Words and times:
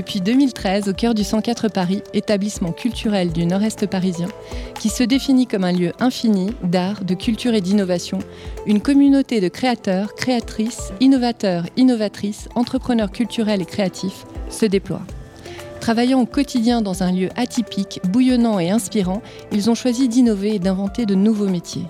Depuis 0.00 0.22
2013, 0.22 0.88
au 0.88 0.94
cœur 0.94 1.12
du 1.12 1.24
104 1.24 1.68
Paris, 1.68 2.02
établissement 2.14 2.72
culturel 2.72 3.32
du 3.32 3.44
nord-est 3.44 3.86
parisien, 3.86 4.28
qui 4.78 4.88
se 4.88 5.02
définit 5.02 5.46
comme 5.46 5.62
un 5.62 5.72
lieu 5.72 5.92
infini 6.00 6.52
d'art, 6.62 7.04
de 7.04 7.12
culture 7.12 7.52
et 7.52 7.60
d'innovation, 7.60 8.18
une 8.64 8.80
communauté 8.80 9.42
de 9.42 9.48
créateurs, 9.48 10.14
créatrices, 10.14 10.94
innovateurs, 11.00 11.66
innovatrices, 11.76 12.48
entrepreneurs 12.54 13.10
culturels 13.12 13.60
et 13.60 13.66
créatifs 13.66 14.24
se 14.48 14.64
déploie. 14.64 15.02
Travaillant 15.80 16.22
au 16.22 16.26
quotidien 16.26 16.80
dans 16.80 17.02
un 17.02 17.12
lieu 17.12 17.28
atypique, 17.36 18.00
bouillonnant 18.08 18.58
et 18.58 18.70
inspirant, 18.70 19.20
ils 19.52 19.68
ont 19.68 19.74
choisi 19.74 20.08
d'innover 20.08 20.54
et 20.54 20.58
d'inventer 20.58 21.04
de 21.04 21.14
nouveaux 21.14 21.48
métiers. 21.48 21.84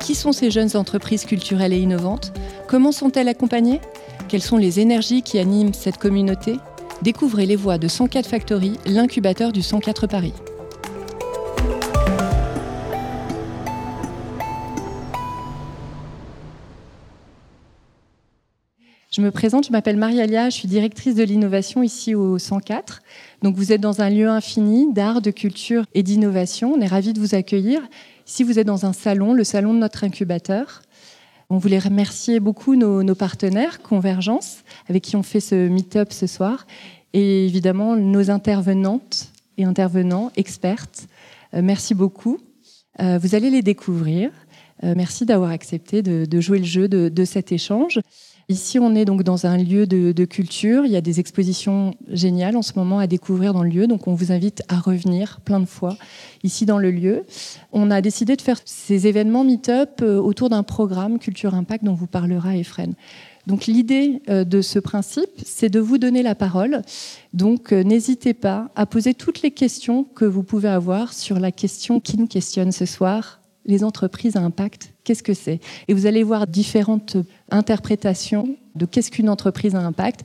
Qui 0.00 0.16
sont 0.16 0.32
ces 0.32 0.50
jeunes 0.50 0.76
entreprises 0.76 1.24
culturelles 1.24 1.72
et 1.72 1.78
innovantes? 1.78 2.32
Comment 2.66 2.90
sont-elles 2.90 3.28
accompagnées? 3.28 3.80
Quelles 4.26 4.42
sont 4.42 4.56
les 4.56 4.80
énergies 4.80 5.22
qui 5.22 5.38
animent 5.38 5.72
cette 5.72 5.98
communauté? 5.98 6.56
Découvrez 7.04 7.44
les 7.44 7.54
voix 7.54 7.76
de 7.76 7.86
104 7.86 8.26
Factory, 8.26 8.78
l'incubateur 8.86 9.52
du 9.52 9.60
104 9.60 10.06
Paris. 10.06 10.32
Je 19.10 19.20
me 19.20 19.30
présente, 19.30 19.66
je 19.66 19.70
m'appelle 19.70 19.98
Marialia, 19.98 20.48
je 20.48 20.54
suis 20.54 20.66
directrice 20.66 21.14
de 21.14 21.24
l'innovation 21.24 21.82
ici 21.82 22.14
au 22.14 22.38
104. 22.38 23.02
Donc 23.42 23.54
vous 23.56 23.70
êtes 23.70 23.82
dans 23.82 24.00
un 24.00 24.08
lieu 24.08 24.30
infini 24.30 24.90
d'art, 24.94 25.20
de 25.20 25.30
culture 25.30 25.84
et 25.92 26.02
d'innovation. 26.02 26.72
On 26.72 26.80
est 26.80 26.86
ravis 26.86 27.12
de 27.12 27.20
vous 27.20 27.34
accueillir. 27.34 27.82
Ici, 28.26 28.44
vous 28.44 28.58
êtes 28.58 28.66
dans 28.66 28.86
un 28.86 28.94
salon, 28.94 29.34
le 29.34 29.44
salon 29.44 29.74
de 29.74 29.78
notre 29.78 30.04
incubateur. 30.04 30.80
On 31.50 31.58
voulait 31.58 31.78
remercier 31.78 32.40
beaucoup 32.40 32.74
nos, 32.74 33.14
partenaires, 33.14 33.82
Convergence, 33.82 34.64
avec 34.88 35.02
qui 35.02 35.14
on 35.16 35.22
fait 35.22 35.40
ce 35.40 35.68
meet-up 35.68 36.12
ce 36.12 36.26
soir, 36.26 36.66
et 37.14 37.46
évidemment 37.46 37.96
nos 37.96 38.30
intervenantes 38.30 39.30
et 39.56 39.64
intervenants, 39.64 40.30
expertes. 40.36 41.06
Euh, 41.54 41.62
merci 41.62 41.94
beaucoup. 41.94 42.38
Euh, 43.00 43.18
vous 43.22 43.34
allez 43.34 43.50
les 43.50 43.62
découvrir. 43.62 44.30
Euh, 44.82 44.94
merci 44.96 45.24
d'avoir 45.24 45.50
accepté 45.50 46.02
de, 46.02 46.40
jouer 46.40 46.58
le 46.58 46.64
jeu 46.64 46.88
de 46.88 47.24
cet 47.24 47.52
échange. 47.52 48.00
Ici, 48.50 48.78
on 48.78 48.94
est 48.94 49.06
donc 49.06 49.22
dans 49.22 49.46
un 49.46 49.56
lieu 49.56 49.86
de, 49.86 50.24
culture. 50.24 50.84
Il 50.84 50.92
y 50.92 50.96
a 50.96 51.00
des 51.00 51.18
expositions 51.18 51.94
géniales 52.10 52.56
en 52.56 52.62
ce 52.62 52.72
moment 52.76 52.98
à 52.98 53.06
découvrir 53.06 53.54
dans 53.54 53.62
le 53.62 53.70
lieu. 53.70 53.86
Donc, 53.86 54.06
on 54.06 54.14
vous 54.14 54.32
invite 54.32 54.62
à 54.68 54.78
revenir 54.78 55.40
plein 55.44 55.60
de 55.60 55.64
fois 55.64 55.96
ici 56.42 56.66
dans 56.66 56.78
le 56.78 56.90
lieu. 56.90 57.24
On 57.72 57.90
a 57.90 58.02
décidé 58.02 58.36
de 58.36 58.42
faire 58.42 58.60
ces 58.66 59.06
événements 59.06 59.44
meet-up 59.44 60.02
autour 60.02 60.50
d'un 60.50 60.62
programme 60.62 61.18
Culture 61.18 61.54
Impact 61.54 61.84
dont 61.84 61.94
vous 61.94 62.08
parlera 62.08 62.54
Efren. 62.56 62.94
Donc 63.46 63.66
l'idée 63.66 64.22
euh, 64.28 64.44
de 64.44 64.62
ce 64.62 64.78
principe, 64.78 65.30
c'est 65.44 65.68
de 65.68 65.80
vous 65.80 65.98
donner 65.98 66.22
la 66.22 66.34
parole. 66.34 66.82
Donc 67.32 67.72
euh, 67.72 67.82
n'hésitez 67.82 68.34
pas 68.34 68.70
à 68.74 68.86
poser 68.86 69.14
toutes 69.14 69.42
les 69.42 69.50
questions 69.50 70.04
que 70.04 70.24
vous 70.24 70.42
pouvez 70.42 70.68
avoir 70.68 71.12
sur 71.12 71.38
la 71.38 71.52
question 71.52 72.00
qui 72.00 72.16
nous 72.16 72.26
questionne 72.26 72.72
ce 72.72 72.86
soir, 72.86 73.40
les 73.66 73.84
entreprises 73.84 74.36
à 74.36 74.40
impact, 74.40 74.92
qu'est-ce 75.04 75.22
que 75.22 75.34
c'est? 75.34 75.60
Et 75.88 75.94
vous 75.94 76.06
allez 76.06 76.22
voir 76.22 76.46
différentes 76.46 77.16
interprétations 77.50 78.56
de 78.74 78.86
qu'est-ce 78.86 79.10
qu'une 79.10 79.28
entreprise 79.28 79.74
à 79.74 79.80
impact. 79.80 80.22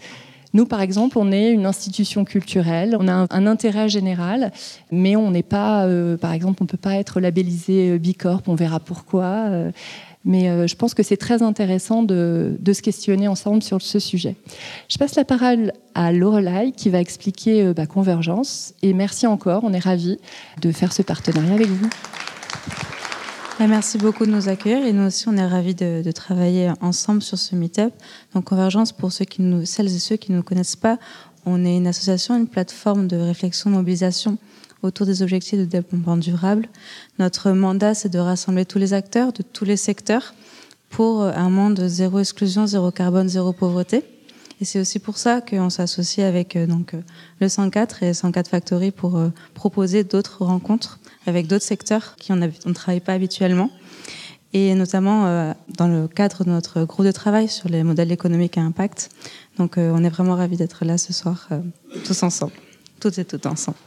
Nous, 0.53 0.65
par 0.65 0.81
exemple, 0.81 1.19
on 1.19 1.31
est 1.31 1.51
une 1.51 1.67
institution 1.67 2.25
culturelle, 2.25 2.97
on 2.99 3.07
a 3.07 3.27
un, 3.29 3.45
intérêt 3.45 3.87
général, 3.87 4.51
mais 4.91 5.15
on 5.15 5.29
n'est 5.29 5.43
pas, 5.43 5.85
euh, 5.85 6.17
par 6.17 6.33
exemple, 6.33 6.57
on 6.61 6.65
ne 6.65 6.69
peut 6.69 6.77
pas 6.77 6.95
être 6.95 7.19
labellisé 7.19 7.99
Bicorp, 7.99 8.41
on 8.47 8.55
verra 8.55 8.79
pourquoi. 8.79 9.69
Mais 10.29 10.67
je 10.67 10.75
pense 10.75 10.93
que 10.93 11.03
c'est 11.03 11.17
très 11.17 11.43
intéressant 11.43 12.03
de, 12.03 12.57
se 12.71 12.81
questionner 12.81 13.27
ensemble 13.27 13.63
sur 13.63 13.81
ce 13.81 13.99
sujet. 13.99 14.35
Je 14.87 14.97
passe 14.97 15.15
la 15.15 15.25
parole 15.25 15.73
à 15.95 16.13
Lorelai 16.13 16.71
qui 16.71 16.89
va 16.89 17.01
expliquer 17.01 17.73
bah, 17.73 17.87
Convergence. 17.87 18.73
Et 18.83 18.93
merci 18.93 19.27
encore, 19.27 19.63
on 19.63 19.73
est 19.73 19.79
ravis 19.79 20.19
de 20.61 20.71
faire 20.71 20.93
ce 20.93 21.01
partenariat 21.01 21.55
avec 21.55 21.67
vous. 21.67 21.89
Merci 23.67 23.97
beaucoup 23.97 24.25
de 24.25 24.31
nous 24.31 24.47
accueillir 24.47 24.85
et 24.85 24.93
nous 24.93 25.07
aussi 25.07 25.27
on 25.27 25.35
est 25.35 25.45
ravis 25.45 25.75
de, 25.75 26.11
travailler 26.11 26.71
ensemble 26.79 27.21
sur 27.21 27.37
ce 27.37 27.55
meet-up. 27.55 27.93
Donc 28.33 28.45
Convergence, 28.45 28.93
pour 28.93 29.11
celles 29.11 29.27
et 29.87 29.99
ceux 29.99 30.15
qui 30.15 30.31
ne 30.31 30.37
nous 30.37 30.43
connaissent 30.43 30.77
pas, 30.77 30.97
on 31.45 31.65
est 31.65 31.75
une 31.75 31.87
association, 31.87 32.37
une 32.37 32.47
plateforme 32.47 33.07
de 33.07 33.17
réflexion, 33.17 33.69
mobilisation 33.69 34.37
autour 34.83 35.05
des 35.05 35.21
objectifs 35.21 35.59
de 35.59 35.65
développement 35.65 36.17
durable. 36.17 36.67
Notre 37.17 37.51
mandat, 37.51 37.93
c'est 37.93 38.09
de 38.09 38.19
rassembler 38.19 38.65
tous 38.65 38.79
les 38.79 38.93
acteurs 38.93 39.33
de 39.33 39.43
tous 39.43 39.65
les 39.65 39.77
secteurs 39.77 40.33
pour 40.89 41.21
un 41.21 41.49
monde 41.49 41.87
zéro 41.87 42.19
exclusion, 42.19 42.65
zéro 42.65 42.91
carbone, 42.91 43.29
zéro 43.29 43.53
pauvreté. 43.53 44.03
Et 44.61 44.65
c'est 44.65 44.79
aussi 44.79 44.99
pour 44.99 45.17
ça 45.17 45.41
qu'on 45.41 45.69
s'associe 45.69 46.27
avec 46.27 46.55
euh, 46.55 46.67
donc 46.67 46.93
euh, 46.93 47.01
le 47.39 47.47
104 47.47 48.03
et 48.03 48.13
104 48.13 48.49
Factory 48.49 48.91
pour 48.91 49.17
euh, 49.17 49.29
proposer 49.53 50.03
d'autres 50.03 50.43
rencontres 50.43 50.99
avec 51.25 51.47
d'autres 51.47 51.63
secteurs 51.63 52.15
qui 52.17 52.33
on 52.33 52.35
ne 52.35 52.73
travaille 52.73 52.99
pas 52.99 53.13
habituellement. 53.13 53.69
Et 54.51 54.73
notamment 54.73 55.53
dans 55.77 55.87
le 55.87 56.07
cadre 56.07 56.43
de 56.43 56.49
notre 56.49 56.83
groupe 56.83 57.05
de 57.05 57.11
travail 57.11 57.47
sur 57.47 57.69
les 57.69 57.83
modèles 57.83 58.11
économiques 58.11 58.57
à 58.57 58.61
impact. 58.61 59.11
Donc 59.59 59.75
on 59.77 60.03
est 60.03 60.09
vraiment 60.09 60.35
ravis 60.35 60.57
d'être 60.57 60.85
là 60.85 60.97
ce 60.97 61.13
soir, 61.13 61.49
tous 62.03 62.23
ensemble, 62.23 62.53
toutes 62.99 63.19
et 63.19 63.25
toutes 63.25 63.45
ensemble. 63.45 63.77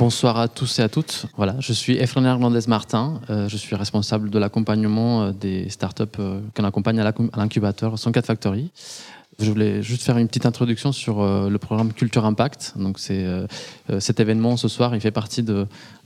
Bonsoir 0.00 0.38
à 0.38 0.48
tous 0.48 0.78
et 0.78 0.82
à 0.82 0.88
toutes. 0.88 1.26
Voilà, 1.36 1.56
je 1.58 1.74
suis 1.74 1.98
Efren 1.98 2.24
Hernandez 2.24 2.66
Martin. 2.68 3.20
Euh, 3.28 3.50
je 3.50 3.58
suis 3.58 3.76
responsable 3.76 4.30
de 4.30 4.38
l'accompagnement 4.38 5.24
euh, 5.24 5.32
des 5.32 5.68
startups 5.68 6.04
euh, 6.18 6.40
qu'on 6.56 6.64
accompagne 6.64 6.98
à 7.00 7.12
l'incubateur 7.36 7.98
104 7.98 8.24
Factory. 8.24 8.70
Je 9.38 9.50
voulais 9.50 9.82
juste 9.82 10.02
faire 10.04 10.16
une 10.16 10.26
petite 10.26 10.46
introduction 10.46 10.92
sur 10.92 11.22
le 11.22 11.58
programme 11.58 11.92
Culture 11.92 12.24
Impact. 12.24 12.74
Donc, 12.76 12.98
c'est 12.98 13.26
cet 13.98 14.20
événement 14.20 14.58
ce 14.58 14.68
soir. 14.68 14.94
Il 14.94 15.00
fait 15.00 15.10
partie 15.10 15.42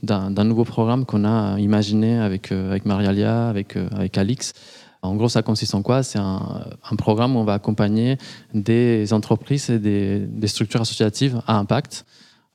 d'un 0.03 0.43
nouveau 0.45 0.63
programme 0.63 1.05
qu'on 1.05 1.25
a 1.25 1.59
imaginé 1.59 2.17
avec 2.17 2.53
avec 2.53 2.85
Marialia, 2.85 3.49
avec 3.49 3.75
avec 3.75 4.17
Alix. 4.17 4.53
En 5.01 5.15
gros, 5.15 5.27
ça 5.27 5.41
consiste 5.41 5.75
en 5.75 5.81
quoi? 5.81 6.01
C'est 6.01 6.19
un, 6.19 6.63
programme 6.97 7.35
où 7.35 7.39
on 7.39 7.43
va 7.43 7.55
accompagner 7.55 8.17
des 8.53 9.11
entreprises 9.11 9.69
et 9.69 9.79
des 9.79 10.47
structures 10.47 10.81
associatives 10.81 11.41
à 11.45 11.57
impact 11.57 12.05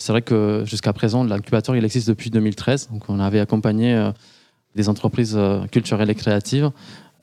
c'est 0.01 0.13
vrai 0.13 0.23
que 0.23 0.65
jusqu'à 0.65 0.95
présent, 0.95 1.25
l'incubateur, 1.25 1.77
il 1.77 1.85
existe 1.85 2.09
depuis 2.09 2.31
2013. 2.31 2.89
Donc, 2.91 3.05
on 3.09 3.21
avait 3.21 3.39
accompagné 3.39 3.95
euh, 3.95 4.11
des 4.75 4.89
entreprises 4.89 5.35
euh, 5.37 5.67
culturelles 5.67 6.09
et 6.09 6.15
créatives. 6.15 6.71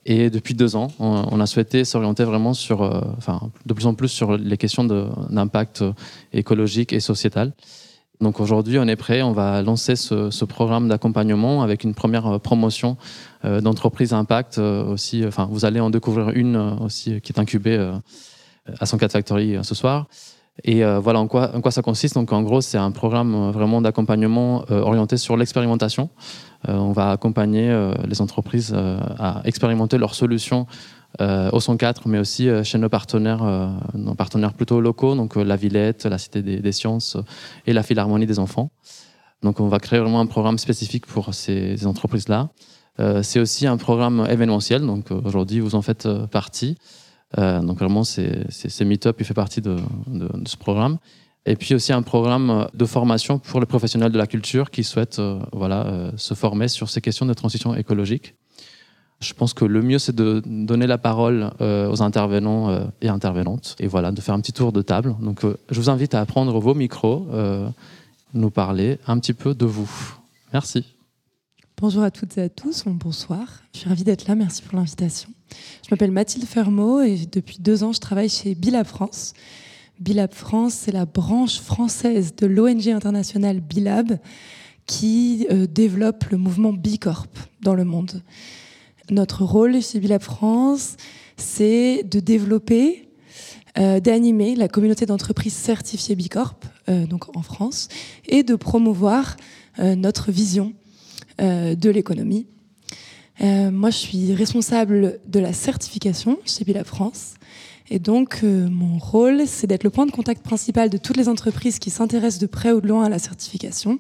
Et 0.06 0.30
depuis 0.30 0.54
deux 0.54 0.76
ans, 0.76 0.90
on, 1.00 1.40
a 1.42 1.46
souhaité 1.48 1.84
s'orienter 1.84 2.24
vraiment 2.24 2.54
sur, 2.54 2.84
euh, 2.84 3.02
enfin, 3.18 3.42
de 3.66 3.74
plus 3.74 3.88
en 3.88 3.96
plus 3.96 4.10
sur 4.10 4.38
les 4.38 4.56
questions 4.58 4.86
d'impact 4.86 5.84
écologique 6.32 6.94
et 6.94 7.00
sociétal. 7.00 7.52
Donc 8.22 8.40
aujourd'hui, 8.40 8.78
on 8.78 8.88
est 8.88 8.96
prêt. 8.96 9.24
On 9.24 9.34
va 9.34 9.62
lancer 9.64 9.96
ce, 9.96 10.46
programme 10.46 10.88
d'accompagnement 10.88 11.64
avec 11.64 11.84
une 11.84 11.94
première 11.94 12.40
promotion 12.40 12.96
d'entreprise 13.44 14.14
impact 14.14 14.60
aussi. 14.60 15.26
Enfin, 15.28 15.50
vous 15.52 15.66
allez 15.66 15.82
en 15.82 15.90
découvrir 15.90 16.30
une 16.30 16.56
aussi 16.56 17.20
qui 17.20 17.34
est 17.34 17.40
incubée 17.40 17.78
à 18.80 18.86
104 18.86 19.12
Factory 19.12 19.58
ce 19.62 19.76
soir. 19.76 20.08
Et 20.64 20.84
euh, 20.84 21.00
voilà 21.00 21.20
en 21.20 21.28
quoi, 21.28 21.72
ça 21.72 21.82
consiste. 21.82 22.16
Donc 22.16 22.32
en 22.32 22.42
gros, 22.42 22.62
c'est 22.62 22.78
un 22.78 22.92
programme 22.92 23.36
euh, 23.36 23.52
vraiment 23.52 23.82
d'accompagnement 23.82 24.66
euh, 24.72 24.82
orienté 24.82 25.18
sur 25.18 25.38
l'expérimentation. 25.38 26.10
on 26.68 26.92
va 26.92 27.12
accompagner 27.12 27.70
les 28.08 28.20
entreprises 28.20 28.74
à 28.74 29.42
expérimenter 29.46 29.98
leurs 29.98 30.16
solutions 30.16 30.66
au 31.20 31.60
104, 31.60 32.08
mais 32.08 32.20
aussi 32.20 32.50
chez 32.64 32.78
nos 32.80 32.90
partenaires, 32.90 33.44
nos 33.94 34.16
partenaires 34.16 34.54
plutôt 34.54 34.82
locaux, 34.82 35.16
donc 35.16 35.36
la 35.36 35.56
Villette, 35.56 36.06
la 36.06 36.18
Cité 36.18 36.42
des, 36.42 36.72
Sciences 36.72 37.16
et 37.68 37.74
la 37.74 37.84
Philharmonie 37.84 38.26
des 38.26 38.40
enfants. 38.40 38.72
Donc 39.44 39.60
on 39.60 39.68
va 39.68 39.80
créer 39.80 40.00
vraiment 40.00 40.20
un 40.20 40.26
programme 40.26 40.58
spécifique 40.58 41.06
pour 41.06 41.34
ces, 41.34 41.86
entreprises-là. 41.86 42.50
c'est 43.22 43.40
aussi 43.40 43.68
un 43.68 43.78
programme 43.78 44.26
événementiel, 44.30 44.82
donc 44.82 45.12
aujourd'hui 45.12 45.60
vous 45.60 45.76
en 45.76 45.84
faites 45.84 46.08
partie. 46.32 46.76
Euh, 47.38 47.62
donc 47.62 47.80
vraiment, 47.80 48.04
c'est, 48.04 48.86
Meetup, 48.86 49.16
il 49.20 49.26
fait 49.26 49.34
partie 49.34 49.62
de, 49.62 49.78
ce 50.46 50.58
programme. 50.58 50.98
Et 51.46 51.56
puis 51.56 51.76
aussi 51.76 51.94
un 51.94 52.02
programme 52.02 52.68
de 52.74 52.86
formation 52.86 53.40
pour 53.40 53.62
les 53.62 53.66
professionnels 53.66 54.12
de 54.12 54.18
la 54.18 54.28
culture 54.28 54.70
qui 54.70 54.84
souhaitent 54.84 55.20
euh, 55.20 55.40
voilà, 55.54 55.86
euh, 55.86 56.12
se 56.18 56.34
former 56.34 56.68
sur 56.68 56.90
ces 56.90 57.00
questions 57.00 57.26
de 57.26 57.34
transition 57.34 57.74
écologique. 57.74 58.36
Je 59.22 59.34
pense 59.34 59.54
que 59.54 59.66
le 59.66 59.82
mieux, 59.82 59.98
c'est 59.98 60.14
de 60.14 60.44
donner 60.46 60.86
la 60.86 61.00
parole 61.00 61.50
aux 61.60 62.04
intervenants 62.04 62.88
et 63.02 63.08
intervenantes, 63.08 63.76
et 63.80 63.88
voilà, 63.88 64.12
de 64.12 64.22
faire 64.22 64.36
un 64.36 64.42
petit 64.42 64.54
tour 64.54 64.72
de 64.72 64.84
table. 64.84 65.16
Donc, 65.20 65.42
je 65.42 65.82
vous 65.82 65.90
invite 65.90 66.14
à 66.14 66.24
prendre 66.28 66.60
vos 66.60 66.76
micros, 66.76 67.26
nous 68.36 68.52
parler 68.52 69.00
un 69.08 69.18
petit 69.18 69.34
peu 69.34 69.56
de 69.56 69.66
vous. 69.66 69.90
Merci. 70.54 70.97
Bonjour 71.80 72.02
à 72.02 72.10
toutes 72.10 72.40
et 72.40 72.42
à 72.42 72.50
tous, 72.50 72.86
bonsoir. 72.88 73.62
Je 73.72 73.82
suis 73.82 73.88
ravie 73.88 74.04
d'être 74.04 74.28
là, 74.28 74.34
merci 74.34 74.64
pour 74.64 74.80
l'invitation. 74.80 75.30
Je 75.84 75.90
m'appelle 75.92 76.10
Mathilde 76.10 76.48
Fermot 76.48 77.02
et 77.02 77.28
depuis 77.32 77.60
deux 77.60 77.84
ans, 77.84 77.94
je 77.94 78.00
travaille 78.00 78.30
chez 78.30 78.56
Bilab 78.56 78.88
France. 78.88 79.34
Bilab 80.00 80.34
France, 80.34 80.74
c'est 80.74 80.92
la 80.92 81.06
branche 81.06 81.60
française 81.60 82.36
de 82.36 82.48
l'ONG 82.48 82.88
internationale 82.88 83.60
Bilab 83.60 84.18
qui 84.88 85.46
euh, 85.52 85.68
développe 85.68 86.24
le 86.32 86.40
mouvement 86.40 86.74
Bicorp 86.74 87.28
dans 87.62 87.76
le 87.76 87.86
monde. 87.86 88.24
Notre 89.12 89.44
rôle 89.44 89.80
chez 89.80 90.00
Bilab 90.00 90.24
France, 90.24 90.98
c'est 91.38 92.02
de 92.02 92.20
développer 92.20 93.04
d'animer 93.76 94.56
la 94.56 94.68
communauté 94.68 95.06
d'entreprises 95.06 95.54
certifiées 95.54 96.16
Bicorp, 96.16 96.56
donc 96.88 97.38
en 97.38 97.44
France, 97.44 97.90
et 98.28 98.42
de 98.42 98.56
promouvoir 98.56 99.38
notre 99.78 100.32
vision 100.32 100.74
de 101.40 101.90
l'économie. 101.90 102.48
moi, 103.42 103.90
je 103.90 103.98
suis 103.98 104.34
responsable 104.34 105.20
de 105.28 105.40
la 105.40 105.54
certification 105.54 106.40
chez 106.46 106.64
Bila 106.64 106.84
France. 106.84 107.36
Et 107.90 108.00
donc, 108.00 108.44
mon 108.44 108.98
rôle, 108.98 109.44
c'est 109.46 109.68
d'être 109.68 109.84
le 109.84 109.90
point 109.90 110.06
de 110.06 110.12
contact 110.12 110.44
principal 110.44 110.90
de 110.90 110.98
toutes 110.98 111.18
les 111.18 111.30
entreprises 111.30 111.80
qui 111.80 111.90
s'intéressent 111.90 112.40
de 112.40 112.48
près 112.48 112.72
ou 112.72 112.82
de 112.82 112.88
loin 112.88 113.06
à 113.06 113.10
la 113.10 113.20
certification 113.20 114.00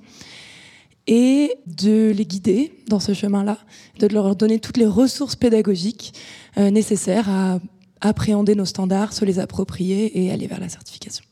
et 1.07 1.55
de 1.65 2.11
les 2.15 2.25
guider 2.25 2.73
dans 2.87 2.99
ce 2.99 3.13
chemin-là, 3.13 3.57
de 3.99 4.07
leur 4.07 4.35
donner 4.35 4.59
toutes 4.59 4.77
les 4.77 4.85
ressources 4.85 5.35
pédagogiques 5.35 6.13
euh, 6.57 6.69
nécessaires 6.69 7.29
à 7.29 7.59
appréhender 8.01 8.55
nos 8.55 8.65
standards, 8.65 9.13
se 9.13 9.25
les 9.25 9.39
approprier 9.39 10.23
et 10.23 10.31
aller 10.31 10.47
vers 10.47 10.59
la 10.59 10.69
certification. 10.69 11.23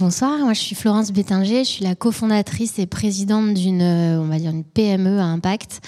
Bonsoir, 0.00 0.38
moi 0.38 0.54
je 0.54 0.60
suis 0.60 0.74
Florence 0.74 1.12
Bétinger, 1.12 1.62
je 1.62 1.68
suis 1.68 1.84
la 1.84 1.94
cofondatrice 1.94 2.78
et 2.78 2.86
présidente 2.86 3.52
d'une 3.52 3.82
euh, 3.82 4.18
on 4.18 4.28
va 4.28 4.38
dire 4.38 4.50
une 4.50 4.64
PME 4.64 5.20
à 5.20 5.24
impact 5.24 5.82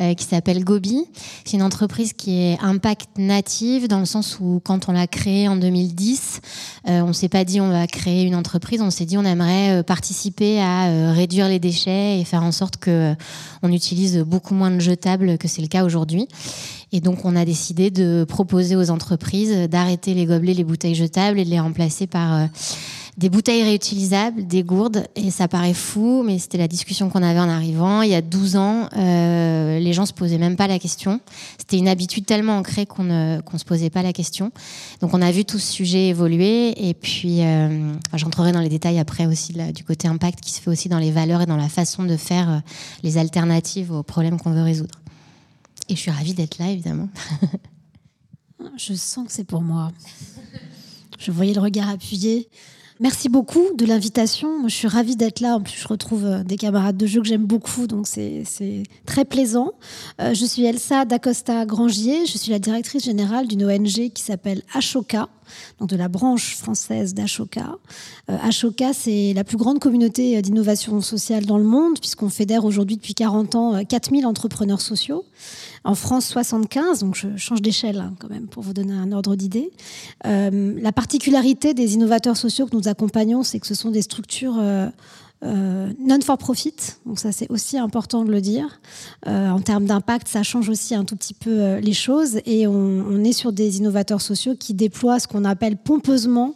euh, 0.00 0.14
qui 0.14 0.24
s'appelle 0.24 0.64
Gobi. 0.64 1.04
C'est 1.44 1.58
une 1.58 1.62
entreprise 1.62 2.14
qui 2.14 2.40
est 2.40 2.58
impact 2.62 3.18
native 3.18 3.86
dans 3.86 3.98
le 3.98 4.06
sens 4.06 4.38
où 4.40 4.62
quand 4.64 4.88
on 4.88 4.92
l'a 4.92 5.06
créée 5.06 5.48
en 5.48 5.56
2010, 5.56 6.40
euh, 6.88 7.02
on 7.02 7.12
s'est 7.12 7.28
pas 7.28 7.44
dit 7.44 7.60
on 7.60 7.68
va 7.68 7.86
créer 7.86 8.24
une 8.24 8.36
entreprise, 8.36 8.80
on 8.80 8.90
s'est 8.90 9.04
dit 9.04 9.18
on 9.18 9.24
aimerait 9.24 9.82
participer 9.82 10.62
à 10.62 11.12
réduire 11.12 11.46
les 11.46 11.58
déchets 11.58 12.20
et 12.20 12.24
faire 12.24 12.44
en 12.44 12.52
sorte 12.52 12.78
que 12.78 13.14
on 13.62 13.70
utilise 13.70 14.16
beaucoup 14.20 14.54
moins 14.54 14.70
de 14.70 14.80
jetables 14.80 15.36
que 15.36 15.46
c'est 15.46 15.60
le 15.60 15.68
cas 15.68 15.84
aujourd'hui. 15.84 16.26
Et 16.90 17.02
donc, 17.02 17.26
on 17.26 17.36
a 17.36 17.44
décidé 17.44 17.90
de 17.90 18.24
proposer 18.26 18.76
aux 18.76 18.88
entreprises 18.88 19.68
d'arrêter 19.68 20.14
les 20.14 20.24
gobelets, 20.24 20.54
les 20.54 20.64
bouteilles 20.64 20.94
jetables 20.94 21.38
et 21.38 21.44
de 21.44 21.50
les 21.50 21.60
remplacer 21.60 22.06
par 22.06 22.48
des 23.18 23.28
bouteilles 23.30 23.64
réutilisables, 23.64 24.46
des 24.46 24.62
gourdes, 24.62 25.04
et 25.16 25.32
ça 25.32 25.48
paraît 25.48 25.74
fou, 25.74 26.22
mais 26.24 26.38
c'était 26.38 26.56
la 26.56 26.68
discussion 26.68 27.10
qu'on 27.10 27.24
avait 27.24 27.40
en 27.40 27.48
arrivant. 27.48 28.02
Il 28.02 28.10
y 28.10 28.14
a 28.14 28.22
12 28.22 28.54
ans, 28.54 28.88
euh, 28.96 29.80
les 29.80 29.92
gens 29.92 30.06
se 30.06 30.12
posaient 30.12 30.38
même 30.38 30.54
pas 30.54 30.68
la 30.68 30.78
question. 30.78 31.20
C'était 31.58 31.78
une 31.78 31.88
habitude 31.88 32.26
tellement 32.26 32.58
ancrée 32.58 32.86
qu'on 32.86 33.02
ne 33.02 33.40
se 33.56 33.64
posait 33.64 33.90
pas 33.90 34.02
la 34.02 34.12
question. 34.12 34.52
Donc 35.00 35.14
on 35.14 35.20
a 35.20 35.32
vu 35.32 35.44
tout 35.44 35.58
ce 35.58 35.72
sujet 35.72 36.06
évoluer, 36.06 36.88
et 36.88 36.94
puis 36.94 37.42
euh, 37.42 37.92
j'entrerai 38.14 38.52
dans 38.52 38.60
les 38.60 38.68
détails 38.68 39.00
après 39.00 39.26
aussi 39.26 39.52
du 39.74 39.82
côté 39.82 40.06
impact 40.06 40.40
qui 40.40 40.52
se 40.52 40.60
fait 40.60 40.70
aussi 40.70 40.88
dans 40.88 41.00
les 41.00 41.10
valeurs 41.10 41.42
et 41.42 41.46
dans 41.46 41.56
la 41.56 41.68
façon 41.68 42.04
de 42.04 42.16
faire 42.16 42.48
euh, 42.48 42.58
les 43.02 43.18
alternatives 43.18 43.90
aux 43.90 44.04
problèmes 44.04 44.38
qu'on 44.38 44.52
veut 44.52 44.62
résoudre. 44.62 45.00
Et 45.88 45.96
je 45.96 46.00
suis 46.00 46.12
ravie 46.12 46.34
d'être 46.34 46.58
là, 46.58 46.70
évidemment. 46.70 47.08
je 48.76 48.94
sens 48.94 49.26
que 49.26 49.32
c'est 49.32 49.42
pour 49.42 49.62
moi. 49.62 49.90
Je 51.18 51.32
voyais 51.32 51.52
le 51.52 51.60
regard 51.60 51.88
appuyé. 51.88 52.48
Merci 53.00 53.28
beaucoup 53.28 53.62
de 53.76 53.86
l'invitation. 53.86 54.66
Je 54.66 54.74
suis 54.74 54.88
ravie 54.88 55.14
d'être 55.14 55.38
là. 55.38 55.54
En 55.54 55.60
plus, 55.60 55.78
je 55.78 55.86
retrouve 55.86 56.24
euh, 56.24 56.42
des 56.42 56.56
camarades 56.56 56.96
de 56.96 57.06
jeu 57.06 57.20
que 57.20 57.28
j'aime 57.28 57.46
beaucoup, 57.46 57.86
donc 57.86 58.08
c'est 58.08 58.42
très 59.06 59.24
plaisant. 59.24 59.70
Euh, 60.20 60.34
je 60.34 60.44
suis 60.44 60.64
Elsa 60.64 61.04
Dacosta 61.04 61.64
Grangier. 61.64 62.26
Je 62.26 62.36
suis 62.36 62.50
la 62.50 62.58
directrice 62.58 63.04
générale 63.04 63.46
d'une 63.46 63.64
ONG 63.64 64.10
qui 64.12 64.22
s'appelle 64.22 64.62
Ashoka, 64.74 65.28
donc 65.78 65.88
de 65.88 65.96
la 65.96 66.08
branche 66.08 66.56
française 66.56 67.14
d'Ashoka. 67.14 67.76
Euh, 68.30 68.36
Ashoka, 68.42 68.92
c'est 68.92 69.32
la 69.32 69.44
plus 69.44 69.58
grande 69.58 69.78
communauté 69.78 70.42
d'innovation 70.42 71.00
sociale 71.00 71.46
dans 71.46 71.58
le 71.58 71.64
monde, 71.64 72.00
puisqu'on 72.00 72.30
fédère 72.30 72.64
aujourd'hui 72.64 72.96
depuis 72.96 73.14
40 73.14 73.54
ans 73.54 73.84
4000 73.84 74.26
entrepreneurs 74.26 74.80
sociaux. 74.80 75.24
En 75.88 75.94
France, 75.94 76.26
75, 76.26 77.00
donc 77.00 77.14
je 77.14 77.34
change 77.38 77.62
d'échelle 77.62 77.98
hein, 77.98 78.12
quand 78.18 78.28
même 78.28 78.46
pour 78.46 78.62
vous 78.62 78.74
donner 78.74 78.92
un 78.92 79.10
ordre 79.10 79.36
d'idée. 79.36 79.70
Euh, 80.26 80.78
la 80.78 80.92
particularité 80.92 81.72
des 81.72 81.94
innovateurs 81.94 82.36
sociaux 82.36 82.66
que 82.66 82.76
nous 82.76 82.88
accompagnons, 82.88 83.42
c'est 83.42 83.58
que 83.58 83.66
ce 83.66 83.74
sont 83.74 83.90
des 83.90 84.02
structures 84.02 84.58
euh, 85.44 85.68
euh, 85.68 85.92
non 86.00 86.20
for 86.20 86.36
profit, 86.38 86.74
donc 87.06 87.18
ça 87.18 87.32
c'est 87.32 87.50
aussi 87.50 87.78
important 87.78 88.24
de 88.24 88.30
le 88.30 88.40
dire. 88.40 88.80
en 89.26 89.60
termes 89.60 89.84
d'impact, 89.84 90.28
ça 90.28 90.42
change 90.42 90.68
aussi 90.68 90.94
un 90.94 91.04
tout 91.04 91.16
petit 91.16 91.34
peu 91.34 91.76
les 91.76 91.92
choses 91.92 92.40
et 92.46 92.66
on, 92.66 93.22
est 93.24 93.32
sur 93.32 93.52
des 93.52 93.78
innovateurs 93.78 94.20
sociaux 94.20 94.54
qui 94.58 94.74
déploient 94.74 95.18
ce 95.20 95.28
qu'on 95.28 95.44
appelle 95.44 95.76
pompeusement 95.76 96.54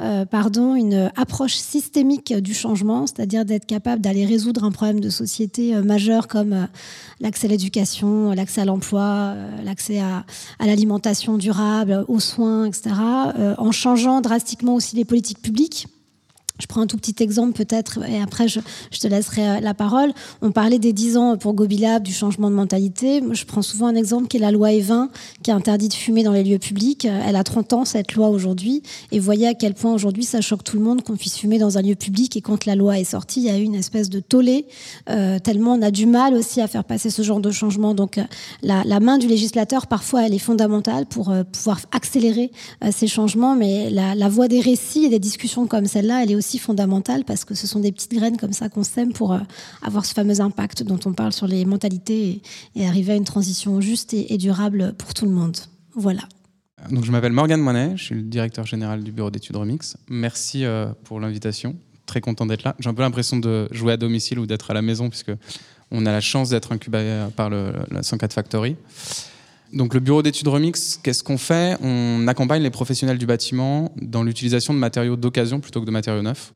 euh, 0.00 0.24
pardon, 0.24 0.74
une 0.74 1.12
approche 1.14 1.54
systémique 1.54 2.34
du 2.34 2.52
changement, 2.52 3.06
c'est-à-dire 3.06 3.44
d'être 3.44 3.64
capable 3.64 4.02
d'aller 4.02 4.26
résoudre 4.26 4.64
un 4.64 4.72
problème 4.72 4.98
de 4.98 5.08
société 5.08 5.72
euh, 5.72 5.84
majeur 5.84 6.26
comme 6.26 6.52
euh, 6.52 6.66
l'accès 7.20 7.46
à 7.46 7.50
l'éducation, 7.50 8.32
l'accès 8.32 8.62
à 8.62 8.64
l'emploi, 8.64 9.36
l'accès 9.62 10.00
à, 10.00 10.24
à 10.58 10.66
l'alimentation 10.66 11.38
durable, 11.38 12.04
aux 12.08 12.18
soins, 12.18 12.66
etc., 12.66 12.90
en 13.56 13.70
changeant 13.70 14.20
drastiquement 14.20 14.74
aussi 14.74 14.96
les 14.96 15.04
politiques 15.04 15.40
publiques 15.40 15.86
je 16.60 16.66
prends 16.66 16.82
un 16.82 16.86
tout 16.86 16.96
petit 16.96 17.20
exemple 17.20 17.52
peut-être 17.52 17.98
et 18.08 18.22
après 18.22 18.46
je, 18.46 18.60
te 19.00 19.08
laisserai 19.08 19.48
euh, 19.48 19.60
la 19.60 19.74
parole. 19.74 20.12
On 20.40 20.52
parlait 20.52 20.78
des 20.78 20.92
10 20.92 21.16
ans 21.16 21.36
pour 21.36 21.52
Gobilab 21.52 22.04
du 22.04 22.12
changement 22.12 22.48
de 22.48 22.54
mentalité. 22.54 23.20
Je 23.32 23.44
prends 23.44 23.60
souvent 23.60 23.88
un 23.88 23.96
exemple 23.96 24.28
qui 24.28 24.36
est 24.36 24.40
la 24.40 24.52
loi 24.52 24.68
E20 24.68 25.08
qui 25.42 25.50
interdit 25.50 25.88
de 25.88 25.94
fumer 25.94 26.22
dans 26.22 26.30
les 26.30 26.44
lieux 26.44 26.60
publics. 26.60 27.06
Elle 27.06 27.34
a 27.34 27.42
30 27.42 27.72
ans 27.72 27.84
cette 27.84 28.14
loi 28.14 28.28
aujourd'hui 28.28 28.84
et 29.10 29.18
voyez 29.18 29.48
à 29.48 29.54
quel 29.54 29.74
point 29.74 29.92
aujourd'hui 29.92 30.22
ça 30.22 30.40
choque 30.40 30.62
tout 30.62 30.76
le 30.76 30.84
monde 30.84 31.02
qu'on 31.02 31.16
puisse 31.16 31.36
fumer 31.36 31.58
dans 31.58 31.76
un 31.76 31.82
lieu 31.82 31.96
public 31.96 32.36
et 32.36 32.40
quand 32.40 32.66
la 32.66 32.76
loi 32.76 33.00
est 33.00 33.04
sortie, 33.04 33.40
il 33.40 33.46
y 33.46 33.50
a 33.50 33.58
eu 33.58 33.62
une 33.62 33.74
espèce 33.74 34.08
de 34.08 34.20
tollé 34.20 34.66
euh, 35.10 35.40
tellement 35.40 35.72
on 35.72 35.82
a 35.82 35.90
du 35.90 36.06
mal 36.06 36.34
aussi 36.34 36.60
à 36.60 36.68
faire 36.68 36.84
passer 36.84 37.10
ce 37.10 37.22
genre 37.22 37.40
de 37.40 37.50
changement. 37.50 37.94
Donc 37.94 38.18
euh, 38.18 38.22
la, 38.62 39.00
main 39.00 39.18
du 39.18 39.26
législateur 39.26 39.88
parfois 39.88 40.24
elle 40.24 40.34
est 40.34 40.38
fondamentale 40.38 41.06
pour 41.06 41.34
pouvoir 41.50 41.80
accélérer 41.90 42.52
ces 42.92 43.08
changements 43.08 43.56
mais 43.56 43.90
la, 43.90 44.14
la 44.14 44.28
voie 44.28 44.46
des 44.46 44.60
récits 44.60 45.04
et 45.04 45.08
des 45.08 45.18
discussions 45.18 45.66
comme 45.66 45.86
celle-là, 45.86 46.22
elle 46.22 46.30
est 46.30 46.36
aussi 46.36 46.43
aussi 46.44 46.58
fondamentale 46.58 47.24
parce 47.24 47.44
que 47.44 47.54
ce 47.54 47.66
sont 47.66 47.80
des 47.80 47.90
petites 47.90 48.12
graines 48.12 48.36
comme 48.36 48.52
ça 48.52 48.68
qu'on 48.68 48.84
sème 48.84 49.12
pour 49.12 49.32
euh, 49.32 49.38
avoir 49.82 50.04
ce 50.04 50.12
fameux 50.12 50.40
impact 50.40 50.82
dont 50.82 51.00
on 51.06 51.12
parle 51.12 51.32
sur 51.32 51.46
les 51.46 51.64
mentalités 51.64 52.42
et, 52.74 52.86
arriver 52.86 53.14
à 53.14 53.16
une 53.16 53.24
transition 53.24 53.80
juste 53.80 54.12
et, 54.12 54.36
durable 54.36 54.94
pour 54.98 55.14
tout 55.14 55.24
le 55.24 55.30
monde. 55.30 55.56
Voilà. 55.94 56.22
Donc, 56.90 57.04
je 57.04 57.12
m'appelle 57.12 57.32
Morgane 57.32 57.62
Moinet, 57.62 57.96
je 57.96 58.04
suis 58.04 58.14
le 58.14 58.22
directeur 58.22 58.66
général 58.66 59.02
du 59.02 59.10
bureau 59.10 59.30
d'études 59.30 59.56
Remix. 59.56 59.96
Merci 60.10 60.64
euh, 60.64 60.86
pour 61.04 61.18
l'invitation. 61.18 61.76
Très 62.04 62.20
content 62.20 62.44
d'être 62.44 62.64
là. 62.64 62.76
J'ai 62.78 62.90
un 62.90 62.94
peu 62.94 63.02
l'impression 63.02 63.38
de 63.38 63.68
jouer 63.70 63.94
à 63.94 63.96
domicile 63.96 64.38
ou 64.38 64.46
d'être 64.46 64.70
à 64.70 64.74
la 64.74 64.82
maison, 64.82 65.08
puisque 65.08 65.32
on 65.90 66.04
a 66.04 66.12
la 66.12 66.20
chance 66.20 66.50
d'être 66.50 66.72
incubé 66.72 67.26
par 67.36 67.48
le, 67.48 67.72
la 67.90 68.02
104 68.02 68.34
Factory. 68.34 68.76
Donc 69.74 69.92
le 69.92 70.00
bureau 70.00 70.22
d'études 70.22 70.46
Remix, 70.46 71.00
qu'est-ce 71.02 71.24
qu'on 71.24 71.36
fait? 71.36 71.76
On 71.82 72.28
accompagne 72.28 72.62
les 72.62 72.70
professionnels 72.70 73.18
du 73.18 73.26
bâtiment 73.26 73.92
dans 74.00 74.22
l'utilisation 74.22 74.72
de 74.72 74.78
matériaux 74.78 75.16
d'occasion 75.16 75.58
plutôt 75.58 75.80
que 75.80 75.86
de 75.86 75.90
matériaux 75.90 76.22
neufs, 76.22 76.54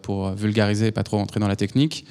pour 0.00 0.30
vulgariser 0.30 0.86
et 0.86 0.92
pas 0.92 1.02
trop 1.02 1.16
rentrer 1.16 1.40
dans 1.40 1.48
la 1.48 1.56
technique. 1.56 2.06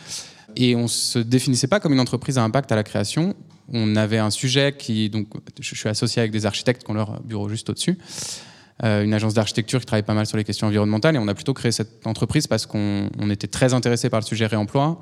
Et 0.58 0.76
on 0.76 0.90
se 0.90 1.20
définissait 1.20 1.68
pas 1.68 1.80
comme 1.80 1.94
une 1.94 2.02
entreprise 2.02 2.38
à 2.38 2.44
impact 2.44 2.70
à 2.74 2.76
la 2.76 2.84
création. 2.84 3.34
On 3.72 3.96
avait 3.96 4.18
un 4.18 4.30
sujet 4.30 4.76
qui, 4.78 5.10
donc, 5.10 5.28
je 5.58 5.74
suis 5.74 5.88
associé 5.88 6.20
avec 6.20 6.34
des 6.34 6.46
architectes 6.46 6.84
qui 6.84 6.92
ont 6.92 6.96
leur 6.96 7.22
bureau 7.22 7.48
juste 7.48 7.70
au-dessus, 7.70 7.98
euh, 8.84 9.06
une 9.06 9.14
agence 9.14 9.34
d'architecture 9.34 9.80
qui 9.80 9.86
travaille 9.86 10.04
pas 10.04 10.14
mal 10.14 10.26
sur 10.26 10.36
les 10.36 10.44
questions 10.44 10.68
environnementales. 10.68 11.16
Et 11.16 11.20
on 11.20 11.30
a 11.30 11.34
plutôt 11.34 11.54
créé 11.54 11.72
cette 11.72 12.06
entreprise 12.06 12.48
parce 12.48 12.66
qu'on 12.66 13.10
était 13.30 13.48
très 13.48 13.74
intéressé 13.74 14.10
par 14.10 14.20
le 14.20 14.26
sujet 14.26 14.48
réemploi, 14.48 15.00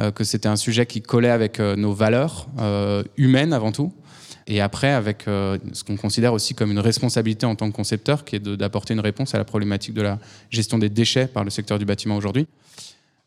euh, 0.00 0.10
que 0.10 0.24
c'était 0.24 0.48
un 0.48 0.56
sujet 0.56 0.86
qui 0.86 1.00
collait 1.00 1.30
avec 1.30 1.60
euh, 1.60 1.76
nos 1.76 1.92
valeurs 1.92 2.48
humaines 3.16 3.52
avant 3.52 3.70
tout 3.70 3.92
et 4.50 4.60
après 4.60 4.90
avec 4.90 5.28
euh, 5.28 5.58
ce 5.72 5.84
qu'on 5.84 5.96
considère 5.96 6.32
aussi 6.32 6.54
comme 6.54 6.72
une 6.72 6.80
responsabilité 6.80 7.46
en 7.46 7.54
tant 7.54 7.70
que 7.70 7.76
concepteur, 7.76 8.24
qui 8.24 8.36
est 8.36 8.40
d'apporter 8.40 8.94
une 8.94 9.00
réponse 9.00 9.32
à 9.32 9.38
la 9.38 9.44
problématique 9.44 9.94
de 9.94 10.02
la 10.02 10.18
gestion 10.50 10.76
des 10.76 10.88
déchets 10.88 11.28
par 11.28 11.44
le 11.44 11.50
secteur 11.50 11.78
du 11.78 11.84
bâtiment 11.84 12.16
aujourd'hui. 12.16 12.48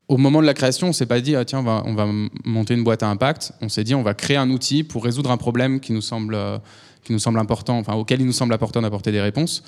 Au 0.09 0.17
moment 0.17 0.41
de 0.41 0.45
la 0.45 0.53
création, 0.53 0.89
on 0.89 0.93
s'est 0.93 1.05
pas 1.05 1.21
dit 1.21 1.33
ah, 1.37 1.45
tiens 1.45 1.59
on 1.59 1.63
va, 1.63 1.81
on 1.85 1.93
va, 1.95 2.05
monter 2.43 2.73
une 2.73 2.83
boîte 2.83 3.03
à 3.03 3.07
impact. 3.07 3.53
On 3.61 3.69
s'est 3.69 3.85
dit 3.85 3.95
on 3.95 4.03
va 4.03 4.13
créer 4.13 4.35
un 4.35 4.49
outil 4.49 4.83
pour 4.83 5.01
résoudre 5.01 5.31
un 5.31 5.37
problème 5.37 5.79
qui 5.79 5.93
nous 5.93 6.01
semble 6.01 6.35
euh, 6.35 6.57
qui 7.05 7.13
nous 7.13 7.19
semble 7.19 7.39
important, 7.39 7.77
enfin 7.79 7.93
auquel 7.93 8.19
il 8.21 8.25
nous 8.25 8.33
semble 8.33 8.53
important 8.53 8.81
d'apporter 8.81 9.13
des 9.13 9.21
réponses. 9.21 9.63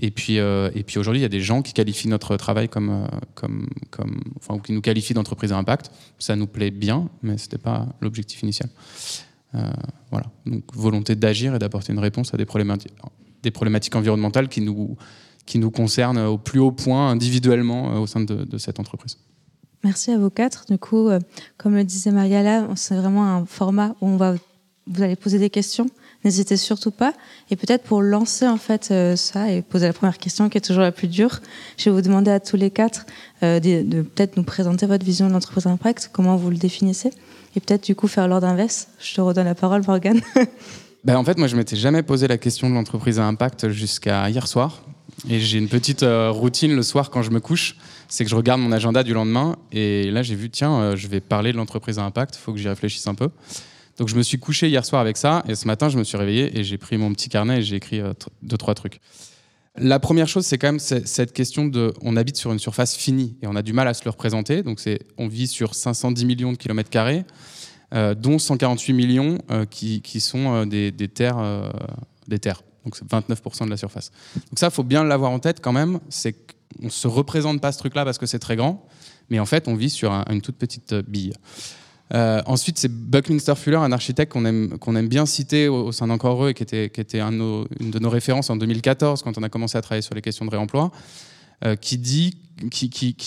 Et 0.00 0.10
puis 0.10 0.40
euh, 0.40 0.70
et 0.74 0.82
puis 0.82 0.98
aujourd'hui 0.98 1.20
il 1.20 1.22
y 1.22 1.26
a 1.26 1.28
des 1.28 1.40
gens 1.40 1.62
qui 1.62 1.72
qualifient 1.72 2.08
notre 2.08 2.36
travail 2.36 2.68
comme 2.68 3.06
comme 3.36 3.68
comme 3.90 4.20
enfin 4.38 4.54
ou 4.54 4.58
qui 4.58 4.72
nous 4.72 4.80
qualifient 4.80 5.14
d'entreprise 5.14 5.52
à 5.52 5.56
impact. 5.56 5.92
Ça 6.18 6.34
nous 6.34 6.48
plaît 6.48 6.72
bien, 6.72 7.08
mais 7.22 7.38
c'était 7.38 7.58
pas 7.58 7.86
l'objectif 8.00 8.42
initial. 8.42 8.68
Euh, 9.54 9.70
voilà. 10.10 10.26
Donc 10.44 10.64
volonté 10.74 11.14
d'agir 11.14 11.54
et 11.54 11.58
d'apporter 11.58 11.92
une 11.92 11.98
réponse 11.98 12.34
à 12.34 12.36
des 12.36 12.44
problématiques, 12.44 12.94
des 13.42 13.50
problématiques 13.50 13.96
environnementales 13.96 14.48
qui 14.48 14.60
nous, 14.60 14.96
qui 15.44 15.58
nous 15.58 15.70
concernent 15.70 16.18
au 16.18 16.38
plus 16.38 16.58
haut 16.58 16.72
point 16.72 17.10
individuellement 17.10 17.92
euh, 17.92 17.98
au 17.98 18.06
sein 18.06 18.20
de, 18.20 18.58
cette 18.58 18.80
entreprise. 18.80 19.18
Merci 19.84 20.10
à 20.10 20.18
vous 20.18 20.30
quatre. 20.30 20.66
Du 20.66 20.78
coup, 20.78 21.08
euh, 21.08 21.20
comme 21.58 21.74
le 21.74 21.84
disait 21.84 22.10
Mariala, 22.10 22.68
c'est 22.74 22.96
vraiment 22.96 23.24
un 23.24 23.46
format 23.46 23.94
où 24.00 24.08
on 24.08 24.16
va, 24.16 24.34
vous 24.86 25.02
allez 25.02 25.16
poser 25.16 25.38
des 25.38 25.50
questions. 25.50 25.86
N'hésitez 26.24 26.56
surtout 26.56 26.90
pas. 26.90 27.12
Et 27.50 27.56
peut-être 27.56 27.84
pour 27.84 28.02
lancer 28.02 28.48
en 28.48 28.56
fait 28.56 28.92
ça 29.16 29.50
et 29.50 29.62
poser 29.62 29.86
la 29.86 29.92
première 29.92 30.18
question 30.18 30.48
qui 30.48 30.58
est 30.58 30.60
toujours 30.60 30.82
la 30.82 30.92
plus 30.92 31.08
dure, 31.08 31.40
je 31.76 31.84
vais 31.84 31.90
vous 31.94 32.02
demander 32.02 32.30
à 32.30 32.40
tous 32.40 32.56
les 32.56 32.70
quatre 32.70 33.06
de, 33.42 33.58
de 33.58 34.02
peut-être 34.02 34.36
nous 34.36 34.42
présenter 34.42 34.86
votre 34.86 35.04
vision 35.04 35.28
de 35.28 35.32
l'entreprise 35.32 35.66
impact, 35.66 36.10
comment 36.12 36.36
vous 36.36 36.50
le 36.50 36.56
définissez 36.56 37.10
et 37.56 37.60
peut-être 37.60 37.84
du 37.84 37.94
coup 37.94 38.06
faire 38.06 38.28
l'ordre 38.28 38.46
inverse. 38.46 38.88
Je 39.00 39.14
te 39.14 39.20
redonne 39.20 39.46
la 39.46 39.54
parole, 39.54 39.82
Morgane. 39.86 40.20
ben, 41.04 41.16
en 41.16 41.24
fait, 41.24 41.38
moi, 41.38 41.48
je 41.48 41.56
m'étais 41.56 41.76
jamais 41.76 42.02
posé 42.02 42.28
la 42.28 42.38
question 42.38 42.68
de 42.68 42.74
l'entreprise 42.74 43.18
à 43.18 43.24
impact 43.24 43.70
jusqu'à 43.70 44.28
hier 44.28 44.46
soir. 44.46 44.82
Et 45.30 45.40
j'ai 45.40 45.58
une 45.58 45.68
petite 45.68 46.04
routine 46.04 46.76
le 46.76 46.82
soir 46.82 47.10
quand 47.10 47.22
je 47.22 47.30
me 47.30 47.40
couche, 47.40 47.76
c'est 48.06 48.22
que 48.24 48.30
je 48.30 48.36
regarde 48.36 48.60
mon 48.60 48.70
agenda 48.70 49.02
du 49.02 49.14
lendemain. 49.14 49.56
Et 49.72 50.10
là, 50.10 50.22
j'ai 50.22 50.34
vu, 50.34 50.50
tiens, 50.50 50.94
je 50.94 51.08
vais 51.08 51.20
parler 51.20 51.52
de 51.52 51.56
l'entreprise 51.56 51.98
à 51.98 52.02
impact, 52.02 52.36
faut 52.36 52.52
que 52.52 52.58
j'y 52.58 52.68
réfléchisse 52.68 53.06
un 53.06 53.14
peu. 53.14 53.30
Donc 53.98 54.08
je 54.08 54.16
me 54.16 54.22
suis 54.22 54.38
couché 54.38 54.68
hier 54.68 54.84
soir 54.84 55.00
avec 55.00 55.16
ça, 55.16 55.42
et 55.48 55.54
ce 55.54 55.66
matin, 55.66 55.88
je 55.88 55.98
me 55.98 56.04
suis 56.04 56.16
réveillé 56.16 56.58
et 56.58 56.64
j'ai 56.64 56.78
pris 56.78 56.98
mon 56.98 57.12
petit 57.12 57.28
carnet 57.28 57.58
et 57.58 57.62
j'ai 57.62 57.76
écrit 57.76 58.00
deux, 58.42 58.56
trois 58.56 58.74
trucs. 58.74 59.00
La 59.78 60.00
première 60.00 60.26
chose, 60.26 60.46
c'est 60.46 60.56
quand 60.56 60.68
même 60.68 60.78
cette 60.78 61.32
question 61.34 61.66
de, 61.66 61.92
on 62.00 62.16
habite 62.16 62.36
sur 62.36 62.50
une 62.50 62.58
surface 62.58 62.96
finie 62.96 63.36
et 63.42 63.46
on 63.46 63.54
a 63.56 63.62
du 63.62 63.74
mal 63.74 63.86
à 63.88 63.94
se 63.94 64.04
le 64.04 64.10
représenter. 64.10 64.62
Donc 64.62 64.80
c'est, 64.80 65.00
on 65.18 65.28
vit 65.28 65.46
sur 65.46 65.74
510 65.74 66.24
millions 66.24 66.52
de 66.52 66.56
kilomètres 66.56 66.88
carrés, 66.88 67.24
euh, 67.94 68.14
dont 68.14 68.38
148 68.38 68.92
millions 68.94 69.38
euh, 69.50 69.66
qui, 69.66 70.00
sont 70.20 70.54
euh, 70.54 70.64
des, 70.64 71.08
terres, 71.08 71.70
des 72.26 72.38
terres. 72.38 72.62
Donc 72.84 72.96
c'est 72.96 73.06
29% 73.06 73.66
de 73.66 73.70
la 73.70 73.76
surface. 73.76 74.12
Donc 74.34 74.58
ça, 74.58 74.70
faut 74.70 74.82
bien 74.82 75.04
l'avoir 75.04 75.30
en 75.30 75.40
tête 75.40 75.60
quand 75.60 75.72
même. 75.72 76.00
C'est 76.08 76.32
qu'on 76.32 76.88
se 76.88 77.06
représente 77.06 77.60
pas 77.60 77.70
ce 77.70 77.78
truc-là 77.78 78.06
parce 78.06 78.16
que 78.16 78.26
c'est 78.26 78.38
très 78.38 78.56
grand, 78.56 78.88
mais 79.28 79.40
en 79.40 79.46
fait, 79.46 79.68
on 79.68 79.74
vit 79.74 79.90
sur 79.90 80.10
une 80.30 80.40
toute 80.40 80.56
petite 80.56 80.94
bille. 80.94 81.34
Euh, 82.14 82.40
ensuite, 82.46 82.78
c'est 82.78 82.90
Buckminster 82.90 83.54
Fuller, 83.56 83.78
un 83.78 83.92
architecte 83.92 84.32
qu'on 84.32 84.44
aime, 84.44 85.08
bien 85.08 85.26
citer 85.26 85.68
au, 85.68 85.90
sein 85.92 86.06
d'Encore 86.06 86.34
Heureux 86.34 86.50
et 86.50 86.54
qui 86.54 86.62
était, 86.62 87.20
une 87.20 87.66
de 87.80 87.98
nos 87.98 88.10
références 88.10 88.50
en 88.50 88.56
2014 88.56 89.22
quand 89.22 89.36
on 89.38 89.42
a 89.42 89.48
commencé 89.48 89.76
à 89.76 89.82
travailler 89.82 90.02
sur 90.02 90.14
les 90.14 90.22
questions 90.22 90.44
de 90.44 90.50
réemploi, 90.50 90.92
euh, 91.64 91.74
qui, 91.74 92.34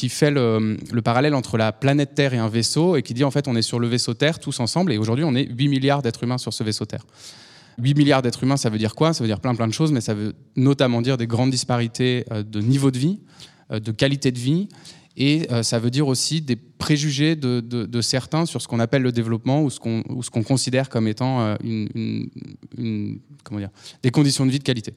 fait 0.09 0.31
le, 0.31 0.77
le, 0.91 1.01
parallèle 1.01 1.35
entre 1.35 1.57
la 1.57 1.71
planète 1.71 2.15
Terre 2.15 2.33
et 2.33 2.37
un 2.37 2.47
vaisseau 2.47 2.95
et 2.95 3.03
qui 3.03 3.13
dit 3.13 3.23
en 3.23 3.31
fait 3.31 3.47
on 3.47 3.55
est 3.55 3.61
sur 3.61 3.79
le 3.79 3.87
vaisseau 3.87 4.13
Terre 4.13 4.39
tous 4.39 4.59
ensemble 4.59 4.93
et 4.93 4.97
aujourd'hui 4.97 5.25
on 5.25 5.35
est 5.35 5.47
8 5.49 5.67
milliards 5.67 6.01
d'êtres 6.01 6.23
humains 6.23 6.37
sur 6.37 6.53
ce 6.53 6.63
vaisseau 6.63 6.85
Terre. 6.85 7.05
8 7.79 7.95
milliards 7.95 8.21
d'êtres 8.21 8.43
humains, 8.43 8.57
ça 8.57 8.69
veut 8.69 8.77
dire 8.77 8.95
quoi? 8.95 9.13
Ça 9.13 9.23
veut 9.23 9.27
dire 9.27 9.39
plein 9.39 9.55
plein 9.55 9.67
de 9.67 9.73
choses, 9.73 9.91
mais 9.91 10.01
ça 10.01 10.13
veut 10.13 10.35
notamment 10.55 11.01
dire 11.01 11.17
des 11.17 11.27
grandes 11.27 11.51
disparités 11.51 12.25
euh, 12.31 12.43
de 12.43 12.61
niveau 12.61 12.91
de 12.91 12.97
vie, 12.97 13.19
de 13.71 13.91
qualité 13.91 14.31
de 14.31 14.39
vie 14.39 14.67
et 15.19 15.47
euh, 15.51 15.63
ça 15.63 15.79
veut 15.79 15.91
dire 15.91 16.07
aussi 16.07 16.41
des 16.41 16.55
préjugés 16.55 17.35
de, 17.35 18.01
certains 18.01 18.45
sur 18.45 18.61
ce 18.61 18.69
qu'on 18.69 18.79
appelle 18.79 19.01
le 19.01 19.11
développement 19.11 19.61
ou 19.61 19.69
ce 19.69 19.79
qu'on 19.79 20.43
considère 20.43 20.87
comme 20.87 21.09
étant 21.09 21.41
euh, 21.41 21.55
des 24.01 24.11
conditions 24.11 24.45
de 24.45 24.51
vie 24.51 24.59
de 24.59 24.63
qualité. 24.63 24.93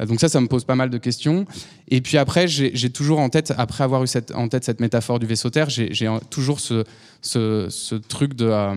Euh, 0.00 0.06
donc 0.06 0.20
ça, 0.20 0.28
ça 0.28 0.38
me 0.42 0.48
pose 0.48 0.64
pas 0.64 0.74
mal 0.74 0.90
de 0.90 0.98
questions. 0.98 1.46
Et 1.88 2.02
puis 2.02 2.18
après, 2.18 2.46
j'ai 2.46 2.90
toujours 2.90 3.20
en 3.20 3.30
tête, 3.30 3.54
après 3.56 3.84
avoir 3.84 4.04
eu 4.04 4.08
en 4.34 4.48
tête 4.48 4.64
cette 4.64 4.80
métaphore 4.80 5.18
du 5.18 5.24
vaisseau 5.24 5.48
Terre, 5.48 5.70
j'ai 5.70 6.10
toujours 6.28 6.60
ce, 6.60 6.84
truc 8.08 8.34
dans, 8.34 8.76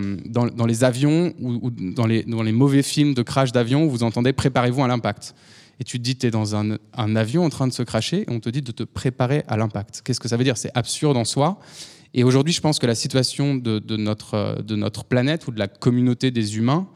les 0.65 0.83
avions 0.85 1.33
ou, 1.41 1.69
dans, 1.69 2.05
les, 2.05 2.51
mauvais 2.53 2.81
films 2.81 3.13
de 3.13 3.23
crash 3.23 3.51
d'avion 3.51 3.83
où 3.83 3.89
vous 3.89 4.03
entendez 4.03 4.31
préparez-vous 4.31 4.83
à 4.83 4.87
l'impact 4.87 5.35
et 5.79 5.83
tu 5.83 5.97
te 5.97 6.03
dis 6.03 6.15
tu 6.15 6.27
es 6.27 6.31
dans 6.31 6.55
un, 6.55 6.77
avion 7.15 7.43
en 7.45 7.49
train 7.49 7.67
de 7.67 7.73
se 7.73 7.83
cracher 7.83 8.21
et 8.21 8.31
on 8.31 8.39
te 8.39 8.49
dit 8.49 8.61
de 8.61 8.71
te 8.71 8.83
préparer 8.83 9.43
à 9.47 9.57
l'impact. 9.57 10.01
Qu'est-ce 10.03 10.19
que 10.19 10.27
ça 10.27 10.37
veut 10.37 10.43
dire? 10.43 10.57
C'est 10.57 10.71
absurde 10.75 11.17
en 11.17 11.25
soi. 11.25 11.59
Et 12.13 12.23
aujourd'hui, 12.23 12.53
je 12.53 12.61
pense 12.61 12.79
que 12.79 12.87
la 12.87 12.95
situation 12.95 13.55
de, 13.55 13.97
notre, 13.97 15.03
planète 15.03 15.47
ou 15.47 15.51
de 15.51 15.59
la 15.59 15.67
communauté 15.67 16.31
des 16.31 16.57
humains, 16.57 16.87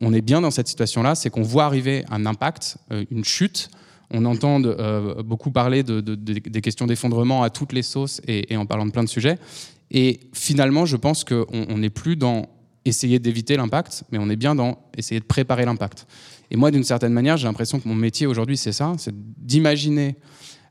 on 0.00 0.12
est 0.12 0.20
bien 0.20 0.40
dans 0.42 0.50
cette 0.50 0.68
situation-là, 0.68 1.14
c'est 1.14 1.30
qu'on 1.30 1.42
voit 1.42 1.64
arriver 1.64 2.04
un 2.10 2.26
impact, 2.26 2.76
euh, 2.92 3.04
une 3.10 3.24
chute. 3.24 3.70
On 4.10 4.26
entend 4.26 4.62
euh, 4.62 5.22
beaucoup 5.22 5.50
parler 5.50 5.82
de, 5.82 6.00
des 6.00 6.60
questions 6.60 6.86
d'effondrement 6.86 7.42
à 7.42 7.48
toutes 7.48 7.72
les 7.72 7.82
sauces 7.82 8.20
et, 8.28 8.54
en 8.56 8.66
parlant 8.66 8.84
de 8.84 8.90
plein 8.90 9.04
de 9.04 9.08
sujets. 9.08 9.38
Et 9.90 10.20
finalement, 10.32 10.84
je 10.84 10.96
pense 10.96 11.24
qu'on 11.24 11.78
n'est 11.78 11.90
plus 11.90 12.16
dans 12.16 12.46
essayer 12.86 13.18
d'éviter 13.18 13.56
l'impact, 13.56 14.04
mais 14.10 14.18
on 14.18 14.30
est 14.30 14.36
bien 14.36 14.54
dans 14.54 14.78
essayer 14.96 15.20
de 15.20 15.24
préparer 15.24 15.64
l'impact. 15.64 16.06
Et 16.50 16.56
moi, 16.56 16.70
d'une 16.70 16.84
certaine 16.84 17.12
manière, 17.12 17.36
j'ai 17.36 17.46
l'impression 17.46 17.80
que 17.80 17.88
mon 17.88 17.94
métier 17.94 18.26
aujourd'hui, 18.26 18.56
c'est 18.56 18.72
ça, 18.72 18.94
c'est 18.98 19.14
d'imaginer 19.14 20.16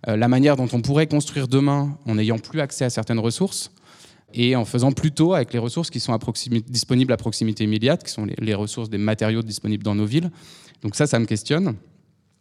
euh, 0.08 0.16
la 0.16 0.28
manière 0.28 0.56
dont 0.56 0.70
on 0.72 0.82
pourrait 0.82 1.08
construire 1.08 1.48
demain 1.48 1.98
en 2.06 2.16
n'ayant 2.16 2.40
plus 2.40 2.62
accès 2.62 2.86
à 2.86 2.90
certaines 2.90 3.20
ressources 3.20 3.72
et 4.34 4.56
en 4.56 4.66
faisant 4.66 4.92
plutôt 4.92 5.34
avec 5.34 5.54
les 5.54 5.60
ressources 5.60 5.90
qui 5.90 6.00
sont 6.00 6.18
disponibles 6.68 7.14
à 7.14 7.18
proximité 7.18 7.64
immédiate, 7.64 8.04
qui 8.04 8.12
sont 8.12 8.26
les, 8.26 8.54
ressources 8.54 8.90
des 8.90 8.98
matériaux 8.98 9.42
disponibles 9.42 9.84
dans 9.84 9.96
nos 9.96 10.06
villes. 10.06 10.30
Donc 10.82 10.96
ça, 10.96 11.08
ça 11.08 11.20
me 11.20 11.26
questionne. 11.26 11.76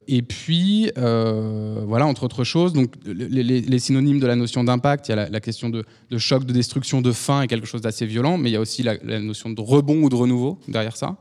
Et 0.06 0.22
puis, 0.22 0.90
euh, 0.98 1.82
voilà, 1.86 2.06
entre 2.06 2.24
autres 2.24 2.44
choses, 2.44 2.72
donc, 2.72 2.92
les, 3.06 3.78
synonymes 3.78 4.20
de 4.20 4.26
la 4.26 4.36
notion 4.36 4.64
d'impact, 4.64 5.08
il 5.08 5.12
y 5.12 5.18
a 5.18 5.28
la, 5.28 5.40
question 5.40 5.70
de, 5.70 5.84
choc, 6.18 6.44
de 6.44 6.52
destruction, 6.52 7.00
de 7.00 7.12
fin 7.12 7.42
et 7.42 7.46
quelque 7.46 7.66
chose 7.66 7.80
d'assez 7.80 8.06
violent, 8.06 8.38
mais 8.38 8.50
il 8.50 8.52
y 8.52 8.56
a 8.56 8.60
aussi 8.60 8.82
la, 8.82 8.96
notion 9.20 9.50
de 9.50 9.60
rebond 9.60 10.02
ou 10.02 10.08
de 10.08 10.14
renouveau 10.14 10.58
derrière 10.68 10.96
ça. 10.96 11.16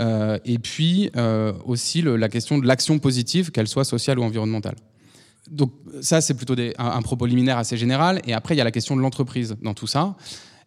Euh, 0.00 0.38
et 0.44 0.58
puis 0.58 1.10
euh, 1.16 1.52
aussi 1.64 2.02
la 2.02 2.28
question 2.28 2.58
de 2.58 2.66
l'action 2.66 2.98
positive, 2.98 3.50
qu'elle 3.50 3.68
soit 3.68 3.84
sociale 3.84 4.18
ou 4.18 4.22
environnementale. 4.22 4.76
Donc 5.50 5.72
ça, 6.00 6.20
c'est 6.20 6.34
plutôt 6.34 6.54
un, 6.78 7.02
propos 7.02 7.26
liminaire 7.26 7.58
assez 7.58 7.76
général. 7.76 8.20
Et 8.26 8.32
après, 8.32 8.54
il 8.54 8.58
y 8.58 8.60
a 8.60 8.64
la 8.64 8.72
question 8.72 8.96
de 8.96 9.00
l'entreprise 9.00 9.56
dans 9.62 9.74
tout 9.74 9.86
ça. 9.86 10.16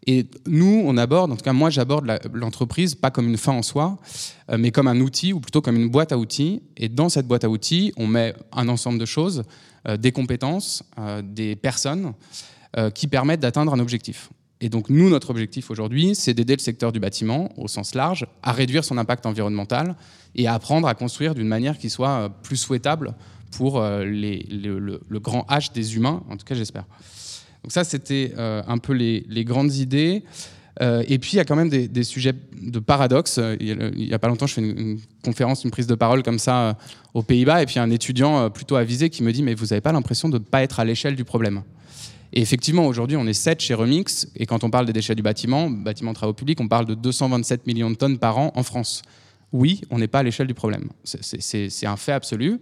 Et 0.07 0.27
nous, 0.47 0.83
on 0.85 0.97
aborde, 0.97 1.31
en 1.31 1.35
tout 1.35 1.43
cas 1.43 1.53
moi, 1.53 1.69
j'aborde 1.69 2.19
l'entreprise 2.33 2.95
pas 2.95 3.11
comme 3.11 3.27
une 3.27 3.37
fin 3.37 3.51
en 3.51 3.61
soi, 3.61 3.97
euh, 4.49 4.57
mais 4.57 4.71
comme 4.71 4.87
un 4.87 4.99
outil, 5.01 5.33
ou 5.33 5.39
plutôt 5.39 5.61
comme 5.61 5.75
une 5.75 5.89
boîte 5.89 6.11
à 6.11 6.17
outils. 6.17 6.61
Et 6.77 6.89
dans 6.89 7.09
cette 7.09 7.27
boîte 7.27 7.43
à 7.43 7.49
outils, 7.49 7.93
on 7.97 8.07
met 8.07 8.33
un 8.51 8.69
ensemble 8.69 8.97
de 8.97 9.05
choses, 9.05 9.43
des 9.97 10.11
compétences, 10.11 10.83
des 11.23 11.55
personnes, 11.55 12.13
qui 12.93 13.07
permettent 13.07 13.39
d'atteindre 13.39 13.73
un 13.73 13.79
objectif. 13.79 14.29
Et 14.61 14.69
donc 14.69 14.89
nous, 14.89 15.09
notre 15.09 15.29
objectif 15.29 15.71
aujourd'hui, 15.71 16.15
c'est 16.15 16.33
d'aider 16.33 16.55
le 16.55 16.61
secteur 16.61 16.91
du 16.91 16.99
bâtiment, 16.99 17.49
au 17.57 17.67
sens 17.67 17.95
large, 17.95 18.27
à 18.43 18.51
réduire 18.51 18.83
son 18.83 18.97
impact 18.97 19.25
environnemental 19.25 19.95
et 20.35 20.47
à 20.47 20.53
apprendre 20.53 20.87
à 20.87 20.95
construire 20.95 21.33
d'une 21.33 21.47
manière 21.47 21.77
qui 21.77 21.89
soit 21.89 22.09
euh, 22.09 22.29
plus 22.29 22.57
souhaitable 22.57 23.15
pour 23.51 23.79
euh, 23.79 24.03
le, 24.03 25.19
grand 25.19 25.45
H 25.49 25.71
des 25.73 25.95
humains, 25.95 26.23
en 26.29 26.35
tout 26.35 26.45
cas 26.45 26.55
j'espère. 26.55 26.85
Donc 27.63 27.71
ça, 27.71 27.83
c'était 27.83 28.33
euh, 28.37 28.61
un 28.67 28.77
peu 28.77 28.93
les, 28.93 29.45
grandes 29.45 29.73
idées. 29.75 30.23
et 30.81 31.19
puis, 31.19 31.31
il 31.33 31.35
y 31.35 31.39
a 31.39 31.45
quand 31.45 31.55
même 31.55 31.69
des, 31.69 32.03
sujets 32.03 32.33
de 32.61 32.79
paradoxe. 32.79 33.39
Il 33.59 33.95
n'y 33.95 34.13
a, 34.13 34.19
pas 34.19 34.27
longtemps, 34.27 34.47
je 34.47 34.53
fais 34.53 34.61
une, 34.61 34.99
conférence, 35.23 35.63
une 35.63 35.71
prise 35.71 35.87
de 35.87 35.95
parole 35.95 36.23
comme 36.23 36.39
ça 36.39 36.77
aux 37.13 37.23
Pays-Bas, 37.23 37.61
et 37.61 37.65
puis 37.65 37.79
un 37.79 37.89
étudiant 37.89 38.49
plutôt 38.49 38.77
avisé 38.77 39.09
qui 39.09 39.23
me 39.23 39.33
dit, 39.33 39.43
mais 39.43 39.55
vous 39.55 39.67
n'avez 39.67 39.81
pas 39.81 39.91
l'impression 39.91 40.29
de 40.29 40.37
ne 40.37 40.43
pas 40.43 40.63
être 40.63 40.79
à 40.79 40.85
l'échelle 40.85 41.15
du 41.15 41.25
problème? 41.25 41.63
Et 42.31 42.41
effectivement, 42.41 42.85
aujourd'hui, 42.85 43.17
on 43.17 43.25
est 43.25 43.33
7 43.33 43.59
chez 43.59 43.73
Remix. 43.73 44.27
Et 44.35 44.45
quand 44.45 44.63
on 44.63 44.69
parle 44.69 44.85
des 44.85 44.93
déchets 44.93 45.15
du 45.15 45.23
bâtiment, 45.23 45.69
bâtiment 45.69 46.13
travaux 46.13 46.33
publics, 46.33 46.59
on 46.61 46.67
parle 46.67 46.85
de 46.85 46.93
227 46.93 47.65
millions 47.65 47.89
de 47.89 47.95
tonnes 47.95 48.19
par 48.19 48.37
an 48.37 48.51
en 48.55 48.63
France. 48.63 49.01
Oui, 49.51 49.81
on 49.89 49.97
n'est 49.97 50.07
pas 50.07 50.19
à 50.19 50.23
l'échelle 50.23 50.47
du 50.47 50.53
problème. 50.53 50.89
C'est 51.03 51.85
un 51.85 51.97
fait 51.97 52.11
absolu. 52.11 52.59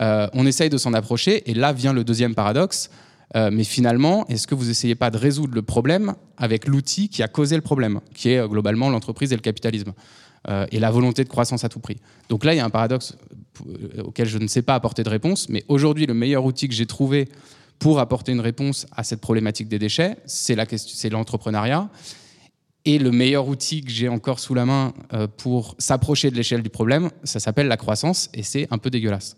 Euh, 0.00 0.26
on 0.32 0.46
essaye 0.46 0.70
de 0.70 0.78
s'en 0.78 0.94
approcher. 0.94 1.50
Et 1.50 1.54
là 1.54 1.72
vient 1.72 1.92
le 1.92 2.04
deuxième 2.04 2.34
paradoxe. 2.34 2.90
Euh, 3.34 3.50
mais 3.52 3.64
finalement, 3.64 4.26
est-ce 4.28 4.46
que 4.46 4.54
vous 4.54 4.68
essayez 4.70 4.94
pas 4.94 5.10
de 5.10 5.16
résoudre 5.16 5.54
le 5.54 5.62
problème 5.62 6.14
avec 6.36 6.66
l'outil 6.66 7.08
qui 7.08 7.22
a 7.22 7.28
causé 7.28 7.56
le 7.56 7.62
problème, 7.62 8.00
qui 8.14 8.30
est 8.30 8.38
euh, 8.38 8.48
globalement 8.48 8.90
l'entreprise 8.90 9.32
et 9.32 9.36
le 9.36 9.42
capitalisme 9.42 9.92
et 10.72 10.80
la 10.80 10.90
volonté 10.90 11.22
de 11.22 11.28
croissance 11.28 11.62
à 11.62 11.68
tout 11.68 11.78
prix? 11.78 11.98
Donc 12.28 12.44
là, 12.44 12.52
il 12.52 12.56
y 12.56 12.60
a 12.60 12.64
un 12.64 12.70
paradoxe 12.70 13.16
auquel 14.02 14.26
je 14.26 14.38
ne 14.38 14.48
sais 14.48 14.62
pas 14.62 14.74
apporter 14.74 15.04
de 15.04 15.08
réponse. 15.08 15.48
Mais 15.48 15.62
aujourd'hui, 15.68 16.04
le 16.04 16.14
meilleur 16.14 16.44
outil 16.44 16.66
que 16.66 16.74
j'ai 16.74 16.86
trouvé 16.86 17.28
pour 17.78 18.00
apporter 18.00 18.32
une 18.32 18.40
réponse 18.40 18.86
à 18.96 19.04
cette 19.04 19.20
problématique 19.20 19.68
des 19.68 19.78
déchets, 19.78 20.16
c'est 20.26 21.10
l'entrepreneuriat. 21.10 21.88
Et 22.84 22.98
le 22.98 23.12
meilleur 23.12 23.46
outil 23.46 23.82
que 23.82 23.90
j'ai 23.90 24.08
encore 24.08 24.40
sous 24.40 24.54
la 24.54 24.64
main 24.64 24.92
euh, 25.12 25.28
pour 25.28 25.76
s'approcher 25.78 26.30
de 26.30 26.36
l'échelle 26.36 26.62
du 26.62 26.70
problème, 26.70 27.10
ça 27.22 27.38
s'appelle 27.38 27.68
la 27.68 27.76
croissance, 27.76 28.28
et 28.34 28.42
c'est 28.42 28.66
un 28.70 28.78
peu 28.78 28.90
dégueulasse. 28.90 29.36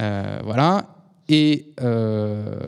Euh, 0.00 0.40
voilà. 0.44 0.95
Et, 1.28 1.66
euh, 1.80 2.60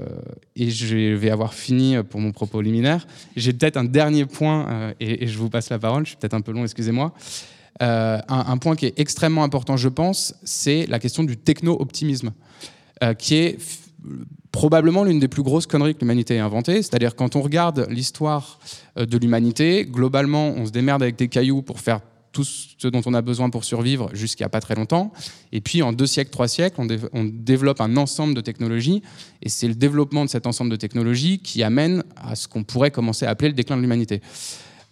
et, 0.56 0.70
je 0.70 1.14
vais 1.14 1.30
avoir 1.30 1.54
fini 1.54 1.96
pour 2.02 2.20
mon 2.20 2.32
propos 2.32 2.60
liminaire. 2.60 3.06
J'ai 3.36 3.52
peut-être 3.52 3.76
un 3.76 3.84
dernier 3.84 4.26
point, 4.26 4.94
et, 4.98 5.26
je 5.28 5.38
vous 5.38 5.48
passe 5.48 5.70
la 5.70 5.78
parole, 5.78 6.04
je 6.04 6.10
suis 6.10 6.16
peut-être 6.16 6.34
un 6.34 6.40
peu 6.40 6.52
long, 6.52 6.64
excusez-moi. 6.64 7.12
Un, 7.80 8.20
un, 8.28 8.58
point 8.58 8.74
qui 8.74 8.86
est 8.86 8.98
extrêmement 8.98 9.44
important, 9.44 9.76
je 9.76 9.88
pense, 9.88 10.34
c'est 10.42 10.86
la 10.86 10.98
question 10.98 11.22
du 11.22 11.36
techno-optimisme, 11.36 12.32
qui 13.18 13.36
est 13.36 13.58
probablement 14.52 15.04
l'une 15.04 15.20
des 15.20 15.28
plus 15.28 15.42
grosses 15.42 15.66
conneries 15.66 15.94
que 15.94 16.00
l'humanité 16.00 16.34
ait 16.34 16.40
inventées. 16.40 16.82
C'est-à-dire 16.82 17.14
quand 17.14 17.36
on 17.36 17.42
regarde 17.42 17.86
l'histoire 17.90 18.58
euh, 18.98 19.06
de 19.06 19.18
l'humanité, 19.18 19.86
globalement, 19.86 20.48
on 20.48 20.66
se 20.66 20.72
démerde 20.72 21.02
avec 21.02 21.16
des 21.16 21.28
cailloux 21.28 21.62
pour 21.62 21.80
faire 21.80 22.00
tout 22.38 22.45
ce 22.45 22.87
dont 22.87 23.02
on 23.04 23.14
a 23.14 23.21
besoin 23.23 23.50
pour 23.50 23.64
survivre 23.64 24.11
jusqu'à 24.12 24.49
pas 24.49 24.61
très 24.61 24.76
longtemps. 24.76 25.12
Et 25.50 25.61
puis 25.61 25.83
en 25.83 25.92
deux 25.92 26.07
siècles, 26.07 26.30
trois 26.30 26.47
siècles, 26.47 26.80
on, 27.12 27.25
développe 27.25 27.80
un 27.80 27.97
ensemble 27.97 28.33
de 28.35 28.40
technologies. 28.40 29.02
Et 29.42 29.49
c'est 29.49 29.66
le 29.66 29.75
développement 29.75 30.25
de 30.25 30.30
cet 30.30 30.47
ensemble 30.47 30.71
de 30.71 30.76
technologies 30.76 31.40
qui 31.40 31.64
amène 31.64 32.04
à 32.14 32.37
ce 32.37 32.47
qu'on 32.47 32.62
pourrait 32.62 32.92
commencer 32.92 33.26
à 33.26 33.30
appeler 33.30 33.49
le 33.49 33.54
déclin 33.54 33.76
de 33.76 33.80
l'humanité. 33.80 34.23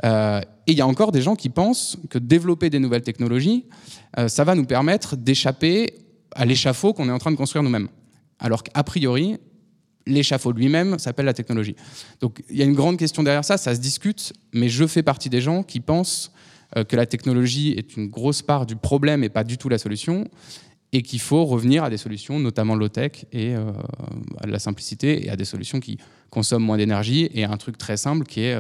Euh, 0.05 0.41
et 0.67 0.73
il 0.73 0.77
y 0.77 0.81
a 0.81 0.89
encore 0.89 1.13
des 1.13 1.23
gens 1.23 1.37
qui 1.37 1.49
pensent 1.49 1.99
que 2.11 2.19
développer 2.19 2.69
des 2.69 2.81
nouvelles 2.81 3.03
technologies, 3.03 3.67
euh, 4.19 4.27
ça 4.27 4.43
va 4.43 4.57
nous 4.57 4.65
permettre 4.65 5.17
d'échapper 5.17 5.95
à 6.33 6.45
l'échafaud 6.47 6.95
qu'on 6.95 7.09
est 7.09 7.13
en 7.13 7.19
train 7.19 7.31
de 7.31 7.37
construire 7.37 7.63
nous-mêmes. 7.63 7.89
Alors 8.41 8.65
qu'a 8.65 8.83
priori, 8.83 9.37
l'échafaud 10.05 10.51
lui-même 10.51 10.99
s'appelle 10.99 11.27
la 11.27 11.35
technologie. 11.35 11.77
Donc 12.21 12.43
il 12.51 12.57
y 12.57 12.63
a 12.63 12.65
une 12.65 12.75
grande 12.75 12.99
question 12.99 13.23
derrière 13.23 13.45
ça, 13.45 13.57
ça 13.57 13.73
se 13.73 13.81
discute, 13.81 14.33
mais 14.53 14.69
je 14.69 14.85
fais 14.85 15.05
partie 15.05 15.31
des 15.31 15.41
gens 15.41 15.63
qui 15.63 15.79
pensent 15.79 16.33
que 16.89 16.97
la 16.97 17.07
technologie 17.07 17.73
est 17.73 17.97
une 17.97 18.09
grosse 18.09 18.43
part 18.43 18.67
du 18.67 18.77
problème 18.77 19.25
et 19.25 19.29
pas 19.29 19.45
du 19.45 19.59
tout 19.59 19.69
la 19.69 19.79
solution. 19.79 20.29
et 20.93 21.03
qu'il 21.03 21.21
faut 21.21 21.45
revenir 21.45 21.85
à 21.85 21.91
des 21.91 21.99
solutions, 21.99 22.39
notamment 22.39 22.75
low-tech 22.75 23.27
et 23.33 23.55
à 23.55 24.47
de 24.47 24.51
la 24.51 24.59
simplicité 24.59 25.27
et 25.27 25.31
à 25.31 25.37
des 25.37 25.45
solutions 25.45 25.81
qui 25.81 25.99
consomment 26.31 26.65
moins 26.65 26.77
d'énergie 26.79 27.29
et 27.35 27.45
un 27.45 27.57
truc 27.57 27.77
très 27.77 27.97
simple 27.97 28.25
qui 28.25 28.41
est, 28.43 28.57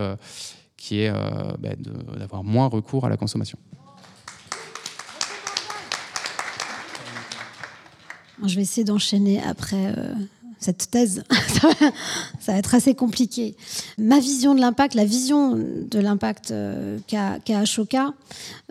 qui 0.76 1.00
est 1.00 1.12
bah, 1.58 1.70
d'avoir 2.18 2.42
moins 2.44 2.66
recours 2.66 3.06
à 3.06 3.08
la 3.08 3.16
consommation. 3.16 3.58
Je 8.44 8.54
vais 8.56 8.62
essayer 8.62 8.84
d'enchaîner 8.84 9.40
après 9.42 9.94
cette 10.58 10.90
thèse. 10.90 11.22
ça 12.40 12.52
va 12.52 12.58
être 12.58 12.74
assez 12.74 12.94
compliqué. 12.94 13.56
Ma 13.98 14.18
vision 14.18 14.54
de 14.54 14.60
l'impact, 14.60 14.94
la 14.94 15.04
vision 15.04 15.54
de 15.54 15.98
l'impact 15.98 16.50
euh, 16.50 16.98
qu'a 17.06 17.40
Ashoka, 17.48 18.14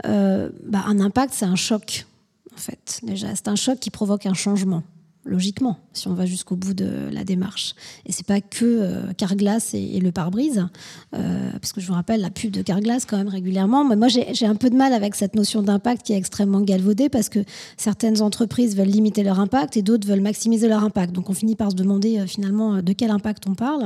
euh, 0.06 0.50
bah, 0.64 0.84
un 0.88 1.00
impact, 1.00 1.34
c'est 1.34 1.46
un 1.46 1.56
choc, 1.56 2.06
en 2.54 2.58
fait. 2.58 3.00
Déjà, 3.04 3.36
c'est 3.36 3.48
un 3.48 3.56
choc 3.56 3.80
qui 3.80 3.90
provoque 3.90 4.26
un 4.26 4.34
changement 4.34 4.84
logiquement, 5.26 5.78
si 5.94 6.08
on 6.08 6.14
va 6.14 6.26
jusqu'au 6.26 6.56
bout 6.56 6.74
de 6.74 7.10
la 7.12 7.24
démarche. 7.24 7.74
Et 8.06 8.12
c'est 8.12 8.26
pas 8.26 8.42
que 8.42 8.64
euh, 8.64 9.14
Carglass 9.18 9.74
et, 9.74 10.00
le 10.00 10.12
pare-brise, 10.12 10.68
euh, 11.16 11.52
parce 11.54 11.74
que 11.74 11.82
je 11.82 11.88
vous 11.88 11.94
rappelle 11.94 12.22
la 12.22 12.30
pub 12.30 12.52
de 12.52 12.62
Carglass 12.62 13.06
quand 13.06 13.18
même 13.18 13.28
régulièrement. 13.28 13.84
Mais 13.84 13.96
moi, 13.96 14.08
j'ai 14.08 14.46
un 14.46 14.56
peu 14.56 14.70
de 14.70 14.76
mal 14.76 14.94
avec 14.94 15.16
cette 15.16 15.36
notion 15.36 15.64
d'impact 15.64 16.06
qui 16.06 16.14
est 16.14 16.18
extrêmement 16.18 16.62
galvaudée, 16.62 17.10
parce 17.10 17.30
que 17.30 17.40
certaines 17.76 18.22
entreprises 18.22 18.78
veulent 18.78 18.88
limiter 18.88 19.24
leur 19.24 19.40
impact 19.40 19.78
et 19.78 19.82
d'autres 19.82 20.08
veulent 20.08 20.22
maximiser 20.22 20.68
leur 20.68 20.84
impact. 20.84 21.14
Donc 21.14 21.30
on 21.30 21.34
finit 21.34 21.56
par 21.56 21.72
se 21.72 21.76
demander 21.76 22.20
euh, 22.20 22.28
finalement 22.28 22.84
de 22.84 22.94
quel 22.94 23.10
impact 23.10 23.46
on 23.48 23.56
parle. 23.56 23.82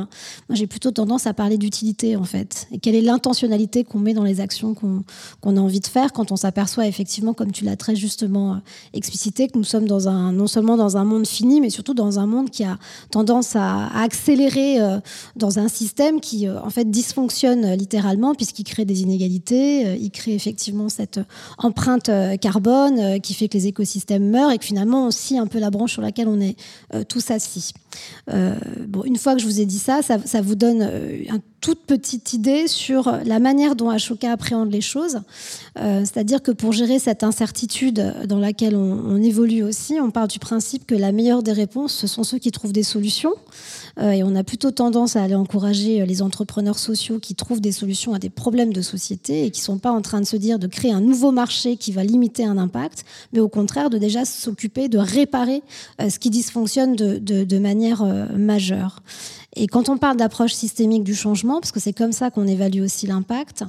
Moi, 0.49 0.55
j'ai 0.55 0.67
plutôt 0.67 0.91
tendance 0.91 1.25
à 1.25 1.33
parler 1.33 1.57
d'utilité 1.57 2.17
en 2.17 2.25
fait, 2.25 2.67
et 2.71 2.79
quelle 2.79 2.95
est 2.95 3.01
l'intentionnalité 3.01 3.85
qu'on 3.85 3.99
met 3.99 4.13
dans 4.13 4.23
les 4.23 4.41
actions 4.41 4.73
qu'on 4.73 5.57
a 5.57 5.59
envie 5.59 5.79
de 5.79 5.87
faire 5.87 6.11
quand 6.11 6.31
on 6.31 6.35
s'aperçoit 6.35 6.85
effectivement, 6.87 7.33
comme 7.33 7.51
tu 7.51 7.63
l'as 7.63 7.77
très 7.77 7.95
justement 7.95 8.61
explicité, 8.93 9.47
que 9.47 9.57
nous 9.57 9.63
sommes 9.63 9.87
dans 9.87 10.09
un, 10.09 10.33
non 10.33 10.47
seulement 10.47 10.75
dans 10.75 10.97
un 10.97 11.05
monde 11.05 11.25
fini, 11.29 11.61
mais 11.61 11.69
surtout 11.69 11.93
dans 11.93 12.19
un 12.19 12.25
monde 12.25 12.49
qui 12.49 12.63
a 12.63 12.77
tendance 13.11 13.55
à, 13.55 13.87
accélérer 13.95 14.81
euh, 14.81 14.99
dans 15.35 15.59
un 15.59 15.67
système 15.67 16.19
qui, 16.19 16.47
euh, 16.47 16.59
en 16.61 16.69
fait, 16.69 16.89
dysfonctionne 16.89 17.65
euh, 17.65 17.75
littéralement, 17.75 18.35
puisqu'il 18.35 18.63
crée 18.63 18.85
des 18.85 19.01
inégalités, 19.01 19.97
il 19.99 20.11
crée 20.11 20.33
effectivement 20.33 20.89
cette 20.89 21.19
empreinte 21.57 22.09
carbone 22.41 23.19
qui 23.21 23.33
fait 23.33 23.47
que 23.47 23.57
les 23.57 23.67
écosystèmes 23.67 24.29
meurent 24.29 24.51
et 24.51 24.57
que 24.57 24.65
finalement 24.65 25.07
on 25.07 25.11
scie 25.11 25.37
un 25.37 25.47
peu 25.47 25.59
la 25.59 25.69
branche 25.69 25.93
sur 25.93 26.01
laquelle 26.01 26.27
on 26.27 26.39
est 26.39 26.55
tous 27.07 27.31
assis. 27.31 27.73
bon, 28.27 29.03
une 29.03 29.17
fois 29.17 29.35
que 29.35 29.41
je 29.41 29.45
vous 29.45 29.59
ai 29.59 29.65
dit 29.65 29.79
ça, 29.79 30.01
ça, 30.01 30.17
ça 30.23 30.41
vous 30.41 30.55
donne 30.55 30.81
un 30.81 31.39
toute 31.61 31.85
petite 31.85 32.33
idée 32.33 32.67
sur 32.67 33.11
la 33.25 33.39
manière 33.39 33.75
dont 33.75 33.89
Ashoka 33.89 34.31
appréhende 34.31 34.71
les 34.71 34.81
choses. 34.81 35.21
Euh, 35.77 36.01
c'est-à-dire 36.01 36.41
que 36.41 36.51
pour 36.51 36.71
gérer 36.71 36.99
cette 36.99 37.23
incertitude 37.23 38.13
dans 38.25 38.39
laquelle 38.39 38.75
on, 38.75 39.21
évolue 39.21 39.63
aussi, 39.63 39.99
on 39.99 40.11
part 40.11 40.27
du 40.27 40.39
principe 40.39 40.85
que 40.85 40.95
la 40.95 41.11
meilleure 41.11 41.43
des 41.43 41.51
réponses, 41.51 41.93
ce 41.93 42.07
sont 42.07 42.23
ceux 42.23 42.37
qui 42.37 42.51
trouvent 42.51 42.71
des 42.71 42.83
solutions. 42.83 43.33
Euh, 43.97 44.11
et 44.11 44.23
on 44.23 44.35
a 44.35 44.43
plutôt 44.43 44.71
tendance 44.71 45.15
à 45.15 45.23
aller 45.23 45.35
encourager 45.35 46.05
les 46.05 46.21
entrepreneurs 46.21 46.77
sociaux 46.77 47.19
qui 47.19 47.35
trouvent 47.35 47.61
des 47.61 47.71
solutions 47.71 48.13
à 48.13 48.19
des 48.19 48.29
problèmes 48.29 48.73
de 48.73 48.81
société 48.81 49.45
et 49.45 49.51
qui 49.51 49.61
ne 49.61 49.65
sont 49.65 49.77
pas 49.79 49.91
en 49.91 50.01
train 50.01 50.21
de 50.21 50.25
se 50.25 50.37
dire 50.37 50.59
de 50.59 50.67
créer 50.67 50.91
un 50.91 51.01
nouveau 51.01 51.31
marché 51.31 51.77
qui 51.77 51.91
va 51.91 52.03
limiter 52.03 52.45
un 52.45 52.57
impact, 52.57 53.05
mais 53.33 53.39
au 53.39 53.49
contraire 53.49 53.89
de 53.89 53.97
déjà 53.97 54.25
s'occuper 54.25 54.89
de 54.89 54.97
réparer 54.97 55.63
euh, 56.01 56.09
ce 56.09 56.19
qui 56.19 56.29
dysfonctionne 56.29 56.95
de, 56.95 57.59
manière 57.59 58.05
majeure. 58.37 59.01
Et 59.55 59.67
quand 59.67 59.89
on 59.89 59.97
parle 59.97 60.17
d'approche 60.17 60.53
systémique 60.53 61.03
du 61.03 61.15
changement, 61.15 61.59
parce 61.59 61.71
que 61.71 61.79
c'est 61.79 61.93
comme 61.93 62.11
ça 62.11 62.29
qu'on 62.29 62.47
évalue 62.47 62.81
aussi 62.81 63.07
l'impact, 63.07 63.63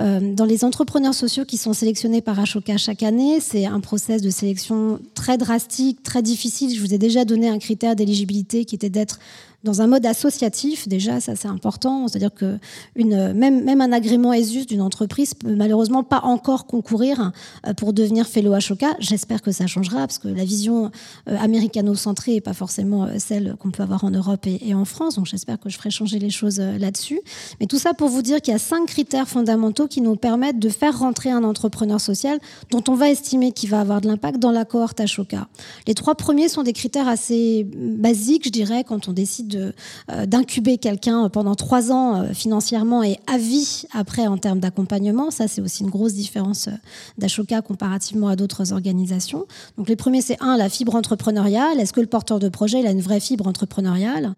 euh, 0.00 0.32
dans 0.32 0.44
les 0.44 0.64
entrepreneurs 0.64 1.14
sociaux 1.14 1.44
qui 1.44 1.56
sont 1.56 1.72
sélectionnés 1.72 2.20
par 2.20 2.38
Ashoka 2.38 2.76
chaque 2.76 3.02
année, 3.02 3.40
c'est 3.40 3.66
un 3.66 3.80
process 3.80 4.22
de 4.22 4.30
sélection 4.30 5.00
très 5.14 5.36
drastique, 5.36 6.02
très 6.02 6.22
difficile. 6.22 6.74
Je 6.74 6.80
vous 6.80 6.94
ai 6.94 6.98
déjà 6.98 7.24
donné 7.24 7.48
un 7.48 7.58
critère 7.58 7.96
d'éligibilité 7.96 8.64
qui 8.64 8.76
était 8.76 8.90
d'être 8.90 9.18
dans 9.66 9.82
un 9.82 9.88
mode 9.88 10.06
associatif, 10.06 10.88
déjà, 10.88 11.20
ça 11.20 11.34
c'est 11.34 11.48
important. 11.48 12.06
C'est-à-dire 12.08 12.32
que 12.32 12.58
une, 12.94 13.32
même, 13.32 13.64
même 13.64 13.80
un 13.80 13.92
agrément 13.92 14.32
ESUS 14.32 14.64
d'une 14.64 14.80
entreprise 14.80 15.34
peut 15.34 15.54
malheureusement 15.54 16.04
pas 16.04 16.20
encore 16.22 16.66
concourir 16.66 17.32
euh, 17.66 17.74
pour 17.74 17.92
devenir 17.92 18.26
fellow 18.28 18.52
Ashoka. 18.54 18.94
J'espère 19.00 19.42
que 19.42 19.50
ça 19.50 19.66
changera 19.66 19.98
parce 19.98 20.18
que 20.18 20.28
la 20.28 20.44
vision 20.44 20.92
euh, 21.28 21.36
américano-centrée 21.38 22.34
n'est 22.34 22.40
pas 22.40 22.54
forcément 22.54 23.04
euh, 23.04 23.16
celle 23.18 23.56
qu'on 23.58 23.72
peut 23.72 23.82
avoir 23.82 24.04
en 24.04 24.10
Europe 24.10 24.46
et, 24.46 24.72
en 24.74 24.84
France. 24.84 25.16
Donc 25.16 25.26
j'espère 25.26 25.58
que 25.58 25.68
je 25.68 25.76
ferai 25.76 25.90
changer 25.90 26.20
les 26.20 26.30
choses 26.30 26.60
là-dessus. 26.60 27.20
Mais 27.60 27.66
tout 27.66 27.78
ça 27.78 27.92
pour 27.92 28.08
vous 28.08 28.22
dire 28.22 28.40
qu'il 28.40 28.52
y 28.52 28.54
a 28.54 28.60
cinq 28.60 28.86
critères 28.86 29.28
fondamentaux 29.28 29.88
qui 29.88 30.00
nous 30.00 30.14
permettent 30.14 30.60
de 30.60 30.68
faire 30.68 30.96
rentrer 30.98 31.30
un 31.30 31.42
entrepreneur 31.42 32.00
social 32.00 32.38
dont 32.70 32.84
on 32.88 32.94
va 32.94 33.10
estimer 33.10 33.50
qu'il 33.50 33.70
va 33.70 33.80
avoir 33.80 34.00
de 34.00 34.06
l'impact 34.06 34.38
dans 34.38 34.52
la 34.52 34.64
cohorte 34.64 35.00
Ashoka. 35.00 35.48
Les 35.88 35.94
trois 35.94 36.14
premiers 36.14 36.48
sont 36.48 36.62
des 36.62 36.72
critères 36.72 37.08
assez 37.08 37.66
basiques, 37.74 38.44
je 38.44 38.50
dirais, 38.50 38.84
quand 38.84 39.08
on 39.08 39.12
décide 39.12 39.55
euh, 39.56 40.26
d'incuber 40.26 40.78
quelqu'un 40.78 41.28
pendant 41.28 41.54
trois 41.54 41.92
ans 41.92 42.22
euh, 42.22 42.32
financièrement 42.32 43.02
et 43.02 43.18
à 43.26 43.38
vie 43.38 43.84
après 43.92 44.26
en 44.26 44.38
termes 44.38 44.60
d'accompagnement. 44.60 45.30
Ça, 45.30 45.48
c'est 45.48 45.60
aussi 45.60 45.82
une 45.82 45.90
grosse 45.90 46.14
différence 46.14 46.68
euh, 46.68 46.72
d'Ashoka 47.18 47.62
comparativement 47.62 48.28
à 48.28 48.36
d'autres 48.36 48.72
organisations. 48.72 49.46
Donc 49.76 49.88
les 49.88 49.96
premiers, 49.96 50.22
c'est 50.22 50.40
un, 50.40 50.56
la 50.56 50.68
fibre 50.68 50.94
entrepreneuriale. 50.94 51.80
Est-ce 51.80 51.92
que 51.92 52.00
le 52.00 52.06
porteur 52.06 52.38
de 52.38 52.48
projet 52.48 52.80
il 52.80 52.86
a 52.86 52.90
une 52.90 53.00
vraie 53.00 53.20
fibre 53.20 53.46
entrepreneuriale? 53.46 54.34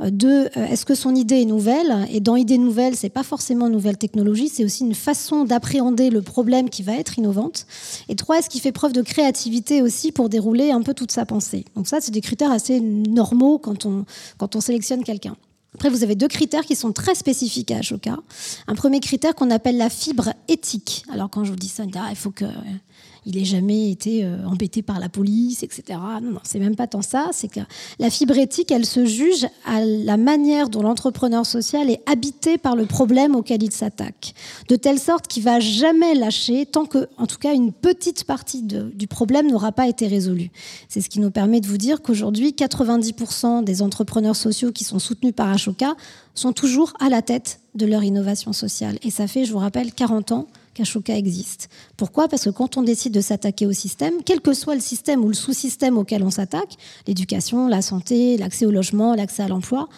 Deux, 0.00 0.48
est-ce 0.54 0.84
que 0.84 0.94
son 0.94 1.14
idée 1.14 1.42
est 1.42 1.44
nouvelle? 1.44 2.06
Et 2.10 2.20
dans 2.20 2.36
idée 2.36 2.58
nouvelle, 2.58 2.96
c'est 2.96 3.08
pas 3.08 3.22
forcément 3.22 3.66
une 3.66 3.72
nouvelle 3.72 3.98
technologie, 3.98 4.48
c'est 4.48 4.64
aussi 4.64 4.84
une 4.84 4.94
façon 4.94 5.44
d'appréhender 5.44 6.10
le 6.10 6.22
problème 6.22 6.70
qui 6.70 6.82
va 6.82 6.94
être 6.94 7.18
innovante. 7.18 7.66
Et 8.08 8.16
trois, 8.16 8.38
est-ce 8.38 8.48
qu'il 8.48 8.60
fait 8.60 8.72
preuve 8.72 8.92
de 8.92 9.02
créativité 9.02 9.82
aussi 9.82 10.12
pour 10.12 10.28
dérouler 10.28 10.70
un 10.70 10.82
peu 10.82 10.94
toute 10.94 11.12
sa 11.12 11.24
pensée? 11.24 11.64
Donc 11.76 11.86
ça, 11.86 12.00
c'est 12.00 12.12
des 12.12 12.20
critères 12.20 12.50
assez 12.50 12.80
normaux 12.80 13.58
quand 13.58 13.86
on, 13.86 14.04
quand 14.38 14.56
on 14.56 14.60
sélectionne 14.60 15.04
quelqu'un. 15.04 15.36
Après, 15.74 15.88
vous 15.88 16.02
avez 16.02 16.16
deux 16.16 16.28
critères 16.28 16.66
qui 16.66 16.76
sont 16.76 16.92
très 16.92 17.14
spécifiques 17.14 17.70
à 17.70 17.78
Ashoka. 17.78 18.18
Un 18.66 18.74
premier 18.74 19.00
critère 19.00 19.34
qu'on 19.34 19.50
appelle 19.50 19.78
la 19.78 19.88
fibre 19.88 20.34
éthique. 20.48 21.04
Alors, 21.10 21.30
quand 21.30 21.44
je 21.44 21.50
vous 21.50 21.56
dis 21.56 21.68
ça, 21.68 21.84
il 22.10 22.16
faut 22.16 22.30
que 22.30 22.44
il 23.24 23.36
n'ait 23.36 23.44
jamais 23.44 23.90
été 23.90 24.24
euh, 24.24 24.44
embêté 24.46 24.82
par 24.82 24.98
la 24.98 25.08
police, 25.08 25.62
etc. 25.62 25.98
Non, 26.22 26.32
non, 26.32 26.40
c'est 26.42 26.58
même 26.58 26.74
pas 26.74 26.86
tant 26.86 27.02
ça. 27.02 27.30
C'est 27.32 27.48
que 27.48 27.60
la 27.98 28.10
fibre 28.10 28.36
éthique, 28.36 28.70
elle 28.70 28.86
se 28.86 29.04
juge 29.04 29.46
à 29.64 29.84
la 29.84 30.16
manière 30.16 30.68
dont 30.68 30.82
l'entrepreneur 30.82 31.46
social 31.46 31.88
est 31.90 32.00
habité 32.06 32.58
par 32.58 32.74
le 32.74 32.86
problème 32.86 33.36
auquel 33.36 33.62
il 33.62 33.72
s'attaque, 33.72 34.34
de 34.68 34.76
telle 34.76 34.98
sorte 34.98 35.28
qu'il 35.28 35.44
va 35.44 35.60
jamais 35.60 36.14
lâcher 36.14 36.66
tant 36.66 36.84
que, 36.84 37.08
en 37.16 37.26
tout 37.26 37.38
cas, 37.38 37.54
une 37.54 37.72
petite 37.72 38.24
partie 38.24 38.62
du 38.62 39.06
problème 39.06 39.50
n'aura 39.50 39.72
pas 39.72 39.86
été 39.86 40.06
résolue. 40.06 40.50
C'est 40.88 41.00
ce 41.00 41.08
qui 41.08 41.20
nous 41.20 41.30
permet 41.30 41.60
de 41.60 41.66
vous 41.66 41.78
dire 41.78 42.02
qu'aujourd'hui, 42.02 42.50
90% 42.50 43.64
des 43.64 43.82
entrepreneurs 43.82 44.36
sociaux 44.36 44.72
qui 44.72 44.84
sont 44.84 44.98
soutenus 44.98 45.34
par 45.34 45.48
Ashoka 45.48 45.94
sont 46.34 46.52
toujours 46.52 46.92
à 46.98 47.08
la 47.08 47.22
tête 47.22 47.60
de 47.74 47.86
leur 47.86 48.02
innovation 48.02 48.52
sociale. 48.52 48.98
Et 49.02 49.10
ça 49.10 49.26
fait, 49.26 49.44
je 49.44 49.52
vous 49.52 49.58
rappelle, 49.58 49.92
40 49.92 50.32
ans 50.32 50.46
qu'Ashoka 50.74 51.16
existe. 51.16 51.68
Pourquoi? 51.96 52.28
Parce 52.28 52.44
que 52.44 52.50
quand 52.50 52.76
on 52.76 52.82
décide 52.82 53.12
de 53.12 53.20
s'attaquer 53.20 53.66
au 53.66 53.72
système, 53.72 54.14
quel 54.24 54.40
que 54.40 54.52
soit 54.52 54.74
le 54.74 54.80
système 54.80 55.24
ou 55.24 55.28
le 55.28 55.34
sous-système 55.34 55.98
auquel 55.98 56.22
on 56.22 56.30
s'attaque, 56.30 56.76
l'éducation, 57.06 57.68
la 57.68 57.82
santé, 57.82 58.36
l'accès 58.36 58.66
au 58.66 58.70
logement, 58.70 59.14
l'accès 59.14 59.42
à 59.42 59.48
l'emploi, 59.48 59.88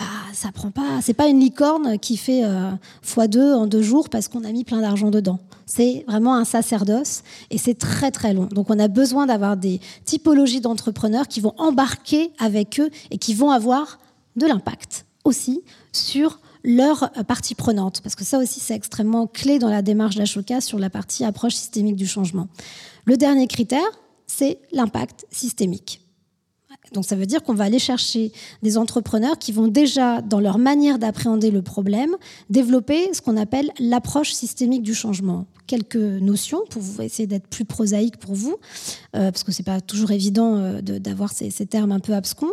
bah, 0.00 0.06
ça 0.32 0.50
prend 0.50 0.70
pas. 0.70 1.00
C'est 1.02 1.14
pas 1.14 1.28
une 1.28 1.40
licorne 1.40 1.98
qui 1.98 2.16
fait 2.16 2.42
euh, 2.44 2.70
x2 3.04 3.52
en 3.52 3.66
deux 3.66 3.82
jours 3.82 4.08
parce 4.08 4.28
qu'on 4.28 4.44
a 4.44 4.50
mis 4.50 4.64
plein 4.64 4.80
d'argent 4.80 5.10
dedans. 5.10 5.40
C'est 5.66 6.04
vraiment 6.08 6.34
un 6.34 6.46
sacerdoce 6.46 7.22
et 7.50 7.58
c'est 7.58 7.74
très 7.74 8.10
très 8.10 8.32
long. 8.32 8.46
Donc 8.46 8.70
on 8.70 8.78
a 8.78 8.88
besoin 8.88 9.26
d'avoir 9.26 9.58
des 9.58 9.78
typologies 10.06 10.62
d'entrepreneurs 10.62 11.28
qui 11.28 11.40
vont 11.40 11.52
embarquer 11.58 12.32
avec 12.38 12.80
eux 12.80 12.88
et 13.10 13.18
qui 13.18 13.34
vont 13.34 13.50
avoir 13.50 13.98
de 14.36 14.46
l'impact 14.46 15.04
aussi 15.24 15.60
sur 15.92 16.40
leur 16.64 17.10
partie 17.26 17.54
prenante, 17.54 18.00
parce 18.02 18.14
que 18.14 18.24
ça 18.24 18.38
aussi 18.38 18.60
c'est 18.60 18.74
extrêmement 18.74 19.26
clé 19.26 19.58
dans 19.58 19.70
la 19.70 19.82
démarche 19.82 20.16
d'Ashoka 20.16 20.60
sur 20.60 20.78
la 20.78 20.90
partie 20.90 21.24
approche 21.24 21.54
systémique 21.54 21.96
du 21.96 22.06
changement. 22.06 22.48
Le 23.04 23.16
dernier 23.16 23.46
critère, 23.46 23.80
c'est 24.26 24.60
l'impact 24.72 25.26
systémique. 25.30 26.02
Donc 26.92 27.04
ça 27.04 27.16
veut 27.16 27.26
dire 27.26 27.42
qu'on 27.42 27.54
va 27.54 27.64
aller 27.64 27.78
chercher 27.78 28.32
des 28.62 28.78
entrepreneurs 28.78 29.38
qui 29.38 29.52
vont 29.52 29.68
déjà, 29.68 30.22
dans 30.22 30.40
leur 30.40 30.58
manière 30.58 30.98
d'appréhender 30.98 31.50
le 31.50 31.62
problème, 31.62 32.16
développer 32.48 33.12
ce 33.12 33.20
qu'on 33.20 33.36
appelle 33.36 33.70
l'approche 33.78 34.32
systémique 34.32 34.82
du 34.82 34.94
changement 34.94 35.46
quelques 35.70 35.94
notions 35.94 36.62
pour 36.68 36.82
essayer 37.00 37.28
d'être 37.28 37.46
plus 37.46 37.64
prosaïque 37.64 38.16
pour 38.16 38.34
vous, 38.34 38.56
euh, 39.14 39.30
parce 39.30 39.44
que 39.44 39.52
c'est 39.52 39.62
pas 39.62 39.80
toujours 39.80 40.10
évident 40.10 40.56
euh, 40.56 40.80
d'avoir 40.80 41.30
ces, 41.32 41.52
termes 41.64 41.92
un 41.92 42.00
peu 42.00 42.12
abscons. 42.12 42.50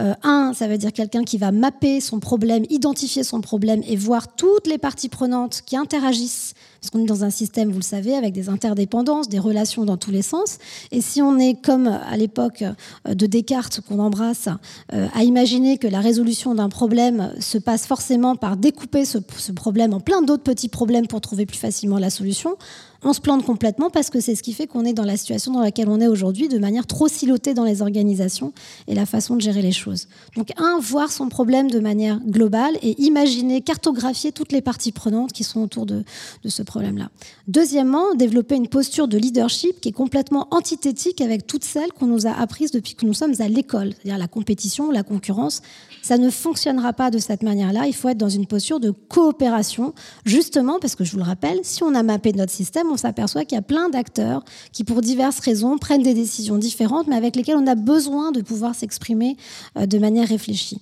Euh, 0.00 0.14
un, 0.24 0.52
ça 0.52 0.66
veut 0.66 0.76
dire 0.76 0.92
quelqu'un 0.92 1.22
qui 1.22 1.38
va 1.38 1.52
mapper 1.52 2.00
son 2.00 2.18
problème, 2.18 2.64
identifier 2.68 3.22
son 3.22 3.40
problème 3.40 3.82
et 3.86 3.94
voir 3.94 4.34
toutes 4.34 4.66
les 4.66 4.78
parties 4.78 5.08
prenantes 5.08 5.62
qui 5.64 5.76
interagissent 5.76 6.54
parce 6.80 6.90
qu'on 6.90 7.04
est 7.04 7.08
dans 7.08 7.24
un 7.24 7.30
système, 7.30 7.70
vous 7.70 7.78
le 7.78 7.84
savez, 7.84 8.14
avec 8.14 8.32
des 8.32 8.48
interdépendances, 8.48 9.28
des 9.28 9.38
relations 9.38 9.84
dans 9.84 9.96
tous 9.96 10.10
les 10.10 10.22
sens. 10.22 10.58
Et 10.90 11.00
si 11.00 11.22
on 11.22 11.38
est 11.38 11.60
comme 11.60 11.86
à 11.86 12.16
l'époque 12.16 12.64
de 13.08 13.26
Descartes 13.26 13.75
qu'on 13.80 13.98
embrasse, 13.98 14.48
à 14.90 15.24
imaginer 15.24 15.78
que 15.78 15.86
la 15.86 16.00
résolution 16.00 16.54
d'un 16.54 16.68
problème 16.68 17.32
se 17.40 17.58
passe 17.58 17.86
forcément 17.86 18.36
par 18.36 18.56
découper 18.56 19.04
ce, 19.04 19.18
ce 19.36 19.52
problème 19.52 19.94
en 19.94 20.00
plein 20.00 20.22
d'autres 20.22 20.42
petits 20.42 20.68
problèmes 20.68 21.06
pour 21.06 21.20
trouver 21.20 21.46
plus 21.46 21.58
facilement 21.58 21.98
la 21.98 22.10
solution, 22.10 22.56
On 23.02 23.12
se 23.12 23.20
plante 23.20 23.44
complètement 23.44 23.90
parce 23.90 24.10
que 24.10 24.20
c'est 24.20 24.34
ce 24.34 24.42
qui 24.42 24.52
fait 24.52 24.66
qu'on 24.66 24.84
est 24.84 24.92
dans 24.92 25.04
la 25.04 25.16
situation 25.16 25.52
dans 25.52 25.60
laquelle 25.60 25.88
on 25.88 26.00
est 26.00 26.06
aujourd'hui, 26.06 26.48
de 26.48 26.58
manière 26.58 26.86
trop 26.86 27.08
silotée 27.08 27.54
dans 27.54 27.64
les 27.64 27.82
organisations 27.82 28.52
et 28.88 28.94
la 28.94 29.06
façon 29.06 29.36
de 29.36 29.40
gérer 29.40 29.62
les 29.62 29.72
choses. 29.72 30.08
Donc, 30.36 30.52
un, 30.56 30.78
voir 30.80 31.10
son 31.10 31.28
problème 31.28 31.70
de 31.70 31.80
manière 31.80 32.20
globale 32.26 32.76
et 32.82 33.00
imaginer, 33.02 33.60
cartographier 33.60 34.32
toutes 34.32 34.52
les 34.52 34.60
parties 34.60 34.92
prenantes 34.92 35.32
qui 35.32 35.44
sont 35.44 35.60
autour 35.60 35.86
de, 35.86 36.04
ce 36.46 36.62
problème-là. 36.62 37.10
Deuxièmement, 37.48 38.14
développer 38.14 38.54
une 38.54 38.68
posture 38.68 39.08
de 39.08 39.18
leadership 39.18 39.80
qui 39.80 39.88
est 39.88 39.92
complètement 39.92 40.48
antithétique 40.50 41.20
avec 41.20 41.46
toutes 41.46 41.64
celles 41.64 41.92
qu'on 41.92 42.06
nous 42.06 42.26
a 42.26 42.30
apprises 42.30 42.70
depuis 42.70 42.94
que 42.94 43.04
nous 43.04 43.14
sommes 43.14 43.34
à 43.40 43.48
l'école, 43.48 43.92
c'est-à-dire 43.94 44.18
la 44.18 44.28
compétition, 44.28 44.90
la 44.90 45.02
concurrence. 45.02 45.62
Ça 46.02 46.18
ne 46.18 46.30
fonctionnera 46.30 46.92
pas 46.92 47.10
de 47.10 47.18
cette 47.18 47.42
manière-là. 47.42 47.86
Il 47.86 47.94
faut 47.94 48.08
être 48.08 48.18
dans 48.18 48.28
une 48.28 48.46
posture 48.46 48.80
de 48.80 48.90
coopération, 48.90 49.92
justement 50.24 50.78
parce 50.80 50.94
que 50.94 51.04
je 51.04 51.12
vous 51.12 51.18
le 51.18 51.24
rappelle, 51.24 51.58
si 51.62 51.82
on 51.82 51.94
a 51.94 52.02
mappé 52.02 52.32
notre 52.32 52.52
système, 52.52 52.85
on 52.92 52.96
s'aperçoit 52.96 53.44
qu'il 53.44 53.56
y 53.56 53.58
a 53.58 53.62
plein 53.62 53.88
d'acteurs 53.88 54.44
qui, 54.72 54.84
pour 54.84 55.00
diverses 55.00 55.40
raisons, 55.40 55.78
prennent 55.78 56.02
des 56.02 56.14
décisions 56.14 56.58
différentes, 56.58 57.06
mais 57.06 57.16
avec 57.16 57.36
lesquelles 57.36 57.56
on 57.56 57.66
a 57.66 57.74
besoin 57.74 58.32
de 58.32 58.40
pouvoir 58.40 58.74
s'exprimer 58.74 59.36
euh, 59.76 59.86
de 59.86 59.98
manière 59.98 60.28
réfléchie 60.28 60.80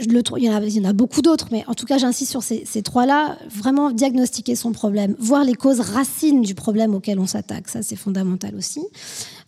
il, 0.00 0.44
y 0.44 0.80
en 0.80 0.84
a, 0.84 0.92
beaucoup 0.92 1.22
d'autres, 1.22 1.48
mais 1.50 1.64
en 1.66 1.74
tout 1.74 1.86
cas, 1.86 1.98
j'insiste 1.98 2.30
sur 2.30 2.42
ces, 2.42 2.64
ces 2.64 2.82
trois-là. 2.82 3.36
Vraiment 3.48 3.90
diagnostiquer 3.90 4.54
son 4.54 4.72
problème, 4.72 5.14
voir 5.18 5.44
les 5.44 5.54
causes 5.54 5.80
racines 5.80 6.42
du 6.42 6.54
problème 6.54 6.94
auquel 6.94 7.18
on 7.18 7.26
s'attaque, 7.26 7.68
ça 7.68 7.82
c'est 7.82 7.96
fondamental 7.96 8.54
aussi. 8.54 8.82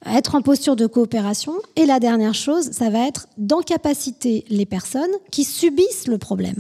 Être 0.06 0.34
en 0.34 0.42
posture 0.42 0.76
de 0.76 0.86
coopération. 0.86 1.54
Et 1.76 1.86
la 1.86 2.00
dernière 2.00 2.34
chose, 2.34 2.70
ça 2.72 2.90
va 2.90 3.06
être 3.06 3.28
d'encapaciter 3.38 4.44
les 4.48 4.66
personnes 4.66 5.10
qui 5.30 5.44
subissent 5.44 6.08
le 6.08 6.18
problème 6.18 6.56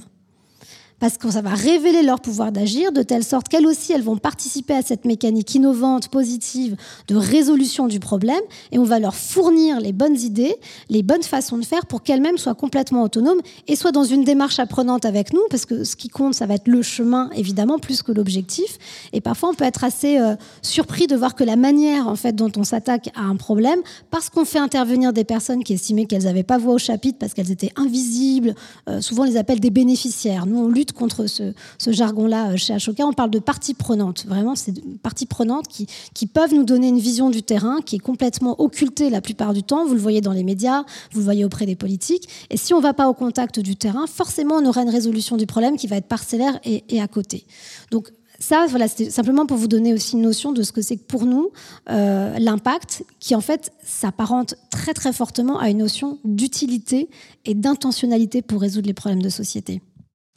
parce 1.02 1.18
que 1.18 1.28
ça 1.32 1.42
va 1.42 1.50
révéler 1.50 2.04
leur 2.04 2.20
pouvoir 2.20 2.52
d'agir 2.52 2.92
de 2.92 3.02
telle 3.02 3.24
sorte 3.24 3.48
qu'elles 3.48 3.66
aussi, 3.66 3.92
elles 3.92 4.04
vont 4.04 4.18
participer 4.18 4.72
à 4.72 4.82
cette 4.82 5.04
mécanique 5.04 5.52
innovante, 5.52 6.06
positive 6.06 6.76
de 7.08 7.16
résolution 7.16 7.88
du 7.88 7.98
problème, 7.98 8.40
et 8.70 8.78
on 8.78 8.84
va 8.84 9.00
leur 9.00 9.16
fournir 9.16 9.80
les 9.80 9.92
bonnes 9.92 10.16
idées, 10.16 10.54
les 10.90 11.02
bonnes 11.02 11.24
façons 11.24 11.58
de 11.58 11.64
faire 11.64 11.86
pour 11.86 12.04
qu'elles-mêmes 12.04 12.38
soient 12.38 12.54
complètement 12.54 13.02
autonomes 13.02 13.40
et 13.66 13.74
soient 13.74 13.90
dans 13.90 14.04
une 14.04 14.22
démarche 14.22 14.60
apprenante 14.60 15.04
avec 15.04 15.32
nous, 15.32 15.40
parce 15.50 15.66
que 15.66 15.82
ce 15.82 15.96
qui 15.96 16.06
compte, 16.06 16.34
ça 16.34 16.46
va 16.46 16.54
être 16.54 16.68
le 16.68 16.82
chemin, 16.82 17.30
évidemment, 17.34 17.80
plus 17.80 18.02
que 18.02 18.12
l'objectif. 18.12 18.78
Et 19.12 19.20
parfois, 19.20 19.48
on 19.48 19.54
peut 19.54 19.64
être 19.64 19.82
assez 19.82 20.20
euh, 20.20 20.36
surpris 20.62 21.08
de 21.08 21.16
voir 21.16 21.34
que 21.34 21.42
la 21.42 21.56
manière, 21.56 22.06
en 22.06 22.14
fait, 22.14 22.36
dont 22.36 22.52
on 22.56 22.62
s'attaque 22.62 23.10
à 23.16 23.22
un 23.22 23.34
problème, 23.34 23.80
parce 24.12 24.30
qu'on 24.30 24.44
fait 24.44 24.60
intervenir 24.60 25.12
des 25.12 25.24
personnes 25.24 25.64
qui 25.64 25.72
estimaient 25.72 26.04
qu'elles 26.04 26.26
n'avaient 26.26 26.44
pas 26.44 26.58
voix 26.58 26.74
au 26.74 26.78
chapitre, 26.78 27.18
parce 27.18 27.34
qu'elles 27.34 27.50
étaient 27.50 27.72
invisibles, 27.74 28.54
euh, 28.88 29.00
souvent 29.00 29.24
on 29.24 29.26
les 29.26 29.36
appelle 29.36 29.58
des 29.58 29.70
bénéficiaires. 29.70 30.46
Nous, 30.46 30.60
on 30.60 30.68
lutte 30.68 30.91
contre 30.92 31.26
ce, 31.26 31.52
jargon-là 31.86 32.50
euh, 32.52 32.56
chez 32.56 32.72
Ashoka. 32.72 33.06
On 33.06 33.12
parle 33.12 33.30
de 33.30 33.38
parties 33.38 33.74
prenantes. 33.74 34.26
Vraiment, 34.26 34.54
c'est 34.54 34.72
parties 34.98 35.26
prenantes 35.26 35.66
qui, 35.68 35.86
peuvent 36.26 36.54
nous 36.54 36.64
donner 36.64 36.88
une 36.88 36.98
vision 36.98 37.30
du 37.30 37.42
terrain 37.42 37.80
qui 37.84 37.96
est 37.96 38.00
complètement 38.00 38.60
occultée 38.60 39.10
la 39.10 39.20
plupart 39.20 39.52
du 39.52 39.62
temps. 39.62 39.84
Vous 39.84 39.94
le 39.94 40.00
voyez 40.00 40.20
dans 40.20 40.32
les 40.32 40.44
médias, 40.44 40.84
vous 41.12 41.18
le 41.18 41.24
voyez 41.24 41.44
auprès 41.44 41.66
des 41.66 41.76
politiques. 41.76 42.28
Et 42.48 42.56
si 42.56 42.72
on 42.74 42.78
ne 42.78 42.82
va 42.82 42.94
pas 42.94 43.08
au 43.08 43.14
contact 43.14 43.60
du 43.60 43.76
terrain, 43.76 44.06
forcément, 44.06 44.56
on 44.56 44.66
aura 44.66 44.82
une 44.82 44.90
résolution 44.90 45.36
du 45.36 45.46
problème 45.46 45.76
qui 45.76 45.86
va 45.86 45.96
être 45.96 46.06
parcellaire 46.06 46.58
et, 46.64 47.00
à 47.00 47.08
côté. 47.08 47.44
Donc, 47.90 48.08
ça, 48.38 48.66
voilà, 48.68 48.88
c'était 48.88 49.10
simplement 49.10 49.46
pour 49.46 49.56
vous 49.56 49.68
donner 49.68 49.94
aussi 49.94 50.16
une 50.16 50.22
notion 50.22 50.52
de 50.52 50.62
ce 50.62 50.72
que 50.72 50.82
c'est 50.82 50.96
pour 50.96 51.26
nous 51.26 51.52
euh, 51.90 52.36
l'impact, 52.38 53.04
qui 53.20 53.36
en 53.36 53.40
fait 53.40 53.72
s'apparente 53.84 54.56
très 54.70 54.94
très 54.94 55.12
fortement 55.12 55.60
à 55.60 55.70
une 55.70 55.78
notion 55.78 56.18
d'utilité 56.24 57.08
et 57.44 57.54
d'intentionnalité 57.54 58.42
pour 58.42 58.60
résoudre 58.60 58.88
les 58.88 58.94
problèmes 58.94 59.22
de 59.22 59.28
société. 59.28 59.80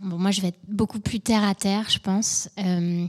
Moi, 0.01 0.31
je 0.31 0.41
vais 0.41 0.49
être 0.49 0.60
beaucoup 0.67 0.99
plus 0.99 1.21
terre 1.21 1.45
à 1.45 1.55
terre, 1.55 1.86
je 1.89 1.99
pense. 1.99 2.49
Euh, 2.60 3.05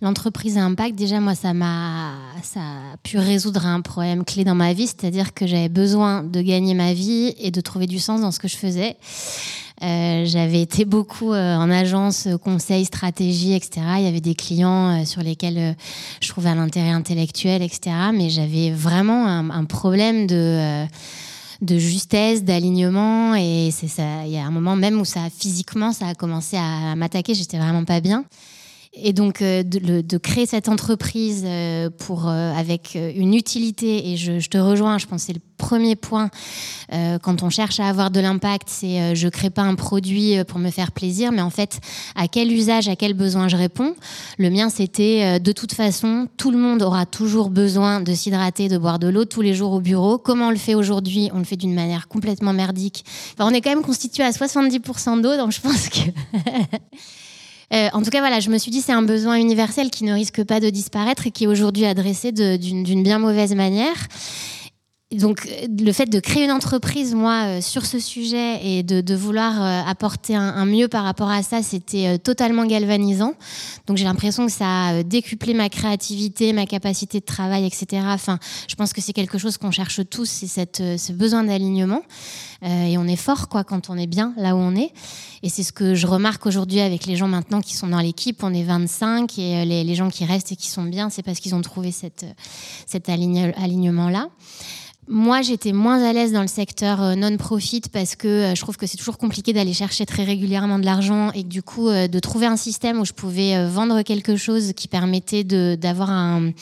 L'entreprise 0.00 0.56
à 0.56 0.62
impact, 0.64 0.94
déjà, 0.94 1.20
moi, 1.20 1.34
ça 1.34 1.52
m'a, 1.52 2.14
ça 2.42 2.60
a 2.60 2.96
pu 3.02 3.18
résoudre 3.18 3.66
un 3.66 3.82
problème 3.82 4.24
clé 4.24 4.42
dans 4.42 4.54
ma 4.54 4.72
vie, 4.72 4.86
c'est-à-dire 4.86 5.34
que 5.34 5.46
j'avais 5.46 5.68
besoin 5.68 6.22
de 6.22 6.40
gagner 6.40 6.72
ma 6.72 6.94
vie 6.94 7.34
et 7.38 7.50
de 7.50 7.60
trouver 7.60 7.86
du 7.86 7.98
sens 7.98 8.22
dans 8.22 8.30
ce 8.30 8.38
que 8.38 8.48
je 8.48 8.56
faisais. 8.56 8.96
Euh, 9.82 10.24
j'avais 10.24 10.62
été 10.62 10.86
beaucoup 10.86 11.34
euh, 11.34 11.56
en 11.56 11.70
agence, 11.70 12.26
conseil, 12.42 12.86
stratégie, 12.86 13.52
etc. 13.52 13.82
Il 13.98 14.04
y 14.04 14.08
avait 14.08 14.22
des 14.22 14.34
clients 14.34 15.04
sur 15.04 15.22
lesquels 15.22 15.76
je 16.22 16.28
trouvais 16.28 16.54
l'intérêt 16.54 16.90
intellectuel, 16.90 17.60
etc. 17.60 17.94
Mais 18.14 18.30
j'avais 18.30 18.70
vraiment 18.70 19.26
un, 19.26 19.50
un 19.50 19.64
problème 19.66 20.26
de 20.26 20.86
de 21.60 21.78
justesse, 21.78 22.44
d'alignement. 22.44 23.34
Et 23.34 23.70
c'est 23.72 23.88
ça. 23.88 24.26
Il 24.26 24.32
y 24.32 24.38
a 24.38 24.44
un 24.44 24.50
moment 24.50 24.76
même 24.76 25.00
où 25.00 25.04
ça, 25.04 25.28
physiquement, 25.30 25.92
ça 25.92 26.08
a 26.08 26.14
commencé 26.14 26.56
à 26.56 26.94
m'attaquer. 26.96 27.34
J'étais 27.34 27.58
vraiment 27.58 27.84
pas 27.84 28.00
bien. 28.00 28.24
Et 28.92 29.12
donc 29.12 29.40
euh, 29.40 29.62
de, 29.62 30.18
créer 30.18 30.46
cette 30.46 30.68
entreprise 30.68 31.44
euh, 31.46 31.90
pour 31.90 32.28
euh, 32.28 32.52
avec 32.52 32.96
une 32.96 33.34
utilité 33.34 34.10
et 34.10 34.16
je, 34.16 34.48
te 34.48 34.58
rejoins, 34.58 34.98
je 34.98 35.06
pense 35.06 35.22
que 35.22 35.26
c'est 35.28 35.32
le 35.32 35.40
premier 35.58 35.94
point 35.94 36.30
quand 37.22 37.44
on 37.44 37.50
cherche 37.50 37.78
à 37.78 37.86
avoir 37.86 38.10
de 38.10 38.18
l'impact, 38.18 38.68
c'est 38.68 39.14
je 39.14 39.28
crée 39.28 39.50
pas 39.50 39.62
un 39.62 39.76
produit 39.76 40.42
pour 40.44 40.58
me 40.58 40.70
faire 40.70 40.90
plaisir, 40.90 41.30
mais 41.30 41.42
en 41.42 41.50
fait 41.50 41.78
à 42.16 42.26
quel 42.26 42.50
usage, 42.50 42.88
à 42.88 42.96
quel 42.96 43.14
besoin 43.14 43.46
je 43.46 43.56
réponds. 43.56 43.94
Le 44.38 44.50
mien 44.50 44.70
c'était 44.70 45.38
de 45.38 45.52
toute 45.52 45.72
façon 45.72 46.26
tout 46.36 46.50
le 46.50 46.58
monde 46.58 46.82
aura 46.82 47.06
toujours 47.06 47.50
besoin 47.50 48.00
de 48.00 48.12
s'hydrater, 48.12 48.68
de 48.68 48.78
boire 48.78 48.98
de 48.98 49.06
l'eau 49.06 49.24
tous 49.24 49.42
les 49.42 49.54
jours 49.54 49.72
au 49.72 49.80
bureau. 49.80 50.18
Comment 50.18 50.48
on 50.48 50.50
le 50.50 50.56
fait 50.56 50.74
aujourd'hui? 50.74 51.30
On 51.32 51.38
le 51.38 51.44
fait 51.44 51.56
d'une 51.56 51.74
manière 51.74 52.08
complètement 52.08 52.54
merdique. 52.54 53.04
on 53.38 53.50
est 53.50 53.60
quand 53.60 53.70
même 53.70 53.82
constitué 53.82 54.24
à 54.24 54.30
70% 54.30 55.20
d'eau, 55.20 55.36
donc 55.36 55.52
je 55.52 55.60
pense 55.60 55.88
que 55.90 56.00
Euh, 57.72 57.88
en 57.92 58.02
tout 58.02 58.10
cas, 58.10 58.20
voilà, 58.20 58.40
je 58.40 58.50
me 58.50 58.58
suis 58.58 58.70
dit 58.70 58.80
c'est 58.80 58.92
un 58.92 59.02
besoin 59.02 59.36
universel 59.36 59.90
qui 59.90 60.04
ne 60.04 60.12
risque 60.12 60.42
pas 60.44 60.60
de 60.60 60.70
disparaître 60.70 61.26
et 61.26 61.30
qui 61.30 61.44
est 61.44 61.46
aujourd'hui 61.46 61.86
adressé 61.86 62.32
d'une 62.32 63.02
bien 63.02 63.18
mauvaise 63.18 63.54
manière. 63.54 63.94
Donc, 65.12 65.46
euh, 65.46 65.66
le 65.78 65.92
fait 65.92 66.06
de 66.06 66.20
créer 66.20 66.44
une 66.44 66.52
entreprise, 66.52 67.14
moi, 67.14 67.42
euh, 67.44 67.60
sur 67.60 67.84
ce 67.84 67.98
sujet 67.98 68.60
et 68.64 68.82
de, 68.82 69.14
vouloir 69.14 69.60
apporter 69.88 70.36
un, 70.36 70.64
mieux 70.64 70.88
par 70.88 71.04
rapport 71.04 71.30
à 71.30 71.42
ça, 71.42 71.62
c'était 71.62 72.18
totalement 72.18 72.64
galvanisant. 72.64 73.34
Donc, 73.86 73.96
j'ai 73.96 74.04
l'impression 74.04 74.46
que 74.46 74.52
ça 74.52 74.86
a 74.86 75.02
décuplé 75.02 75.52
ma 75.52 75.68
créativité, 75.68 76.52
ma 76.52 76.66
capacité 76.66 77.20
de 77.20 77.24
travail, 77.24 77.66
etc. 77.66 78.02
Enfin, 78.06 78.38
je 78.68 78.74
pense 78.76 78.92
que 78.92 79.00
c'est 79.00 79.12
quelque 79.12 79.36
chose 79.36 79.58
qu'on 79.58 79.70
cherche 79.70 80.00
tous, 80.08 80.44
c'est 80.46 80.76
ce 80.76 81.12
besoin 81.12 81.44
d'alignement. 81.44 82.02
et 82.62 82.96
on 82.96 83.06
est 83.06 83.16
fort, 83.16 83.48
quoi, 83.48 83.64
quand 83.64 83.90
on 83.90 83.98
est 83.98 84.06
bien 84.06 84.32
là 84.36 84.54
où 84.54 84.58
on 84.58 84.74
est. 84.76 84.92
Et 85.42 85.48
c'est 85.48 85.62
ce 85.62 85.72
que 85.72 85.94
je 85.94 86.06
remarque 86.06 86.44
aujourd'hui 86.46 86.80
avec 86.80 87.06
les 87.06 87.16
gens 87.16 87.28
maintenant 87.28 87.60
qui 87.60 87.74
sont 87.74 87.88
dans 87.88 88.00
l'équipe. 88.00 88.42
On 88.42 88.52
est 88.52 88.62
25 88.62 89.38
et 89.38 89.56
euh, 89.56 89.64
les, 89.64 89.94
gens 89.94 90.10
qui 90.10 90.24
restent 90.24 90.52
et 90.52 90.56
qui 90.56 90.68
sont 90.68 90.84
bien, 90.84 91.08
c'est 91.08 91.22
parce 91.22 91.40
qu'ils 91.40 91.54
ont 91.54 91.62
trouvé 91.62 91.92
cette, 91.92 92.26
cet 92.86 93.08
alignement-là. 93.08 94.28
Moi, 95.12 95.42
j'étais 95.42 95.72
moins 95.72 96.02
à 96.02 96.12
l'aise 96.12 96.32
dans 96.32 96.40
le 96.40 96.46
secteur 96.46 97.02
euh, 97.02 97.14
non-profit 97.16 97.82
parce 97.92 98.14
que 98.14 98.28
euh, 98.28 98.54
je 98.54 98.60
trouve 98.60 98.76
que 98.76 98.86
c'est 98.86 98.96
toujours 98.96 99.18
compliqué 99.18 99.52
d'aller 99.52 99.72
chercher 99.72 100.06
très 100.06 100.22
régulièrement 100.24 100.78
de 100.78 100.84
l'argent 100.84 101.32
et 101.32 101.42
du 101.42 101.62
coup, 101.62 101.90
de 101.90 102.18
trouver 102.20 102.46
un 102.46 102.56
système 102.56 103.00
où 103.00 103.04
je 103.04 103.12
pouvais 103.12 103.66
vendre 103.66 104.02
quelque 104.02 104.36
chose 104.36 104.72
qui 104.74 104.88
permettait 104.88 105.44
d'avoir 105.44 106.10
un, 106.10 106.52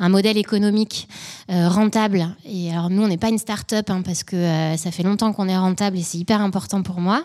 modèle 0.00 0.38
économique 0.38 1.06
rentable. 1.48 2.34
Et 2.46 2.72
alors, 2.72 2.90
nous, 2.90 3.02
on 3.02 3.08
n'est 3.08 3.18
pas 3.18 3.28
une 3.28 3.38
start-up 3.38 3.90
hein, 3.90 4.02
parce 4.02 4.24
que 4.24 4.36
ça 4.76 4.90
fait 4.90 5.02
longtemps 5.02 5.32
qu'on 5.32 5.48
est 5.48 5.58
rentable 5.58 5.98
et 5.98 6.02
c'est 6.02 6.18
hyper 6.18 6.40
important 6.40 6.82
pour 6.82 7.00
moi. 7.00 7.24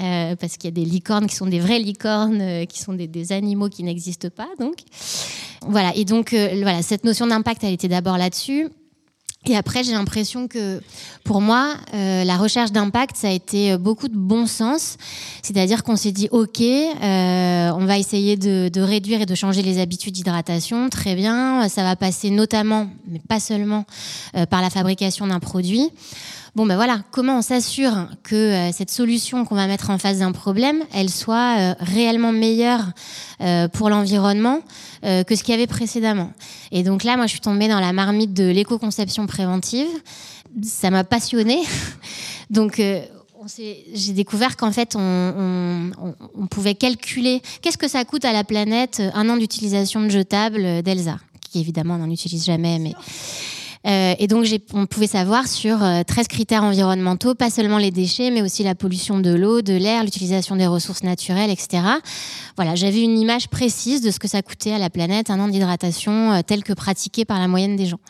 Euh, 0.00 0.36
parce 0.36 0.56
qu'il 0.56 0.66
y 0.66 0.72
a 0.72 0.84
des 0.84 0.88
licornes 0.88 1.26
qui 1.26 1.34
sont 1.34 1.46
des 1.46 1.58
vraies 1.58 1.80
licornes, 1.80 2.40
euh, 2.40 2.64
qui 2.66 2.78
sont 2.80 2.92
des, 2.92 3.32
animaux 3.32 3.68
qui 3.68 3.82
n'existent 3.82 4.28
pas. 4.30 4.48
Donc 4.60 4.76
voilà. 5.62 5.92
Et 5.96 6.04
donc 6.04 6.32
euh, 6.32 6.60
voilà, 6.62 6.82
cette 6.82 7.04
notion 7.04 7.26
d'impact, 7.26 7.64
elle 7.64 7.72
était 7.72 7.88
d'abord 7.88 8.16
là-dessus. 8.16 8.68
Et 9.48 9.56
après, 9.56 9.82
j'ai 9.82 9.92
l'impression 9.92 10.46
que 10.46 10.80
pour 11.24 11.40
moi, 11.40 11.74
la 11.92 12.36
recherche 12.36 12.70
d'impact, 12.70 13.16
ça 13.16 13.28
a 13.28 13.30
été 13.30 13.76
beaucoup 13.78 14.08
de 14.08 14.16
bon 14.16 14.46
sens. 14.46 14.96
C'est-à-dire 15.42 15.82
qu'on 15.82 15.96
s'est 15.96 16.12
dit, 16.12 16.28
OK, 16.30 16.60
on 16.60 17.84
va 17.86 17.98
essayer 17.98 18.36
de, 18.36 18.68
de, 18.68 18.80
réduire 18.80 19.22
et 19.22 19.26
de 19.26 19.34
changer 19.34 19.62
les 19.62 19.80
habitudes 19.80 20.12
d'hydratation. 20.12 20.90
Très 20.90 21.14
bien. 21.14 21.68
Ça 21.68 21.82
va 21.82 21.96
passer 21.96 22.30
notamment, 22.30 22.88
mais 23.06 23.20
pas 23.26 23.40
seulement, 23.40 23.86
par 24.50 24.60
la 24.60 24.70
fabrication 24.70 25.26
d'un 25.26 25.40
produit. 25.40 25.90
Bon, 26.56 26.66
ben 26.66 26.76
voilà, 26.76 27.02
comment 27.10 27.38
on 27.38 27.42
s'assure 27.42 28.08
que 28.22 28.34
euh, 28.34 28.72
cette 28.72 28.90
solution 28.90 29.44
qu'on 29.44 29.54
va 29.54 29.66
mettre 29.66 29.90
en 29.90 29.98
face 29.98 30.18
d'un 30.18 30.32
problème, 30.32 30.82
elle 30.94 31.10
soit 31.10 31.58
euh, 31.58 31.74
réellement 31.78 32.32
meilleure 32.32 32.84
euh, 33.40 33.68
pour 33.68 33.90
l'environnement 33.90 34.60
que 35.02 35.36
ce 35.36 35.44
qu'il 35.44 35.52
y 35.52 35.56
avait 35.56 35.68
précédemment? 35.68 36.32
Et 36.72 36.82
donc 36.82 37.04
là, 37.04 37.16
moi, 37.16 37.26
je 37.26 37.30
suis 37.30 37.40
tombée 37.40 37.68
dans 37.68 37.78
la 37.78 37.92
marmite 37.92 38.32
de 38.32 38.50
l'éco-conception 38.50 39.26
préventive. 39.26 39.86
Ça 40.62 40.90
m'a 40.90 41.04
passionnée. 41.04 41.62
donc, 42.50 42.82
j'ai 43.94 44.12
découvert 44.12 44.56
qu'en 44.56 44.72
fait, 44.72 44.96
on, 44.96 45.92
on, 46.34 46.46
pouvait 46.48 46.74
calculer 46.74 47.40
qu'est-ce 47.62 47.78
que 47.78 47.86
ça 47.86 48.04
coûte 48.04 48.24
à 48.24 48.32
la 48.32 48.42
planète 48.42 49.00
un 49.14 49.28
an 49.28 49.36
d'utilisation 49.36 50.00
de 50.00 50.08
jetables 50.08 50.82
d'Elsa, 50.82 51.18
qui 51.48 51.60
évidemment 51.60 51.96
n'en 51.96 52.10
utilise 52.10 52.44
jamais, 52.44 52.80
mais 52.80 52.94
Euh, 53.86 54.14
et 54.18 54.26
donc, 54.26 54.46
on 54.72 54.86
pouvait 54.86 55.06
savoir 55.06 55.46
sur 55.46 55.78
13 55.78 55.82
euh, 55.82 56.24
critères 56.28 56.64
environnementaux, 56.64 57.34
pas 57.34 57.50
seulement 57.50 57.78
les 57.78 57.90
déchets, 57.90 58.30
mais 58.30 58.42
aussi 58.42 58.62
la 58.62 58.74
pollution 58.74 59.20
de 59.20 59.30
l'eau, 59.30 59.62
de 59.62 59.74
l'air, 59.74 60.04
l'utilisation 60.04 60.56
des 60.56 60.66
ressources 60.66 61.02
naturelles, 61.02 61.50
etc. 61.50 61.82
Voilà, 62.56 62.74
j'avais 62.74 63.02
une 63.02 63.18
image 63.18 63.48
précise 63.48 64.00
de 64.00 64.10
ce 64.10 64.18
que 64.18 64.28
ça 64.28 64.42
coûtait 64.42 64.72
à 64.72 64.78
la 64.78 64.90
planète 64.90 65.30
un 65.30 65.38
an 65.40 65.48
d'hydratation 65.48 66.32
euh, 66.32 66.40
tel 66.46 66.64
que 66.64 66.72
pratiqué 66.72 67.24
par 67.24 67.38
la 67.38 67.48
moyenne 67.48 67.76
des 67.76 67.86
gens. 67.86 68.00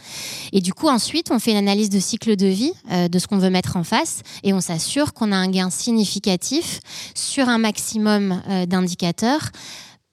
Et 0.53 0.61
du 0.61 0.73
coup, 0.73 0.89
ensuite, 0.89 1.31
on 1.31 1.39
fait 1.39 1.53
une 1.53 1.59
analyse 1.59 1.91
de 1.91 2.01
cycle 2.01 2.37
de 2.37 2.47
vie 2.47 2.73
de 2.91 3.19
ce 3.19 3.27
qu'on 3.27 3.39
veut 3.39 3.51
mettre 3.51 3.77
en 3.77 3.85
face 3.85 4.23
et 4.43 4.53
on 4.53 4.61
s'assure 4.61 5.13
qu'on 5.13 5.33
a 5.33 5.37
un 5.37 5.49
gain 5.49 5.71
significatif 5.71 6.81
sur 7.15 7.49
un 7.49 7.59
maximum 7.59 8.41
d'indicateurs 8.67 9.51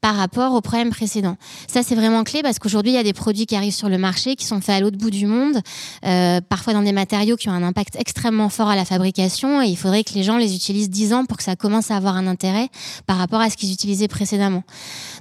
par 0.06 0.18
rapport 0.18 0.54
au 0.54 0.62
problème 0.62 0.92
précédent. 0.92 1.36
Ça, 1.68 1.82
c'est 1.82 1.96
vraiment 1.96 2.24
clé 2.24 2.44
parce 2.44 2.60
qu'aujourd'hui, 2.60 2.92
il 2.92 2.96
y 2.96 3.00
a 3.00 3.04
des 3.04 3.12
produits 3.12 3.48
qui 3.48 3.56
arrivent 3.56 3.74
sur 3.74 3.90
le 3.90 3.98
marché 3.98 4.36
qui 4.36 4.46
sont 4.46 4.62
faits 4.62 4.76
à 4.76 4.80
l'autre 4.80 5.00
bout 5.00 5.10
du 5.10 5.26
monde, 5.26 5.58
euh, 6.06 6.42
parfois 6.48 6.74
dans 6.74 6.84
des 6.84 6.92
matériaux 6.92 7.38
qui 7.38 7.50
ont 7.50 7.54
un 7.54 7.64
impact 7.64 7.96
extrêmement 7.98 8.50
fort 8.50 8.70
à 8.70 8.76
la 8.76 8.86
fabrication 8.86 9.64
et 9.64 9.66
il 9.66 9.76
faudrait 9.76 10.04
que 10.04 10.14
les 10.14 10.22
gens 10.22 10.38
les 10.38 10.56
utilisent 10.56 10.92
10 10.92 11.14
ans 11.16 11.26
pour 11.26 11.38
que 11.38 11.44
ça 11.44 11.56
commence 11.56 11.90
à 11.90 11.96
avoir 11.96 12.18
un 12.18 12.28
intérêt 12.28 12.70
par 13.08 13.18
rapport 13.18 13.42
à 13.42 13.50
ce 13.50 13.58
qu'ils 13.58 13.74
utilisaient 13.74 14.08
précédemment. 14.08 14.62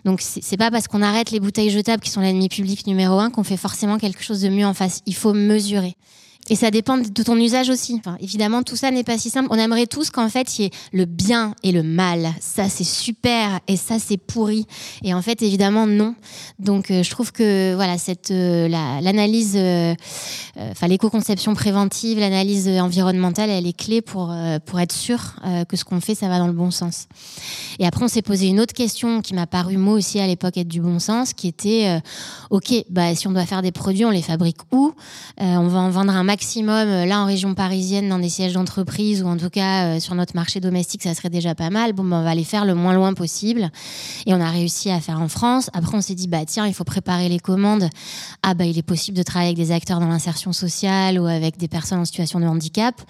Donc, 0.05 0.20
c'est 0.20 0.59
pas 0.59 0.70
parce 0.70 0.87
qu'on 0.87 1.01
arrête 1.01 1.31
les 1.31 1.40
bouteilles 1.40 1.70
jetables 1.70 2.03
qui 2.03 2.11
sont 2.11 2.20
l'ennemi 2.20 2.51
public 2.51 2.87
numéro 2.87 3.18
un 3.20 3.31
qu'on 3.31 3.42
fait 3.42 3.57
forcément 3.57 3.97
quelque 3.97 4.23
chose 4.23 4.42
de 4.42 4.51
mieux 4.51 4.66
en 4.66 4.75
face. 4.75 5.01
Il 5.07 5.14
faut 5.14 5.33
mesurer. 5.33 5.97
Et 6.50 6.57
ça 6.57 6.70
dépend 6.70 6.98
de 6.98 7.22
ton 7.22 7.37
usage 7.37 7.70
aussi. 7.70 8.02
évidemment, 8.20 8.62
tout 8.62 8.76
ça 8.76 8.90
n'est 8.90 9.02
pas 9.02 9.16
si 9.16 9.30
simple. 9.30 9.48
On 9.50 9.57
aimerait 9.57 9.87
tous 9.87 10.11
qu'en 10.11 10.28
fait, 10.28 10.59
il 10.59 10.62
y 10.62 10.64
ait 10.66 10.70
le 10.92 11.07
bien 11.07 11.54
et 11.62 11.72
le 11.72 11.83
mal. 11.83 12.35
Ça, 12.38 12.68
c'est 12.68 12.85
super 12.85 13.61
et 13.66 13.78
ça, 13.78 13.98
c'est 13.98 14.18
pourri. 14.18 14.66
Et 15.02 15.14
en 15.14 15.22
fait, 15.22 15.40
évidemment, 15.40 15.87
non. 15.87 16.14
Donc, 16.59 16.90
euh, 16.90 17.02
je 17.02 17.11
trouve 17.11 17.33
que 17.33 17.74
voilà, 17.74 17.96
cette 17.96 18.30
euh, 18.30 18.68
l'analyse, 18.68 19.54
euh, 19.57 19.94
enfin 20.57 20.87
l'éco-conception 20.87 21.54
préventive, 21.54 22.18
l'analyse 22.18 22.68
environnementale, 22.68 23.48
elle 23.48 23.66
est 23.66 23.76
clé 23.76 24.02
pour 24.02 24.35
pour 24.66 24.80
être 24.80 24.92
sûr 24.92 25.35
que 25.68 25.76
ce 25.76 25.85
qu'on 25.85 26.00
fait, 26.00 26.14
ça 26.14 26.28
va 26.28 26.38
dans 26.38 26.46
le 26.46 26.52
bon 26.52 26.70
sens. 26.70 27.07
Et 27.78 27.87
après, 27.87 28.04
on 28.04 28.09
s'est 28.09 28.22
posé 28.22 28.46
une 28.46 28.61
autre 28.61 28.74
question 28.74 29.22
qui 29.22 29.35
m'a 29.35 29.46
paru 29.46 29.76
moi 29.76 29.94
aussi 29.94 30.20
à 30.20 30.26
l'époque 30.26 30.57
être 30.57 30.68
du 30.68 30.80
bon 30.80 30.98
sens, 30.98 31.33
qui 31.33 31.48
était 31.48 32.00
ok, 32.50 32.72
bah 32.90 33.14
si 33.14 33.26
on 33.26 33.33
doit 33.33 33.46
faire 33.46 33.62
des 33.62 33.72
produits, 33.72 34.04
on 34.04 34.11
les 34.11 34.22
fabrique 34.22 34.59
où? 34.72 34.92
On 35.38 35.68
va 35.68 35.78
en 35.80 35.90
vendre 35.90 36.12
un 36.12 36.22
maximum 36.22 36.34
euh, 36.68 37.05
là 37.05 37.20
en 37.20 37.27
région 37.27 37.55
parisienne 37.55 38.09
dans 38.09 38.18
des 38.18 38.29
sièges 38.29 38.55
d'entreprise 38.55 39.23
ou 39.23 39.27
en 39.27 39.37
tout 39.37 39.51
cas 39.51 39.87
euh, 39.87 40.01
sur 40.01 40.14
notre 40.14 40.35
marché 40.35 40.61
domestique, 40.61 41.03
ça 41.03 41.14
serait 41.14 41.31
déjà 41.31 41.55
pas 41.55 41.70
mal. 41.70 41.92
Bon, 41.92 42.05
ben, 42.05 42.20
on 42.20 42.25
va 42.25 42.35
les 42.35 42.44
faire 42.44 42.64
le 42.64 42.75
moins 42.75 42.94
loin 42.94 43.14
possible. 43.14 43.70
Et 44.27 44.35
on 44.35 44.40
a 44.40 44.51
réussi 44.51 44.90
à 44.90 45.01
faire 45.01 45.20
en 45.20 45.29
France. 45.29 45.70
Après, 45.73 45.97
on 45.97 46.01
s'est 46.01 46.14
dit, 46.14 46.29
bah 46.29 46.44
tiens, 46.47 46.66
il 46.66 46.75
faut 46.75 46.85
préparer 46.85 47.29
les 47.29 47.38
commandes. 47.38 47.88
Ah 48.42 48.55
bah 48.55 48.64
il 48.64 48.79
est 48.79 48.83
possible 48.83 49.16
de 49.16 49.23
travailler 49.23 49.51
avec 49.51 49.59
des 49.59 49.73
acteurs 49.73 50.01
dans 50.01 50.09
l'insertion 50.09 50.53
sociale 50.53 51.18
ou 51.18 51.27
avec 51.27 51.57
des 51.57 51.68
personnes 51.68 52.01
en 52.01 52.05
situation 52.05 52.40
de 52.40 52.47
handicap. 52.47 53.01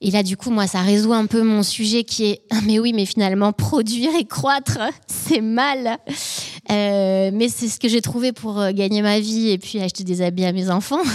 Et 0.00 0.10
là, 0.12 0.22
du 0.22 0.36
coup, 0.36 0.50
moi, 0.50 0.68
ça 0.68 0.80
résout 0.82 1.12
un 1.12 1.26
peu 1.26 1.42
mon 1.42 1.64
sujet 1.64 2.04
qui 2.04 2.26
est, 2.26 2.42
mais 2.64 2.78
oui, 2.78 2.92
mais 2.92 3.04
finalement, 3.04 3.52
produire 3.52 4.10
et 4.14 4.24
croître, 4.24 4.78
c'est 5.06 5.40
mal. 5.40 5.98
Euh, 6.70 7.30
mais 7.32 7.48
c'est 7.48 7.68
ce 7.68 7.80
que 7.80 7.88
j'ai 7.88 8.00
trouvé 8.00 8.32
pour 8.32 8.64
gagner 8.72 9.02
ma 9.02 9.18
vie 9.18 9.50
et 9.50 9.58
puis 9.58 9.80
acheter 9.80 10.04
des 10.04 10.22
habits 10.22 10.44
à 10.44 10.52
mes 10.52 10.70
enfants. 10.70 11.02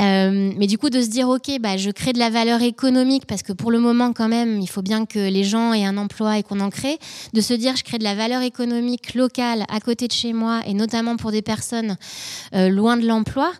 Euh, 0.00 0.52
mais 0.56 0.66
du 0.66 0.78
coup, 0.78 0.90
de 0.90 1.00
se 1.00 1.08
dire, 1.08 1.28
OK, 1.28 1.50
bah, 1.60 1.76
je 1.76 1.90
crée 1.90 2.12
de 2.12 2.18
la 2.18 2.30
valeur 2.30 2.62
économique, 2.62 3.26
parce 3.26 3.42
que 3.42 3.52
pour 3.52 3.70
le 3.70 3.78
moment, 3.78 4.12
quand 4.12 4.28
même, 4.28 4.60
il 4.60 4.68
faut 4.68 4.82
bien 4.82 5.06
que 5.06 5.18
les 5.18 5.44
gens 5.44 5.72
aient 5.72 5.84
un 5.84 5.98
emploi 5.98 6.38
et 6.38 6.42
qu'on 6.42 6.60
en 6.60 6.70
crée. 6.70 6.98
De 7.32 7.40
se 7.40 7.54
dire, 7.54 7.76
je 7.76 7.84
crée 7.84 7.98
de 7.98 8.04
la 8.04 8.14
valeur 8.14 8.42
économique 8.42 9.14
locale 9.14 9.64
à 9.68 9.80
côté 9.80 10.08
de 10.08 10.12
chez 10.12 10.32
moi, 10.32 10.60
et 10.66 10.74
notamment 10.74 11.16
pour 11.16 11.30
des 11.30 11.42
personnes 11.42 11.96
euh, 12.54 12.68
loin 12.68 12.96
de 12.96 13.06
l'emploi. 13.06 13.52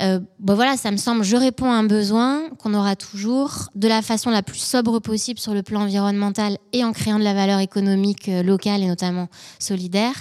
Euh, 0.00 0.18
bon 0.40 0.54
voilà, 0.54 0.76
ça 0.76 0.90
me 0.90 0.96
semble, 0.96 1.22
je 1.22 1.36
réponds 1.36 1.70
à 1.70 1.74
un 1.74 1.84
besoin 1.84 2.50
qu'on 2.58 2.74
aura 2.74 2.96
toujours 2.96 3.68
de 3.76 3.86
la 3.86 4.02
façon 4.02 4.30
la 4.30 4.42
plus 4.42 4.58
sobre 4.58 4.98
possible 4.98 5.38
sur 5.38 5.54
le 5.54 5.62
plan 5.62 5.82
environnemental 5.82 6.58
et 6.72 6.82
en 6.82 6.92
créant 6.92 7.20
de 7.20 7.24
la 7.24 7.32
valeur 7.32 7.60
économique 7.60 8.26
locale 8.26 8.82
et 8.82 8.88
notamment 8.88 9.28
solidaire. 9.60 10.14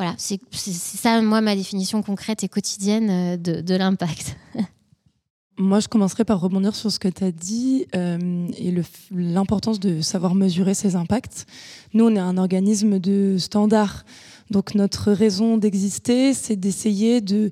Voilà, 0.00 0.14
c'est 0.16 0.40
ça, 0.54 1.20
moi, 1.20 1.42
ma 1.42 1.54
définition 1.54 2.00
concrète 2.00 2.42
et 2.42 2.48
quotidienne 2.48 3.10
euh, 3.10 3.36
de, 3.36 3.74
l'impact. 3.74 4.34
Moi, 5.58 5.80
je 5.80 5.88
commencerai 5.88 6.24
par 6.24 6.40
rebondir 6.40 6.74
sur 6.74 6.90
ce 6.90 6.98
que 6.98 7.08
tu 7.08 7.22
as 7.22 7.32
dit 7.32 7.84
euh, 7.94 8.48
et 8.56 8.74
l'importance 9.10 9.78
de 9.78 10.00
savoir 10.00 10.34
mesurer 10.34 10.72
ses 10.72 10.96
impacts. 10.96 11.44
Nous, 11.92 12.06
on 12.06 12.16
est 12.16 12.18
un 12.18 12.38
organisme 12.38 12.98
de 12.98 13.36
standard. 13.38 14.06
Donc, 14.50 14.74
notre 14.74 15.12
raison 15.12 15.58
d'exister, 15.58 16.32
c'est 16.32 16.56
d'essayer 16.56 17.20
de 17.20 17.50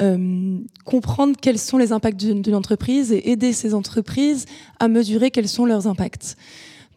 euh, 0.00 0.60
comprendre 0.84 1.34
quels 1.42 1.58
sont 1.58 1.76
les 1.76 1.90
impacts 1.90 2.24
d'une 2.24 2.54
entreprise 2.54 3.10
et 3.10 3.32
aider 3.32 3.52
ces 3.52 3.74
entreprises 3.74 4.44
à 4.78 4.86
mesurer 4.86 5.32
quels 5.32 5.48
sont 5.48 5.64
leurs 5.64 5.88
impacts. 5.88 6.36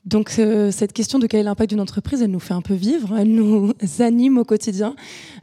Donc 0.05 0.35
euh, 0.37 0.69
cette 0.71 0.91
question 0.91 1.17
de 1.17 1.27
quel 1.27 1.39
est 1.39 1.43
l'impact 1.43 1.69
d'une 1.69 1.79
entreprise, 1.79 2.21
elle 2.21 2.31
nous 2.31 2.41
fait 2.41 2.53
un 2.53 2.61
peu 2.61 2.73
vivre, 2.73 3.17
elle 3.17 3.33
nous 3.33 3.71
anime 3.99 4.37
au 4.37 4.43
quotidien. 4.43 4.95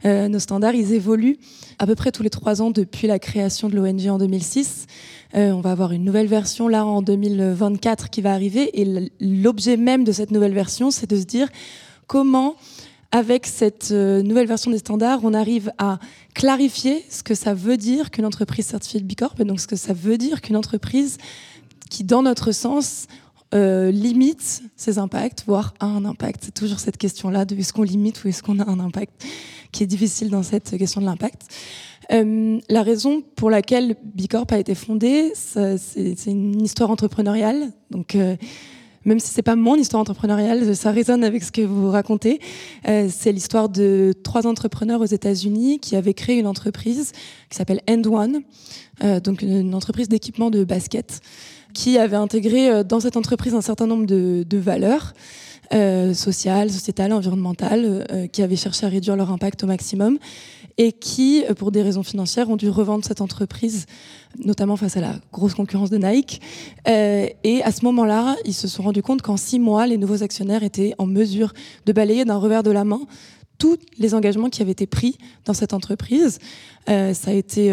Euh, 0.05 0.27
nos 0.27 0.37
standards, 0.37 0.75
ils 0.75 0.93
évoluent 0.93 1.37
à 1.79 1.87
peu 1.87 1.95
près 1.95 2.11
tous 2.11 2.21
les 2.21 2.29
trois 2.29 2.61
ans 2.61 2.69
depuis 2.69 3.07
la 3.07 3.17
création 3.17 3.69
de 3.69 3.75
l'ONG 3.75 4.07
en 4.07 4.19
2006. 4.19 4.85
Euh, 5.33 5.51
on 5.51 5.61
va 5.61 5.71
avoir 5.71 5.93
une 5.93 6.03
nouvelle 6.03 6.27
version 6.27 6.67
là 6.67 6.85
en 6.85 7.01
2024 7.01 8.11
qui 8.11 8.21
va 8.21 8.33
arriver 8.33 8.79
et 8.79 9.09
l'objet 9.19 9.77
même 9.77 10.03
de 10.03 10.11
cette 10.11 10.29
nouvelle 10.29 10.53
version, 10.53 10.91
c'est 10.91 11.09
de 11.09 11.17
se 11.17 11.25
dire 11.25 11.47
comment 12.05 12.55
avec 13.13 13.45
cette 13.45 13.91
nouvelle 13.91 14.47
version 14.47 14.71
des 14.71 14.77
standards, 14.77 15.19
on 15.23 15.33
arrive 15.33 15.73
à 15.77 15.99
clarifier 16.33 17.03
ce 17.09 17.23
que 17.23 17.35
ça 17.35 17.53
veut 17.53 17.75
dire 17.75 18.09
qu'une 18.09 18.25
entreprise 18.25 18.67
certifiée 18.67 19.01
de 19.01 19.05
Bicorp, 19.05 19.35
donc 19.43 19.59
ce 19.59 19.67
que 19.67 19.75
ça 19.75 19.91
veut 19.91 20.17
dire 20.17 20.39
qu'une 20.39 20.55
entreprise 20.55 21.17
qui, 21.89 22.05
dans 22.05 22.21
notre 22.21 22.53
sens, 22.53 23.07
euh, 23.53 23.91
limite 23.91 24.63
ses 24.77 24.97
impacts, 24.97 25.43
voire 25.45 25.73
a 25.81 25.85
un 25.85 26.05
impact. 26.05 26.45
C'est 26.45 26.53
toujours 26.53 26.79
cette 26.79 26.97
question-là 26.97 27.43
de 27.43 27.55
est-ce 27.55 27.73
qu'on 27.73 27.83
limite 27.83 28.23
ou 28.23 28.29
est-ce 28.29 28.41
qu'on 28.41 28.59
a 28.59 28.69
un 28.69 28.79
impact 28.79 29.25
qui 29.73 29.83
est 29.83 29.87
difficile 29.87 30.29
dans 30.29 30.43
cette 30.43 30.77
question 30.77 31.01
de 31.01 31.05
l'impact. 31.05 31.43
Euh, 32.13 32.59
la 32.69 32.81
raison 32.81 33.21
pour 33.35 33.49
laquelle 33.49 33.95
Bicorp 34.03 34.47
a 34.51 34.57
été 34.57 34.73
fondée, 34.73 35.33
c'est 35.35 36.25
une 36.27 36.61
histoire 36.61 36.91
entrepreneuriale. 36.91 37.71
Donc, 37.89 38.15
euh, 38.15 38.37
même 39.03 39.19
si 39.19 39.27
c'est 39.27 39.41
pas 39.41 39.57
mon 39.57 39.75
histoire 39.75 39.99
entrepreneuriale, 39.99 40.73
ça 40.73 40.91
résonne 40.91 41.23
avec 41.23 41.43
ce 41.43 41.51
que 41.51 41.61
vous 41.61 41.89
racontez. 41.89 42.39
C'est 42.85 43.31
l'histoire 43.31 43.67
de 43.67 44.13
trois 44.23 44.45
entrepreneurs 44.45 45.01
aux 45.01 45.05
États-Unis 45.05 45.79
qui 45.79 45.95
avaient 45.95 46.13
créé 46.13 46.37
une 46.37 46.45
entreprise 46.45 47.11
qui 47.49 47.57
s'appelle 47.57 47.81
End 47.89 48.03
One, 48.05 48.41
donc 49.23 49.41
une 49.41 49.73
entreprise 49.73 50.07
d'équipement 50.07 50.51
de 50.51 50.63
basket 50.63 51.19
qui 51.73 51.97
avait 51.97 52.15
intégré 52.15 52.69
euh, 52.69 52.83
dans 52.83 52.99
cette 52.99 53.17
entreprise 53.17 53.53
un 53.53 53.61
certain 53.61 53.87
nombre 53.87 54.05
de, 54.05 54.57
valeurs 54.57 55.13
euh, 55.73 56.13
sociales, 56.13 56.69
sociétales, 56.69 57.13
environnementales, 57.13 58.05
euh, 58.11 58.27
qui 58.27 58.43
avaient 58.43 58.55
cherché 58.55 58.85
à 58.85 58.89
réduire 58.89 59.15
leur 59.15 59.31
impact 59.31 59.63
au 59.63 59.67
maximum 59.67 60.17
et 60.77 60.91
qui, 60.93 61.43
pour 61.57 61.71
des 61.71 61.81
raisons 61.81 62.03
financières, 62.03 62.49
ont 62.49 62.55
dû 62.55 62.69
revendre 62.69 63.03
cette 63.05 63.21
entreprise, 63.21 63.85
notamment 64.43 64.77
face 64.77 64.97
à 64.97 65.01
la 65.01 65.15
grosse 65.31 65.53
concurrence 65.53 65.89
de 65.89 65.97
Nike. 65.97 66.41
et 66.87 67.61
à 67.63 67.71
ce 67.71 67.83
moment-là, 67.85 68.37
ils 68.45 68.53
se 68.53 68.69
sont 68.69 68.83
rendus 68.83 69.03
compte 69.03 69.21
qu'en 69.21 69.37
six 69.37 69.59
mois, 69.59 69.85
les 69.85 69.97
nouveaux 69.97 70.23
actionnaires 70.23 70.63
étaient 70.63 70.93
en 70.97 71.05
mesure 71.05 71.53
de 71.85 71.91
balayer 71.91 72.23
d'un 72.23 72.37
revers 72.37 72.63
de 72.63 72.71
la 72.71 72.85
main 72.85 73.01
tous 73.61 73.77
les 73.99 74.15
engagements 74.15 74.49
qui 74.49 74.63
avaient 74.63 74.71
été 74.71 74.87
pris 74.87 75.19
dans 75.45 75.53
cette 75.53 75.73
entreprise. 75.73 76.39
ça 76.87 77.13
a 77.27 77.33
été 77.33 77.71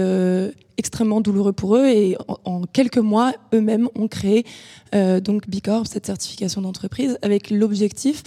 extrêmement 0.78 1.20
douloureux 1.20 1.52
pour 1.52 1.76
eux 1.76 1.86
et 1.86 2.16
en, 2.44 2.62
quelques 2.62 2.98
mois, 2.98 3.32
eux-mêmes 3.52 3.88
ont 3.96 4.06
créé 4.06 4.46
euh, 4.94 5.20
donc 5.20 5.48
Bicorp, 5.48 5.86
cette 5.86 6.06
certification 6.06 6.62
d'entreprise, 6.62 7.18
avec 7.20 7.50
l'objectif 7.50 8.22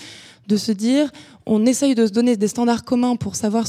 de 0.48 0.58
se 0.58 0.74
dire, 0.74 1.10
on 1.46 1.66
essaye 1.66 1.96
de 1.96 2.06
se 2.06 2.12
donner 2.12 2.36
des 2.36 2.50
standards 2.50 2.84
communs 2.84 3.16
pour 3.16 3.36
savoir 3.36 3.66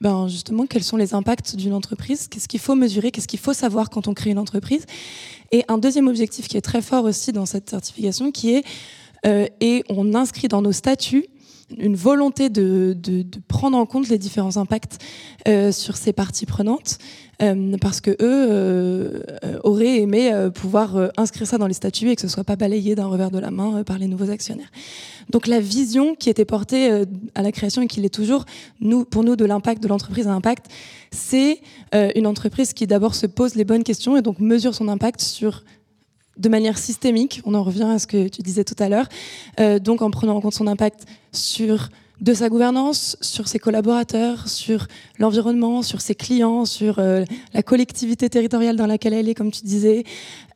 ben 0.00 0.28
justement 0.28 0.66
quels 0.66 0.82
sont 0.82 0.96
les 0.96 1.14
impacts 1.14 1.56
d'une 1.56 1.74
entreprise, 1.74 2.28
qu'est-ce 2.28 2.48
qu'il 2.48 2.60
faut 2.60 2.74
mesurer, 2.74 3.10
qu'est-ce 3.10 3.28
qu'il 3.28 3.38
faut 3.38 3.52
savoir 3.52 3.90
quand 3.90 4.08
on 4.08 4.14
crée 4.14 4.30
une 4.30 4.38
entreprise. 4.38 4.84
Et 5.50 5.64
un 5.68 5.78
deuxième 5.78 6.08
objectif 6.08 6.48
qui 6.48 6.56
est 6.56 6.62
très 6.62 6.82
fort 6.82 7.04
aussi 7.04 7.32
dans 7.32 7.46
cette 7.46 7.70
certification, 7.70 8.30
qui 8.30 8.54
est 8.54 8.64
euh, 9.26 9.46
et 9.60 9.84
on 9.88 10.14
inscrit 10.14 10.48
dans 10.48 10.62
nos 10.62 10.72
statuts 10.72 11.26
une 11.78 11.96
volonté 11.96 12.48
de, 12.48 12.96
prendre 13.48 13.76
en 13.76 13.86
compte 13.86 14.08
les 14.08 14.18
différents 14.18 14.56
impacts 14.56 14.98
euh, 15.48 15.72
sur 15.72 15.96
ces 15.96 16.12
parties 16.12 16.46
prenantes, 16.46 16.98
euh, 17.42 17.76
parce 17.80 18.00
que 18.00 18.10
eux 18.10 18.16
euh, 18.20 19.20
auraient 19.64 20.00
aimé 20.00 20.30
pouvoir 20.54 21.10
inscrire 21.16 21.46
ça 21.46 21.58
dans 21.58 21.66
les 21.66 21.74
statuts 21.74 22.10
et 22.10 22.16
que 22.16 22.22
ce 22.22 22.28
soit 22.28 22.44
pas 22.44 22.56
balayé 22.56 22.94
d'un 22.94 23.06
revers 23.06 23.30
de 23.30 23.38
la 23.38 23.50
main 23.50 23.82
par 23.84 23.98
les 23.98 24.06
nouveaux 24.06 24.30
actionnaires. 24.30 24.70
Donc 25.30 25.46
la 25.46 25.60
vision 25.60 26.14
qui 26.14 26.30
était 26.30 26.44
portée 26.44 27.04
à 27.34 27.42
la 27.42 27.52
création 27.52 27.82
et 27.82 27.86
qui 27.86 28.00
l'est 28.00 28.14
toujours, 28.14 28.44
pour 29.10 29.24
nous, 29.24 29.36
de 29.36 29.44
l'impact 29.44 29.82
de 29.82 29.88
l'entreprise 29.88 30.26
à 30.26 30.32
impact, 30.32 30.66
c'est 31.10 31.60
une 31.92 32.26
entreprise 32.26 32.72
qui 32.72 32.86
d'abord 32.86 33.14
se 33.14 33.26
pose 33.26 33.54
les 33.54 33.64
bonnes 33.64 33.84
questions 33.84 34.16
et 34.16 34.22
donc 34.22 34.38
mesure 34.38 34.74
son 34.74 34.88
impact 34.88 35.20
sur 35.20 35.64
de 36.38 36.48
manière 36.48 36.78
systémique, 36.78 37.42
on 37.44 37.54
en 37.54 37.62
revient 37.62 37.84
à 37.84 37.98
ce 37.98 38.06
que 38.06 38.28
tu 38.28 38.42
disais 38.42 38.64
tout 38.64 38.76
à 38.78 38.88
l'heure, 38.88 39.08
euh, 39.60 39.78
donc 39.78 40.02
en 40.02 40.10
prenant 40.10 40.36
en 40.36 40.40
compte 40.40 40.54
son 40.54 40.66
impact 40.66 41.04
sur 41.32 41.88
de 42.20 42.34
sa 42.34 42.48
gouvernance, 42.48 43.16
sur 43.20 43.48
ses 43.48 43.58
collaborateurs, 43.58 44.48
sur 44.48 44.86
l'environnement, 45.18 45.82
sur 45.82 46.00
ses 46.00 46.14
clients, 46.14 46.64
sur 46.64 47.00
euh, 47.00 47.24
la 47.52 47.64
collectivité 47.64 48.30
territoriale 48.30 48.76
dans 48.76 48.86
laquelle 48.86 49.12
elle 49.12 49.28
est, 49.28 49.34
comme 49.34 49.50
tu 49.50 49.62
disais, 49.64 50.04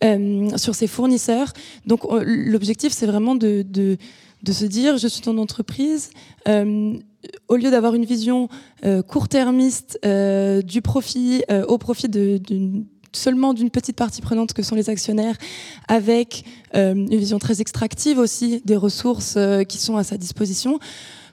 euh, 0.04 0.56
sur 0.56 0.76
ses 0.76 0.86
fournisseurs. 0.86 1.52
Donc 1.84 2.02
l'objectif, 2.24 2.92
c'est 2.92 3.06
vraiment 3.06 3.34
de, 3.34 3.64
de, 3.68 3.98
se 4.52 4.64
dire, 4.64 4.96
je 4.96 5.08
suis 5.08 5.22
ton 5.22 5.38
entreprise. 5.38 6.10
Au 6.46 7.56
lieu 7.56 7.70
d'avoir 7.72 7.94
une 7.94 8.04
vision 8.04 8.48
court-termiste 9.08 9.98
du 10.04 10.82
profit 10.82 11.42
au 11.66 11.78
profit 11.78 12.08
d'une 12.08 12.86
seulement 13.16 13.54
d'une 13.54 13.70
petite 13.70 13.96
partie 13.96 14.22
prenante 14.22 14.52
que 14.52 14.62
sont 14.62 14.74
les 14.74 14.90
actionnaires, 14.90 15.36
avec 15.88 16.44
une 16.74 17.08
vision 17.08 17.38
très 17.38 17.60
extractive 17.60 18.18
aussi 18.18 18.60
des 18.66 18.76
ressources 18.76 19.38
qui 19.66 19.78
sont 19.78 19.96
à 19.96 20.04
sa 20.04 20.18
disposition. 20.18 20.78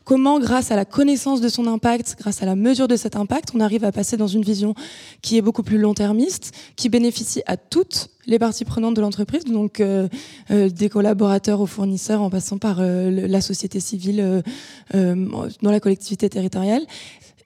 Comment, 0.03 0.39
grâce 0.39 0.69
à 0.71 0.75
la 0.75 0.83
connaissance 0.83 1.39
de 1.39 1.47
son 1.47 1.65
impact, 1.65 2.17
grâce 2.19 2.43
à 2.43 2.45
la 2.45 2.55
mesure 2.55 2.89
de 2.89 2.97
cet 2.97 3.15
impact, 3.15 3.51
on 3.55 3.61
arrive 3.61 3.85
à 3.85 3.93
passer 3.93 4.17
dans 4.17 4.27
une 4.27 4.41
vision 4.41 4.75
qui 5.21 5.37
est 5.37 5.41
beaucoup 5.41 5.63
plus 5.63 5.77
long-termiste, 5.77 6.51
qui 6.75 6.89
bénéficie 6.89 7.41
à 7.45 7.55
toutes 7.55 8.09
les 8.27 8.37
parties 8.37 8.65
prenantes 8.65 8.95
de 8.95 9.01
l'entreprise, 9.01 9.45
donc 9.45 9.79
euh, 9.79 10.09
euh, 10.51 10.69
des 10.69 10.89
collaborateurs 10.89 11.61
aux 11.61 11.65
fournisseurs, 11.67 12.21
en 12.21 12.29
passant 12.29 12.57
par 12.57 12.77
euh, 12.79 13.27
la 13.27 13.39
société 13.39 13.79
civile 13.79 14.43
dans 14.93 15.71
la 15.71 15.79
collectivité 15.79 16.29
territoriale, 16.29 16.83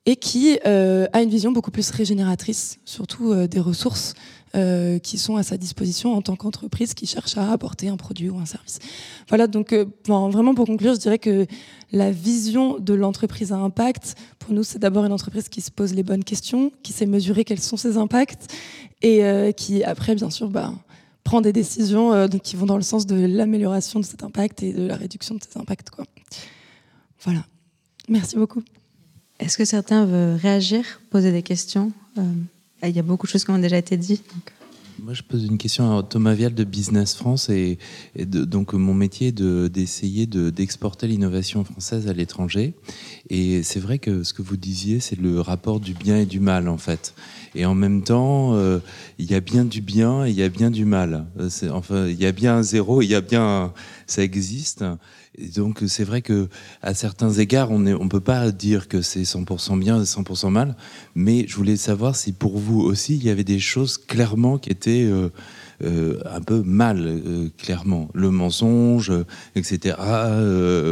et 0.08 0.15
qui 0.15 0.58
a 0.63 1.22
une 1.22 1.30
vision 1.30 1.52
beaucoup 1.52 1.70
plus 1.70 1.91
régénératrice, 1.91 2.80
surtout 2.86 3.36
des 3.46 3.60
ressources 3.60 4.15
euh, 4.56 4.98
qui 4.98 5.17
sont 5.17 5.36
à 5.36 5.43
sa 5.43 5.58
disposition 5.58 6.13
en 6.13 6.22
tant 6.22 6.38
qu'entreprise 6.38 6.93
qui 6.93 7.06
cherche 7.06 7.38
à 7.38 7.52
apporter 7.52 7.89
un 7.89 7.98
produit 7.98 8.30
ou 8.30 8.39
un 8.39 8.46
service. 8.46 8.80
Voilà, 9.28 9.46
donc 9.46 9.74
euh, 9.74 9.86
vraiment 10.08 10.56
pour 10.56 10.65
conclure, 10.65 10.93
je 10.93 11.00
dirais 11.00 11.20
que 11.20 11.46
la 11.91 12.12
vision 12.12 12.80
de 12.80 12.93
l'entreprise 12.93 13.52
à 13.52 13.58
impact, 13.58 14.15
pour 14.39 14.54
nous, 14.54 14.63
c'est 14.63 14.80
d'abord 14.80 15.04
une 15.04 15.12
entreprise 15.12 15.50
qui 15.50 15.60
se 15.60 15.70
pose 15.70 15.93
les 15.93 16.02
bonnes 16.02 16.24
questions, 16.24 16.72
qui 16.82 16.93
sait 16.93 17.06
mesurer 17.06 17.43
quels 17.43 17.60
sont 17.60 17.76
ses 17.76 17.98
impacts 17.98 18.52
et 19.02 19.26
euh, 19.26 19.52
qui 19.52 19.84
après, 19.84 20.15
bien 20.15 20.30
sûr, 20.30 20.50
bah, 20.50 20.74
prend 21.26 21.41
des 21.41 21.52
décisions 21.52 22.30
qui 22.41 22.56
vont 22.56 22.67
dans 22.67 22.78
le 22.78 22.84
sens 22.84 23.06
de 23.06 23.28
l'amélioration 23.28 24.00
de 24.00 24.06
cet 24.06 24.24
impact 24.24 24.63
et 24.63 24.72
de 24.72 24.88
la 24.88 24.96
réduction 24.96 25.36
de 25.36 25.41
ces 25.43 25.60
impacts. 25.60 25.89
Voilà. 27.20 27.46
Merci 28.08 28.38
beaucoup. 28.38 28.63
Est-ce 29.39 29.58
que 29.58 29.65
certains 29.65 30.06
veulent 30.06 30.36
réagir, 30.36 31.02
poser 31.10 31.32
des 31.32 31.43
questions 31.43 31.91
il 32.84 32.95
y 32.95 33.00
a 33.00 33.04
beaucoup 33.04 33.26
de 33.26 33.32
choses 33.32 33.43
qui 33.43 33.52
ont 33.52 33.58
déjà 33.58 33.78
été 33.78 33.97
dites. 33.97 34.23
Moi, 35.00 35.13
je 35.13 35.21
pose 35.21 35.45
une 35.45 35.60
question 35.60 35.95
à 35.95 36.02
Thomas 36.02 36.34
Vial 36.34 36.56
de 36.56 36.63
Business 36.63 37.15
France. 37.15 37.50
Et, 37.50 37.78
donc, 38.15 38.73
mon 38.73 38.95
métier 38.95 39.28
est 39.28 39.41
d'essayer 39.69 40.26
d'exporter 40.26 41.08
l'innovation 41.08 41.63
française 41.63 42.08
à 42.08 42.13
l'étranger. 42.13 42.73
Et 43.30 43.62
c'est 43.62 43.80
vrai 43.80 44.00
que 44.00 44.23
ce 44.23 44.34
que 44.34 44.41
vous 44.41 44.58
disiez, 44.58 45.00
c'est 45.00 45.19
le 45.19 45.39
rapport 45.39 45.80
du 45.80 45.93
bien 45.93 46.17
et 46.17 46.26
du 46.26 46.39
mal, 46.39 46.67
en 46.67 46.80
fait. 46.80 47.13
Et 47.54 47.65
en 47.65 47.76
même 47.76 48.04
temps, 48.04 48.56
euh, 48.56 48.80
il 49.19 49.30
y 49.30 49.36
a 49.36 49.39
bien 49.39 49.65
du 49.65 49.82
bien 49.82 50.26
et 50.26 50.32
il 50.32 50.36
y 50.36 50.43
a 50.43 50.50
bien 50.50 50.71
du 50.71 50.86
mal. 50.86 51.28
Euh, 51.39 51.50
enfin, 51.71 52.08
il 52.08 52.19
y 52.19 52.26
a 52.26 52.32
bien 52.32 52.58
un 52.58 52.63
zéro, 52.63 53.04
il 53.04 53.08
y 53.08 53.15
a 53.15 53.21
bien. 53.21 53.73
Ça 54.08 54.23
existe 54.23 54.84
donc 55.56 55.84
c'est 55.88 56.04
vrai 56.04 56.21
que 56.21 56.47
à 56.82 56.93
certains 56.93 57.32
égards, 57.32 57.71
on 57.71 57.80
ne 57.80 58.10
peut 58.10 58.19
pas 58.19 58.52
dire 58.52 58.88
que 58.88 59.02
c'est 59.02 59.21
100% 59.21 59.80
bien, 59.80 60.02
100% 60.02 60.50
mal. 60.50 60.76
Mais 61.15 61.45
je 61.47 61.56
voulais 61.56 61.78
savoir 61.78 62.15
si 62.15 62.32
pour 62.32 62.58
vous 62.58 62.82
aussi, 62.82 63.15
il 63.15 63.23
y 63.23 63.30
avait 63.30 63.43
des 63.43 63.60
choses 63.60 63.97
clairement 63.97 64.58
qui 64.58 64.71
étaient 64.71 65.04
euh, 65.04 65.30
euh, 65.84 66.19
un 66.26 66.41
peu 66.41 66.63
mal, 66.63 67.06
euh, 67.06 67.50
clairement. 67.58 68.10
Le 68.13 68.32
mensonge, 68.32 69.12
etc. 69.56 69.95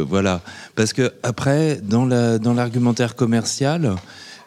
voilà. 0.08 0.42
Parce 0.76 0.92
que 0.92 1.12
après, 1.22 1.80
dans 1.82 2.04
l'argumentaire 2.06 3.16
commercial, 3.16 3.96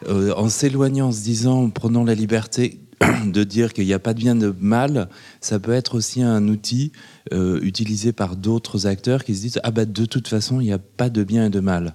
en 0.08 0.48
s'éloignant, 0.48 1.08
en 1.08 1.12
se 1.12 1.22
disant, 1.22 1.64
en 1.64 1.70
prenant 1.70 2.04
la 2.04 2.14
liberté 2.14 2.80
de 3.26 3.44
dire 3.44 3.74
qu'il 3.74 3.86
n'y 3.86 3.92
a 3.92 3.98
pas 3.98 4.14
de 4.14 4.18
bien 4.18 4.34
de 4.34 4.54
mal, 4.60 5.08
ça 5.40 5.58
peut 5.58 5.72
être 5.72 5.94
aussi 5.94 6.22
un 6.22 6.48
outil 6.48 6.92
euh, 7.32 7.60
utilisé 7.62 8.12
par 8.12 8.36
d'autres 8.36 8.86
acteurs 8.86 9.24
qui 9.24 9.34
se 9.34 9.40
disent 9.40 9.60
ah 9.62 9.70
bah 9.70 9.84
de 9.84 10.04
toute 10.04 10.28
façon 10.28 10.60
il 10.60 10.64
n'y 10.64 10.72
a 10.72 10.78
pas 10.78 11.10
de 11.10 11.24
bien 11.24 11.46
et 11.46 11.50
de 11.50 11.60
mal. 11.60 11.94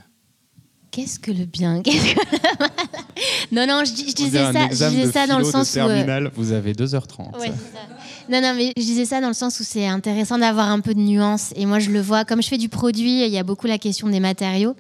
Qu'est-ce 0.92 1.20
que 1.20 1.32
le 1.32 1.46
bien? 1.46 1.82
Non 3.52 3.66
non, 3.68 3.84
je, 3.86 3.94
disais 3.94 4.30
ça, 4.52 4.70
je 4.70 4.90
disais 4.90 5.12
ça 5.12 5.28
dans 5.28 5.38
le 5.38 5.46
sens 5.46 5.76
où 5.76 5.80
euh, 5.80 6.30
vous 6.36 6.52
avez 6.52 6.74
2h30. 6.74 7.40
Ouais, 7.40 7.52
non, 8.28 8.42
non, 8.42 8.56
mais 8.56 8.74
je 8.76 8.82
disais 8.82 9.06
ça 9.06 9.22
dans 9.22 9.28
le 9.28 9.36
sens 9.36 9.60
où 9.60 9.64
c'est 9.64 9.86
intéressant 9.86 10.40
d'avoir 10.40 10.70
un 10.70 10.80
peu 10.80 10.96
de 10.96 11.00
nuance. 11.00 11.54
Et 11.56 11.68
moi, 11.68 11.78
je 11.78 11.92
le 11.92 12.02
vois, 12.02 12.26
comme 12.26 12.42
je 12.42 12.48
fais 12.48 12.58
du 12.58 12.70
produit, 12.70 13.24
il 13.24 13.32
y 13.32 13.38
a 13.38 13.44
beaucoup 13.44 13.68
la 13.68 13.78
question 13.78 14.10
des 14.10 14.20
matériaux. 14.20 14.76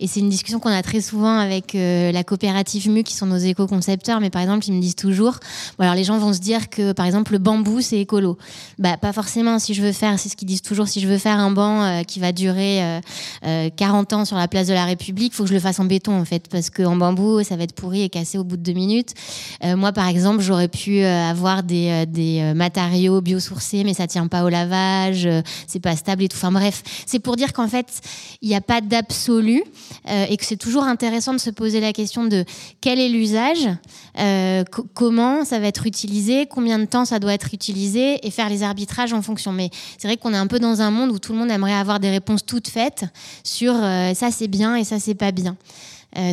Et 0.00 0.06
c'est 0.06 0.20
une 0.20 0.28
discussion 0.28 0.60
qu'on 0.60 0.70
a 0.70 0.82
très 0.82 1.00
souvent 1.00 1.38
avec 1.38 1.74
euh, 1.74 2.12
la 2.12 2.24
coopérative 2.24 2.90
MU, 2.90 3.02
qui 3.02 3.14
sont 3.14 3.24
nos 3.24 3.38
éco-concepteurs. 3.38 4.20
Mais 4.20 4.28
par 4.28 4.42
exemple, 4.42 4.66
ils 4.68 4.74
me 4.74 4.82
disent 4.82 4.96
toujours, 4.96 5.38
bon, 5.78 5.84
alors 5.84 5.94
les 5.94 6.04
gens 6.04 6.18
vont 6.18 6.34
se 6.34 6.40
dire 6.40 6.68
que, 6.68 6.92
par 6.92 7.06
exemple, 7.06 7.32
le 7.32 7.38
bambou, 7.38 7.80
c'est 7.80 7.98
écolo. 7.98 8.36
Bah, 8.78 8.98
pas 8.98 9.14
forcément. 9.14 9.58
Si 9.58 9.72
je 9.72 9.80
veux 9.80 9.92
faire, 9.92 10.18
c'est 10.18 10.28
ce 10.28 10.36
qu'ils 10.36 10.48
disent 10.48 10.62
toujours, 10.62 10.86
si 10.86 11.00
je 11.00 11.08
veux 11.08 11.18
faire 11.18 11.38
un 11.38 11.52
banc 11.52 11.82
euh, 11.82 12.02
qui 12.02 12.20
va 12.20 12.32
durer 12.32 13.00
40 13.76 14.12
euh, 14.12 14.16
ans 14.16 14.24
sur 14.26 14.36
la 14.36 14.46
place 14.46 14.66
de 14.66 14.74
la 14.74 14.84
République, 14.84 15.32
il 15.32 15.36
faut 15.36 15.44
que 15.44 15.48
je 15.48 15.54
le 15.54 15.60
fasse 15.60 15.80
en 15.80 15.86
béton, 15.86 16.20
en 16.20 16.26
fait. 16.26 16.48
Parce 16.50 16.68
qu'en 16.68 16.96
bambou, 16.96 17.42
ça 17.44 17.56
va 17.56 17.62
être 17.62 17.74
pourri 17.74 18.02
et 18.02 18.10
cassé 18.10 18.36
au 18.36 18.44
bout 18.44 18.58
de 18.58 18.62
deux 18.62 18.74
minutes. 18.74 19.14
moi, 19.64 19.92
par 19.92 20.06
exemple, 20.06 20.42
j'aurais 20.42 20.68
pu 20.68 21.02
avoir 21.02 21.62
des, 21.62 22.04
des 22.06 22.52
matériaux 22.54 22.89
biosourcés, 23.20 23.84
mais 23.84 23.94
ça 23.94 24.06
tient 24.06 24.26
pas 24.26 24.44
au 24.44 24.48
lavage, 24.48 25.26
euh, 25.26 25.42
c'est 25.66 25.80
pas 25.80 25.96
stable 25.96 26.24
et 26.24 26.28
tout. 26.28 26.36
Enfin 26.36 26.52
bref, 26.52 26.82
c'est 27.06 27.18
pour 27.18 27.36
dire 27.36 27.52
qu'en 27.52 27.68
fait, 27.68 27.86
il 28.42 28.48
n'y 28.48 28.54
a 28.54 28.60
pas 28.60 28.80
d'absolu 28.80 29.62
euh, 30.08 30.26
et 30.28 30.36
que 30.36 30.44
c'est 30.44 30.56
toujours 30.56 30.84
intéressant 30.84 31.32
de 31.32 31.38
se 31.38 31.50
poser 31.50 31.80
la 31.80 31.92
question 31.92 32.24
de 32.24 32.44
quel 32.80 32.98
est 32.98 33.08
l'usage, 33.08 33.68
euh, 34.18 34.64
comment 34.94 35.44
ça 35.44 35.58
va 35.58 35.66
être 35.66 35.86
utilisé, 35.86 36.46
combien 36.46 36.78
de 36.78 36.84
temps 36.84 37.04
ça 37.04 37.18
doit 37.18 37.34
être 37.34 37.54
utilisé 37.54 38.26
et 38.26 38.30
faire 38.30 38.48
les 38.48 38.62
arbitrages 38.62 39.12
en 39.12 39.22
fonction. 39.22 39.52
Mais 39.52 39.70
c'est 39.98 40.08
vrai 40.08 40.16
qu'on 40.16 40.34
est 40.34 40.38
un 40.38 40.46
peu 40.46 40.58
dans 40.58 40.80
un 40.80 40.90
monde 40.90 41.10
où 41.10 41.18
tout 41.18 41.32
le 41.32 41.38
monde 41.38 41.50
aimerait 41.50 41.74
avoir 41.74 42.00
des 42.00 42.10
réponses 42.10 42.44
toutes 42.44 42.68
faites 42.68 43.04
sur 43.44 43.74
ça 43.74 44.30
c'est 44.30 44.48
bien 44.48 44.76
et 44.76 44.84
ça 44.84 44.98
c'est 44.98 45.14
pas 45.14 45.32
bien. 45.32 45.56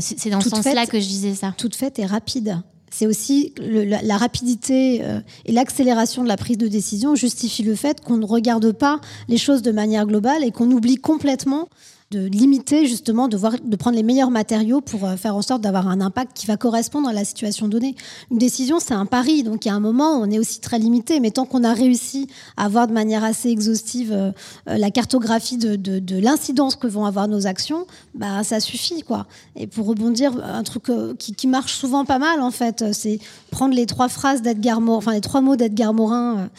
c'est 0.02 0.30
dans 0.30 0.42
ce 0.42 0.50
sens-là 0.50 0.86
que 0.86 1.00
je 1.00 1.08
disais 1.08 1.36
ça. 1.36 1.54
Toute 1.58 1.76
faite 1.76 2.00
et 2.00 2.06
rapide 2.06 2.62
c'est 2.90 3.08
aussi 3.08 3.54
la, 3.60 4.18
rapidité 4.18 5.02
euh, 5.04 5.20
et 5.46 5.52
l'accélération 5.52 6.24
de 6.24 6.28
la 6.28 6.38
prise 6.38 6.58
de 6.58 6.68
décision 6.68 7.16
justifie 7.16 7.64
le 7.64 7.76
fait 7.76 8.02
qu'on 8.02 8.18
ne 8.18 8.26
regarde 8.26 8.72
pas 8.72 9.00
les 9.28 9.38
choses 9.38 9.62
de 9.62 9.72
manière 9.72 10.06
globale 10.06 10.44
et 10.44 10.52
qu'on 10.52 10.72
oublie 10.72 10.96
complètement 10.96 11.68
de 12.12 12.26
limiter 12.26 12.88
justement, 12.88 13.28
de, 13.28 13.36
voir, 13.36 13.56
de 13.62 13.76
prendre 13.76 13.98
les 13.98 14.04
meilleurs 14.04 14.32
matériaux 14.32 14.80
pour 14.80 15.04
euh, 15.04 15.18
faire 15.18 15.36
en 15.36 15.42
sorte 15.42 15.62
d'avoir 15.62 15.90
un 15.90 16.00
impact 16.00 16.32
qui 16.34 16.46
va 16.46 16.56
correspondre 16.56 17.10
à 17.10 17.14
la 17.14 17.26
situation 17.26 17.68
donnée. 17.68 17.96
Une 18.32 18.38
décision, 18.38 18.80
c'est 18.80 18.94
un 18.94 19.06
pari, 19.06 19.44
donc 19.44 19.66
il 19.66 19.68
y 19.68 19.72
a 19.72 19.76
un 19.76 19.82
moment 19.82 20.18
où 20.18 20.24
on 20.24 20.32
est 20.32 20.40
aussi 20.40 20.62
très 20.62 20.80
limité, 20.80 21.20
mais 21.20 21.32
tant 21.32 21.46
qu'on 21.46 21.66
a 21.66 21.74
réussi 21.74 22.30
à 22.56 22.66
avoir 22.66 22.88
de 22.88 22.94
manière 22.94 23.26
assez 23.26 23.50
exhaustive 23.50 24.14
euh, 24.14 24.32
euh, 24.70 24.78
la 24.78 24.90
cartographie 24.90 25.58
de, 25.58 25.76
de, 25.76 26.18
l'incidence 26.18 26.78
que 26.78 26.88
vont 26.88 27.06
avoir 27.06 27.28
nos 27.28 27.46
actions, 27.46 27.86
bah, 28.16 28.44
ça 28.44 28.62
suffit. 28.62 29.02
quoi. 29.02 29.28
Et 29.58 29.68
pour 29.68 29.86
rebondir, 29.86 30.32
un 30.44 30.64
truc 30.64 30.86
qui, 31.20 31.36
qui, 31.36 31.48
marche 31.48 31.76
souvent 31.76 32.06
pas 32.06 32.20
mal, 32.20 32.42
en 32.42 32.52
fait, 32.52 32.86
c'est 32.94 33.20
prendre 33.52 33.76
les 33.76 33.86
trois 33.86 34.08
phrases 34.08 34.42
d'Edgar 34.42 34.82
Morin, 34.82 34.98
enfin 34.98 35.14
les 35.14 35.22
trois 35.22 35.42
mots 35.42 35.56
d'Edgar 35.56 35.94
Morin 35.94 36.50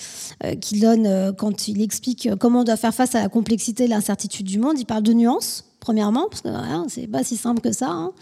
qu'il 0.61 0.81
donne 0.81 1.35
quand 1.37 1.69
il 1.69 1.83
explique 1.83 2.29
comment 2.39 2.61
on 2.61 2.65
doit 2.65 2.77
faire 2.77 2.95
face 2.95 3.15
à 3.15 3.23
la 3.23 3.29
complexité 3.29 3.85
et 3.85 3.89
l'incertitude 3.89 4.47
du 4.47 4.59
monde. 4.59 4.79
Il 4.79 4.85
parle 4.85 5.03
de 5.03 5.13
nuances 5.13 5.38
premièrement, 5.81 6.27
parce 6.29 6.42
que 6.42 6.48
hein, 6.48 6.87
c'est 6.88 7.07
pas 7.07 7.24
si 7.24 7.37
simple 7.37 7.61
que 7.61 7.72
ça. 7.72 7.88
Hein. 7.88 8.12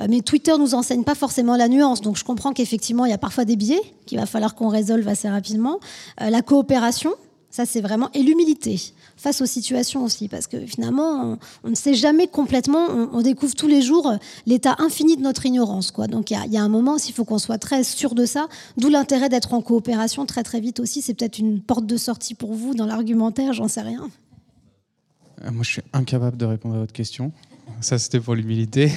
Euh, 0.00 0.06
mais 0.08 0.20
Twitter 0.20 0.54
nous 0.58 0.74
enseigne 0.74 1.04
pas 1.04 1.14
forcément 1.14 1.56
la 1.56 1.68
nuance, 1.68 2.00
donc 2.00 2.16
je 2.16 2.24
comprends 2.24 2.52
qu'effectivement 2.52 3.04
il 3.04 3.10
y 3.10 3.14
a 3.14 3.18
parfois 3.18 3.44
des 3.44 3.56
biais 3.56 3.80
qu'il 4.06 4.18
va 4.18 4.26
falloir 4.26 4.54
qu'on 4.54 4.68
résolve 4.68 5.06
assez 5.06 5.28
rapidement. 5.28 5.78
Euh, 6.20 6.30
la 6.30 6.42
coopération, 6.42 7.12
ça 7.50 7.66
c'est 7.66 7.80
vraiment, 7.80 8.08
et 8.14 8.22
l'humilité 8.22 8.80
face 9.16 9.40
aux 9.40 9.46
situations 9.46 10.02
aussi, 10.02 10.26
parce 10.26 10.48
que 10.48 10.66
finalement 10.66 11.38
on, 11.62 11.70
ne 11.70 11.74
sait 11.76 11.94
jamais 11.94 12.26
complètement, 12.26 12.86
on, 12.88 13.20
découvre 13.20 13.54
tous 13.54 13.68
les 13.68 13.82
jours 13.82 14.12
l'état 14.46 14.74
infini 14.78 15.16
de 15.16 15.22
notre 15.22 15.46
ignorance, 15.46 15.92
quoi. 15.92 16.08
Donc 16.08 16.32
il 16.32 16.38
y, 16.48 16.54
y, 16.54 16.56
a 16.56 16.62
un 16.62 16.68
moment 16.68 16.94
aussi, 16.94 17.10
il 17.10 17.14
faut 17.14 17.24
qu'on 17.24 17.38
soit 17.38 17.58
très 17.58 17.84
sûr 17.84 18.16
de 18.16 18.24
ça, 18.24 18.48
d'où 18.78 18.88
l'intérêt 18.88 19.28
d'être 19.28 19.54
en 19.54 19.60
coopération 19.60 20.26
très 20.26 20.42
très 20.42 20.58
vite 20.58 20.80
aussi. 20.80 21.02
C'est 21.02 21.14
peut-être 21.14 21.38
une 21.38 21.60
porte 21.60 21.86
de 21.86 21.96
sortie 21.96 22.34
pour 22.34 22.52
vous 22.54 22.74
dans 22.74 22.86
l'argumentaire, 22.86 23.52
j'en 23.52 23.68
sais 23.68 23.82
rien. 23.82 24.10
Euh, 25.44 25.50
moi, 25.50 25.62
je 25.62 25.70
suis 25.70 25.82
incapable 25.92 26.36
de 26.36 26.44
répondre 26.44 26.76
à 26.76 26.78
votre 26.78 26.92
question. 26.92 27.32
Ça, 27.80 27.98
c'était 27.98 28.20
pour 28.20 28.34
l'humilité. 28.34 28.92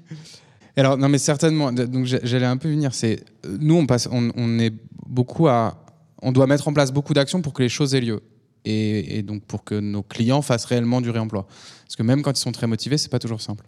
Alors, 0.76 0.98
non, 0.98 1.08
mais 1.08 1.18
certainement. 1.18 1.72
Donc, 1.72 2.04
j'allais 2.04 2.46
un 2.46 2.56
peu 2.56 2.68
venir. 2.68 2.94
C'est 2.94 3.24
nous, 3.48 3.74
on 3.74 3.86
passe, 3.86 4.08
on, 4.10 4.58
est 4.58 4.74
beaucoup 5.06 5.48
à, 5.48 5.82
on 6.20 6.32
doit 6.32 6.46
mettre 6.46 6.68
en 6.68 6.72
place 6.72 6.92
beaucoup 6.92 7.14
d'actions 7.14 7.40
pour 7.40 7.52
que 7.52 7.62
les 7.62 7.68
choses 7.68 7.94
aient 7.94 8.00
lieu. 8.00 8.22
Et, 8.68 9.22
donc 9.22 9.44
pour 9.44 9.62
que 9.62 9.76
nos 9.76 10.02
clients 10.02 10.42
fassent 10.42 10.64
réellement 10.64 11.00
du 11.00 11.08
réemploi. 11.10 11.46
Parce 11.84 11.94
que 11.94 12.02
même 12.02 12.22
quand 12.22 12.36
ils 12.36 12.42
sont 12.42 12.50
très 12.50 12.66
motivés, 12.66 12.98
c'est 12.98 13.08
pas 13.08 13.20
toujours 13.20 13.40
simple. 13.40 13.64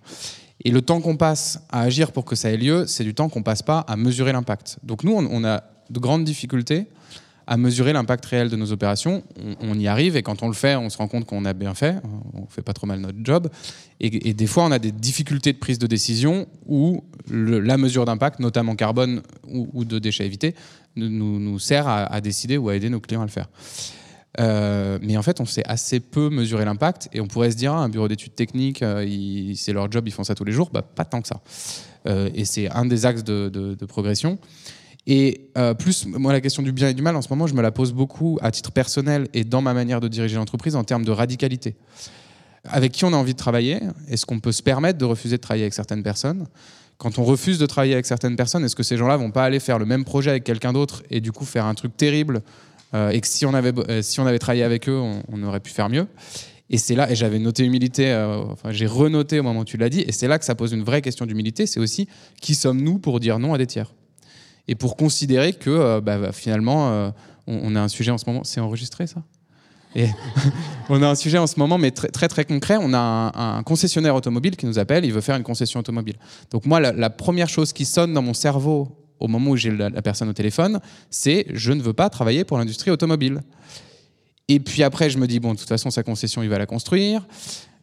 Et 0.64 0.72
le 0.72 0.82
temps 0.82 1.00
qu'on 1.00 1.16
passe 1.16 1.60
à 1.70 1.82
agir 1.82 2.10
pour 2.10 2.24
que 2.24 2.34
ça 2.34 2.50
ait 2.50 2.56
lieu, 2.56 2.84
c'est 2.88 3.04
du 3.04 3.14
temps 3.14 3.28
qu'on 3.28 3.44
passe 3.44 3.62
pas 3.62 3.78
à 3.86 3.96
mesurer 3.96 4.32
l'impact. 4.32 4.80
Donc 4.82 5.04
nous, 5.04 5.12
on, 5.12 5.24
on, 5.24 5.44
a 5.44 5.62
de 5.88 6.00
grandes 6.00 6.24
difficultés 6.24 6.88
à 7.48 7.56
mesurer 7.56 7.94
l'impact 7.94 8.26
réel 8.26 8.50
de 8.50 8.56
nos 8.56 8.72
opérations. 8.72 9.24
On, 9.60 9.78
y 9.78 9.88
arrive 9.88 10.16
et 10.16 10.22
quand 10.22 10.42
on 10.42 10.48
le 10.48 10.54
fait, 10.54 10.76
on 10.76 10.90
se 10.90 10.98
rend 10.98 11.08
compte 11.08 11.24
qu'on 11.24 11.46
a 11.46 11.54
bien 11.54 11.72
fait, 11.72 11.96
on 12.34 12.46
fait 12.46 12.60
pas 12.60 12.74
trop 12.74 12.86
mal 12.86 13.00
notre 13.00 13.18
job. 13.22 13.48
Et, 14.00 14.34
des 14.34 14.46
fois, 14.46 14.64
on 14.64 14.70
a 14.70 14.78
des 14.78 14.92
difficultés 14.92 15.54
de 15.54 15.58
prise 15.58 15.78
de 15.78 15.86
décision 15.86 16.46
où 16.66 17.02
la 17.30 17.78
mesure 17.78 18.04
d'impact, 18.04 18.40
notamment 18.40 18.76
carbone 18.76 19.22
ou, 19.48 19.86
de 19.86 19.98
déchets 19.98 20.26
évités, 20.26 20.54
nous, 20.94 21.08
nous 21.40 21.58
sert 21.58 21.88
à, 21.88 22.20
décider 22.20 22.58
ou 22.58 22.68
à 22.68 22.76
aider 22.76 22.90
nos 22.90 23.00
clients 23.00 23.22
à 23.22 23.24
le 23.24 23.30
faire. 23.30 23.48
Euh, 24.40 24.98
mais 25.00 25.16
en 25.16 25.22
fait, 25.22 25.40
on 25.40 25.46
sait 25.46 25.64
assez 25.64 26.00
peu 26.00 26.28
mesurer 26.28 26.66
l'impact 26.66 27.08
et 27.14 27.20
on 27.22 27.26
pourrait 27.28 27.50
se 27.50 27.56
dire, 27.56 27.72
ah, 27.72 27.78
un 27.78 27.88
bureau 27.88 28.08
d'études 28.08 28.34
techniques, 28.34 28.82
euh, 28.82 29.54
c'est 29.56 29.72
leur 29.72 29.90
job, 29.90 30.06
ils 30.06 30.12
font 30.12 30.22
ça 30.22 30.34
tous 30.34 30.44
les 30.44 30.52
jours. 30.52 30.68
Bah, 30.70 30.82
pas 30.82 31.06
tant 31.06 31.22
que 31.22 31.28
ça. 31.28 31.40
Euh, 32.06 32.28
et 32.34 32.44
c'est 32.44 32.70
un 32.70 32.84
des 32.84 33.06
axes 33.06 33.24
de, 33.24 33.48
de 33.48 33.86
progression. 33.86 34.38
Et 35.10 35.50
euh, 35.56 35.72
plus, 35.72 36.04
moi, 36.06 36.34
la 36.34 36.42
question 36.42 36.62
du 36.62 36.70
bien 36.70 36.90
et 36.90 36.94
du 36.94 37.00
mal, 37.00 37.16
en 37.16 37.22
ce 37.22 37.30
moment, 37.30 37.46
je 37.46 37.54
me 37.54 37.62
la 37.62 37.72
pose 37.72 37.94
beaucoup 37.94 38.38
à 38.42 38.50
titre 38.50 38.70
personnel 38.70 39.26
et 39.32 39.42
dans 39.42 39.62
ma 39.62 39.72
manière 39.72 40.02
de 40.02 40.06
diriger 40.06 40.36
l'entreprise 40.36 40.76
en 40.76 40.84
termes 40.84 41.04
de 41.04 41.10
radicalité. 41.10 41.76
Avec 42.64 42.92
qui 42.92 43.06
on 43.06 43.14
a 43.14 43.16
envie 43.16 43.32
de 43.32 43.38
travailler? 43.38 43.80
Est-ce 44.08 44.26
qu'on 44.26 44.38
peut 44.38 44.52
se 44.52 44.62
permettre 44.62 44.98
de 44.98 45.06
refuser 45.06 45.38
de 45.38 45.40
travailler 45.40 45.64
avec 45.64 45.72
certaines 45.72 46.02
personnes? 46.02 46.46
Quand 46.98 47.18
on 47.18 47.24
refuse 47.24 47.58
de 47.58 47.64
travailler 47.64 47.94
avec 47.94 48.04
certaines 48.04 48.36
personnes, 48.36 48.66
est-ce 48.66 48.76
que 48.76 48.82
ces 48.82 48.98
gens-là 48.98 49.16
vont 49.16 49.30
pas 49.30 49.44
aller 49.44 49.60
faire 49.60 49.78
le 49.78 49.86
même 49.86 50.04
projet 50.04 50.28
avec 50.28 50.44
quelqu'un 50.44 50.74
d'autre 50.74 51.02
et 51.10 51.22
du 51.22 51.32
coup 51.32 51.46
faire 51.46 51.64
un 51.64 51.74
truc 51.74 51.96
terrible 51.96 52.42
euh, 52.92 53.08
et 53.08 53.20
que 53.22 53.26
si 53.26 53.46
on 53.46 53.54
avait, 53.54 53.72
euh, 53.88 54.02
si 54.02 54.20
on 54.20 54.26
avait 54.26 54.38
travaillé 54.38 54.64
avec 54.64 54.90
eux, 54.90 55.00
on, 55.28 55.42
aurait 55.42 55.60
pu 55.60 55.70
faire 55.70 55.88
mieux? 55.88 56.06
Et 56.68 56.76
c'est 56.76 56.94
là, 56.94 57.10
et 57.10 57.14
j'avais 57.14 57.38
noté 57.38 57.64
humilité, 57.64 58.14
enfin 58.50 58.72
j'ai 58.72 58.86
renoté 58.86 59.40
au 59.40 59.42
moment 59.42 59.60
où 59.60 59.64
tu 59.64 59.78
l'as 59.78 59.88
dit, 59.88 60.02
et 60.06 60.12
c'est 60.12 60.28
là 60.28 60.38
que 60.38 60.44
ça 60.44 60.54
pose 60.54 60.72
une 60.72 60.82
vraie 60.82 61.00
question 61.00 61.24
d'humilité, 61.24 61.66
c'est 61.66 61.80
aussi 61.80 62.08
qui 62.42 62.54
sommes-nous 62.54 62.98
pour 62.98 63.20
dire 63.20 63.38
non 63.38 63.54
à 63.54 63.58
des 63.58 63.66
tiers? 63.66 63.94
Et 64.68 64.74
pour 64.74 64.96
considérer 64.96 65.54
que 65.54 65.70
euh, 65.70 66.00
bah, 66.00 66.18
bah, 66.18 66.32
finalement, 66.32 66.90
euh, 66.90 67.10
on, 67.46 67.74
a 67.74 67.80
un 67.80 67.88
sujet 67.88 68.10
en 68.10 68.18
ce 68.18 68.26
moment. 68.26 68.44
C'est 68.44 68.60
enregistré 68.60 69.06
ça? 69.06 69.22
On 70.90 71.02
a 71.02 71.08
un 71.08 71.14
sujet 71.14 71.38
en 71.38 71.46
ce 71.46 71.58
moment, 71.58 71.78
mais 71.78 71.90
très 71.90 72.08
très, 72.08 72.28
très 72.28 72.44
concret. 72.44 72.76
On 72.80 72.92
a 72.94 73.32
un, 73.34 73.62
concessionnaire 73.64 74.14
automobile 74.14 74.56
qui 74.56 74.66
nous 74.66 74.78
appelle, 74.78 75.04
il 75.04 75.12
veut 75.12 75.20
faire 75.20 75.34
une 75.34 75.42
concession 75.42 75.80
automobile. 75.80 76.16
Donc 76.50 76.66
moi, 76.66 76.78
la, 76.78 77.10
première 77.10 77.48
chose 77.48 77.72
qui 77.72 77.84
sonne 77.84 78.12
dans 78.12 78.22
mon 78.22 78.34
cerveau 78.34 78.88
au 79.18 79.26
moment 79.26 79.50
où 79.50 79.56
j'ai 79.56 79.70
la, 79.70 79.90
personne 80.02 80.28
au 80.28 80.32
téléphone, 80.32 80.78
c'est 81.10 81.46
je 81.52 81.72
ne 81.72 81.82
veux 81.82 81.94
pas 81.94 82.10
travailler 82.10 82.44
pour 82.44 82.58
l'industrie 82.58 82.90
automobile. 82.90 83.40
Et 84.46 84.60
puis 84.60 84.82
après, 84.82 85.10
je 85.10 85.18
me 85.18 85.26
dis, 85.26 85.40
bon, 85.40 85.54
de 85.54 85.58
toute 85.58 85.68
façon, 85.68 85.90
sa 85.90 86.02
concession, 86.02 86.42
il 86.42 86.48
va 86.48 86.58
la 86.58 86.66
construire. 86.66 87.26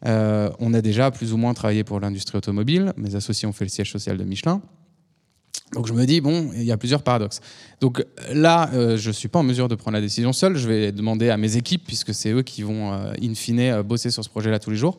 Euh, 0.06 0.48
on 0.58 0.72
a 0.74 0.80
déjà 0.80 1.10
plus 1.10 1.32
ou 1.32 1.36
moins 1.36 1.54
travaillé 1.54 1.84
pour 1.84 2.00
l'industrie 2.00 2.38
automobile. 2.38 2.92
Mes 2.96 3.14
associés 3.14 3.46
ont 3.46 3.52
fait 3.52 3.64
le 3.64 3.70
siège 3.70 3.92
social 3.92 4.16
de 4.16 4.24
Michelin. 4.24 4.62
Donc 5.72 5.86
je 5.86 5.92
me 5.92 6.04
dis, 6.06 6.20
bon, 6.20 6.50
il 6.54 6.64
y 6.64 6.72
a 6.72 6.76
plusieurs 6.76 7.02
paradoxes. 7.02 7.40
Donc 7.80 8.04
là, 8.32 8.70
euh, 8.72 8.96
je 8.96 9.08
ne 9.08 9.12
suis 9.12 9.28
pas 9.28 9.38
en 9.38 9.42
mesure 9.42 9.68
de 9.68 9.74
prendre 9.74 9.94
la 9.94 10.00
décision 10.00 10.32
seul. 10.32 10.56
Je 10.56 10.68
vais 10.68 10.92
demander 10.92 11.30
à 11.30 11.36
mes 11.36 11.56
équipes, 11.56 11.84
puisque 11.86 12.14
c'est 12.14 12.30
eux 12.30 12.42
qui 12.42 12.62
vont, 12.62 12.92
euh, 12.92 13.12
in 13.22 13.34
fine, 13.34 13.60
euh, 13.60 13.82
bosser 13.82 14.10
sur 14.10 14.24
ce 14.24 14.28
projet-là 14.28 14.58
tous 14.58 14.70
les 14.70 14.76
jours. 14.76 14.98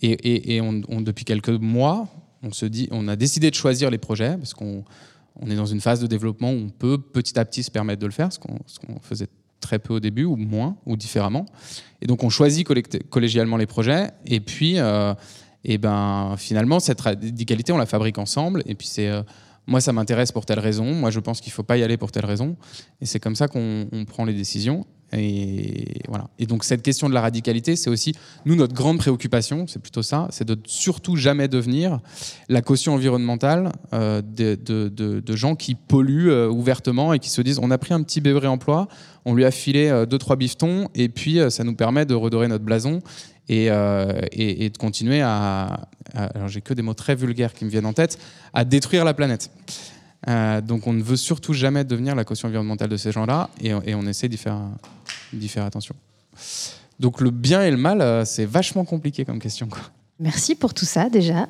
Et, 0.00 0.60
on, 0.60 1.00
depuis 1.00 1.24
quelques 1.24 1.48
mois, 1.48 2.06
on, 2.42 2.52
se 2.52 2.66
dit, 2.66 2.88
on 2.92 3.08
a 3.08 3.16
décidé 3.16 3.50
de 3.50 3.54
choisir 3.56 3.90
les 3.90 3.98
projets, 3.98 4.36
parce 4.36 4.54
qu'on 4.54 4.84
on 5.40 5.50
est 5.50 5.56
dans 5.56 5.66
une 5.66 5.80
phase 5.80 6.00
de 6.00 6.06
développement 6.06 6.52
où 6.52 6.56
on 6.56 6.68
peut 6.68 6.98
petit 6.98 7.36
à 7.38 7.44
petit 7.44 7.64
se 7.64 7.70
permettre 7.70 8.00
de 8.00 8.06
le 8.06 8.12
faire, 8.12 8.32
ce 8.32 8.38
qu'on 8.38 9.00
faisait 9.00 9.26
très 9.60 9.80
peu 9.80 9.94
au 9.94 10.00
début, 10.00 10.24
ou 10.24 10.36
moins, 10.36 10.76
ou 10.86 10.96
différemment. 10.96 11.46
Et 12.00 12.06
donc 12.06 12.22
on 12.22 12.30
choisit 12.30 12.64
collégialement 13.10 13.56
les 13.56 13.66
projets, 13.66 14.10
et 14.24 14.38
puis, 14.38 14.76
et 15.64 15.78
ben, 15.78 16.36
finalement, 16.38 16.78
cette 16.78 17.00
radicalité, 17.00 17.72
on 17.72 17.78
la 17.78 17.86
fabrique 17.86 18.18
ensemble, 18.18 18.62
et 18.66 18.76
puis 18.76 18.86
c'est 18.86 19.10
moi 19.68 19.80
ça 19.80 19.92
m'intéresse 19.92 20.32
pour 20.32 20.46
telle 20.46 20.58
raison, 20.58 20.94
moi 20.94 21.10
je 21.10 21.20
pense 21.20 21.40
qu'il 21.40 21.50
ne 21.50 21.54
faut 21.54 21.62
pas 21.62 21.76
y 21.76 21.82
aller 21.82 21.96
pour 21.96 22.10
telle 22.10 22.24
raison. 22.24 22.56
Et 23.00 23.06
c'est 23.06 23.20
comme 23.20 23.36
ça 23.36 23.46
qu'on 23.46 23.86
prend 24.08 24.24
les 24.24 24.34
décisions. 24.34 24.86
Et 25.12 26.02
voilà. 26.08 26.28
Et 26.38 26.46
donc 26.46 26.64
cette 26.64 26.82
question 26.82 27.08
de 27.08 27.14
la 27.14 27.22
radicalité, 27.22 27.76
c'est 27.76 27.88
aussi 27.88 28.14
nous 28.44 28.54
notre 28.54 28.74
grande 28.74 28.98
préoccupation, 28.98 29.66
c'est 29.66 29.78
plutôt 29.78 30.02
ça, 30.02 30.28
c'est 30.30 30.46
de 30.46 30.58
surtout 30.64 31.16
jamais 31.16 31.48
devenir 31.48 32.00
la 32.48 32.60
caution 32.60 32.94
environnementale 32.94 33.72
euh, 33.94 34.20
de, 34.20 35.36
gens 35.36 35.54
qui 35.54 35.74
polluent 35.74 36.30
euh, 36.30 36.48
ouvertement 36.48 37.12
et 37.14 37.18
qui 37.18 37.30
se 37.30 37.40
disent 37.40 37.58
on 37.62 37.70
a 37.70 37.78
pris 37.78 37.94
un 37.94 38.02
petit 38.02 38.20
bébé 38.20 38.46
emploi, 38.46 38.88
on 39.24 39.34
lui 39.34 39.46
a 39.46 39.50
filé 39.50 39.88
euh, 39.88 40.04
deux 40.04 40.18
trois 40.18 40.36
bifetons 40.36 40.88
et 40.94 41.08
puis 41.08 41.38
ça 41.48 41.64
nous 41.64 41.74
permet 41.74 42.04
de 42.04 42.14
redorer 42.14 42.48
notre 42.48 42.64
blason 42.64 43.00
euh, 43.50 44.20
et, 44.32 44.68
de 44.68 44.76
continuer 44.76 45.22
à, 45.22 45.88
alors 46.14 46.48
j'ai 46.48 46.60
que 46.60 46.74
des 46.74 46.82
mots 46.82 46.94
très 46.94 47.14
vulgaires 47.14 47.54
qui 47.54 47.64
me 47.64 47.70
viennent 47.70 47.86
en 47.86 47.92
tête, 47.92 48.18
à 48.52 48.64
détruire 48.64 49.04
la 49.04 49.14
planète. 49.14 49.50
Euh, 50.26 50.60
donc 50.60 50.86
on 50.86 50.92
ne 50.92 51.02
veut 51.02 51.16
surtout 51.16 51.52
jamais 51.52 51.84
devenir 51.84 52.14
la 52.14 52.24
caution 52.24 52.48
environnementale 52.48 52.88
de 52.88 52.96
ces 52.96 53.12
gens-là 53.12 53.50
et, 53.60 53.94
on 53.94 54.06
essaie 54.06 54.28
d'y 54.28 54.36
faire, 54.36 55.64
attention. 55.64 55.94
Donc 56.98 57.20
le 57.20 57.30
bien 57.30 57.62
et 57.62 57.70
le 57.70 57.76
mal, 57.76 58.00
euh, 58.00 58.24
c'est 58.24 58.44
vachement 58.44 58.84
compliqué 58.84 59.24
comme 59.24 59.38
question. 59.38 59.68
Merci 60.18 60.54
pour 60.54 60.74
tout 60.74 60.84
ça 60.84 61.08
déjà. 61.08 61.48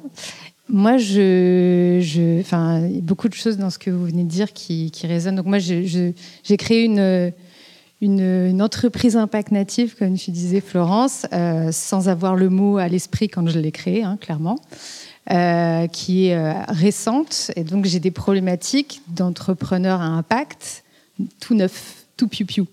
Moi, 0.71 0.99
je, 0.99 1.99
je, 2.03 2.41
enfin, 2.41 2.87
beaucoup 3.01 3.31
de 3.31 3.35
choses 3.35 3.57
dans 3.57 3.71
ce 3.71 3.79
que 3.79 3.91
vous 3.91 4.05
venez 4.05 4.25
de 4.25 4.29
dire 4.29 4.53
qui, 4.53 4.91
qui 4.91 5.07
résonnent. 5.07 5.37
Donc 5.37 5.47
moi, 5.47 5.59
j'ai 5.59 6.15
créé 6.59 6.85
une 6.85 7.33
une, 8.01 8.63
entreprise 8.63 9.17
impact 9.17 9.51
native, 9.53 9.97
comme 9.99 10.17
tu 10.17 10.31
disais 10.31 10.61
Florence, 10.61 11.27
euh, 11.33 11.73
sans 11.73 12.09
avoir 12.09 12.37
le 12.37 12.49
mot 12.49 12.79
à 12.79 12.89
l'esprit 12.89 13.29
quand 13.29 13.49
je 13.49 13.59
l'ai 13.59 13.73
créé, 13.73 14.03
hein, 14.03 14.19
clairement, 14.21 14.59
euh, 15.31 15.87
qui 15.89 16.29
est 16.29 16.37
euh, 16.37 16.53
récente. 16.69 17.51
Et 17.57 17.65
donc 17.65 17.87
j'ai 17.87 18.01
des 18.01 18.11
problématiques 18.11 19.03
d'entrepreneurs 19.09 20.01
à 20.01 20.07
impact, 20.07 20.85
tout 21.41 21.55
neuf, 21.55 22.05
tout 22.17 22.29
piou-piou. 22.29 22.67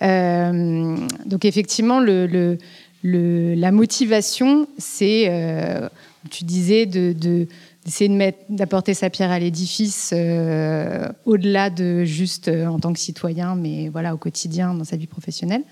donc 0.00 1.44
effectivement, 1.44 1.98
le, 2.00 2.58
la 3.02 3.72
motivation, 3.72 4.68
c'est, 4.78 5.90
tu 6.30 6.44
disais, 6.44 6.86
de 6.86 7.46
d'essayer 7.84 8.34
d'apporter 8.48 8.94
sa 8.94 9.10
pierre 9.10 9.30
à 9.30 9.38
l'édifice 9.38 10.12
euh, 10.14 11.08
au-delà 11.26 11.70
de 11.70 12.04
juste 12.04 12.48
euh, 12.48 12.66
en 12.66 12.78
tant 12.78 12.92
que 12.92 12.98
citoyen, 12.98 13.56
mais 13.56 13.88
voilà 13.88 14.14
au 14.14 14.16
quotidien 14.16 14.74
dans 14.74 14.84
sa 14.84 14.96
vie 14.96 15.06
professionnelle. 15.06 15.62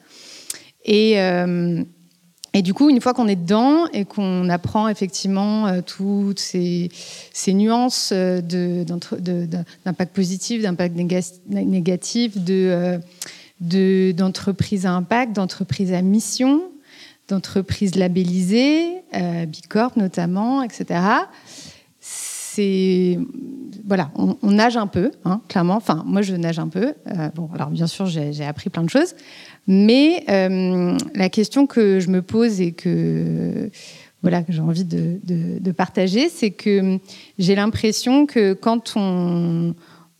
Et, 0.85 1.21
euh, 1.21 1.83
et 2.53 2.61
du 2.61 2.75
coup, 2.75 2.91
une 2.91 3.01
fois 3.01 3.15
qu'on 3.15 3.29
est 3.29 3.37
dedans 3.37 3.87
et 3.95 4.05
qu'on 4.05 4.51
apprend 4.51 4.89
effectivement 4.89 5.81
toutes 5.81 6.41
ces, 6.41 6.91
ces 7.33 7.55
nuances 7.55 8.13
d'impact 8.13 10.15
positif, 10.15 10.63
d'impact 10.63 10.95
négatif, 11.47 12.37
de 12.37 13.01
d'entreprise 13.61 14.87
à 14.87 14.93
impact, 14.93 15.37
d'entreprise 15.37 15.93
à 15.93 16.03
mission, 16.03 16.63
d'entreprise 17.29 17.95
labellisée, 17.95 19.03
Bicorp 19.47 19.97
notamment, 19.97 20.63
etc 20.63 20.99
c'est 22.55 23.18
voilà, 23.86 24.11
on, 24.14 24.50
nage 24.50 24.76
un 24.76 24.86
peu, 24.86 25.11
hein, 25.24 25.40
clairement. 25.48 25.76
Enfin, 25.76 26.05
moi, 26.07 26.22
je 26.22 26.34
nage 26.34 26.59
un 26.59 26.68
peu. 26.68 26.94
Euh, 27.09 27.28
bon, 27.34 27.48
alors 27.55 27.70
bien 27.70 27.86
sûr, 27.86 28.07
j'ai 28.07 28.44
appris 28.44 28.70
plein 28.70 28.84
de 28.84 28.90
choses, 28.90 29.14
mais 29.66 30.24
euh, 30.28 30.96
la 31.14 31.28
question 31.28 31.66
que 31.66 31.98
je 31.98 32.09
me 32.09 32.22
pose 32.22 32.61
et 32.61 32.72
que 32.72 33.70
voilà 34.22 34.42
que 34.42 34.53
j'ai 34.53 34.61
envie 34.61 34.84
de, 34.84 35.72
partager, 35.72 36.28
c'est 36.28 36.53
que 36.53 36.98
j'ai 37.38 37.55
l'impression 37.57 38.26
que 38.26 38.53
quand 38.53 38.92
on, 38.94 39.74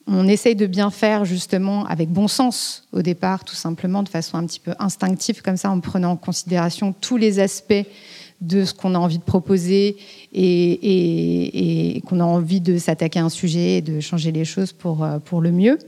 on 0.09 0.27
essaye 0.27 0.57
de 0.57 0.67
bien 0.67 0.91
faire 0.91 1.25
justement 1.25 1.87
avec 1.87 2.09
bon 2.09 2.27
sens 2.27 2.89
au 2.93 3.03
départ, 3.03 3.45
tout 3.45 3.55
simplement 3.55 4.03
de 4.03 4.09
façon 4.09 4.39
un 4.39 4.47
petit 4.47 4.61
peu 4.61 4.73
instinctive 4.81 5.43
comme 5.43 5.57
ça, 5.57 5.71
en 5.71 5.79
prenant 5.79 6.13
en 6.13 6.17
considération 6.17 6.93
tous 7.01 7.17
les 7.17 7.39
aspects 7.39 7.87
de 8.43 8.65
ce 8.65 8.75
qu'on 8.75 8.95
a 8.95 8.99
envie 8.99 9.19
de 9.19 9.23
proposer 9.23 9.97
et, 10.33 12.03
qu'on 12.07 12.21
a 12.21 12.25
envie 12.25 12.61
de 12.61 12.77
s'attaquer 12.77 13.21
à 13.21 13.25
un 13.25 13.29
sujet 13.31 13.79
et 13.79 13.81
de 13.81 14.01
changer 14.01 14.33
les 14.33 14.45
choses 14.45 14.73
pour, 14.73 15.05
euh, 15.05 15.19
pour 15.21 15.41
le 15.41 15.53
mieux. 15.53 15.79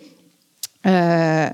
Euh, 0.86 1.50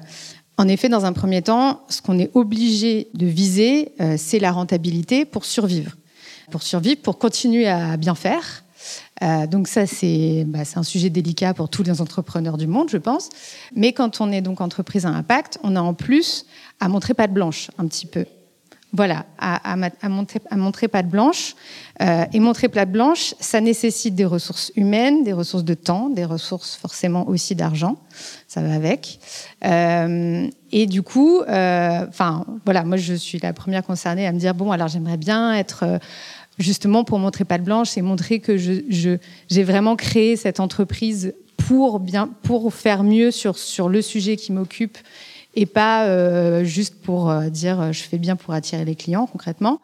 en 0.59 0.69
effet, 0.69 0.89
dans 0.91 1.07
un 1.07 1.15
premier 1.15 1.41
temps, 1.41 1.81
ce 1.89 2.03
qu'on 2.03 2.19
est 2.19 2.31
obligé 2.35 3.09
de 3.15 3.27
viser, 3.27 3.93
euh, 4.01 4.17
c'est 4.19 4.39
la 4.39 4.53
rentabilité 4.53 5.25
pour 5.25 5.47
survivre. 5.47 5.97
Pour 6.51 6.63
survivre, 6.63 7.01
pour 7.01 7.19
continuer 7.19 7.67
à 7.69 7.97
bien 7.97 8.15
faire. 8.15 8.65
donc 9.51 9.69
ça, 9.69 9.83
bah, 9.83 10.65
c'est 10.65 10.79
un 10.79 10.83
sujet 10.83 11.09
délicat 11.09 11.55
pour 11.55 11.69
tous 11.69 11.85
les 11.85 12.01
entrepreneurs 12.01 12.59
du 12.59 12.67
monde, 12.67 12.89
je 12.91 12.97
pense. 12.97 13.29
Mais 13.77 13.93
quand 13.93 14.21
on 14.21 14.33
est 14.33 14.41
donc 14.41 14.61
entreprise 14.61 15.07
à 15.07 15.11
impact, 15.11 15.59
on 15.63 15.77
a 15.77 15.81
en 15.81 15.95
plus 15.95 16.45
à 16.81 16.89
montrer 16.89 17.15
pas 17.15 17.29
de 17.29 17.33
blanche 17.33 17.71
un 17.79 17.87
petit 17.87 18.07
peu. 18.07 18.27
Voilà, 18.93 19.25
à, 19.39 19.77
montrer, 20.09 20.41
à, 20.51 20.89
patte 20.89 21.09
blanche. 21.09 21.55
Euh, 22.03 22.25
et 22.33 22.41
montrer 22.41 22.69
patte 22.69 22.91
blanche, 22.91 23.35
ça 23.39 23.61
nécessite 23.61 24.17
des 24.17 24.25
ressources 24.25 24.73
humaines, 24.75 25.23
des 25.23 25.33
ressources 25.33 25.65
de 25.65 25.75
temps, 25.75 26.09
des 26.09 26.25
ressources 26.25 26.75
forcément 26.75 27.29
aussi 27.29 27.55
d'argent. 27.55 27.99
Ça 28.49 28.63
va 28.63 28.75
avec. 28.75 29.21
Euh, 29.65 30.49
et 30.73 30.87
du 30.87 31.03
coup, 31.03 31.41
euh, 31.41 32.05
enfin, 32.09 32.45
voilà, 32.65 32.83
moi 32.83 32.97
je 32.97 33.15
suis 33.15 33.39
la 33.39 33.53
première 33.53 33.85
concernée 33.85 34.27
à 34.27 34.33
me 34.33 34.39
dire 34.39 34.55
bon, 34.55 34.73
alors 34.73 34.89
j'aimerais 34.89 35.19
bien 35.19 35.55
être 35.55 36.01
justement 36.59 37.05
pour 37.05 37.21
montrer 37.21 37.45
patte 37.45 37.63
blanche 37.63 37.97
et 37.97 38.03
montrer 38.03 38.41
que 38.41 38.57
j'ai 38.57 38.85
je, 38.89 39.61
vraiment 39.63 39.95
créé 39.95 40.35
cette 40.35 40.59
entreprise 40.59 41.35
pour 41.59 42.01
bien, 42.01 42.29
pour 42.43 42.73
faire 42.75 43.05
mieux 43.05 43.31
sur 43.31 43.57
sur 43.57 43.89
le 43.89 44.03
sujet 44.03 44.37
qui 44.37 44.53
m'occupe 44.53 44.99
et 45.55 45.67
pas 45.67 46.65
juste 46.65 47.03
pour 47.03 47.33
dire 47.51 47.93
je 47.93 48.03
fais 48.03 48.19
bien 48.19 48.37
pour 48.37 48.55
attirer 48.55 48.85
les 48.85 48.95
clients 48.95 49.27
concrètement. 49.27 49.81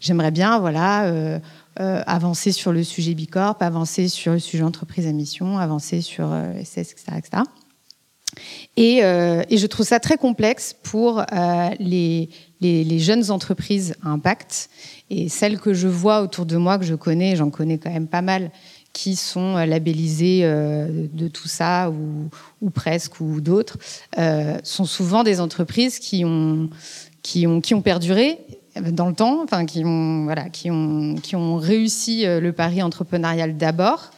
J'aimerais 0.00 0.32
bien, 0.32 0.58
voilà, 0.58 1.40
avancer 1.76 2.52
sur 2.52 2.72
le 2.72 2.82
sujet 2.82 3.14
Bicorp, 3.14 3.56
avancer 3.60 4.08
sur 4.08 4.32
le 4.32 4.38
sujet 4.38 4.64
entreprise 4.64 5.06
à 5.06 5.12
mission, 5.12 5.58
avancer 5.58 6.00
sur 6.00 6.34
SS, 6.62 6.92
etc., 6.92 7.02
etc. 7.16 7.42
Et, 8.76 8.96
et, 8.98 9.56
je 9.56 9.66
trouve 9.66 9.86
ça 9.86 10.00
très 10.00 10.16
complexe 10.16 10.74
pour 10.82 11.24
les, 11.78 12.28
les, 12.60 12.98
jeunes 12.98 13.30
entreprises 13.30 13.94
à 14.02 14.08
impact 14.08 14.70
et 15.10 15.28
celles 15.28 15.60
que 15.60 15.74
je 15.74 15.88
vois 15.88 16.22
autour 16.22 16.46
de 16.46 16.56
moi, 16.56 16.78
que 16.78 16.84
je 16.84 16.94
connais, 16.94 17.36
j'en 17.36 17.50
connais 17.50 17.78
quand 17.78 17.90
même 17.90 18.08
pas 18.08 18.22
mal, 18.22 18.50
qui 18.94 19.16
sont 19.16 19.56
euh, 19.58 19.66
labellisées 19.66 20.40
euh, 20.44 21.06
de 21.12 21.28
tout 21.28 21.48
ça 21.48 21.90
ou, 21.90 22.70
presque 22.70 23.20
ou 23.20 23.42
d'autres, 23.42 23.76
euh, 24.16 24.56
sont 24.62 24.86
souvent 24.86 25.22
des 25.22 25.40
entreprises 25.40 25.98
qui 25.98 26.24
ont, 26.24 26.70
qui 27.20 27.46
ont, 27.46 27.60
qui 27.60 27.74
ont 27.74 27.82
perduré 27.82 28.38
dans 28.90 29.08
le 29.08 29.14
temps, 29.14 29.42
enfin 29.42 29.66
qui 29.66 29.84
ont, 29.84 30.24
voilà, 30.24 30.48
qui 30.48 30.70
ont, 30.70 31.16
qui 31.16 31.36
ont 31.36 31.56
réussi 31.56 32.24
le 32.26 32.50
pari 32.50 32.82
entrepreneurial 32.82 33.56
d'abord. 33.56 34.10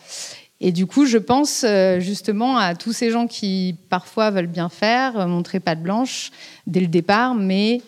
Et 0.61 0.73
du 0.73 0.87
coup, 0.87 1.05
je 1.05 1.19
pense 1.19 1.67
justement 1.99 2.57
à 2.57 2.75
tous 2.75 2.95
ces 2.95 3.11
gens 3.11 3.27
qui 3.27 3.77
parfois 3.91 4.31
veulent 4.31 4.47
bien 4.47 4.71
faire, 4.71 5.29
montrer 5.29 5.61
pas 5.61 5.75
de 5.75 5.83
blanche 5.83 6.31
dès 6.67 6.81
le 6.81 6.87
départ, 6.87 7.35
mais 7.35 7.83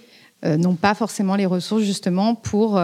n'ont 0.44 0.74
pas 0.74 0.94
forcément 0.94 1.36
les 1.36 1.46
ressources 1.46 1.84
justement 1.84 2.34
pour, 2.34 2.78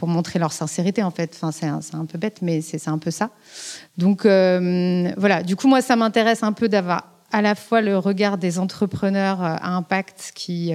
pour 0.00 0.08
montrer 0.08 0.38
leur 0.38 0.52
sincérité 0.52 1.02
en 1.02 1.10
fait. 1.10 1.38
Enfin, 1.38 1.52
c'est 1.52 1.94
un, 1.94 2.06
peu 2.06 2.16
bête, 2.16 2.40
mais 2.40 2.62
c'est 2.62 2.88
un 2.88 2.96
peu 2.96 3.10
ça. 3.10 3.28
Donc 3.98 4.24
euh, 4.24 5.12
voilà, 5.18 5.42
du 5.42 5.56
coup 5.56 5.68
moi 5.68 5.82
ça 5.82 5.94
m'intéresse 5.94 6.42
un 6.42 6.52
peu 6.52 6.70
d'avoir 6.70 7.12
à 7.30 7.42
la 7.42 7.54
fois 7.54 7.82
le 7.82 7.98
regard 7.98 8.38
des 8.38 8.58
entrepreneurs 8.58 9.42
à 9.42 9.76
impact 9.76 10.32
qui 10.34 10.72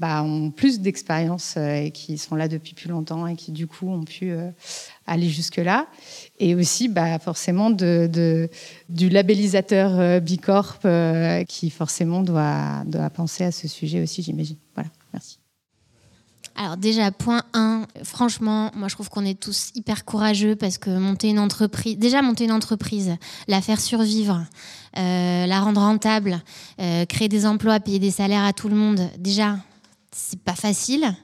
bah, 0.00 0.24
ont 0.24 0.50
plus 0.50 0.80
d'expérience 0.80 1.56
et 1.56 1.92
qui 1.94 2.18
sont 2.18 2.34
là 2.34 2.48
depuis 2.48 2.74
plus 2.74 2.90
longtemps 2.90 3.26
et 3.28 3.36
qui 3.36 3.52
du 3.52 3.68
coup 3.68 3.88
ont 3.88 4.02
pu 4.02 4.34
aller 5.06 5.28
jusque-là. 5.28 5.86
Et 6.40 6.56
aussi 6.56 6.88
bah, 6.88 7.20
forcément 7.20 7.70
de, 7.70 8.50
du 8.88 9.08
labellisateur 9.08 10.20
Bicorp 10.20 10.80
qui 11.46 11.70
forcément 11.70 12.20
doit, 12.20 12.82
doit 12.84 13.08
penser 13.10 13.44
à 13.44 13.52
ce 13.52 13.68
sujet 13.68 14.02
aussi, 14.02 14.22
j'imagine. 14.22 14.56
Voilà. 14.74 14.90
Merci. 15.14 15.38
Alors 16.58 16.78
déjà, 16.78 17.10
point 17.10 17.42
1, 17.52 17.82
franchement, 18.02 18.70
moi 18.74 18.88
je 18.88 18.94
trouve 18.94 19.10
qu'on 19.10 19.26
est 19.26 19.38
tous 19.38 19.72
hyper 19.74 20.06
courageux 20.06 20.56
parce 20.56 20.78
que 20.78 20.88
monter 20.88 21.28
une 21.28 21.38
entreprise, 21.38 21.98
déjà 21.98 22.22
monter 22.22 22.44
une 22.44 22.52
entreprise, 22.52 23.16
la 23.46 23.60
faire 23.60 23.78
survivre, 23.78 24.42
euh, 24.96 25.46
la 25.46 25.60
rendre 25.60 25.82
rentable, 25.82 26.40
euh, 26.80 27.04
créer 27.04 27.28
des 27.28 27.44
emplois, 27.44 27.78
payer 27.78 27.98
des 27.98 28.10
salaires 28.10 28.44
à 28.44 28.54
tout 28.54 28.70
le 28.70 28.74
monde, 28.74 29.02
déjà, 29.18 29.58
c'est 30.12 30.40
pas 30.40 30.54
facile. 30.54 31.14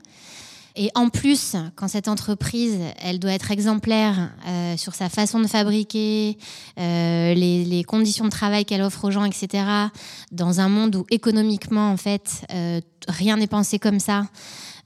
Et 0.77 0.91
en 0.95 1.09
plus, 1.09 1.57
quand 1.77 1.89
cette 1.89 2.09
entreprise, 2.09 2.79
elle 2.99 3.19
doit 3.19 3.33
être 3.33 3.51
exemplaire 3.51 4.33
euh, 4.47 4.77
sur 4.77 4.95
sa 4.95 5.09
façon 5.09 5.41
de 5.41 5.47
fabriquer, 5.47 6.37
les, 6.77 7.65
les, 7.65 7.85
conditions 7.85 8.27
de 8.27 8.31
travail 8.31 8.67
qu'elle 8.67 8.83
offre 8.83 9.05
aux 9.05 9.11
gens, 9.11 9.25
etc., 9.25 9.65
dans 10.31 10.61
un 10.61 10.69
monde 10.69 10.97
où 10.97 11.07
économiquement, 11.11 11.91
en 11.91 11.97
fait, 11.99 12.47
rien 13.09 13.37
n'est 13.37 13.47
pensé 13.47 13.79
comme 13.79 14.01
ça. 14.01 14.25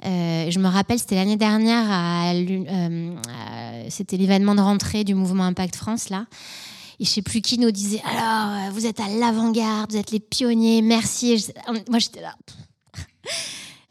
Euh, 0.06 0.50
je 0.50 0.58
me 0.58 0.68
rappelle, 0.68 0.98
c'était 0.98 1.16
l'année 1.16 1.36
dernière, 1.36 1.86
euh, 2.32 3.14
c'était 3.88 4.16
l'événement 4.16 4.54
de 4.54 4.60
rentrée 4.60 5.02
du 5.04 5.14
mouvement 5.14 5.44
Impact 5.44 5.74
France, 5.76 6.10
là. 6.10 6.26
Et 7.00 7.04
je 7.04 7.10
sais 7.10 7.22
plus 7.22 7.40
qui 7.40 7.58
nous 7.58 7.70
disait 7.70 8.00
Alors, 8.04 8.68
euh, 8.68 8.70
vous 8.70 8.86
êtes 8.86 9.00
à 9.00 9.08
l'avant-garde, 9.08 9.90
vous 9.90 9.98
êtes 9.98 10.12
les 10.12 10.20
pionniers, 10.20 10.80
merci. 10.80 11.44
moi, 11.90 11.98
j'étais 11.98 12.20
là. 12.20 12.34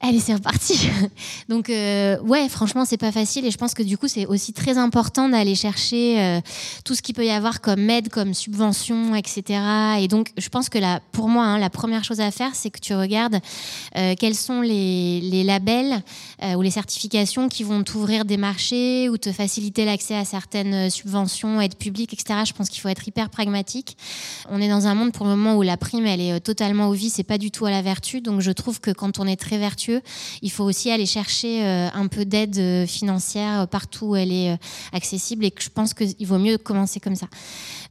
Allez, 0.01 0.19
c'est 0.19 0.33
reparti. 0.33 0.89
Donc, 1.49 1.69
euh, 1.69 2.19
ouais, 2.19 2.49
franchement, 2.49 2.85
c'est 2.85 2.97
pas 2.97 3.11
facile. 3.11 3.45
Et 3.45 3.51
je 3.51 3.57
pense 3.57 3.73
que 3.73 3.81
du 3.81 3.97
coup, 3.97 4.07
c'est 4.07 4.25
aussi 4.25 4.51
très 4.51 4.77
important 4.77 5.29
d'aller 5.29 5.55
chercher 5.55 6.19
euh, 6.19 6.41
tout 6.83 6.95
ce 6.95 7.01
qu'il 7.01 7.15
peut 7.15 7.25
y 7.25 7.31
avoir 7.31 7.61
comme 7.61 7.89
aide, 7.89 8.09
comme 8.09 8.33
subvention, 8.33 9.15
etc. 9.15 9.59
Et 9.99 10.07
donc, 10.07 10.31
je 10.37 10.49
pense 10.49 10.69
que 10.69 10.77
là, 10.77 10.99
pour 11.11 11.29
moi, 11.29 11.45
hein, 11.45 11.57
la 11.57 11.69
première 11.69 12.03
chose 12.03 12.19
à 12.19 12.29
faire, 12.29 12.53
c'est 12.53 12.69
que 12.69 12.79
tu 12.79 12.93
regardes 12.93 13.39
euh, 13.95 14.15
quels 14.19 14.35
sont 14.35 14.61
les, 14.61 15.43
labels 15.45 16.03
ou 16.55 16.61
les 16.61 16.71
certifications 16.71 17.49
qui 17.49 17.63
vont 17.63 17.83
t'ouvrir 17.83 18.25
des 18.25 18.37
marchés 18.37 19.09
ou 19.09 19.17
te 19.17 19.31
faciliter 19.31 19.85
l'accès 19.85 20.15
à 20.15 20.25
certaines 20.25 20.89
subventions, 20.89 21.61
aides 21.61 21.75
publiques, 21.75 22.13
etc. 22.13 22.39
Je 22.45 22.53
pense 22.53 22.69
qu'il 22.69 22.81
faut 22.81 22.89
être 22.89 23.07
hyper 23.07 23.29
pragmatique. 23.29 23.97
On 24.49 24.61
est 24.61 24.69
dans 24.69 24.87
un 24.87 24.95
monde 24.95 25.11
pour 25.11 25.25
le 25.25 25.35
moment 25.35 25.55
où 25.55 25.61
la 25.61 25.77
prime, 25.77 26.05
elle 26.05 26.21
est 26.21 26.39
totalement 26.39 26.89
au 26.89 26.93
vice 26.93 27.15
c'est 27.15 27.23
pas 27.23 27.37
du 27.37 27.51
tout 27.51 27.65
à 27.65 27.71
la 27.71 27.81
vertu. 27.81 28.21
Donc, 28.21 28.41
je 28.41 28.51
trouve 28.51 28.79
que 28.79 28.91
quand 28.91 29.19
on 29.19 29.27
est 29.27 29.35
très 29.35 29.57
vertueux, 29.57 29.84
il 30.41 30.51
faut 30.51 30.63
aussi 30.63 30.91
aller 30.91 31.05
chercher 31.05 31.63
euh, 31.63 31.87
un 31.93 32.07
peu 32.07 32.25
d'aide 32.25 32.57
euh, 32.57 32.85
financière 32.85 33.67
partout 33.67 34.07
où 34.07 34.15
elle 34.15 34.31
est 34.31 34.51
euh, 34.51 34.57
accessible 34.93 35.45
et 35.45 35.53
je 35.57 35.69
pense 35.69 35.93
qu'il 35.93 36.27
vaut 36.27 36.37
mieux 36.37 36.57
commencer 36.57 36.99
comme 36.99 37.15
ça. 37.15 37.27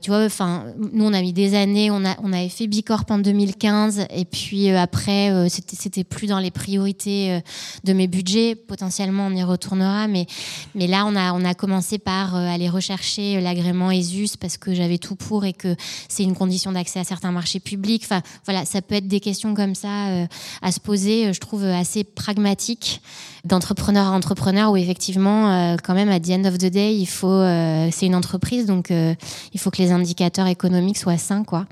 Tu 0.00 0.10
vois, 0.10 0.24
enfin, 0.24 0.66
nous 0.92 1.04
on 1.04 1.12
a 1.12 1.20
mis 1.22 1.32
des 1.32 1.54
années, 1.54 1.90
on, 1.90 2.04
avait 2.04 2.48
fait 2.48 2.66
Bicorp 2.66 3.04
en 3.08 3.18
2015 3.18 4.06
et 4.10 4.24
puis 4.26 4.68
après 4.70 5.48
c'était, 5.48 6.04
plus 6.04 6.26
dans 6.26 6.40
les 6.40 6.50
priorités 6.50 7.40
de 7.84 7.92
mes 7.94 8.06
budgets. 8.06 8.54
Potentiellement 8.54 9.28
on 9.28 9.34
y 9.34 9.42
retournera, 9.42 10.06
mais, 10.06 10.26
là 10.74 11.06
on 11.06 11.16
a, 11.16 11.32
on 11.32 11.42
a 11.44 11.54
commencé 11.54 11.96
par 11.98 12.34
aller 12.34 12.68
rechercher 12.68 13.40
l'agrément 13.40 13.90
ESUS 13.90 14.36
parce 14.38 14.58
que 14.58 14.74
j'avais 14.74 14.98
tout 14.98 15.16
pour 15.16 15.46
et 15.46 15.54
que 15.54 15.74
c'est 16.08 16.22
une 16.22 16.34
condition 16.34 16.72
d'accès 16.72 17.00
à 17.00 17.04
certains 17.04 17.32
marchés 17.32 17.60
publics. 17.60 18.02
Enfin 18.04 18.20
voilà, 18.44 18.66
ça 18.66 18.82
peut 18.82 18.96
être 18.96 19.08
des 19.08 19.20
questions 19.20 19.54
comme 19.54 19.74
ça 19.74 20.26
à 20.60 20.70
se 20.70 20.80
poser, 20.80 21.32
je 21.32 21.40
trouve 21.40 21.64
assez 21.64 21.83
pragmatique 22.14 23.00
d'entrepreneur 23.44 24.06
à 24.06 24.10
entrepreneur 24.10 24.72
où 24.72 24.76
effectivement, 24.76 25.50
euh, 25.50 25.76
quand 25.82 25.94
même, 25.94 26.08
à 26.08 26.20
the 26.20 26.30
end 26.30 26.44
of 26.44 26.58
the 26.58 26.66
day, 26.66 26.96
il 26.96 27.06
faut, 27.06 27.28
euh, 27.28 27.88
c'est 27.92 28.06
une 28.06 28.14
entreprise, 28.14 28.66
donc 28.66 28.90
euh, 28.90 29.14
il 29.52 29.60
faut 29.60 29.70
que 29.70 29.82
les 29.82 29.92
indicateurs 29.92 30.46
économiques 30.46 30.98
soient 30.98 31.18
sains, 31.18 31.44
quoi. 31.44 31.66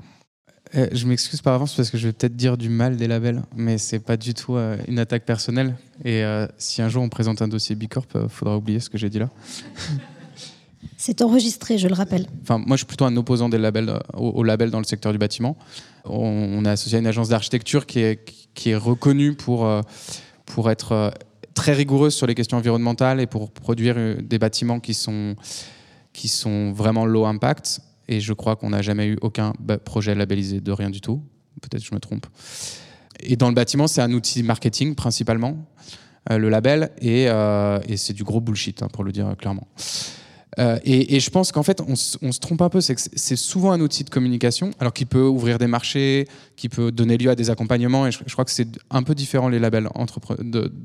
Je 0.91 1.05
m'excuse 1.05 1.39
par 1.39 1.53
avance 1.53 1.75
parce 1.75 1.91
que 1.91 1.99
je 1.99 2.07
vais 2.07 2.13
peut-être 2.13 2.35
dire 2.35 2.57
du 2.57 2.67
mal 2.67 2.97
des 2.97 3.05
labels, 3.05 3.43
mais 3.55 3.77
c'est 3.77 3.99
pas 3.99 4.17
du 4.17 4.33
tout 4.33 4.55
une 4.87 4.97
attaque 4.97 5.23
personnelle. 5.23 5.75
Et 6.03 6.23
si 6.57 6.81
un 6.81 6.89
jour 6.89 7.03
on 7.03 7.09
présente 7.09 7.43
un 7.43 7.47
dossier 7.47 7.75
Bicorp, 7.75 8.07
il 8.15 8.27
faudra 8.27 8.57
oublier 8.57 8.79
ce 8.79 8.89
que 8.89 8.97
j'ai 8.97 9.11
dit 9.11 9.19
là. 9.19 9.29
C'est 10.97 11.21
enregistré, 11.21 11.77
je 11.77 11.87
le 11.87 11.93
rappelle. 11.93 12.25
Enfin, 12.41 12.57
moi, 12.57 12.75
je 12.75 12.77
suis 12.77 12.85
plutôt 12.85 13.05
un 13.05 13.15
opposant 13.17 13.49
des 13.49 13.57
labels, 13.57 13.99
au, 14.13 14.43
label 14.43 14.71
dans 14.71 14.79
le 14.79 14.85
secteur 14.85 15.11
du 15.11 15.17
bâtiment. 15.17 15.57
On, 16.05 16.15
on 16.15 16.65
est 16.65 16.69
associé 16.69 16.97
à 16.97 16.99
une 16.99 17.07
agence 17.07 17.29
d'architecture 17.29 17.85
qui 17.85 17.99
est, 17.99 18.23
qui 18.23 18.42
est 18.71 18.75
reconnue 18.75 19.33
pour, 19.33 19.65
euh, 19.65 19.81
pour 20.45 20.69
être 20.69 20.91
euh, 20.91 21.09
très 21.53 21.73
rigoureuse 21.73 22.13
sur 22.13 22.27
les 22.27 22.35
questions 22.35 22.57
environnementales 22.57 23.19
et 23.19 23.27
pour 23.27 23.51
produire 23.51 23.95
euh, 23.97 24.15
des 24.21 24.39
bâtiments 24.39 24.79
qui 24.79 24.93
sont, 24.93 25.35
qui 26.13 26.27
sont 26.27 26.71
vraiment 26.71 27.05
low 27.05 27.25
impact. 27.25 27.81
Et 28.07 28.19
je 28.19 28.33
crois 28.33 28.55
qu'on 28.55 28.71
n'a 28.71 28.81
jamais 28.81 29.07
eu 29.07 29.17
aucun 29.21 29.53
projet 29.85 30.13
labellisé 30.13 30.59
de 30.59 30.71
rien 30.71 30.89
du 30.89 31.01
tout. 31.01 31.21
Peut-être 31.61 31.81
que 31.81 31.87
je 31.89 31.95
me 31.95 31.99
trompe. 31.99 32.25
Et 33.21 33.35
dans 33.37 33.47
le 33.47 33.55
bâtiment, 33.55 33.87
c'est 33.87 34.01
un 34.01 34.11
outil 34.11 34.43
marketing 34.43 34.95
principalement, 34.95 35.57
le 36.29 36.49
label, 36.49 36.91
et, 36.99 37.23
et 37.23 37.97
c'est 37.97 38.11
du 38.11 38.25
gros 38.25 38.41
bullshit, 38.41 38.83
hein, 38.83 38.89
pour 38.91 39.05
le 39.05 39.13
dire 39.13 39.33
clairement. 39.37 39.67
Euh, 40.59 40.77
et, 40.83 41.19
je 41.19 41.29
pense 41.29 41.51
qu'en 41.51 41.63
fait, 41.63 41.81
on, 41.87 41.95
se 41.95 42.39
trompe 42.39 42.61
un 42.61 42.69
peu, 42.69 42.81
c'est 42.81 42.95
que 42.95 43.01
c'est 43.01 43.35
souvent 43.35 43.71
un 43.71 43.81
outil 43.81 44.03
de 44.03 44.09
communication, 44.09 44.71
alors 44.79 44.93
qu'il 44.93 45.07
peut 45.07 45.25
ouvrir 45.25 45.57
des 45.57 45.67
marchés, 45.67 46.27
qui 46.55 46.69
peut 46.69 46.91
donner 46.91 47.17
lieu 47.17 47.29
à 47.29 47.35
des 47.35 47.49
accompagnements, 47.49 48.07
et 48.07 48.11
je, 48.11 48.33
crois 48.33 48.45
que 48.45 48.51
c'est 48.51 48.67
un 48.89 49.03
peu 49.03 49.15
différent 49.15 49.49
les 49.49 49.59
labels 49.59 49.89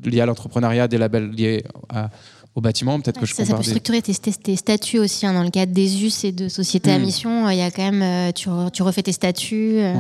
liés 0.05 0.21
à 0.21 0.27
l'entrepreneuriat 0.27 0.89
des 0.89 0.99
labels 0.99 1.31
liés 1.31 1.65
au 2.55 2.61
bâtiment. 2.61 3.01
Peut-être 3.01 3.21
que 3.21 3.27
je 3.27 3.35
ça, 3.35 3.45
ça 3.45 3.57
peut 3.57 3.63
structurer 3.63 4.03
tes, 4.03 4.57
statuts 4.57 4.99
aussi, 4.99 5.27
hein, 5.27 5.33
dans 5.33 5.45
le 5.45 5.51
cadre 5.51 5.73
des 5.73 6.05
us 6.05 6.25
et 6.25 6.33
de 6.33 6.49
sociétés 6.49 6.93
à 6.93 6.99
hmm. 6.99 7.03
mission, 7.03 7.51
il 7.51 7.59
y 7.59 7.63
a 7.63 7.71
quand 7.71 7.91
même, 7.91 8.03
euh, 8.03 8.33
tu, 8.33 8.49
tu 8.73 8.83
refais 8.83 9.03
tes 9.03 9.13
statuts. 9.13 9.79
Euh. 9.79 9.95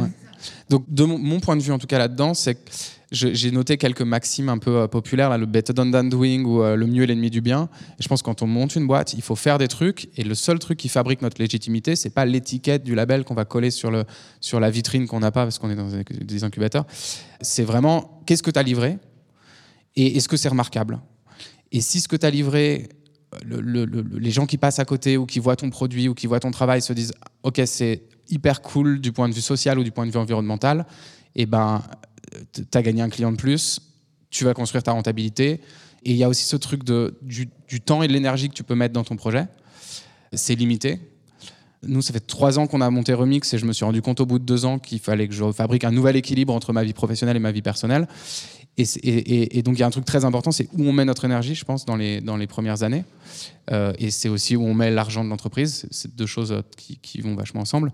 Donc, 0.68 0.84
de 0.88 1.04
mon, 1.04 1.40
point 1.40 1.56
de 1.56 1.62
vue, 1.62 1.72
en 1.72 1.78
tout 1.78 1.86
cas 1.86 1.98
là-dedans, 1.98 2.34
c'est 2.34 2.54
que 2.54 2.70
j'ai 3.10 3.50
noté 3.50 3.78
quelques 3.78 4.02
maximes 4.02 4.50
un 4.50 4.58
peu 4.58 4.76
euh, 4.76 4.86
populaires, 4.86 5.30
là, 5.30 5.38
le 5.38 5.46
better 5.46 5.72
than 5.72 6.04
doing 6.04 6.44
ou 6.44 6.62
euh, 6.62 6.76
le 6.76 6.86
mieux 6.86 7.04
est 7.04 7.06
l'ennemi 7.06 7.30
du 7.30 7.40
bien. 7.40 7.70
Je 7.98 8.06
pense 8.06 8.20
que 8.20 8.26
quand 8.26 8.42
on 8.42 8.46
monte 8.46 8.76
une 8.76 8.86
boîte, 8.86 9.14
il 9.14 9.22
faut 9.22 9.36
faire 9.36 9.56
des 9.56 9.68
trucs. 9.68 10.10
Et 10.18 10.24
le 10.24 10.34
seul 10.34 10.58
truc 10.58 10.78
qui 10.78 10.90
fabrique 10.90 11.22
notre 11.22 11.40
légitimité, 11.40 11.96
c'est 11.96 12.10
pas 12.10 12.26
l'étiquette 12.26 12.84
du 12.84 12.94
label 12.94 13.24
qu'on 13.24 13.34
va 13.34 13.46
coller 13.46 13.70
sur, 13.70 13.90
le, 13.90 14.04
sur 14.40 14.60
la 14.60 14.70
vitrine 14.70 15.06
qu'on 15.06 15.20
n'a 15.20 15.30
pas 15.30 15.44
parce 15.44 15.58
qu'on 15.58 15.70
est 15.70 15.74
dans 15.74 15.88
des 15.88 16.44
incubateurs. 16.44 16.86
C'est 17.40 17.64
vraiment 17.64 18.22
qu'est-ce 18.26 18.42
que 18.42 18.50
tu 18.50 18.58
as 18.58 18.62
livré 18.62 18.98
et 19.96 20.16
est-ce 20.16 20.28
que 20.28 20.36
c'est 20.36 20.50
remarquable? 20.50 21.00
Et 21.72 21.80
si 21.80 22.00
ce 22.00 22.08
que 22.08 22.16
tu 22.16 22.26
as 22.26 22.30
livré, 22.30 22.88
les 23.42 24.30
gens 24.30 24.46
qui 24.46 24.58
passent 24.58 24.78
à 24.78 24.84
côté 24.84 25.16
ou 25.16 25.24
qui 25.24 25.38
voient 25.38 25.56
ton 25.56 25.70
produit 25.70 26.08
ou 26.08 26.14
qui 26.14 26.26
voient 26.26 26.40
ton 26.40 26.50
travail 26.50 26.82
se 26.82 26.92
disent 26.92 27.12
Ok, 27.42 27.60
c'est 27.64 28.02
hyper 28.28 28.60
cool 28.60 29.00
du 29.00 29.12
point 29.12 29.28
de 29.28 29.34
vue 29.34 29.40
social 29.40 29.78
ou 29.78 29.84
du 29.84 29.90
point 29.90 30.06
de 30.06 30.10
vue 30.10 30.18
environnemental, 30.18 30.86
et 31.34 31.42
eh 31.42 31.46
ben 31.46 31.82
tu 32.52 32.62
as 32.74 32.82
gagné 32.82 33.02
un 33.02 33.08
client 33.08 33.32
de 33.32 33.36
plus, 33.36 33.80
tu 34.30 34.44
vas 34.44 34.54
construire 34.54 34.82
ta 34.82 34.92
rentabilité. 34.92 35.60
Et 36.04 36.12
il 36.12 36.16
y 36.16 36.24
a 36.24 36.28
aussi 36.28 36.44
ce 36.44 36.56
truc 36.56 36.84
de, 36.84 37.18
du, 37.22 37.50
temps 37.80 38.02
et 38.02 38.08
de 38.08 38.12
l'énergie 38.12 38.48
que 38.48 38.54
tu 38.54 38.62
peux 38.62 38.74
mettre 38.74 38.94
dans 38.94 39.04
ton 39.04 39.16
projet. 39.16 39.46
C'est 40.32 40.54
limité. 40.54 41.00
Nous, 41.82 42.02
ça 42.02 42.12
fait 42.12 42.20
trois 42.26 42.58
ans 42.58 42.66
qu'on 42.66 42.80
a 42.80 42.90
monté 42.90 43.14
Remix 43.14 43.52
et 43.52 43.58
je 43.58 43.66
me 43.66 43.72
suis 43.72 43.84
rendu 43.84 44.02
compte 44.02 44.20
au 44.20 44.26
bout 44.26 44.38
de 44.38 44.44
deux 44.44 44.64
ans 44.64 44.78
qu'il 44.78 44.98
fallait 44.98 45.28
que 45.28 45.34
je 45.34 45.50
fabrique 45.52 45.84
un 45.84 45.90
nouvel 45.90 46.16
équilibre 46.16 46.52
entre 46.52 46.72
ma 46.72 46.82
vie 46.82 46.92
professionnelle 46.92 47.36
et 47.36 47.40
ma 47.40 47.52
vie 47.52 47.62
personnelle. 47.62 48.08
Et, 48.78 49.62
donc, 49.62 49.76
il 49.76 49.80
y 49.80 49.82
a 49.82 49.86
un 49.86 49.90
truc 49.90 50.04
très 50.04 50.24
important, 50.24 50.52
c'est 50.52 50.68
où 50.72 50.84
on 50.84 50.92
met 50.92 51.04
notre 51.04 51.24
énergie, 51.24 51.56
je 51.56 51.64
pense, 51.64 51.84
dans 51.84 51.96
les, 51.96 52.20
dans 52.20 52.36
les 52.36 52.46
premières 52.46 52.84
années. 52.84 53.04
Euh, 53.72 53.92
et 53.98 54.12
c'est 54.12 54.28
aussi 54.28 54.54
où 54.54 54.64
on 54.64 54.74
met 54.74 54.90
l'argent 54.90 55.24
de 55.24 55.28
l'entreprise. 55.28 55.86
C'est 55.90 56.14
deux 56.14 56.26
choses 56.26 56.52
euh, 56.52 56.62
qui, 57.02 57.20
vont 57.20 57.34
vachement 57.34 57.60
ensemble. 57.60 57.92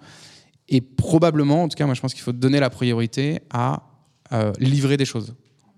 Et 0.69 0.83
probablement, 0.83 1.65
en 1.65 1.69
tout 1.69 1.77
cas, 1.77 1.87
moi, 1.87 1.95
je 1.95 2.03
pense 2.03 2.13
qu'il 2.13 2.23
faut 2.23 2.33
donner 2.33 2.61
la 2.61 2.69
priorité 2.69 3.41
à 3.51 3.83
euh, 4.35 4.53
livrer 4.59 4.97
des 4.97 5.05
choses. 5.05 5.35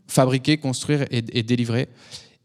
Fabriquer, 0.09 0.57
construire 0.57 1.05
et, 1.11 1.43
délivrer. 1.43 1.89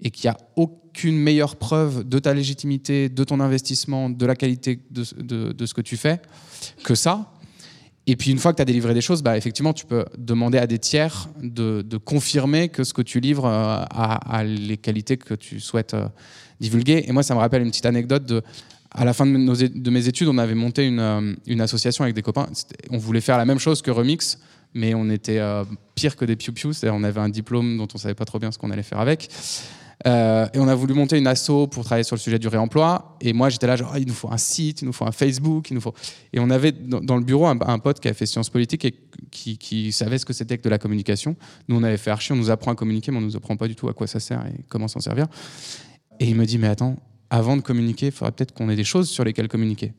Et 0.02 0.12
qu'il 0.12 0.30
n'y 0.30 0.36
a 0.36 0.38
aucune 0.56 1.18
meilleure 1.18 1.56
preuve 1.56 2.04
de 2.08 2.20
ta 2.20 2.34
légitimité, 2.34 3.08
de 3.08 3.24
ton 3.24 3.40
investissement, 3.40 4.10
de 4.10 4.26
la 4.26 4.36
qualité 4.36 4.80
de, 4.90 5.04
ce 5.04 5.74
que 5.74 5.82
tu 5.82 5.96
fais 5.96 6.20
que 6.84 6.96
ça. 6.96 7.32
Et 8.08 8.16
puis 8.16 8.32
une 8.32 8.40
fois 8.40 8.52
que 8.52 8.58
tu 8.58 8.62
as 8.64 8.66
délivré 8.66 8.94
des 8.94 9.02
choses, 9.02 9.22
bah, 9.22 9.38
effectivement, 9.38 9.74
tu 9.74 9.86
peux 9.86 10.06
demander 10.18 10.58
à 10.58 10.68
des 10.68 10.80
tiers 10.80 11.30
de, 11.42 11.98
confirmer 11.98 12.68
que 12.68 12.84
ce 12.84 12.94
que 12.94 13.04
tu 13.04 13.20
livres 13.20 13.46
euh, 13.46 13.86
a, 13.90 14.44
les 14.44 14.78
qualités 14.78 15.18
que 15.18 15.36
tu 15.36 15.60
souhaites 15.60 15.94
euh, 15.94 16.08
divulguer. 16.60 17.06
Et 17.08 17.12
moi, 17.14 17.24
ça 17.24 17.36
me 17.36 17.40
rappelle 17.40 17.62
une 17.62 17.70
petite 17.70 17.86
anecdote 17.86 18.26
de... 18.26 18.42
À 18.94 19.06
la 19.06 19.14
fin 19.14 19.26
de, 19.26 19.90
mes 19.90 20.08
études, 20.10 20.28
on 20.28 20.38
avait 20.38 20.56
monté 20.56 20.86
une 20.86 21.62
association 21.62 22.04
avec 22.04 22.14
des 22.14 22.22
copains. 22.22 22.50
On 22.90 22.98
voulait 22.98 23.22
faire 23.22 23.38
la 23.38 23.46
même 23.46 23.60
chose 23.60 23.82
que 23.82 23.90
Remix, 23.90 24.38
mais 24.74 24.94
on 24.94 25.10
était 25.10 25.42
pire 25.96 26.16
que 26.16 26.26
des 26.26 26.36
piou-piou. 26.36 26.72
On 26.84 27.04
avait 27.04 27.20
un 27.20 27.30
diplôme 27.30 27.78
dont 27.78 27.88
on 27.94 27.98
savait 27.98 28.16
pas 28.16 28.26
trop 28.26 28.40
bien 28.40 28.52
ce 28.52 28.58
qu'on 28.58 28.72
allait 28.72 28.84
faire 28.84 29.00
avec. 29.00 29.30
Euh, 30.08 30.48
et 30.54 30.60
on 30.60 30.68
a 30.68 30.76
voulu 30.76 30.94
monter 30.94 31.18
une 31.18 31.28
asso 31.28 31.68
pour 31.70 31.84
travailler 31.84 32.04
sur 32.04 32.16
le 32.16 32.20
sujet 32.20 32.40
du 32.40 32.48
réemploi. 32.48 33.18
Et 33.22 33.34
moi, 33.34 33.50
j'étais 33.50 33.68
là, 33.68 33.76
genre, 33.76 33.92
ah, 33.94 34.00
il 34.00 34.08
nous 34.08 34.14
faut 34.14 34.32
un 34.32 34.38
site, 34.38 34.82
il 34.82 34.86
nous 34.86 34.94
faut 34.94 35.06
un 35.06 35.12
Facebook, 35.12 35.70
il 35.70 35.76
nous 35.76 35.82
faut. 35.82 35.94
Et 36.34 36.40
on 36.40 36.50
avait 36.50 36.72
dans, 36.72 37.16
le 37.16 37.24
bureau 37.24 37.46
un, 37.46 37.80
pote 37.80 38.00
qui 38.00 38.08
a 38.08 38.14
fait 38.14 38.26
sciences 38.26 38.50
politiques 38.50 38.86
et 38.86 38.96
qui, 39.30 39.92
savait 39.92 40.18
ce 40.18 40.26
que 40.26 40.34
c'était 40.34 40.58
que 40.58 40.64
de 40.64 40.70
la 40.70 40.78
communication. 40.78 41.36
Nous, 41.68 41.76
on 41.76 41.84
avait 41.84 41.98
fait 41.98 42.12
archi, 42.12 42.32
on 42.32 42.36
nous 42.36 42.50
apprend 42.50 42.72
à 42.72 42.76
communiquer, 42.76 43.12
mais 43.12 43.18
on 43.18 43.22
nous 43.22 43.36
apprend 43.36 43.58
pas 43.58 43.68
du 43.68 43.76
tout 43.76 43.90
à 43.90 43.94
quoi 43.94 44.08
ça 44.08 44.20
sert 44.20 44.46
et 44.48 44.64
comment 44.70 44.88
s'en 44.88 45.00
servir. 45.00 45.28
Et 46.20 46.28
il 46.28 46.36
me 46.36 46.46
dit, 46.46 46.58
mais 46.58 46.68
attends, 46.68 46.96
avant 47.30 47.56
de 47.56 47.62
communiquer, 47.62 48.08
il 48.08 48.12
faudrait 48.12 48.32
peut-être 48.32 48.54
qu'on 48.54 48.70
ait 48.70 48.76
des 48.76 48.84
choses 48.84 49.10
sur 49.10 49.24
lesquelles 49.24 49.48
communiquer. 49.48 49.94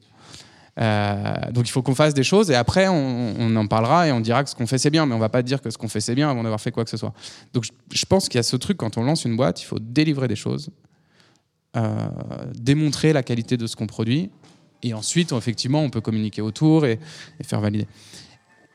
Euh, 0.80 1.50
donc 1.50 1.68
il 1.68 1.70
faut 1.70 1.82
qu'on 1.82 1.94
fasse 1.94 2.14
des 2.14 2.22
choses 2.22 2.50
et 2.50 2.54
après 2.54 2.88
on, 2.88 3.56
en 3.56 3.66
parlera 3.66 4.08
et 4.08 4.12
on 4.12 4.20
dira 4.20 4.42
que 4.42 4.48
ce 4.48 4.54
qu'on 4.54 4.66
fait 4.66 4.78
c'est 4.78 4.90
bien, 4.90 5.04
mais 5.04 5.14
on 5.14 5.18
va 5.18 5.28
pas 5.28 5.42
dire 5.42 5.60
que 5.60 5.68
ce 5.68 5.76
qu'on 5.76 5.88
fait 5.88 6.00
c'est 6.00 6.14
bien 6.14 6.30
avant 6.30 6.42
d'avoir 6.42 6.60
fait 6.60 6.70
quoi 6.70 6.84
que 6.84 6.90
ce 6.90 6.96
soit. 6.96 7.12
Donc 7.52 7.64
je, 7.92 8.04
pense 8.06 8.28
qu'il 8.28 8.38
y 8.38 8.40
a 8.40 8.42
ce 8.42 8.56
truc 8.56 8.78
quand 8.78 8.96
on 8.96 9.02
lance 9.02 9.26
une 9.26 9.36
boîte, 9.36 9.60
il 9.60 9.66
faut 9.66 9.78
délivrer 9.78 10.28
des 10.28 10.36
choses, 10.36 10.70
euh, 11.76 12.08
démontrer 12.54 13.12
la 13.12 13.22
qualité 13.22 13.58
de 13.58 13.66
ce 13.66 13.76
qu'on 13.76 13.86
produit 13.86 14.30
et 14.82 14.94
ensuite 14.94 15.32
effectivement 15.32 15.82
on 15.82 15.90
peut 15.90 16.00
communiquer 16.00 16.40
autour 16.40 16.86
et, 16.86 16.98
faire 17.42 17.60
valider. 17.60 17.86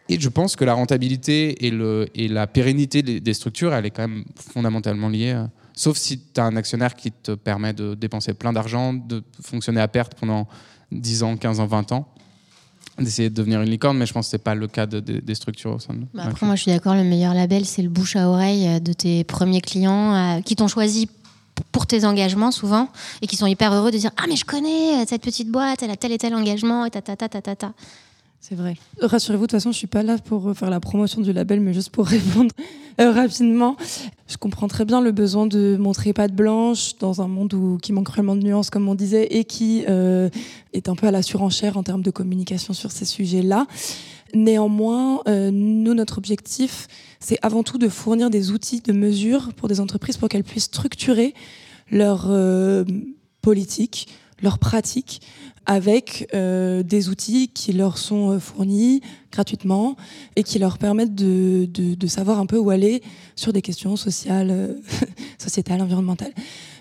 Et 0.10 0.20
je 0.20 0.30
pense 0.30 0.56
que 0.56 0.64
la 0.64 0.74
rentabilité 0.74 1.66
et, 1.66 2.28
la 2.30 2.48
pérennité 2.48 3.02
des, 3.02 3.34
structures, 3.34 3.74
elle 3.74 3.86
est 3.86 3.92
quand 3.92 4.08
même 4.08 4.24
fondamentalement 4.36 5.10
liée. 5.10 5.34
Euh, 5.34 5.46
sauf 5.74 5.98
si 5.98 6.20
tu 6.20 6.40
as 6.40 6.46
un 6.46 6.56
actionnaire 6.56 6.96
qui 6.96 7.12
te 7.12 7.32
permet 7.32 7.74
de 7.74 7.94
dépenser 7.94 8.34
plein 8.34 8.54
d'argent, 8.54 8.94
de 8.94 9.22
fonctionner 9.42 9.82
à 9.82 9.88
perte 9.90 10.14
pendant 10.16 10.48
10 10.92 11.24
ans, 11.24 11.38
15 11.38 11.60
ans, 11.60 11.66
20 11.68 11.92
ans 11.92 12.08
d'essayer 13.00 13.30
de 13.30 13.36
devenir 13.36 13.62
une 13.62 13.70
licorne, 13.70 13.98
mais 13.98 14.06
je 14.06 14.14
pense 14.14 14.26
que 14.28 14.32
ce 14.32 14.36
n'est 14.36 14.44
pas 14.44 14.56
le 14.56 14.68
cas 14.68 14.86
des 14.86 15.36
structures 15.36 15.76
au 15.76 15.80
sein 15.80 15.94
de 15.94 16.00
bah 16.14 16.24
Après, 16.26 16.46
moi, 16.46 16.56
je 16.56 16.64
suis 16.64 16.72
d'accord, 16.72 16.96
le 16.96 17.04
meilleur 17.04 17.34
label, 17.34 17.66
c'est 17.66 17.82
le 17.82 17.90
bouche 17.90 18.16
à 18.16 18.28
oreille 18.28 18.68
euh, 18.68 18.80
de 18.80 18.94
tes 18.94 19.24
premiers 19.24 19.62
clients 19.62 20.16
euh, 20.16 20.42
qui 20.42 20.56
t'ont 20.56 20.68
choisi 20.68 21.08
pour 21.72 21.88
tes 21.88 22.06
engagements 22.06 22.52
souvent 22.52 22.90
et 23.22 23.28
qui 23.28 23.36
sont 23.36 23.48
hyper 23.48 23.74
heureux 23.74 23.92
de 23.92 23.98
dire 23.98 24.12
Ah, 24.18 24.26
mais 24.28 24.36
je 24.36 24.46
connais 24.46 25.02
euh, 25.02 25.06
cette 25.08 25.22
petite 25.22 25.50
boîte, 25.50 25.84
elle 25.84 25.92
a 25.92 25.96
tel 25.96 26.12
et 26.12 26.18
tel 26.18 26.34
engagement, 26.34 26.86
et 26.86 26.90
ta 26.90 27.02
ta 27.02 27.16
ta 27.16 27.30
ta 27.30 27.42
ta 27.42 27.56
ta. 27.56 27.74
C'est 28.48 28.56
vrai. 28.56 28.76
Rassurez-vous, 29.02 29.44
de 29.44 29.48
toute 29.48 29.60
façon, 29.60 29.74
je 29.74 29.78
suis 29.78 29.88
pas 29.88 30.04
là 30.04 30.18
pour 30.20 30.56
faire 30.56 30.70
la 30.70 30.80
promotion 30.80 31.20
du 31.20 31.34
label, 31.34 31.60
mais 31.60 31.74
juste 31.74 31.90
pour 31.90 32.06
répondre 32.08 32.56
euh, 33.02 33.12
rapidement. 33.12 33.76
Je 34.30 34.38
comprends 34.38 34.70
très 34.70 34.86
bien 34.86 35.02
le 35.02 35.12
besoin 35.12 35.48
de 35.48 35.76
montrer 35.76 36.14
patte 36.14 36.34
blanche 36.34 36.98
dans 36.98 37.22
un 37.22 37.28
monde 37.28 37.54
qui 37.82 37.92
manque 37.92 38.10
vraiment 38.10 38.38
de 38.38 38.44
nuances, 38.44 38.70
comme 38.70 38.88
on 38.88 38.96
disait, 38.96 39.26
et 39.32 39.44
qui 39.44 39.84
euh, 39.90 40.30
est 40.72 40.88
un 40.88 40.96
peu 40.96 41.08
à 41.08 41.12
la 41.12 41.24
surenchère 41.24 41.76
en 41.76 41.84
termes 41.84 42.04
de 42.04 42.10
communication 42.10 42.74
sur 42.74 42.90
ces 42.90 43.04
sujets-là. 43.04 43.68
Néanmoins, 44.34 45.24
euh, 45.28 45.52
nous, 45.52 45.94
notre 45.94 46.18
objectif, 46.18 46.88
c'est 47.20 47.40
avant 47.42 47.64
tout 47.64 47.78
de 47.78 47.90
fournir 47.90 48.30
des 48.30 48.52
outils 48.52 48.80
de 48.80 48.94
mesure 48.94 49.52
pour 49.58 49.68
des 49.68 49.82
entreprises 49.82 50.16
pour 50.16 50.30
qu'elles 50.30 50.46
puissent 50.46 50.66
structurer 50.66 51.34
leur 51.92 52.32
politique, 53.42 54.08
leurs 54.42 54.60
pratiques 54.60 55.22
avec 55.68 56.30
euh, 56.34 56.82
des 56.82 57.10
outils 57.10 57.50
qui 57.50 57.74
leur 57.74 57.98
sont 57.98 58.32
euh, 58.32 58.40
fournis 58.40 59.02
gratuitement 59.32 59.98
et 60.38 60.44
qui 60.44 60.60
leur 60.60 60.78
permettent 60.78 61.14
de, 61.14 61.66
de, 61.66 62.08
savoir 62.08 62.40
un 62.40 62.46
peu 62.46 62.58
où 62.58 62.70
aller 62.70 63.04
sur 63.36 63.52
des 63.52 63.62
questions 63.62 63.98
sociales, 63.98 64.50
euh, 64.50 64.74
sociétales, 65.38 65.82
environnementales. 65.82 66.34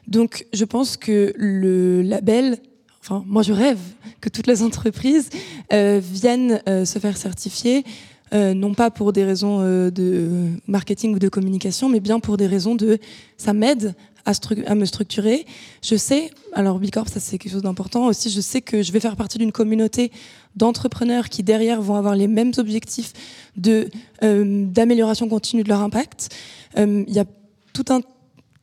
Donc 0.06 0.46
je 0.52 0.64
pense 0.64 0.96
que 0.96 1.34
le 1.36 2.00
label, 2.02 2.58
enfin 3.00 3.24
moi 3.26 3.42
je 3.42 3.52
rêve 3.52 3.80
que 4.20 4.28
toutes 4.28 4.46
les 4.46 4.62
entreprises 4.62 5.30
viennent 5.70 6.60
se 6.64 6.98
faire 7.00 7.16
certifier. 7.16 7.84
non 8.32 8.72
pas 8.72 8.92
pour 8.92 9.12
des 9.12 9.24
raisons 9.24 9.58
de 9.90 10.48
marketing 10.68 11.16
ou 11.16 11.18
de 11.18 11.28
communication, 11.28 11.88
mais 11.88 11.98
bien 11.98 12.20
pour 12.20 12.36
des 12.36 12.46
raisons 12.46 12.76
de 12.76 12.98
ça 13.36 13.52
m'aide 13.52 13.96
à, 14.26 14.74
me 14.74 14.84
structurer. 14.84 15.46
Je 15.82 15.96
sais, 15.96 16.30
alors 16.52 16.78
Bicorp, 16.78 17.08
ça 17.08 17.20
c'est 17.20 17.38
quelque 17.38 17.52
chose 17.52 17.62
d'important 17.62 18.06
aussi, 18.06 18.28
je 18.28 18.40
sais 18.40 18.60
que 18.60 18.82
je 18.82 18.92
vais 18.92 19.00
faire 19.00 19.16
partie 19.16 19.38
d'une 19.38 19.52
communauté 19.52 20.12
d'entrepreneurs 20.56 21.28
qui 21.28 21.42
derrière 21.42 21.80
vont 21.80 21.94
avoir 21.94 22.16
les 22.16 22.26
mêmes 22.26 22.52
objectifs 22.58 23.12
de 23.56 23.88
euh, 24.22 24.64
d'amélioration 24.66 25.28
continue 25.28 25.62
de 25.62 25.68
leur 25.68 25.80
impact. 25.80 26.34
Euh, 26.76 27.04
il 27.06 27.14
y 27.14 27.20
a 27.20 27.24
tout 27.72 27.84
un 27.90 28.00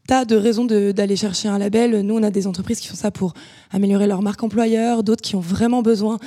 tas 0.08 0.26
de 0.26 0.36
raisons 0.36 0.66
d'aller 0.66 1.16
chercher 1.16 1.48
un 1.48 1.58
label. 1.58 2.02
Nous, 2.02 2.16
on 2.16 2.24
a 2.24 2.32
des 2.32 2.48
entreprises 2.48 2.80
qui 2.80 2.88
font 2.88 2.96
ça 2.96 3.12
pour 3.12 3.34
améliorer 3.72 4.08
leur 4.08 4.22
marque 4.22 4.44
employeur, 4.44 5.04
d'autres 5.04 5.22
qui 5.22 5.36
ont 5.36 5.42
vraiment 5.42 5.82
besoin 5.82 6.20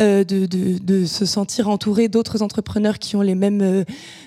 euh, 0.00 0.24
de, 0.24 1.04
se 1.04 1.26
sentir 1.26 1.68
entourées 1.68 2.08
d'autres 2.08 2.42
entrepreneurs 2.42 2.98
qui 2.98 3.16
ont 3.16 3.22
les 3.22 3.34
mêmes, 3.34 3.62
euh, 3.62 3.84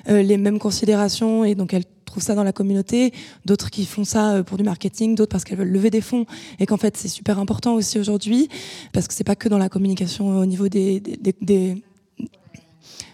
les 0.08 0.38
mêmes 0.38 0.60
considérations 0.60 1.44
et 1.44 1.56
donc 1.56 1.74
elles 1.74 1.86
trouvent 2.08 2.24
ça 2.24 2.34
dans 2.34 2.44
la 2.44 2.54
communauté, 2.54 3.14
d'autres 3.46 3.70
qui 3.70 3.86
font 3.86 4.04
ça 4.04 4.34
euh, 4.34 4.44
pour 4.44 4.58
du 4.58 4.64
marketing, 4.64 5.14
d'autres 5.14 5.32
parce 5.32 5.44
qu'elles 5.44 5.60
veulent 5.60 5.72
lever 5.72 5.92
des 5.92 6.02
fonds 6.02 6.26
et 6.60 6.66
qu'en 6.66 6.78
fait 6.78 6.98
c'est 6.98 7.08
super 7.08 7.38
important 7.38 7.76
aussi 7.76 8.00
aujourd'hui 8.00 8.50
parce 8.94 9.08
que 9.08 9.14
c'est 9.14 9.24
pas 9.24 9.36
que 9.36 9.48
dans 9.48 9.60
la 9.60 9.70
communication 9.70 10.32
euh, 10.32 10.42
au 10.42 10.46
niveau 10.46 10.68
des, 10.70 11.02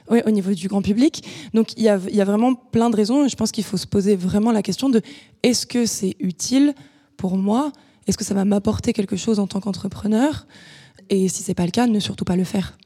au 0.09 0.29
niveau 0.31 0.53
du 0.53 0.67
grand 0.67 0.81
public. 0.81 1.23
Donc 1.53 1.73
il 1.77 1.83
y 1.83 1.89
a, 1.89 1.99
y 2.11 2.21
a 2.21 2.25
vraiment 2.25 2.55
plein 2.55 2.89
de 2.89 2.95
raisons. 2.95 3.27
Je 3.27 3.35
pense 3.35 3.51
qu'il 3.51 3.63
faut 3.63 3.77
se 3.77 3.87
poser 3.87 4.15
vraiment 4.15 4.51
la 4.51 4.61
question 4.61 4.89
de 4.89 5.01
est-ce 5.43 5.65
que 5.65 5.85
c'est 5.85 6.15
utile 6.19 6.73
pour 7.17 7.37
moi? 7.37 7.71
Est-ce 8.07 8.17
que 8.17 8.23
ça 8.23 8.33
va 8.33 8.45
m'apporter 8.45 8.93
quelque 8.93 9.15
chose 9.15 9.39
en 9.39 9.47
tant 9.47 9.59
qu'entrepreneur? 9.59 10.45
Et 11.09 11.27
si 11.29 11.43
c'est 11.43 11.53
pas 11.53 11.65
le 11.65 11.71
cas, 11.71 11.87
ne 11.87 11.99
surtout 11.99 12.25
pas 12.25 12.35
le 12.35 12.43
faire. 12.43 12.77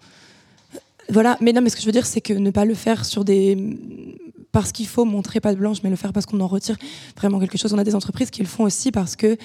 Voilà, 1.09 1.38
mais 1.39 1.53
non, 1.53 1.61
mais 1.61 1.70
ce 1.70 1.76
que 1.76 1.82
je 1.82 1.86
veux 1.86 1.93
dire, 1.93 2.05
c'est 2.05 2.22
que 2.22 2.34
ne 2.34 2.51
pas 2.51 2.65
le 2.65 2.74
faire 2.74 3.05
sur 3.05 3.24
des 3.24 3.78
parce 4.51 4.72
qu'il 4.72 4.88
faut 4.88 5.05
montrer 5.05 5.39
pas 5.39 5.53
de 5.53 5.59
blanche, 5.59 5.78
mais 5.84 5.89
le 5.89 5.95
faire 5.95 6.13
parce 6.13 6.26
qu'on 6.26 6.39
en 6.39 6.47
retire 6.47 6.78
vraiment 7.15 7.39
quelque 7.39 7.57
chose. 7.57 7.74
On 7.74 7.78
a 7.78 7.84
des 7.84 7.95
entreprises 7.95 8.32
qui 8.32 8.41
le 8.41 8.47
font 8.47 8.63
aussi 8.63 8.91
parce 8.91 9.15
que 9.15 9.38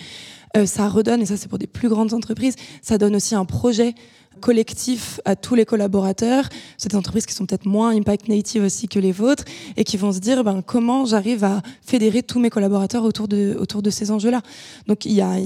euh, 0.56 0.64
ça 0.64 0.88
redonne, 0.88 1.20
et 1.20 1.26
ça 1.26 1.36
c'est 1.36 1.48
pour 1.48 1.58
des 1.58 1.66
plus 1.66 1.88
grandes 1.88 2.14
entreprises, 2.14 2.54
ça 2.80 2.98
donne 2.98 3.16
aussi 3.16 3.34
un 3.34 3.44
projet 3.44 3.94
collectif 4.42 5.20
à 5.24 5.36
tous 5.36 5.54
les 5.54 5.64
collaborateurs. 5.64 6.48
C'est 6.76 6.90
des 6.90 6.96
entreprises 6.96 7.24
qui 7.24 7.32
sont 7.32 7.46
peut-être 7.46 7.64
moins 7.64 7.96
impact 7.96 8.28
native 8.28 8.64
aussi 8.64 8.88
que 8.88 8.98
les 8.98 9.12
vôtres 9.12 9.44
et 9.78 9.84
qui 9.84 9.96
vont 9.96 10.12
se 10.12 10.18
dire 10.18 10.44
ben, 10.44 10.60
comment 10.60 11.06
j'arrive 11.06 11.44
à 11.44 11.62
fédérer 11.80 12.22
tous 12.22 12.40
mes 12.40 12.50
collaborateurs 12.50 13.04
autour 13.04 13.28
de, 13.28 13.56
autour 13.58 13.80
de 13.80 13.88
ces 13.88 14.10
enjeux-là. 14.10 14.42
Donc 14.86 15.06
il 15.06 15.12
y, 15.12 15.22
a, 15.22 15.38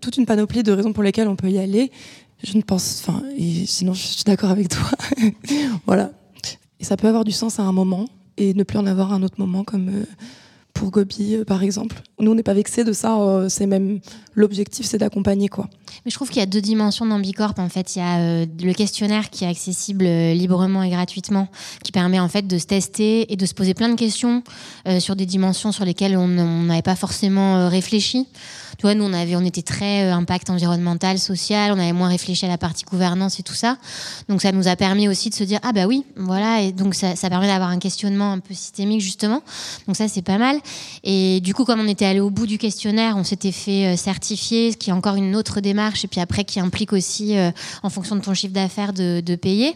toute 0.00 0.16
une 0.18 0.26
panoplie 0.26 0.62
de 0.62 0.70
raisons 0.70 0.92
pour 0.92 1.02
lesquelles 1.02 1.28
on 1.28 1.36
peut 1.36 1.50
y 1.50 1.58
aller. 1.58 1.90
Je 2.44 2.56
ne 2.56 2.62
pense, 2.62 3.02
enfin, 3.02 3.22
sinon 3.66 3.94
je 3.94 4.02
suis 4.02 4.24
d'accord 4.24 4.50
avec 4.50 4.68
toi. 4.68 4.90
voilà. 5.86 6.12
Et 6.78 6.84
ça 6.84 6.96
peut 6.96 7.08
avoir 7.08 7.24
du 7.24 7.32
sens 7.32 7.60
à 7.60 7.62
un 7.62 7.72
moment, 7.72 8.06
et 8.36 8.54
ne 8.54 8.64
plus 8.64 8.78
en 8.78 8.86
avoir 8.86 9.12
un 9.12 9.22
autre 9.22 9.36
moment 9.38 9.62
comme 9.62 9.88
euh, 9.88 10.04
pour 10.72 10.90
Gobi 10.90 11.36
euh, 11.36 11.44
par 11.44 11.62
exemple. 11.62 12.02
Nous 12.20 12.30
on 12.30 12.34
n'est 12.34 12.42
pas 12.42 12.54
vexés 12.54 12.84
de 12.84 12.92
ça, 12.92 13.18
euh, 13.18 13.48
c'est 13.48 13.66
même 13.66 14.00
l'objectif 14.34 14.86
c'est 14.86 14.98
d'accompagner 14.98 15.48
quoi. 15.48 15.68
Mais 16.04 16.10
je 16.10 16.14
trouve 16.14 16.28
qu'il 16.28 16.40
y 16.40 16.42
a 16.42 16.46
deux 16.46 16.60
dimensions 16.60 17.06
dans 17.06 17.18
Bicorp 17.18 17.54
en 17.58 17.68
fait, 17.68 17.96
il 17.96 17.98
y 17.98 18.02
a 18.02 18.44
le 18.44 18.72
questionnaire 18.72 19.30
qui 19.30 19.44
est 19.44 19.48
accessible 19.48 20.04
librement 20.04 20.82
et 20.82 20.90
gratuitement 20.90 21.48
qui 21.84 21.92
permet 21.92 22.18
en 22.18 22.28
fait 22.28 22.46
de 22.46 22.58
se 22.58 22.66
tester 22.66 23.32
et 23.32 23.36
de 23.36 23.46
se 23.46 23.54
poser 23.54 23.74
plein 23.74 23.88
de 23.88 23.96
questions 23.96 24.42
sur 24.98 25.16
des 25.16 25.26
dimensions 25.26 25.70
sur 25.70 25.84
lesquelles 25.84 26.16
on 26.16 26.28
n'avait 26.28 26.82
pas 26.82 26.96
forcément 26.96 27.68
réfléchi 27.68 28.26
Tu 28.82 28.96
nous, 28.96 29.04
on, 29.04 29.12
avait, 29.12 29.36
on 29.36 29.44
était 29.44 29.62
très 29.62 30.10
impact 30.10 30.50
environnemental, 30.50 31.18
social, 31.18 31.72
on 31.72 31.78
avait 31.78 31.92
moins 31.92 32.08
réfléchi 32.08 32.44
à 32.46 32.48
la 32.48 32.58
partie 32.58 32.84
gouvernance 32.84 33.38
et 33.38 33.44
tout 33.44 33.54
ça. 33.54 33.76
Donc 34.28 34.42
ça 34.42 34.50
nous 34.50 34.66
a 34.66 34.74
permis 34.74 35.08
aussi 35.08 35.30
de 35.30 35.34
se 35.34 35.44
dire, 35.44 35.60
ah 35.62 35.72
bah 35.72 35.86
oui, 35.86 36.04
voilà, 36.16 36.62
et 36.62 36.72
donc 36.72 36.96
ça, 36.96 37.14
permet 37.30 37.46
d'avoir 37.46 37.70
un 37.70 37.78
questionnement 37.78 38.32
un 38.32 38.40
peu 38.40 38.54
systémique, 38.54 39.00
justement. 39.00 39.42
Donc 39.86 39.96
ça, 39.96 40.08
c'est 40.08 40.22
pas 40.22 40.38
mal. 40.38 40.58
Et 41.04 41.40
du 41.40 41.54
coup, 41.54 41.64
comme 41.64 41.80
on 41.80 41.86
était 41.86 42.06
allé 42.06 42.18
au 42.18 42.30
bout 42.30 42.46
du 42.46 42.58
questionnaire, 42.58 43.16
on 43.16 43.22
s'était 43.24 43.52
fait 43.52 43.96
certifier, 43.96 44.72
ce 44.72 44.76
qui 44.76 44.90
est 44.90 44.92
encore 44.92 45.14
une 45.14 45.36
autre 45.36 45.60
démarche, 45.60 46.04
et 46.04 46.08
puis 46.08 46.20
après, 46.20 46.42
qui 46.42 46.58
implique 46.58 46.92
aussi, 46.92 47.36
en 47.84 47.90
fonction 47.90 48.16
de 48.16 48.20
ton 48.20 48.34
chiffre 48.34 48.52
d'affaires, 48.52 48.92
de, 48.92 49.36
payer. 49.36 49.74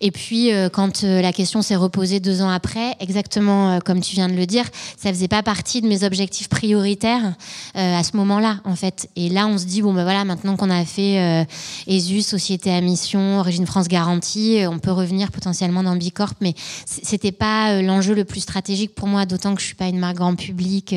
Et 0.00 0.10
puis, 0.10 0.52
euh, 0.52 0.68
quand 0.70 1.04
euh, 1.04 1.20
la 1.20 1.32
question 1.32 1.60
s'est 1.60 1.76
reposée 1.76 2.20
deux 2.20 2.40
ans 2.40 2.48
après, 2.48 2.94
exactement 3.00 3.72
euh, 3.72 3.78
comme 3.80 4.00
tu 4.00 4.14
viens 4.14 4.28
de 4.28 4.34
le 4.34 4.46
dire, 4.46 4.64
ça 4.96 5.12
faisait 5.12 5.28
pas 5.28 5.42
partie 5.42 5.82
de 5.82 5.86
mes 5.86 6.04
objectifs 6.04 6.48
prioritaires 6.48 7.34
à 7.74 8.02
ce 8.02 8.16
moment-là, 8.20 8.60
en 8.64 8.76
fait. 8.76 9.08
Et 9.16 9.28
là, 9.28 9.46
on 9.46 9.58
se 9.58 9.66
dit, 9.66 9.82
bon, 9.82 9.92
ben 9.92 10.04
voilà, 10.04 10.24
maintenant 10.24 10.56
qu'on 10.56 10.70
a 10.70 10.84
fait 10.84 11.46
ESUS, 11.86 12.22
Société 12.22 12.70
à 12.70 12.80
mission, 12.80 13.40
Origine 13.40 13.66
France 13.66 13.88
Garantie, 13.88 14.62
on 14.68 14.78
peut 14.78 14.92
revenir 14.92 15.30
potentiellement 15.30 15.82
dans 15.82 15.96
Bicorp, 15.96 16.34
mais 16.40 16.54
c'était 16.86 17.32
pas 17.32 17.82
l'enjeu 17.82 18.14
le 18.14 18.24
plus 18.24 18.40
stratégique 18.40 18.94
pour 18.94 19.08
moi, 19.08 19.26
d'autant 19.26 19.54
que 19.54 19.60
je 19.60 19.66
suis 19.66 19.74
pas 19.74 19.88
une 19.88 19.98
marque 19.98 20.16
grand 20.16 20.34
public. 20.34 20.94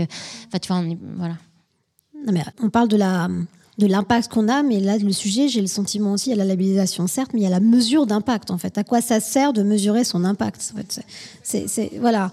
Enfin, 0.47 0.59
tu 0.59 0.67
vois, 0.67 0.77
on 0.77 0.97
voilà. 1.17 1.35
Non, 2.25 2.31
mais 2.31 2.43
on 2.61 2.69
parle 2.69 2.87
de 2.87 2.97
la 2.97 3.27
de 3.77 3.87
l'impact 3.87 4.31
qu'on 4.31 4.47
a, 4.49 4.61
mais 4.61 4.79
là, 4.79 4.97
le 4.97 5.11
sujet, 5.11 5.47
j'ai 5.47 5.61
le 5.61 5.67
sentiment 5.67 6.13
aussi, 6.13 6.29
il 6.29 6.31
y 6.31 6.33
a 6.33 6.37
la 6.37 6.45
labellisation, 6.45 7.07
certes, 7.07 7.31
mais 7.33 7.39
il 7.39 7.43
y 7.43 7.47
a 7.47 7.49
la 7.49 7.59
mesure 7.59 8.05
d'impact, 8.05 8.51
en 8.51 8.57
fait. 8.57 8.77
À 8.77 8.83
quoi 8.83 9.01
ça 9.01 9.19
sert 9.19 9.51
de 9.51 9.63
mesurer 9.63 10.03
son 10.03 10.23
impact 10.23 10.73
c'est, 11.41 11.91
Voilà. 11.99 12.31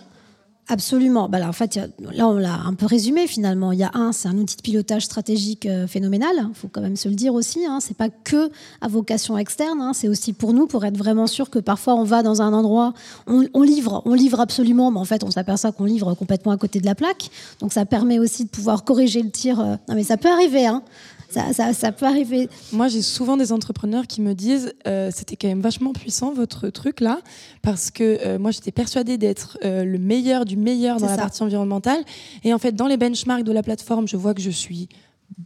Absolument. 0.71 1.29
Bah 1.29 1.41
là, 1.41 1.49
en 1.49 1.53
fait, 1.53 1.81
là, 1.99 2.29
on 2.29 2.35
l'a 2.35 2.55
un 2.55 2.75
peu 2.75 2.87
résumé 2.87 3.27
finalement. 3.27 3.73
Il 3.73 3.81
y 3.81 3.83
a 3.83 3.91
un, 3.95 4.13
c'est 4.13 4.29
un 4.29 4.39
outil 4.39 4.57
de 4.57 4.63
pilotage 4.63 5.05
stratégique 5.05 5.67
euh, 5.67 5.89
phénoménal. 5.89 6.47
Il 6.49 6.55
faut 6.55 6.69
quand 6.69 6.81
même 6.81 6.95
se 6.95 7.09
le 7.09 7.17
dire 7.17 7.35
aussi. 7.35 7.67
Hein. 7.67 7.79
C'est 7.81 7.97
pas 7.97 8.09
que 8.09 8.51
à 8.81 8.87
vocation 8.87 9.37
externe. 9.37 9.81
Hein. 9.81 9.93
C'est 9.95 10.07
aussi 10.07 10.33
pour 10.33 10.53
nous, 10.53 10.69
pour 10.69 10.85
être 10.85 10.97
vraiment 10.97 11.27
sûr 11.27 11.51
que 11.51 11.59
parfois 11.59 11.97
on 11.97 12.05
va 12.05 12.23
dans 12.23 12.41
un 12.41 12.53
endroit, 12.53 12.95
on, 13.27 13.63
livre, 13.63 14.03
on 14.05 14.15
livre 14.15 14.39
absolument, 14.39 14.93
mais 14.93 15.01
en 15.01 15.05
fait, 15.05 15.25
on 15.25 15.31
s'aperçoit 15.33 15.73
qu'on 15.73 15.87
livre 15.87 16.15
complètement 16.15 16.53
à 16.53 16.57
côté 16.57 16.79
de 16.79 16.87
la 16.87 16.95
plaque. 16.95 17.31
Donc, 17.59 17.73
ça 17.73 17.85
permet 17.85 18.21
aussi 18.21 18.45
de 18.45 18.51
pouvoir 18.51 18.85
corriger 18.85 19.23
le 19.23 19.31
tir. 19.31 19.59
Euh. 19.59 19.75
Non, 19.89 19.97
mais 19.97 20.05
ça 20.05 20.17
peut 20.17 20.31
arriver. 20.31 20.67
Hein 20.67 20.85
ça, 21.31 21.93
peut 21.93 22.07
arriver. 22.07 22.49
Moi, 22.73 22.89
j'ai 22.89 23.03
souvent 23.03 23.37
des 23.37 23.53
entrepreneurs 23.53 24.07
qui 24.07 24.21
me 24.21 24.35
disent 24.35 24.75
euh, 24.87 25.11
c'était 25.15 25.37
quand 25.37 25.49
même 25.49 25.61
vachement 25.61 25.93
puissant 25.93 26.33
votre 26.33 26.69
truc 26.69 27.01
là, 27.01 27.21
parce 27.63 27.91
que 27.91 28.19
euh, 28.25 28.39
moi, 28.39 28.51
j'étais 28.51 28.73
persuadée 28.73 29.19
d'être 29.19 29.59
euh, 29.65 29.85
le 29.85 29.99
meilleur 29.99 30.45
du 30.45 30.57
meilleur 30.57 30.99
dans 30.99 31.07
la 31.07 31.17
partie 31.17 31.43
environnementale. 31.43 32.03
Et 32.45 32.53
en 32.53 32.59
fait, 32.59 32.73
dans 32.73 32.87
les 32.87 32.97
benchmarks 32.97 33.45
de 33.45 33.53
la 33.53 33.63
plateforme, 33.63 34.09
je 34.09 34.17
vois 34.17 34.35
que 34.35 34.43
je 34.43 34.51
suis 34.51 34.89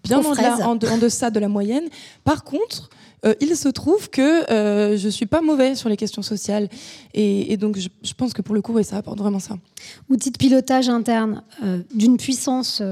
bien 0.03 0.21
en, 0.21 0.65
en, 0.65 0.77
deçà 0.77 1.31
de 1.31 1.39
la 1.39 1.49
moyenne. 1.49 1.85
Par 2.25 2.45
contre, 2.45 2.89
euh, 3.25 3.35
il 3.41 3.57
se 3.57 3.69
trouve 3.69 4.11
que 4.11 4.51
euh, 4.51 4.97
je 4.97 5.09
suis 5.09 5.27
pas 5.27 5.41
mauvais 5.41 5.75
sur 5.75 5.89
les 5.89 5.97
questions 5.97 6.23
sociales. 6.23 6.69
Et, 7.15 7.57
donc, 7.57 7.79
je, 7.79 8.15
pense 8.15 8.33
que 8.33 8.43
pour 8.43 8.55
le 8.55 8.63
coup, 8.63 8.81
ça 8.83 8.97
apporte 8.97 9.19
vraiment 9.19 9.39
ça. 9.39 9.57
Outil 10.11 10.31
de 10.31 10.37
pilotage 10.37 10.89
interne 10.89 11.43
euh, 11.63 11.81
d'une 11.95 12.17
puissance 12.17 12.83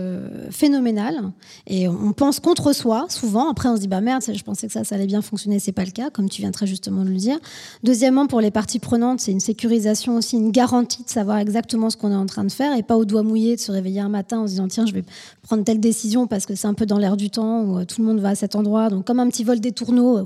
phénoménale. 0.51 1.33
Et 1.67 1.89
on 1.89 2.13
pense 2.13 2.41
contre 2.41 2.73
soi, 2.73 3.07
souvent. 3.09 3.51
Après, 3.51 3.69
on 3.69 3.77
se 3.77 3.81
dit, 3.81 3.89
bah 3.89 4.01
merde, 4.01 4.23
je 4.33 4.43
pensais 4.43 4.67
que 4.69 4.73
ça, 4.73 4.85
ça 4.85 4.95
allait 4.95 5.07
bien 5.07 5.23
fonctionner. 5.23 5.59
C'est 5.59 5.73
pas 5.73 5.85
le 5.85 5.91
cas, 5.91 6.11
comme 6.11 6.29
tu 6.29 6.43
viens 6.43 6.53
très 6.53 6.67
justement 6.67 7.05
de 7.05 7.11
le 7.11 7.17
dire. 7.17 7.39
Deuxièmement, 7.83 8.27
pour 8.27 8.41
les 8.41 8.51
parties 8.51 8.79
prenantes, 8.79 9.21
c'est 9.21 9.33
une 9.33 9.41
sécurisation 9.41 10.17
aussi, 10.17 10.37
une 10.37 10.53
garantie 10.53 11.03
de 11.03 11.11
savoir 11.11 11.39
exactement 11.39 11.91
ce 11.91 11.97
qu'on 11.97 12.13
est 12.13 12.17
en 12.17 12.27
train 12.27 12.45
de 12.45 12.53
faire 12.53 12.77
et 12.77 12.83
pas 12.83 12.97
au 12.97 13.05
doigt 13.05 13.23
mouillé 13.23 13.57
de 13.57 13.61
se 13.61 13.73
réveiller 13.73 14.01
un 14.01 14.09
matin 14.09 14.41
en 14.41 14.47
se 14.47 14.53
disant, 14.53 14.69
tiens, 14.69 14.87
je 14.87 14.93
vais 14.93 15.05
prendre 15.43 15.65
telle 15.65 15.81
décision 15.81 16.27
parce 16.27 16.47
que 16.47 16.55
c'est 16.55 16.69
un 16.69 16.75
peu 16.75 16.87
dans 16.87 16.99
l'air 16.99 17.17
du 17.17 17.31
temps 17.31 17.63
où 17.65 17.85
tout 17.85 18.01
le 18.01 18.07
monde 18.07 18.21
va 18.21 18.31
à 18.31 18.35
cet 18.35 18.55
endroit. 18.55 18.89
Donc, 18.89 19.05
comme 19.05 19.21
un 19.21 19.29
petit 19.29 19.45
vol 19.45 19.61
des 19.61 19.73
tourneaux, 19.73 20.22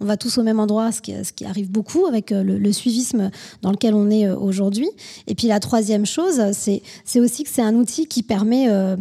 on 0.00 0.04
va 0.04 0.16
tous 0.16 0.38
au 0.38 0.42
même 0.42 0.60
endroit, 0.60 0.90
ce 0.92 1.00
qui, 1.00 1.44
arrive 1.44 1.70
beaucoup 1.70 2.06
avec 2.06 2.32
euh, 2.32 2.42
le, 2.42 2.72
suivisme 2.72 3.30
dans 3.62 3.70
lequel 3.70 3.94
on 3.94 4.10
est 4.10 4.26
euh, 4.26 4.36
aujourd'hui. 4.36 4.88
Et 5.26 5.34
puis 5.34 5.46
la 5.48 5.60
troisième 5.60 6.06
chose, 6.06 6.40
c'est 6.52 7.20
aussi 7.20 7.44
que 7.44 7.50
c'est 7.50 7.62
un 7.62 7.74
outil 7.74 8.06
qui 8.06 8.22
permet 8.22 8.68
euh, 8.68 8.96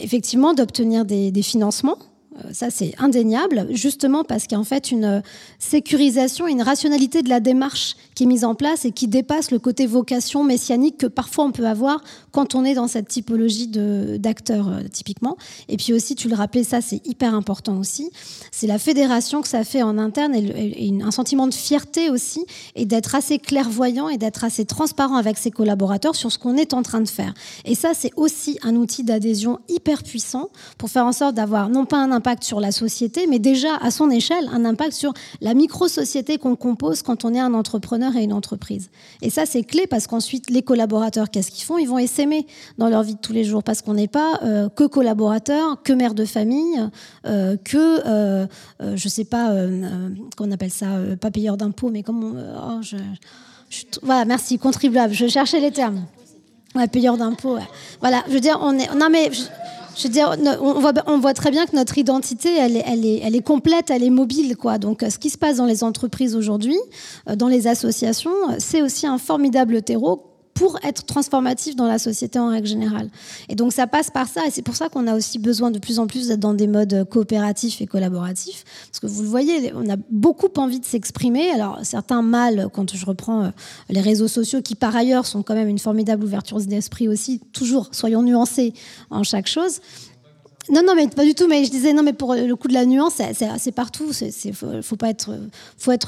effectivement 0.00 0.54
d'obtenir 0.54 1.04
des 1.04 1.42
financements 1.42 1.98
euh, 1.98 2.15
ça, 2.52 2.70
c'est 2.70 2.94
indéniable, 2.98 3.66
justement 3.70 4.24
parce 4.24 4.44
qu'il 4.44 4.52
y 4.52 4.54
a 4.56 4.60
en 4.60 4.64
fait 4.64 4.90
une 4.90 5.22
sécurisation, 5.58 6.46
une 6.46 6.62
rationalité 6.62 7.22
de 7.22 7.28
la 7.28 7.40
démarche 7.40 7.96
qui 8.14 8.24
est 8.24 8.26
mise 8.26 8.44
en 8.44 8.54
place 8.54 8.84
et 8.84 8.92
qui 8.92 9.08
dépasse 9.08 9.50
le 9.50 9.58
côté 9.58 9.86
vocation 9.86 10.44
messianique 10.44 10.98
que 10.98 11.06
parfois 11.06 11.44
on 11.44 11.52
peut 11.52 11.66
avoir 11.66 12.02
quand 12.32 12.54
on 12.54 12.64
est 12.64 12.74
dans 12.74 12.88
cette 12.88 13.08
typologie 13.08 13.68
d'acteurs, 13.68 14.68
euh, 14.68 14.82
typiquement. 14.92 15.36
Et 15.68 15.76
puis 15.76 15.92
aussi, 15.92 16.14
tu 16.14 16.28
le 16.28 16.34
rappelais, 16.34 16.64
ça, 16.64 16.80
c'est 16.80 17.06
hyper 17.06 17.34
important 17.34 17.78
aussi. 17.78 18.10
C'est 18.50 18.66
la 18.66 18.78
fédération 18.78 19.42
que 19.42 19.48
ça 19.48 19.64
fait 19.64 19.82
en 19.82 19.98
interne 19.98 20.34
et, 20.34 20.92
un 21.02 21.10
sentiment 21.10 21.46
de 21.46 21.54
fierté 21.54 22.10
aussi 22.10 22.44
et 22.74 22.84
d'être 22.84 23.14
assez 23.14 23.38
clairvoyant 23.38 24.08
et 24.08 24.16
d'être 24.16 24.44
assez 24.44 24.64
transparent 24.64 25.16
avec 25.16 25.36
ses 25.38 25.50
collaborateurs 25.50 26.16
sur 26.16 26.32
ce 26.32 26.38
qu'on 26.38 26.56
est 26.56 26.74
en 26.74 26.82
train 26.82 27.00
de 27.00 27.08
faire. 27.08 27.34
Et 27.64 27.74
ça, 27.74 27.92
c'est 27.94 28.12
aussi 28.16 28.58
un 28.62 28.76
outil 28.76 29.04
d'adhésion 29.04 29.58
hyper 29.68 30.02
puissant 30.02 30.48
pour 30.78 30.90
faire 30.90 31.06
en 31.06 31.12
sorte 31.12 31.34
d'avoir 31.34 31.68
non 31.68 31.84
pas 31.84 31.98
un 31.98 32.12
impact 32.12 32.25
sur 32.42 32.60
la 32.60 32.72
société, 32.72 33.26
mais 33.28 33.38
déjà 33.38 33.76
à 33.76 33.90
son 33.90 34.10
échelle, 34.10 34.48
un 34.52 34.64
impact 34.64 34.92
sur 34.92 35.12
la 35.40 35.54
micro-société 35.54 36.38
qu'on 36.38 36.56
compose 36.56 37.02
quand 37.02 37.24
on 37.24 37.32
est 37.34 37.40
un 37.40 37.54
entrepreneur 37.54 38.16
et 38.16 38.24
une 38.24 38.32
entreprise. 38.32 38.90
Et 39.22 39.30
ça, 39.30 39.46
c'est 39.46 39.62
clé 39.62 39.86
parce 39.86 40.06
qu'ensuite, 40.06 40.50
les 40.50 40.62
collaborateurs, 40.62 41.30
qu'est-ce 41.30 41.50
qu'ils 41.50 41.64
font? 41.64 41.78
Ils 41.78 41.88
vont 41.88 41.98
essaimer 41.98 42.46
dans 42.78 42.88
leur 42.88 43.02
vie 43.02 43.14
de 43.14 43.20
tous 43.20 43.32
les 43.32 43.44
jours 43.44 43.62
parce 43.62 43.82
qu'on 43.82 43.94
n'est 43.94 44.08
pas 44.08 44.40
euh, 44.42 44.68
que 44.68 44.84
collaborateur, 44.84 45.82
que 45.82 45.92
mère 45.92 46.14
de 46.14 46.24
famille, 46.24 46.80
euh, 47.26 47.56
que, 47.62 48.06
euh, 48.06 48.46
je 48.94 49.08
sais 49.08 49.24
pas, 49.24 49.54
qu'on 50.36 50.50
appelle 50.50 50.70
ça, 50.70 50.86
pas 51.20 51.30
payeur 51.30 51.56
d'impôts, 51.56 51.90
mais 51.90 52.02
comment. 52.02 52.32
Oh, 52.34 52.80
voilà, 54.02 54.24
merci, 54.24 54.58
contribuable. 54.58 55.12
Je 55.12 55.26
cherchais 55.26 55.60
les 55.60 55.70
termes. 55.70 56.04
Ouais, 56.74 56.88
payeur 56.88 57.16
d'impôts. 57.16 57.58
Voilà, 58.00 58.22
je 58.28 58.32
veux 58.32 58.40
dire, 58.40 58.58
on 58.60 58.78
est. 58.78 58.92
Non, 58.94 59.08
mais. 59.10 59.30
Veux 60.04 60.08
dire, 60.08 60.36
on 60.60 60.80
voit, 60.80 60.92
on 61.06 61.18
voit 61.18 61.34
très 61.34 61.50
bien 61.50 61.66
que 61.66 61.74
notre 61.74 61.96
identité, 61.98 62.54
elle 62.54 62.76
est, 62.76 62.84
elle, 62.86 63.04
est, 63.06 63.20
elle 63.24 63.34
est 63.34 63.42
complète, 63.42 63.90
elle 63.90 64.02
est 64.02 64.10
mobile. 64.10 64.56
Quoi. 64.56 64.78
Donc, 64.78 65.02
ce 65.08 65.18
qui 65.18 65.30
se 65.30 65.38
passe 65.38 65.56
dans 65.56 65.66
les 65.66 65.82
entreprises 65.84 66.36
aujourd'hui, 66.36 66.78
euh, 67.28 67.36
dans 67.36 67.48
les 67.48 67.66
associations, 67.66 68.34
c'est 68.58 68.82
aussi 68.82 69.06
un 69.06 69.18
formidable 69.18 69.82
terreau 69.82 70.35
pour 70.56 70.78
être 70.82 71.04
transformatif 71.04 71.76
dans 71.76 71.86
la 71.86 71.98
société 71.98 72.38
en 72.38 72.48
règle 72.48 72.66
générale. 72.66 73.10
Et 73.48 73.54
donc 73.54 73.72
ça 73.72 73.86
passe 73.86 74.10
par 74.10 74.26
ça, 74.26 74.46
et 74.46 74.50
c'est 74.50 74.62
pour 74.62 74.74
ça 74.74 74.88
qu'on 74.88 75.06
a 75.06 75.14
aussi 75.14 75.38
besoin 75.38 75.70
de 75.70 75.78
plus 75.78 75.98
en 75.98 76.06
plus 76.06 76.28
d'être 76.28 76.40
dans 76.40 76.54
des 76.54 76.66
modes 76.66 77.06
coopératifs 77.10 77.80
et 77.82 77.86
collaboratifs, 77.86 78.64
parce 78.90 78.98
que 78.98 79.06
vous 79.06 79.22
le 79.22 79.28
voyez, 79.28 79.72
on 79.74 79.88
a 79.90 79.96
beaucoup 80.10 80.48
envie 80.56 80.80
de 80.80 80.84
s'exprimer. 80.86 81.50
Alors 81.50 81.80
certains 81.82 82.22
mal, 82.22 82.68
quand 82.72 82.96
je 82.96 83.06
reprends 83.06 83.44
euh, 83.44 83.50
les 83.90 84.00
réseaux 84.00 84.28
sociaux, 84.28 84.62
qui 84.62 84.74
par 84.74 84.96
ailleurs 84.96 85.26
sont 85.26 85.42
quand 85.42 85.54
même 85.54 85.68
une 85.68 85.78
formidable 85.78 86.24
ouverture 86.24 86.58
d'esprit 86.60 87.06
aussi, 87.06 87.42
toujours, 87.52 87.90
soyons 87.92 88.22
nuancés 88.22 88.72
en 89.10 89.22
chaque 89.22 89.46
chose, 89.46 89.80
non, 90.70 90.82
non, 90.84 90.94
mais 90.96 91.06
pas 91.08 91.24
du 91.24 91.34
tout. 91.34 91.46
Mais 91.48 91.64
je 91.64 91.70
disais, 91.70 91.92
non, 91.92 92.02
mais 92.02 92.12
pour 92.12 92.34
le 92.34 92.54
coup 92.56 92.68
de 92.68 92.74
la 92.74 92.86
nuance, 92.86 93.20
c'est 93.58 93.72
partout. 93.72 94.10
Il 94.44 94.54
faut, 94.54 94.96
pas 94.96 95.10
être, 95.10 95.30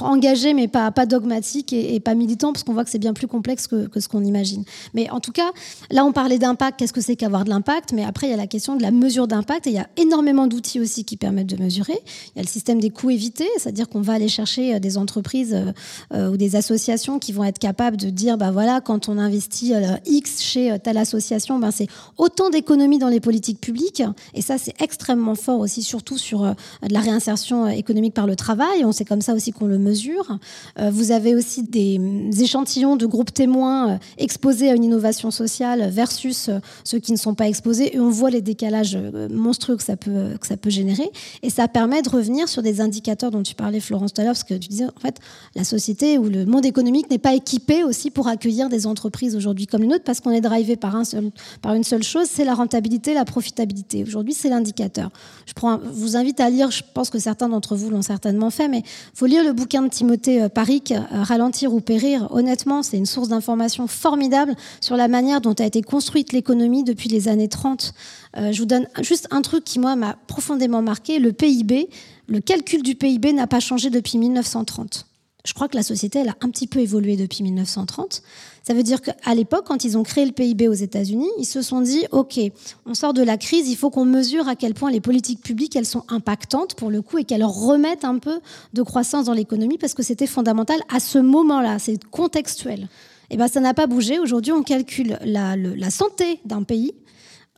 engagé, 0.02 0.54
mais 0.54 0.68
pas, 0.68 0.90
dogmatique 1.06 1.72
et, 1.72 2.00
pas 2.00 2.14
militant, 2.14 2.52
parce 2.52 2.64
qu'on 2.64 2.72
voit 2.72 2.84
que 2.84 2.90
c'est 2.90 2.98
bien 2.98 3.12
plus 3.12 3.26
complexe 3.26 3.66
que, 3.66 3.88
ce 3.98 4.08
qu'on 4.08 4.24
imagine. 4.24 4.64
Mais 4.94 5.10
en 5.10 5.20
tout 5.20 5.32
cas, 5.32 5.50
là, 5.90 6.04
on 6.04 6.12
parlait 6.12 6.38
d'impact. 6.38 6.78
Qu'est-ce 6.78 6.92
que 6.92 7.00
c'est 7.00 7.16
qu'avoir 7.16 7.44
de 7.44 7.50
l'impact 7.50 7.92
Mais 7.92 8.04
après, 8.04 8.26
il 8.26 8.30
y 8.30 8.34
a 8.34 8.36
la 8.36 8.46
question 8.46 8.76
de 8.76 8.82
la 8.82 8.90
mesure 8.90 9.28
d'impact. 9.28 9.66
Et 9.66 9.70
il 9.70 9.76
y 9.76 9.78
a 9.78 9.88
énormément 9.96 10.46
d'outils 10.46 10.80
aussi 10.80 11.04
qui 11.04 11.16
permettent 11.16 11.46
de 11.46 11.62
mesurer. 11.62 11.98
Il 12.34 12.38
y 12.38 12.40
a 12.40 12.42
le 12.42 12.48
système 12.48 12.80
des 12.80 12.90
coûts 12.90 13.10
évités, 13.10 13.48
c'est-à-dire 13.58 13.88
qu'on 13.88 14.00
va 14.00 14.14
aller 14.14 14.28
chercher 14.28 14.74
euh, 14.74 14.78
des 14.78 14.98
entreprises 14.98 15.54
euh, 15.54 15.72
euh, 16.14 16.30
ou 16.30 16.36
des 16.36 16.56
associations 16.56 17.18
qui 17.18 17.32
vont 17.32 17.44
être 17.44 17.58
capables 17.58 17.96
de 17.96 18.10
dire, 18.10 18.38
bah 18.38 18.50
voilà, 18.50 18.80
quand 18.80 19.08
on 19.08 19.18
investit 19.18 19.72
X 20.06 20.42
chez 20.42 20.76
telle 20.82 20.98
association, 20.98 21.58
ben 21.58 21.70
c'est 21.70 21.88
autant 22.16 22.50
d'économies 22.50 22.98
dans 22.98 23.08
les 23.08 23.20
politiques 23.20 23.60
publiques. 23.60 24.02
Et 24.34 24.42
ça, 24.48 24.56
c'est 24.56 24.80
extrêmement 24.80 25.34
fort 25.34 25.60
aussi, 25.60 25.82
surtout 25.82 26.16
sur 26.16 26.42
euh, 26.42 26.52
de 26.86 26.94
la 26.94 27.00
réinsertion 27.00 27.66
euh, 27.66 27.68
économique 27.68 28.14
par 28.14 28.26
le 28.26 28.34
travail. 28.34 28.82
On 28.82 28.92
sait 28.92 29.04
comme 29.04 29.20
ça 29.20 29.34
aussi 29.34 29.52
qu'on 29.52 29.66
le 29.66 29.78
mesure. 29.78 30.38
Euh, 30.78 30.90
vous 30.90 31.12
avez 31.12 31.34
aussi 31.34 31.64
des 31.64 32.00
échantillons 32.40 32.96
de 32.96 33.04
groupes 33.04 33.34
témoins 33.34 33.98
exposés 34.16 34.70
à 34.70 34.74
une 34.74 34.84
innovation 34.84 35.30
sociale 35.30 35.90
versus 35.90 36.48
ceux 36.82 36.98
qui 36.98 37.12
ne 37.12 37.18
sont 37.18 37.34
pas 37.34 37.46
exposés. 37.46 37.94
Et 37.94 38.00
on 38.00 38.08
voit 38.08 38.30
les 38.30 38.40
décalages 38.40 38.96
monstrueux 39.30 39.76
que 39.76 39.82
ça 39.82 39.96
peut, 39.96 40.30
que 40.40 40.46
ça 40.46 40.56
peut 40.56 40.70
générer. 40.70 41.10
Et 41.42 41.50
ça 41.50 41.68
permet 41.68 42.00
de 42.00 42.08
revenir 42.08 42.48
sur 42.48 42.62
des 42.62 42.80
indicateurs 42.80 43.30
dont 43.30 43.42
tu 43.42 43.54
parlais, 43.54 43.80
Florence, 43.80 44.14
tout 44.14 44.22
à 44.22 44.24
l'heure, 44.24 44.32
parce 44.32 44.44
que 44.44 44.54
tu 44.54 44.68
disais, 44.68 44.86
en 44.86 45.00
fait, 45.00 45.18
la 45.56 45.64
société 45.64 46.16
ou 46.16 46.24
le 46.24 46.46
monde 46.46 46.64
économique 46.64 47.10
n'est 47.10 47.18
pas 47.18 47.34
équipé 47.34 47.84
aussi 47.84 48.10
pour 48.10 48.28
accueillir 48.28 48.70
des 48.70 48.86
entreprises 48.86 49.36
aujourd'hui 49.36 49.66
comme 49.66 49.82
les 49.82 49.88
nôtres, 49.88 50.04
parce 50.04 50.20
qu'on 50.20 50.30
est 50.30 50.40
drivé 50.40 50.76
par, 50.76 50.96
un 50.96 51.04
seul, 51.04 51.30
par 51.60 51.74
une 51.74 51.84
seule 51.84 52.02
chose, 52.02 52.28
c'est 52.30 52.44
la 52.44 52.54
rentabilité, 52.54 53.12
la 53.12 53.26
profitabilité. 53.26 54.04
Aujourd'hui, 54.04 54.37
c'est 54.38 54.48
l'indicateur. 54.48 55.10
Je 55.46 55.52
vous 55.92 56.16
invite 56.16 56.40
à 56.40 56.48
lire, 56.50 56.70
je 56.70 56.82
pense 56.94 57.10
que 57.10 57.18
certains 57.18 57.48
d'entre 57.48 57.76
vous 57.76 57.90
l'ont 57.90 58.02
certainement 58.02 58.50
fait, 58.50 58.68
mais 58.68 58.78
il 58.78 59.18
faut 59.18 59.26
lire 59.26 59.42
le 59.42 59.52
bouquin 59.52 59.82
de 59.82 59.88
Timothée 59.88 60.42
euh, 60.42 60.48
Paric, 60.48 60.92
euh, 60.92 61.00
Ralentir 61.10 61.74
ou 61.74 61.80
périr. 61.80 62.28
Honnêtement, 62.30 62.82
c'est 62.82 62.96
une 62.96 63.06
source 63.06 63.28
d'information 63.28 63.86
formidable 63.86 64.54
sur 64.80 64.96
la 64.96 65.08
manière 65.08 65.40
dont 65.40 65.54
a 65.54 65.64
été 65.64 65.82
construite 65.82 66.32
l'économie 66.32 66.84
depuis 66.84 67.08
les 67.08 67.28
années 67.28 67.48
30. 67.48 67.92
Euh, 68.36 68.52
je 68.52 68.60
vous 68.60 68.66
donne 68.66 68.86
juste 69.02 69.26
un 69.30 69.42
truc 69.42 69.64
qui, 69.64 69.78
moi, 69.78 69.96
m'a 69.96 70.16
profondément 70.28 70.82
marqué. 70.82 71.18
Le 71.18 71.32
PIB, 71.32 71.88
le 72.28 72.40
calcul 72.40 72.82
du 72.82 72.94
PIB 72.94 73.32
n'a 73.32 73.46
pas 73.46 73.60
changé 73.60 73.90
depuis 73.90 74.18
1930. 74.18 75.07
Je 75.44 75.54
crois 75.54 75.68
que 75.68 75.76
la 75.76 75.82
société, 75.82 76.18
elle 76.18 76.28
a 76.28 76.36
un 76.40 76.50
petit 76.50 76.66
peu 76.66 76.80
évolué 76.80 77.16
depuis 77.16 77.42
1930. 77.42 78.22
Ça 78.64 78.74
veut 78.74 78.82
dire 78.82 79.00
qu'à 79.00 79.34
l'époque, 79.34 79.64
quand 79.66 79.84
ils 79.84 79.96
ont 79.96 80.02
créé 80.02 80.26
le 80.26 80.32
PIB 80.32 80.68
aux 80.68 80.74
États-Unis, 80.74 81.30
ils 81.38 81.46
se 81.46 81.62
sont 81.62 81.80
dit, 81.80 82.04
OK, 82.10 82.38
on 82.84 82.94
sort 82.94 83.14
de 83.14 83.22
la 83.22 83.38
crise, 83.38 83.68
il 83.68 83.76
faut 83.76 83.88
qu'on 83.88 84.04
mesure 84.04 84.48
à 84.48 84.56
quel 84.56 84.74
point 84.74 84.90
les 84.90 85.00
politiques 85.00 85.40
publiques, 85.40 85.76
elles 85.76 85.86
sont 85.86 86.04
impactantes 86.08 86.74
pour 86.74 86.90
le 86.90 87.00
coup 87.00 87.18
et 87.18 87.24
qu'elles 87.24 87.44
remettent 87.44 88.04
un 88.04 88.18
peu 88.18 88.40
de 88.74 88.82
croissance 88.82 89.26
dans 89.26 89.32
l'économie 89.32 89.78
parce 89.78 89.94
que 89.94 90.02
c'était 90.02 90.26
fondamental 90.26 90.80
à 90.92 91.00
ce 91.00 91.18
moment-là, 91.18 91.78
c'est 91.78 92.04
contextuel. 92.10 92.88
Et 93.30 93.34
eh 93.34 93.36
ben, 93.36 93.46
ça 93.46 93.60
n'a 93.60 93.74
pas 93.74 93.86
bougé. 93.86 94.18
Aujourd'hui, 94.18 94.52
on 94.52 94.62
calcule 94.62 95.18
la, 95.22 95.54
la 95.54 95.90
santé 95.90 96.40
d'un 96.46 96.62
pays 96.62 96.94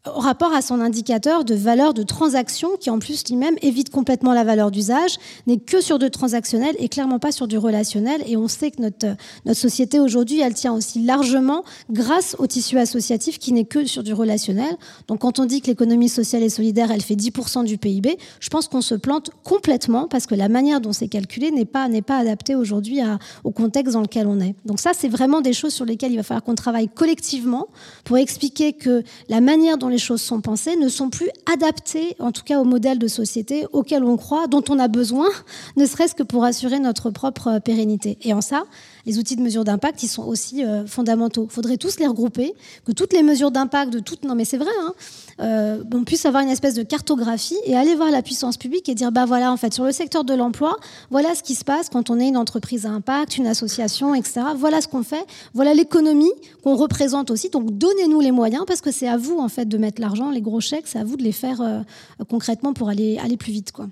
au 0.07 0.20
rapport 0.20 0.55
à 0.55 0.62
son 0.62 0.80
indicateur 0.80 1.44
de 1.44 1.55
valeur 1.55 1.92
de 1.92 2.03
transaction, 2.03 2.70
qui 2.78 2.88
en 2.88 2.98
plus 2.98 3.22
lui-même 3.28 3.57
évite 3.61 3.90
complètement 3.90 4.32
la 4.32 4.44
valeur 4.44 4.70
d'usage, 4.70 5.18
n'est 5.46 5.59
que 5.59 5.82
sur 5.82 5.98
du 5.98 6.11
transactionnel 6.11 6.74
et 6.78 6.88
clairement 6.88 7.18
pas 7.18 7.32
sur 7.32 7.46
du 7.46 7.59
relationnel. 7.59 8.22
Et 8.26 8.36
on 8.36 8.48
sait 8.48 8.70
que 8.70 8.80
notre, 8.80 9.07
notre 9.44 9.61
société 9.61 10.01
aujourd'hui, 10.01 10.40
elle 10.40 10.55
tient 10.55 10.72
aussi 10.72 11.03
largement 11.03 11.64
grâce 11.90 12.34
au 12.38 12.46
tissu 12.46 12.78
associatif 12.78 13.38
qui 13.38 13.53
n'est 13.53 13.66
que 13.66 13.84
sur 13.84 14.03
du 14.03 14.14
relationnel. 14.14 14.74
Donc 15.07 15.20
quand 15.20 15.38
on 15.38 15.44
dit 15.44 15.61
que 15.61 15.66
l'économie 15.66 16.09
sociale 16.09 16.42
et 16.42 16.48
solidaire, 16.48 16.90
elle 16.90 17.03
fait 17.03 17.14
10% 17.14 17.64
du 17.64 17.76
PIB, 17.76 18.16
je 18.40 18.48
pense 18.48 18.68
qu'on 18.68 18.80
se 18.80 18.94
plante 18.94 19.30
complètement 19.44 20.09
parce 20.09 20.26
que 20.26 20.34
la 20.34 20.48
manière 20.48 20.80
dont 20.80 20.94
c'est 20.94 21.09
calculé 21.09 21.51
n'est 21.51 21.66
pas, 21.66 21.88
n'est 21.88 22.01
pas 22.01 22.16
adaptée 22.16 22.55
aujourd'hui 22.55 23.01
au 23.44 23.51
contexte 23.51 23.92
dans 23.92 24.01
lequel 24.01 24.26
on 24.26 24.40
est. 24.40 24.55
Donc 24.64 24.80
ça, 24.80 24.92
c'est 24.94 25.09
vraiment 25.09 25.42
des 25.42 25.53
choses 25.53 25.74
sur 25.74 25.84
lesquelles 25.84 26.12
il 26.12 26.16
va 26.16 26.22
falloir 26.22 26.42
qu'on 26.42 26.55
travaille 26.55 26.88
collectivement 26.88 27.66
pour 28.05 28.16
expliquer 28.16 28.72
que 28.72 29.03
la 29.28 29.42
manière 29.42 29.76
dont 29.76 29.89
les 29.91 29.99
choses 29.99 30.22
sont 30.22 30.41
pensées 30.41 30.76
ne 30.76 30.88
sont 30.88 31.11
plus 31.11 31.28
adaptées, 31.53 32.16
en 32.18 32.32
tout 32.32 32.43
cas 32.43 32.61
au 32.61 32.64
modèle 32.64 32.99
de 32.99 33.09
société 33.09 33.66
auquel 33.72 34.05
on 34.05 34.16
croit, 34.16 34.47
dont 34.47 34.64
on 34.68 34.78
a 34.78 34.88
besoin, 34.88 35.28
ne 35.76 35.86
serait-ce 35.86 36.14
que 36.14 36.22
pour 36.22 36.45
assurer 36.45 36.78
notre 36.78 37.11
propre 37.11 37.49
euh, 37.49 37.61
pérennité. 37.61 38.18
Et 38.22 38.32
en 38.32 38.41
ça, 38.41 38.64
les 39.07 39.18
outils 39.18 39.36
de 39.36 39.43
mesure 39.43 39.64
d'impact, 39.64 40.03
ils 40.03 40.09
sont 40.09 40.24
aussi 40.24 40.64
euh, 40.64 40.86
fondamentaux. 40.86 41.47
Il 41.51 41.53
faudrait 41.53 41.76
tous 41.76 41.99
les 41.99 42.07
regrouper, 42.07 42.55
que 42.84 42.93
toutes 42.93 43.12
les 43.12 43.22
mesures 43.22 43.51
d'impact 43.51 43.93
de 43.93 43.99
toutes, 43.99 44.24
non 44.24 44.34
mais 44.34 44.45
c'est 44.45 44.59
vrai, 44.59 44.70
hein, 44.80 44.95
euh, 45.41 45.82
on 45.93 46.05
puisse 46.05 46.26
avoir 46.26 46.43
une 46.43 46.49
espèce 46.49 46.74
de 46.74 46.82
cartographie 46.82 47.59
et 47.64 47.76
aller 47.76 47.95
voir 47.95 48.11
la 48.11 48.22
puissance 48.22 48.57
publique 48.57 48.88
et 48.88 48.95
dire, 48.95 49.12
bah 49.12 49.24
voilà, 49.24 49.53
en 49.53 49.57
fait, 49.57 49.72
sur 49.72 49.84
le 49.84 49.93
secteur 49.93 50.24
de 50.24 50.34
l'emploi, 50.34 50.76
voilà 51.11 51.34
ce 51.34 51.43
qui 51.43 51.55
se 51.55 51.64
passe 51.64 51.88
quand 51.88 52.11
on 52.11 52.20
est 52.20 52.28
une 52.28 52.36
entreprise 52.36 52.86
à 52.86 52.91
impact, 52.91 53.36
une 53.36 53.47
association, 53.47 54.14
etc. 54.14 54.43
Voilà 54.57 54.80
ce 54.80 54.88
qu'on 54.88 55.03
fait, 55.03 55.24
voilà 55.55 55.74
l'économie 55.74 56.32
qu'on 56.62 56.76
représente 56.76 57.30
aussi. 57.30 57.49
Donc 57.49 57.76
donnez-nous 57.76 58.20
les 58.20 58.32
moyens 58.32 58.64
parce 58.66 58.80
que 58.80 58.91
c'est 58.91 59.09
à 59.09 59.16
vous, 59.16 59.38
en 59.38 59.49
fait, 59.49 59.66
de 59.66 59.78
mettre 59.78 60.01
l'argent, 60.01 60.30
les 60.30 60.43
gros 60.43 60.61
chèques, 60.61 60.86
c'est 60.86 60.99
à 60.99 61.05
vous 61.05 61.16
de 61.16 61.22
les 61.22 61.32
faire 61.32 61.61
euh, 61.61 61.80
concrètement 62.28 62.72
pour 62.72 62.88
aller, 62.88 63.18
aller 63.18 63.36
plus 63.36 63.53
vite, 63.53 63.72
quoi. 63.72 63.88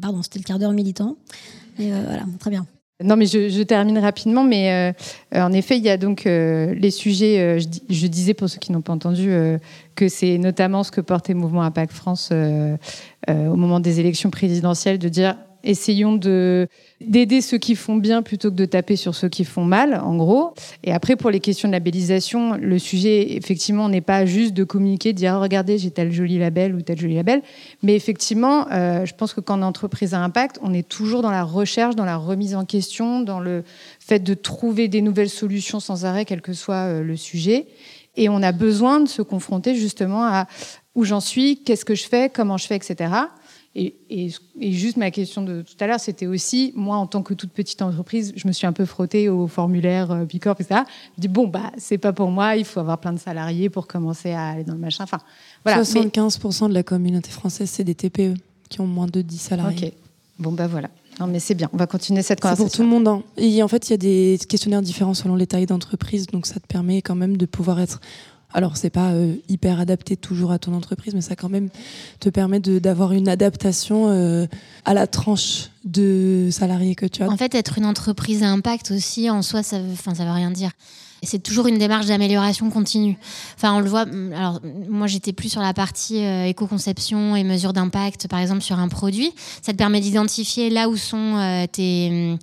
Pardon, 0.00 0.22
c'était 0.22 0.38
le 0.38 0.44
quart 0.44 0.58
d'heure 0.58 0.72
militant. 0.72 1.16
Mais 1.78 1.90
voilà, 1.90 2.24
très 2.38 2.50
bien. 2.50 2.66
Non, 3.02 3.16
mais 3.16 3.26
je, 3.26 3.62
termine 3.62 3.98
rapidement. 3.98 4.44
Mais 4.44 4.94
euh, 5.34 5.42
en 5.42 5.52
effet, 5.52 5.76
il 5.76 5.84
y 5.84 5.88
a 5.88 5.96
donc 5.96 6.26
euh, 6.26 6.74
les 6.74 6.90
sujets. 6.90 7.40
Euh, 7.40 7.60
je, 7.88 8.06
disais 8.06 8.34
pour 8.34 8.48
ceux 8.48 8.58
qui 8.58 8.72
n'ont 8.72 8.82
pas 8.82 8.92
entendu 8.92 9.30
que 9.94 10.08
c'est 10.08 10.38
notamment 10.38 10.82
ce 10.84 10.90
que 10.90 11.00
portait 11.00 11.34
Mouvement 11.34 11.62
Impact 11.62 11.92
France 11.92 12.32
au 12.32 13.56
moment 13.56 13.80
des 13.80 14.00
élections 14.00 14.30
présidentielles, 14.30 14.98
de 14.98 15.08
dire 15.08 15.36
essayons 15.64 16.14
de 16.14 16.68
d'aider 17.00 17.40
ceux 17.40 17.58
qui 17.58 17.74
font 17.74 17.96
bien 17.96 18.22
plutôt 18.22 18.50
que 18.50 18.54
de 18.54 18.64
taper 18.64 18.96
sur 18.96 19.14
ceux 19.14 19.28
qui 19.28 19.44
font 19.44 19.64
mal, 19.64 20.00
en 20.04 20.16
gros. 20.16 20.54
Et 20.84 20.92
après, 20.92 21.16
pour 21.16 21.30
les 21.30 21.40
questions 21.40 21.68
de 21.68 21.72
labellisation, 21.72 22.56
le 22.56 22.78
sujet, 22.78 23.36
effectivement, 23.36 23.88
n'est 23.88 24.00
pas 24.00 24.24
juste 24.24 24.54
de 24.54 24.64
communiquer, 24.64 25.12
de 25.12 25.18
dire 25.18 25.34
oh, 25.36 25.40
regardez, 25.40 25.78
j'ai 25.78 25.90
tel 25.90 26.12
joli 26.12 26.38
label 26.38 26.74
ou 26.74 26.82
tel 26.82 26.98
joli 26.98 27.16
label. 27.16 27.42
Mais 27.82 27.96
effectivement, 27.96 28.66
euh, 28.70 29.04
je 29.04 29.14
pense 29.14 29.34
que 29.34 29.40
quand 29.40 29.56
une 29.56 29.64
entreprise 29.64 30.14
a 30.14 30.20
impact, 30.20 30.58
on 30.62 30.72
est 30.72 30.88
toujours 30.88 31.22
dans 31.22 31.30
la 31.30 31.42
recherche, 31.42 31.96
dans 31.96 32.04
la 32.04 32.16
remise 32.16 32.54
en 32.54 32.64
question, 32.64 33.20
dans 33.20 33.40
le 33.40 33.64
fait 33.98 34.20
de 34.20 34.34
trouver 34.34 34.88
des 34.88 35.02
nouvelles 35.02 35.30
solutions 35.30 35.80
sans 35.80 36.04
arrêt, 36.04 36.24
quel 36.24 36.40
que 36.40 36.52
soit 36.52 36.86
euh, 36.86 37.02
le 37.02 37.16
sujet. 37.16 37.66
Et 38.16 38.28
on 38.28 38.42
a 38.42 38.52
besoin 38.52 39.00
de 39.00 39.08
se 39.08 39.22
confronter 39.22 39.74
justement 39.74 40.24
à 40.24 40.46
où 40.94 41.04
j'en 41.04 41.20
suis, 41.20 41.62
qu'est-ce 41.62 41.84
que 41.84 41.94
je 41.94 42.04
fais, 42.04 42.28
comment 42.28 42.58
je 42.58 42.66
fais, 42.66 42.76
etc. 42.76 43.10
Et, 43.74 44.30
juste 44.60 44.98
ma 44.98 45.10
question 45.10 45.42
de 45.42 45.62
tout 45.62 45.74
à 45.80 45.86
l'heure, 45.86 46.00
c'était 46.00 46.26
aussi, 46.26 46.72
moi, 46.76 46.96
en 46.96 47.06
tant 47.06 47.22
que 47.22 47.32
toute 47.32 47.52
petite 47.52 47.80
entreprise, 47.80 48.34
je 48.36 48.46
me 48.46 48.52
suis 48.52 48.66
un 48.66 48.72
peu 48.72 48.84
frottée 48.84 49.30
au 49.30 49.46
formulaire 49.46 50.10
euh, 50.10 50.24
Bicorp, 50.24 50.60
etc. 50.60 50.82
Je 51.16 51.22
dis, 51.22 51.28
bon, 51.28 51.46
bah, 51.46 51.72
c'est 51.78 51.96
pas 51.96 52.12
pour 52.12 52.30
moi, 52.30 52.56
il 52.56 52.66
faut 52.66 52.80
avoir 52.80 52.98
plein 52.98 53.14
de 53.14 53.18
salariés 53.18 53.70
pour 53.70 53.86
commencer 53.86 54.32
à 54.32 54.48
aller 54.48 54.64
dans 54.64 54.74
le 54.74 54.78
machin. 54.78 55.04
Enfin, 55.04 55.20
voilà. 55.64 55.82
75% 55.82 56.68
de 56.68 56.74
la 56.74 56.82
communauté 56.82 57.30
française, 57.30 57.70
c'est 57.70 57.84
des 57.84 57.94
TPE 57.94 58.34
qui 58.68 58.80
ont 58.82 58.86
moins 58.86 59.06
de 59.06 59.22
10 59.22 59.38
salariés. 59.38 59.88
Ok. 59.88 59.92
Bon, 60.38 60.52
bah 60.52 60.66
voilà. 60.66 60.88
Non, 61.20 61.26
mais 61.26 61.40
c'est 61.40 61.54
bien. 61.54 61.68
On 61.72 61.76
va 61.76 61.86
continuer 61.86 62.22
cette 62.22 62.40
conversation. 62.40 62.68
C'est 62.68 62.70
pour 62.70 62.76
tout 62.76 62.82
le 62.82 62.88
monde. 62.88 63.08
Hein. 63.08 63.22
Et 63.36 63.62
en 63.62 63.68
fait, 63.68 63.88
il 63.88 63.92
y 63.92 63.94
a 63.94 63.98
des 63.98 64.38
questionnaires 64.48 64.82
différents 64.82 65.14
selon 65.14 65.36
les 65.36 65.46
tailles 65.46 65.66
d'entreprise, 65.66 66.26
donc 66.26 66.46
ça 66.46 66.58
te 66.58 66.66
permet 66.66 67.02
quand 67.02 67.14
même 67.14 67.36
de 67.36 67.46
pouvoir 67.46 67.80
être 67.80 68.00
alors, 68.54 68.76
c'est 68.76 68.90
pas 68.90 69.12
euh, 69.12 69.34
hyper 69.48 69.80
adapté 69.80 70.16
toujours 70.16 70.52
à 70.52 70.58
ton 70.58 70.74
entreprise, 70.74 71.14
mais 71.14 71.20
ça 71.20 71.36
quand 71.36 71.48
même 71.48 71.70
te 72.20 72.28
permet 72.28 72.60
d'avoir 72.60 73.12
une 73.12 73.28
adaptation 73.28 74.08
euh, 74.08 74.46
à 74.84 74.94
la 74.94 75.06
tranche 75.06 75.70
de 75.84 76.48
salariés 76.50 76.94
que 76.94 77.06
tu 77.06 77.22
as. 77.22 77.30
En 77.30 77.36
fait, 77.36 77.54
être 77.54 77.78
une 77.78 77.86
entreprise 77.86 78.42
à 78.42 78.48
impact 78.48 78.90
aussi, 78.90 79.30
en 79.30 79.42
soi, 79.42 79.62
ça 79.62 79.80
veut, 79.80 79.94
ça 79.96 80.24
veut 80.24 80.30
rien 80.30 80.50
dire. 80.50 80.70
C'est 81.24 81.42
toujours 81.42 81.68
une 81.68 81.78
démarche 81.78 82.06
d'amélioration 82.06 82.68
continue. 82.68 83.16
Enfin, 83.54 83.72
on 83.74 83.80
le 83.80 83.88
voit. 83.88 84.06
Mm, 84.06 84.32
alors, 84.32 84.60
moi, 84.88 85.06
j'étais 85.06 85.32
plus 85.32 85.48
sur 85.48 85.62
la 85.62 85.72
partie 85.72 86.24
euh, 86.24 86.46
éco-conception 86.46 87.36
et 87.36 87.44
mesure 87.44 87.72
d'impact, 87.72 88.28
par 88.28 88.40
exemple, 88.40 88.60
sur 88.60 88.78
un 88.78 88.88
produit. 88.88 89.32
Ça 89.62 89.72
te 89.72 89.78
permet 89.78 90.00
d'identifier 90.00 90.68
là 90.68 90.88
où 90.88 90.96
sont 90.96 91.66
tes 91.72 92.36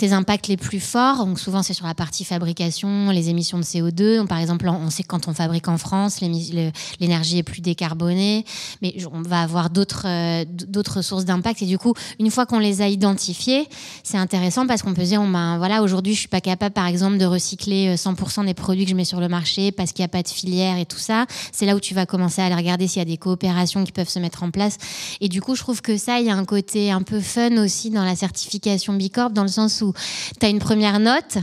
tes 0.00 0.14
impacts 0.14 0.48
les 0.48 0.56
plus 0.56 0.80
forts. 0.80 1.26
Donc 1.26 1.38
souvent 1.38 1.62
c'est 1.62 1.74
sur 1.74 1.86
la 1.86 1.94
partie 1.94 2.24
fabrication, 2.24 3.10
les 3.10 3.28
émissions 3.28 3.58
de 3.58 3.64
CO2. 3.64 4.26
par 4.26 4.38
exemple, 4.38 4.66
on 4.66 4.88
sait 4.88 5.02
que 5.02 5.08
quand 5.08 5.28
on 5.28 5.34
fabrique 5.34 5.68
en 5.68 5.76
France, 5.76 6.22
l'énergie 6.22 7.36
est 7.36 7.42
plus 7.42 7.60
décarbonée, 7.60 8.46
mais 8.80 8.94
on 9.12 9.20
va 9.20 9.42
avoir 9.42 9.68
d'autres 9.68 10.06
euh, 10.06 10.44
d'autres 10.48 11.02
sources 11.02 11.26
d'impact. 11.26 11.60
Et 11.60 11.66
du 11.66 11.76
coup, 11.76 11.92
une 12.18 12.30
fois 12.30 12.46
qu'on 12.46 12.58
les 12.58 12.80
a 12.80 12.88
identifiées, 12.88 13.68
c'est 14.02 14.16
intéressant 14.16 14.66
parce 14.66 14.80
qu'on 14.80 14.94
peut 14.94 15.02
dire, 15.02 15.20
ben, 15.20 15.58
voilà, 15.58 15.82
aujourd'hui 15.82 16.14
je 16.14 16.20
suis 16.20 16.28
pas 16.28 16.40
capable, 16.40 16.72
par 16.72 16.86
exemple, 16.86 17.18
de 17.18 17.26
recycler 17.26 17.96
100% 17.96 18.40
euh, 18.40 18.44
des 18.46 18.54
produits 18.54 18.84
que 18.84 18.90
je 18.90 18.96
mets 18.96 19.04
sur 19.04 19.20
le 19.20 19.28
marché 19.28 19.70
parce 19.70 19.92
qu'il 19.92 20.02
n'y 20.02 20.06
a 20.06 20.08
pas 20.08 20.22
de 20.22 20.28
filière 20.28 20.78
et 20.78 20.86
tout 20.86 20.98
ça. 20.98 21.26
C'est 21.52 21.66
là 21.66 21.76
où 21.76 21.80
tu 21.80 21.92
vas 21.92 22.06
commencer 22.06 22.40
à 22.40 22.46
aller 22.46 22.54
regarder 22.54 22.88
s'il 22.88 23.00
y 23.00 23.02
a 23.02 23.04
des 23.04 23.18
coopérations 23.18 23.84
qui 23.84 23.92
peuvent 23.92 24.08
se 24.08 24.18
mettre 24.18 24.44
en 24.44 24.50
place. 24.50 24.78
Et 25.20 25.28
du 25.28 25.42
coup, 25.42 25.54
je 25.54 25.60
trouve 25.60 25.82
que 25.82 25.98
ça, 25.98 26.20
il 26.20 26.26
y 26.26 26.30
a 26.30 26.36
un 26.36 26.46
côté 26.46 26.90
un 26.90 27.02
peu 27.02 27.20
fun 27.20 27.58
aussi 27.58 27.90
dans 27.90 28.04
la 28.04 28.16
certification 28.16 28.94
Bicorp, 28.94 29.32
dans 29.32 29.42
le 29.42 29.48
sens 29.48 29.82
où 29.82 29.89
tu 30.38 30.46
as 30.46 30.48
une 30.48 30.58
première 30.58 31.00
note. 31.00 31.38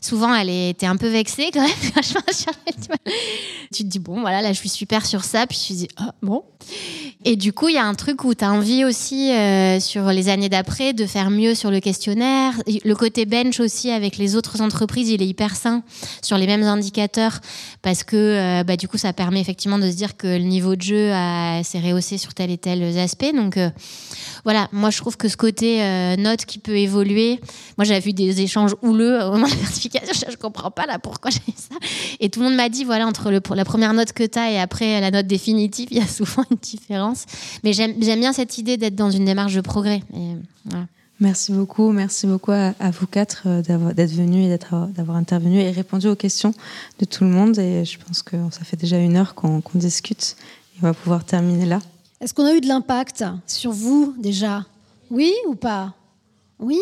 Souvent, 0.00 0.34
elle 0.34 0.50
était 0.50 0.84
un 0.84 0.96
peu 0.96 1.08
vexée 1.08 1.48
quand 1.50 1.62
même. 1.62 1.70
tu 3.72 3.84
te 3.84 3.88
dis, 3.88 3.98
bon, 3.98 4.20
voilà, 4.20 4.42
là, 4.42 4.52
je 4.52 4.58
suis 4.58 4.68
super 4.68 5.06
sur 5.06 5.24
ça. 5.24 5.46
Puis 5.46 5.58
tu 5.58 5.72
te 5.72 5.78
dis, 5.78 5.88
ah, 5.96 6.12
bon. 6.20 6.42
Et 7.24 7.36
du 7.36 7.54
coup, 7.54 7.70
il 7.70 7.76
y 7.76 7.78
a 7.78 7.86
un 7.86 7.94
truc 7.94 8.22
où 8.24 8.34
tu 8.34 8.44
as 8.44 8.52
envie 8.52 8.84
aussi, 8.84 9.32
euh, 9.32 9.80
sur 9.80 10.08
les 10.08 10.28
années 10.28 10.50
d'après, 10.50 10.92
de 10.92 11.06
faire 11.06 11.30
mieux 11.30 11.54
sur 11.54 11.70
le 11.70 11.80
questionnaire. 11.80 12.52
Le 12.66 12.94
côté 12.94 13.24
bench 13.24 13.60
aussi 13.60 13.90
avec 13.90 14.18
les 14.18 14.36
autres 14.36 14.60
entreprises, 14.60 15.08
il 15.08 15.22
est 15.22 15.26
hyper 15.26 15.56
sain 15.56 15.82
sur 16.20 16.36
les 16.36 16.46
mêmes 16.46 16.64
indicateurs 16.64 17.40
parce 17.80 18.04
que 18.04 18.16
euh, 18.16 18.64
bah, 18.64 18.76
du 18.76 18.88
coup, 18.88 18.98
ça 18.98 19.14
permet 19.14 19.40
effectivement 19.40 19.78
de 19.78 19.90
se 19.90 19.96
dire 19.96 20.18
que 20.18 20.26
le 20.26 20.44
niveau 20.44 20.76
de 20.76 20.82
jeu 20.82 21.08
s'est 21.62 21.80
rehaussé 21.80 22.18
sur 22.18 22.34
tel 22.34 22.50
et 22.50 22.58
tel 22.58 22.82
aspect. 22.98 23.32
Donc 23.32 23.56
euh, 23.56 23.70
voilà, 24.44 24.68
moi 24.72 24.90
je 24.90 24.98
trouve 24.98 25.16
que 25.16 25.28
ce 25.28 25.36
côté 25.36 25.78
note 26.18 26.44
qui 26.44 26.58
peut 26.58 26.76
évoluer, 26.76 27.40
moi 27.78 27.84
j'avais 27.84 28.00
vu 28.00 28.12
des 28.12 28.42
échanges 28.42 28.74
houleux 28.82 29.22
au 29.22 29.32
moment 29.32 29.46
de 29.46 29.52
la 29.52 29.56
certification, 29.56 30.28
je, 30.30 30.36
comprends 30.36 30.70
pas 30.70 30.86
là 30.86 30.98
pourquoi 30.98 31.30
j'ai 31.30 31.40
ça. 31.56 31.74
Et 32.20 32.28
tout 32.28 32.40
le 32.40 32.46
monde 32.46 32.56
m'a 32.56 32.68
dit, 32.68 32.84
voilà, 32.84 33.06
entre 33.06 33.30
la 33.30 33.64
première 33.64 33.94
note 33.94 34.12
que 34.12 34.24
tu 34.24 34.38
as 34.38 34.50
et 34.50 34.60
après 34.60 35.00
la 35.00 35.10
note 35.10 35.26
définitive, 35.26 35.88
il 35.90 35.98
y 35.98 36.00
a 36.00 36.06
souvent 36.06 36.44
une 36.50 36.58
différence. 36.58 37.24
Mais 37.62 37.72
j'aime 37.72 37.94
bien 37.98 38.32
cette 38.32 38.58
idée 38.58 38.76
d'être 38.76 38.96
dans 38.96 39.10
une 39.10 39.24
démarche 39.24 39.54
de 39.54 39.60
progrès. 39.60 40.02
Merci 41.20 41.52
beaucoup, 41.52 41.92
merci 41.92 42.26
beaucoup 42.26 42.50
à, 42.50 42.72
vous 42.90 43.06
quatre 43.06 43.44
euh, 43.46 43.62
d'être 43.62 44.12
venus 44.12 44.46
et 44.48 44.58
d'avoir 44.92 45.16
intervenu 45.16 45.60
et 45.60 45.70
répondu 45.70 46.08
aux 46.08 46.16
questions 46.16 46.52
de 46.98 47.04
tout 47.04 47.22
le 47.22 47.30
monde. 47.30 47.56
Et 47.58 47.84
je 47.84 47.98
pense 47.98 48.22
que 48.22 48.36
ça 48.50 48.64
fait 48.64 48.76
déjà 48.76 48.98
une 48.98 49.16
heure 49.16 49.34
qu'on 49.34 49.62
discute 49.74 50.36
et 50.74 50.78
on 50.82 50.86
va 50.86 50.92
pouvoir 50.92 51.24
terminer 51.24 51.66
là. 51.66 51.78
Est-ce 52.20 52.32
qu'on 52.32 52.46
a 52.46 52.54
eu 52.54 52.60
de 52.60 52.68
l'impact 52.68 53.24
sur 53.46 53.72
vous 53.72 54.14
déjà? 54.18 54.64
Oui 55.10 55.32
ou 55.48 55.54
pas? 55.54 55.94
Oui? 56.58 56.80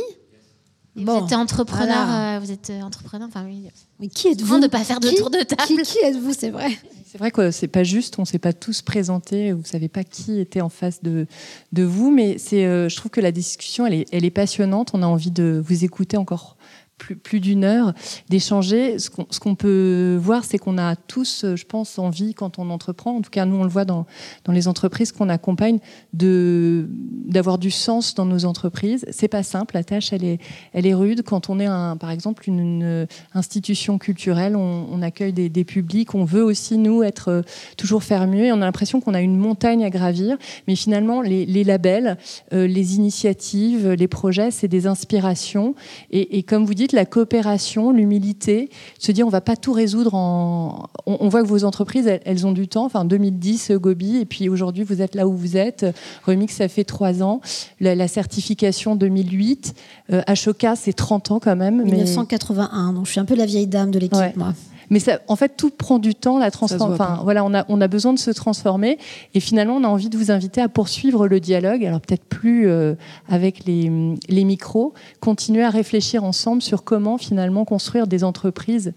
Vous 0.94 1.10
êtes 1.10 1.32
entrepreneur, 1.32 2.38
vous 2.40 2.50
êtes 2.50 2.70
entrepreneur, 2.82 3.26
enfin 3.26 3.44
oui. 3.46 3.68
Mais 3.98 4.08
qui 4.08 4.28
êtes-vous? 4.28 4.56
De 4.56 4.60
ne 4.62 4.66
pas 4.66 4.84
faire 4.84 5.00
de 5.00 5.08
tour 5.08 5.30
de 5.30 5.42
table. 5.42 5.62
Qui, 5.66 5.76
qui 5.82 5.98
êtes-vous, 6.04 6.34
c'est 6.34 6.50
vrai. 6.50 6.70
C'est 7.06 7.16
vrai 7.18 7.30
que 7.30 7.50
c'est 7.50 7.68
pas 7.68 7.82
juste, 7.82 8.18
on 8.18 8.22
ne 8.22 8.26
s'est 8.26 8.38
pas 8.38 8.52
tous 8.52 8.82
présentés, 8.82 9.52
vous 9.52 9.64
savez 9.64 9.88
pas 9.88 10.04
qui 10.04 10.38
était 10.38 10.60
en 10.60 10.68
face 10.68 11.02
de, 11.02 11.26
de 11.72 11.82
vous, 11.82 12.10
mais 12.10 12.36
c'est, 12.38 12.62
je 12.88 12.96
trouve 12.96 13.10
que 13.10 13.20
la 13.20 13.32
discussion, 13.32 13.86
elle 13.86 13.94
est, 13.94 14.06
elle 14.12 14.24
est 14.24 14.30
passionnante. 14.30 14.90
On 14.94 15.02
a 15.02 15.06
envie 15.06 15.30
de 15.30 15.62
vous 15.66 15.84
écouter 15.84 16.16
encore 16.16 16.56
plus, 16.98 17.40
d'une 17.40 17.64
heure 17.64 17.92
d'échanger. 18.28 18.98
Ce 18.98 19.10
qu'on 19.10 19.54
peut 19.54 20.18
voir, 20.20 20.44
c'est 20.44 20.58
qu'on 20.58 20.78
a 20.78 20.96
tous, 20.96 21.44
je 21.54 21.64
pense, 21.64 21.98
envie 21.98 22.34
quand 22.34 22.58
on 22.58 22.70
entreprend, 22.70 23.16
en 23.16 23.22
tout 23.22 23.30
cas 23.30 23.44
nous 23.44 23.56
on 23.56 23.64
le 23.64 23.68
voit 23.68 23.84
dans, 23.84 24.06
dans 24.44 24.52
les 24.52 24.68
entreprises 24.68 25.12
qu'on 25.12 25.28
accompagne, 25.28 25.78
d'avoir 26.12 27.58
du 27.58 27.70
sens 27.70 28.14
dans 28.14 28.24
nos 28.24 28.44
entreprises. 28.44 29.04
C'est 29.10 29.28
pas 29.28 29.42
simple, 29.42 29.74
la 29.74 29.84
tâche 29.84 30.12
elle 30.12 30.24
est, 30.24 30.38
elle 30.72 30.86
est 30.86 30.94
rude. 30.94 31.22
Quand 31.22 31.50
on 31.50 31.58
est 31.58 31.66
un, 31.66 31.96
par 31.96 32.10
exemple 32.10 32.48
une, 32.48 33.06
institution 33.34 33.98
culturelle, 33.98 34.56
on, 34.56 35.02
accueille 35.02 35.32
des, 35.32 35.64
publics, 35.64 36.14
on 36.14 36.24
veut 36.24 36.44
aussi 36.44 36.78
nous 36.78 37.02
être 37.02 37.28
euh, 37.28 37.42
toujours 37.76 38.04
faire 38.04 38.26
mieux 38.28 38.44
et 38.44 38.52
on 38.52 38.56
a 38.56 38.64
l'impression 38.64 39.00
qu'on 39.00 39.14
a 39.14 39.20
une 39.20 39.36
montagne 39.36 39.84
à 39.84 39.90
gravir. 39.90 40.36
Mais 40.68 40.76
finalement, 40.76 41.22
les, 41.22 41.44
les 41.44 41.64
labels, 41.64 42.18
euh, 42.52 42.66
les 42.66 42.96
initiatives, 42.96 43.90
les 43.90 44.08
projets, 44.08 44.50
c'est 44.50 44.68
des 44.68 44.86
inspirations. 44.86 45.74
Et, 46.10 46.38
et 46.38 46.42
comme 46.42 46.64
vous 46.64 46.74
dites, 46.74 46.81
la 46.90 47.06
coopération, 47.06 47.92
l'humilité, 47.92 48.70
se 48.98 49.12
dire 49.12 49.24
on 49.24 49.30
va 49.30 49.40
pas 49.40 49.54
tout 49.54 49.72
résoudre 49.72 50.14
en. 50.14 50.88
On, 51.06 51.28
voit 51.28 51.42
que 51.42 51.46
vos 51.46 51.62
entreprises, 51.62 52.10
elles, 52.24 52.46
ont 52.46 52.50
du 52.50 52.66
temps. 52.66 52.84
Enfin, 52.84 53.04
2010, 53.04 53.72
Gobi, 53.72 54.16
et 54.16 54.24
puis 54.24 54.48
aujourd'hui, 54.48 54.82
vous 54.82 55.00
êtes 55.00 55.14
là 55.14 55.28
où 55.28 55.36
vous 55.36 55.56
êtes. 55.56 55.86
Remix, 56.26 56.54
ça 56.54 56.66
fait 56.68 56.84
trois 56.84 57.22
ans. 57.22 57.40
La, 57.80 58.08
certification 58.08 58.96
2008. 58.96 59.74
Euh, 60.12 60.22
Ashoka, 60.26 60.74
c'est 60.74 60.92
30 60.92 61.30
ans 61.30 61.40
quand 61.40 61.56
même. 61.56 61.84
1981, 61.84 62.94
donc 62.94 63.06
je 63.06 63.12
suis 63.12 63.20
un 63.20 63.24
peu 63.24 63.36
la 63.36 63.46
vieille 63.46 63.68
dame 63.68 63.92
de 63.92 64.00
l'équipe, 64.00 64.36
moi. 64.36 64.54
Mais 64.90 64.98
ça, 64.98 65.20
en 65.28 65.36
fait, 65.36 65.56
tout 65.56 65.70
prend 65.70 65.98
du 65.98 66.14
temps, 66.14 66.38
la 66.38 66.50
transformation. 66.50 66.92
Enfin, 66.92 67.20
voilà, 67.22 67.44
on 67.44 67.54
a, 67.54 67.64
on 67.68 67.80
a 67.80 67.88
besoin 67.88 68.12
de 68.12 68.18
se 68.18 68.30
transformer. 68.30 68.98
Et 69.34 69.40
finalement, 69.40 69.76
on 69.76 69.84
a 69.84 69.88
envie 69.88 70.08
de 70.08 70.16
vous 70.16 70.30
inviter 70.30 70.60
à 70.60 70.68
poursuivre 70.68 71.28
le 71.28 71.40
dialogue. 71.40 71.84
Alors, 71.84 72.00
peut-être 72.00 72.24
plus 72.24 72.68
euh, 72.68 72.94
avec 73.28 73.64
les, 73.64 73.90
les 74.28 74.44
micros, 74.44 74.94
continuer 75.20 75.62
à 75.62 75.70
réfléchir 75.70 76.24
ensemble 76.24 76.62
sur 76.62 76.84
comment 76.84 77.18
finalement 77.18 77.64
construire 77.64 78.06
des 78.06 78.24
entreprises 78.24 78.92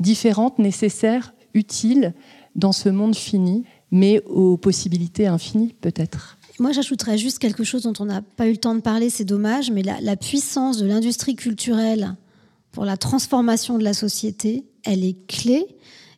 différentes, 0.00 0.58
nécessaires, 0.58 1.34
utiles 1.54 2.14
dans 2.54 2.72
ce 2.72 2.88
monde 2.88 3.14
fini, 3.14 3.64
mais 3.90 4.22
aux 4.26 4.56
possibilités 4.56 5.26
infinies, 5.26 5.74
peut-être. 5.80 6.38
Moi, 6.58 6.72
j'ajouterais 6.72 7.18
juste 7.18 7.38
quelque 7.38 7.62
chose 7.62 7.82
dont 7.82 7.92
on 8.00 8.06
n'a 8.06 8.20
pas 8.20 8.48
eu 8.48 8.52
le 8.52 8.56
temps 8.56 8.74
de 8.74 8.80
parler, 8.80 9.10
c'est 9.10 9.24
dommage, 9.24 9.70
mais 9.70 9.82
la, 9.82 10.00
la 10.00 10.16
puissance 10.16 10.78
de 10.78 10.86
l'industrie 10.86 11.36
culturelle 11.36 12.16
pour 12.72 12.84
la 12.84 12.96
transformation 12.96 13.78
de 13.78 13.84
la 13.84 13.94
société, 13.94 14.64
elle 14.88 15.04
est 15.04 15.16
clé. 15.26 15.66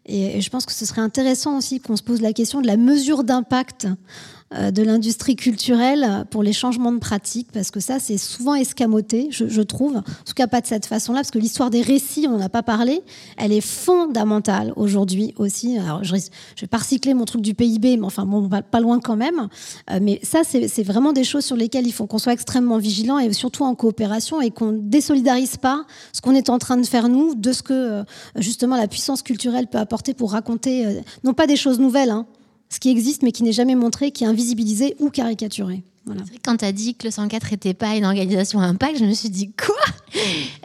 Et, 0.07 0.41
je 0.41 0.51
pense 0.51 0.64
que 0.64 0.73
ce 0.73 0.87
serait 0.87 1.03
intéressant 1.03 1.59
aussi 1.59 1.81
qu'on 1.81 1.97
se 1.97 2.03
pose 2.03 2.23
la 2.23 2.33
question 2.33 2.61
de 2.61 2.66
la 2.66 2.77
mesure 2.77 3.25
d'impact 3.25 3.89
de 4.53 4.82
l'industrie 4.82 5.36
culturelle 5.36 6.26
pour 6.30 6.42
les 6.42 6.53
changements 6.53 6.90
de 6.92 6.98
pratiques, 6.98 7.53
parce 7.53 7.70
que 7.70 7.78
ça, 7.78 8.01
c'est 8.01 8.18
souvent 8.18 8.55
escamoté, 8.55 9.28
je, 9.30 9.62
trouve. 9.62 9.98
En 9.98 10.03
tout 10.03 10.34
cas, 10.34 10.48
pas 10.48 10.61
de 10.61 10.66
cette 10.66 10.86
façon-là, 10.86 11.20
parce 11.20 11.30
que 11.30 11.38
l'histoire 11.38 11.70
des 11.70 11.82
récits, 11.82 12.26
on 12.28 12.32
n'en 12.32 12.44
a 12.44 12.48
pas 12.48 12.62
parlé, 12.62 13.03
elle 13.36 13.53
est 13.53 13.61
fondamentale 13.61 14.72
aujourd'hui 14.76 15.34
aussi. 15.36 15.78
Alors, 15.78 16.03
je 16.03 16.14
ne 16.14 16.20
vais 16.61 16.66
pas 16.66 16.78
recycler 16.78 17.14
mon 17.14 17.24
truc 17.24 17.42
du 17.42 17.55
PIB, 17.55 17.96
mais 17.96 18.05
enfin, 18.05 18.26
bon, 18.26 18.48
pas 18.48 18.80
loin 18.80 18.98
quand 18.98 19.16
même. 19.16 19.48
Euh, 19.90 19.98
mais 20.03 20.18
ça, 20.22 20.40
c'est 20.44 20.82
vraiment 20.82 21.12
des 21.12 21.24
choses 21.24 21.44
sur 21.44 21.57
lesquelles 21.57 21.86
il 21.86 21.92
faut 21.92 22.07
qu'on 22.07 22.18
soit 22.18 22.32
extrêmement 22.32 22.78
vigilant 22.78 23.18
et 23.18 23.32
surtout 23.32 23.64
en 23.64 23.74
coopération 23.74 24.40
et 24.40 24.51
qu'on 24.51 24.72
désolidarise 24.72 25.57
pas 25.57 25.84
ce 26.12 26.20
qu'on 26.20 26.34
est 26.34 26.51
en 26.51 26.59
train 26.59 26.76
de 26.76 26.86
faire 26.86 27.09
nous 27.09 27.34
de 27.34 27.53
ce 27.53 27.62
que 27.62 27.72
euh, 27.72 28.03
justement 28.36 28.76
la 28.76 28.88
puissance 28.88 29.22
culturelle 29.22 29.68
peut 29.68 29.78
apporter 29.78 30.14
pour 30.14 30.32
raconter, 30.32 31.03
non 31.24 31.34
pas 31.34 31.46
des 31.46 31.57
choses 31.57 31.78
nouvelles, 31.78 32.11
hein, 32.11 32.26
ce 32.71 32.81
qui 32.81 32.91
existe 32.91 33.23
mais 33.23 33.33
qui 33.33 33.43
n'est 33.43 33.53
jamais 33.53 33.75
montré, 33.75 34.11
qui 34.12 34.25
est 34.25 34.29
invisibilisé 34.29 34.97
ou 34.99 35.11
caricaturé. 35.11 35.83
Quand 36.42 36.57
tu 36.57 36.64
as 36.64 36.72
dit 36.72 36.94
que 36.94 37.07
le 37.07 37.11
104 37.11 37.51
n'était 37.53 37.74
pas 37.74 37.94
une 37.94 38.05
organisation 38.05 38.61
à 38.61 38.64
impact, 38.64 38.98
je 38.98 39.05
me 39.05 39.12
suis 39.12 39.30
dit 39.30 39.53
quoi? 39.53 39.76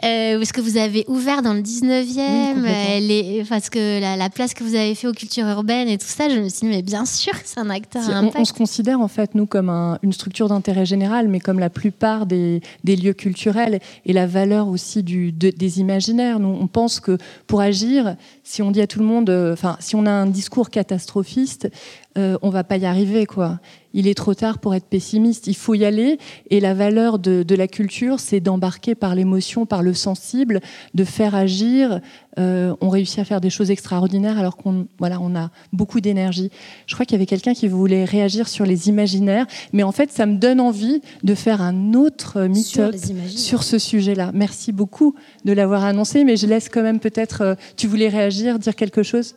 Euh, 0.04 0.38
Parce 0.38 0.52
que 0.52 0.60
vous 0.60 0.76
avez 0.76 1.04
ouvert 1.08 1.42
dans 1.42 1.54
le 1.54 1.60
19e, 1.60 3.46
parce 3.48 3.70
que 3.70 4.00
la, 4.00 4.30
place 4.30 4.54
que 4.54 4.64
vous 4.64 4.74
avez 4.74 4.94
fait 4.94 5.06
aux 5.06 5.12
cultures 5.12 5.46
urbaines 5.46 5.88
et 5.88 5.98
tout 5.98 6.06
ça, 6.06 6.28
je 6.28 6.38
me 6.38 6.48
suis 6.48 6.60
dit, 6.60 6.66
mais 6.66 6.82
bien 6.82 7.04
sûr 7.06 7.32
que 7.32 7.44
c'est 7.44 7.60
un 7.60 7.70
acteur 7.70 8.02
à 8.10 8.18
impact. 8.18 8.36
On, 8.38 8.44
se 8.44 8.52
considère 8.52 9.00
en 9.00 9.08
fait, 9.08 9.34
nous, 9.34 9.46
comme 9.46 9.70
une 10.02 10.12
structure 10.12 10.48
d'intérêt 10.48 10.84
général, 10.84 11.28
mais 11.28 11.40
comme 11.40 11.58
la 11.58 11.70
plupart 11.70 12.26
des, 12.26 12.60
lieux 12.84 13.12
culturels 13.12 13.80
et 14.04 14.12
la 14.12 14.26
valeur 14.26 14.68
aussi 14.68 15.02
du, 15.02 15.32
des 15.32 15.80
imaginaires. 15.80 16.40
Nous, 16.40 16.48
on 16.60 16.66
pense 16.66 16.98
que 17.00 17.18
pour 17.46 17.60
agir, 17.60 18.16
si 18.42 18.62
on 18.62 18.70
dit 18.70 18.80
à 18.80 18.86
tout 18.86 18.98
le 18.98 19.04
monde, 19.04 19.30
euh, 19.30 19.52
enfin, 19.52 19.76
si 19.80 19.96
on 19.96 20.06
a 20.06 20.10
un 20.10 20.26
discours 20.26 20.70
catastrophiste, 20.70 21.68
euh, 22.16 22.38
on 22.42 22.50
va 22.50 22.64
pas 22.64 22.76
y 22.76 22.86
arriver, 22.86 23.26
quoi 23.26 23.58
il 23.96 24.06
est 24.06 24.14
trop 24.14 24.34
tard 24.34 24.58
pour 24.58 24.74
être 24.74 24.84
pessimiste. 24.84 25.46
Il 25.46 25.56
faut 25.56 25.74
y 25.74 25.84
aller. 25.84 26.18
Et 26.50 26.60
la 26.60 26.74
valeur 26.74 27.18
de, 27.18 27.54
la 27.56 27.66
culture, 27.66 28.20
c'est 28.20 28.40
d'embarquer 28.40 28.94
par 28.94 29.14
l'émotion, 29.14 29.64
par 29.64 29.82
le 29.82 29.94
sensible, 29.94 30.60
de 30.94 31.02
faire 31.02 31.34
agir. 31.34 32.00
Euh, 32.38 32.76
on 32.82 32.90
réussit 32.90 33.18
à 33.18 33.24
faire 33.24 33.40
des 33.40 33.48
choses 33.48 33.70
extraordinaires 33.70 34.38
alors 34.38 34.58
qu'on 34.58 34.86
voilà, 34.98 35.18
on 35.22 35.34
a 35.34 35.50
beaucoup 35.72 36.02
d'énergie. 36.02 36.50
Je 36.86 36.94
crois 36.94 37.06
qu'il 37.06 37.14
y 37.14 37.18
avait 37.18 37.26
quelqu'un 37.26 37.54
qui 37.54 37.68
voulait 37.68 38.04
réagir 38.04 38.48
sur 38.48 38.66
les 38.66 38.90
imaginaires, 38.90 39.46
mais 39.72 39.82
en 39.82 39.92
fait, 39.92 40.12
ça 40.12 40.26
me 40.26 40.36
donne 40.36 40.60
envie 40.60 41.00
de 41.24 41.34
faire 41.34 41.62
un 41.62 41.94
autre 41.94 42.42
meet-up 42.42 42.94
sur, 43.28 43.62
ce 43.62 43.78
sujet-là. 43.78 44.30
Merci 44.34 44.72
beaucoup 44.72 45.14
de 45.46 45.52
l'avoir 45.52 45.84
annoncé, 45.84 46.24
mais 46.24 46.36
je 46.36 46.46
laisse 46.46 46.68
quand 46.68 46.82
même 46.82 47.00
peut-être. 47.00 47.40
Euh, 47.40 47.54
tu 47.78 47.86
voulais 47.86 48.08
réagir, 48.08 48.58
dire 48.58 48.76
quelque 48.76 49.02
chose? 49.02 49.36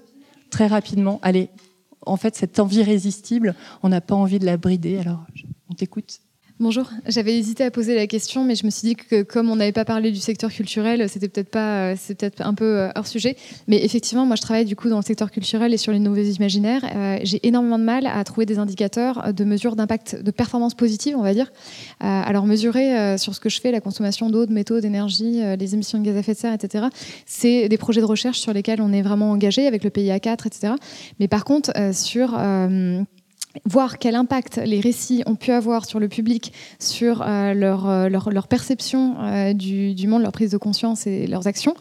Très 0.49 0.67
rapidement. 0.67 1.19
Allez, 1.21 1.49
en 2.05 2.17
fait, 2.17 2.35
cette 2.35 2.53
envie 2.53 2.71
irrésistible, 2.71 3.55
on 3.83 3.89
n'a 3.89 4.01
pas 4.01 4.15
envie 4.15 4.39
de 4.39 4.45
la 4.45 4.57
brider. 4.57 4.97
Alors, 4.97 5.25
on 5.69 5.73
t'écoute. 5.73 6.21
Bonjour, 6.61 6.89
j'avais 7.07 7.37
hésité 7.37 7.63
à 7.63 7.71
poser 7.71 7.95
la 7.95 8.05
question, 8.05 8.43
mais 8.43 8.53
je 8.53 8.65
me 8.65 8.69
suis 8.69 8.89
dit 8.89 8.95
que 8.97 9.21
comme 9.21 9.49
on 9.49 9.55
n'avait 9.55 9.71
pas 9.71 9.85
parlé 9.85 10.11
du 10.11 10.19
secteur 10.19 10.51
culturel, 10.51 11.07
c'était 11.07 11.29
peut-être 11.29 11.47
pas, 11.47 11.95
c'est 11.95 12.15
peut-être 12.15 12.41
un 12.41 12.53
peu 12.53 12.79
euh, 12.79 12.89
hors 12.97 13.07
sujet. 13.07 13.37
Mais 13.69 13.81
effectivement, 13.81 14.25
moi, 14.25 14.35
je 14.35 14.41
travaille 14.41 14.65
du 14.65 14.75
coup 14.75 14.89
dans 14.89 14.97
le 14.97 15.01
secteur 15.01 15.31
culturel 15.31 15.73
et 15.73 15.77
sur 15.77 15.93
les 15.93 15.99
nouveaux 15.99 16.21
imaginaires. 16.21 16.81
Euh, 16.93 17.17
j'ai 17.23 17.39
énormément 17.47 17.79
de 17.79 17.85
mal 17.85 18.05
à 18.07 18.21
trouver 18.25 18.45
des 18.45 18.59
indicateurs 18.59 19.33
de 19.33 19.43
mesure 19.45 19.77
d'impact, 19.77 20.21
de 20.21 20.31
performance 20.31 20.73
positive, 20.73 21.15
on 21.17 21.21
va 21.21 21.33
dire. 21.33 21.49
Euh, 22.03 22.05
alors 22.05 22.45
mesurer 22.45 23.17
sur 23.17 23.33
ce 23.33 23.39
que 23.39 23.47
je 23.47 23.61
fais, 23.61 23.71
la 23.71 23.79
consommation 23.79 24.29
d'eau, 24.29 24.45
de 24.45 24.51
métaux, 24.51 24.81
d'énergie, 24.81 25.39
les 25.57 25.73
émissions 25.75 25.97
de 25.97 26.03
gaz 26.03 26.17
à 26.17 26.19
effet 26.19 26.33
de 26.33 26.39
serre, 26.39 26.53
etc. 26.53 26.87
C'est 27.25 27.69
des 27.69 27.77
projets 27.77 28.01
de 28.01 28.05
recherche 28.05 28.39
sur 28.39 28.51
lesquels 28.51 28.81
on 28.81 28.91
est 28.91 29.01
vraiment 29.01 29.31
engagé 29.31 29.65
avec 29.65 29.85
le 29.85 29.91
PIA 29.91 30.19
4, 30.19 30.47
etc. 30.47 30.73
Mais 31.21 31.29
par 31.29 31.45
contre, 31.45 31.71
sur 31.93 32.37
voir 33.65 33.97
quel 33.97 34.15
impact 34.15 34.57
les 34.63 34.79
récits 34.79 35.23
ont 35.25 35.35
pu 35.35 35.51
avoir 35.51 35.85
sur 35.85 35.99
le 35.99 36.07
public, 36.07 36.53
sur 36.79 37.21
euh, 37.21 37.53
leur, 37.53 37.87
euh, 37.87 38.09
leur, 38.09 38.47
perception 38.47 39.15
euh, 39.19 39.53
du, 39.53 40.07
monde, 40.07 40.21
leur 40.21 40.31
prise 40.31 40.51
de 40.51 40.57
conscience 40.57 41.07
et 41.07 41.27
leurs 41.27 41.47
actions. 41.47 41.73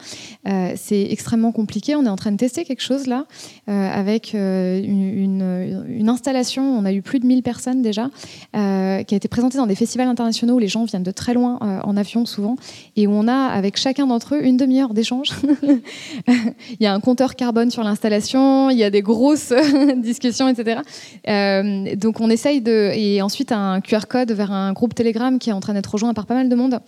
c'est 0.45 1.07
extrêmement 1.11 1.51
compliqué. 1.51 1.95
On 1.95 2.05
est 2.05 2.09
en 2.09 2.15
train 2.15 2.31
de 2.31 2.37
tester 2.37 2.65
quelque 2.65 2.81
chose 2.81 3.07
là, 3.07 3.25
avec 3.67 4.33
une, 4.33 6.07
installation, 6.07 6.63
on 6.63 6.85
a 6.85 6.91
eu 6.91 7.01
plus 7.01 7.19
de 7.19 7.25
1000 7.25 7.43
personnes 7.43 7.81
déjà, 7.81 8.09
qui 8.53 8.57
a 8.57 8.99
été 8.99 9.27
présentée 9.27 9.57
dans 9.57 9.67
des 9.67 9.75
festivals 9.75 10.07
internationaux 10.07 10.55
où 10.55 10.59
les 10.59 10.67
gens 10.67 10.85
viennent 10.85 11.03
de 11.03 11.11
très 11.11 11.33
loin 11.33 11.57
en 11.83 11.97
avion 11.97 12.25
souvent, 12.25 12.55
et 12.95 13.07
où 13.07 13.11
on 13.11 13.27
a 13.27 13.47
avec 13.47 13.77
chacun 13.77 14.07
d'entre 14.07 14.35
eux 14.35 14.43
une 14.43 14.57
demi-heure 14.57 14.93
d'échange. 14.93 15.29
il 16.27 16.81
y 16.81 16.85
a 16.85 16.93
un 16.93 16.99
compteur 16.99 17.35
carbone 17.35 17.71
sur 17.71 17.83
l'installation, 17.83 18.69
il 18.69 18.77
y 18.77 18.83
a 18.83 18.89
des 18.89 19.01
grosses 19.01 19.53
discussions, 19.97 20.47
etc. 20.47 20.81
donc 21.95 22.19
on 22.19 22.29
essaye 22.29 22.61
de 22.61 22.91
et 22.93 23.21
ensuite 23.21 23.51
un 23.51 23.81
QR 23.81 24.07
code 24.07 24.31
vers 24.31 24.51
un 24.51 24.73
groupe 24.73 24.93
Telegram 24.95 25.39
qui 25.39 25.49
est 25.49 25.53
en 25.53 25.59
train 25.59 25.73
d'être 25.73 25.91
rejoint 25.91 26.13
par 26.13 26.25
pas 26.25 26.33
mal 26.33 26.49
de 26.49 26.55
monde. 26.55 26.79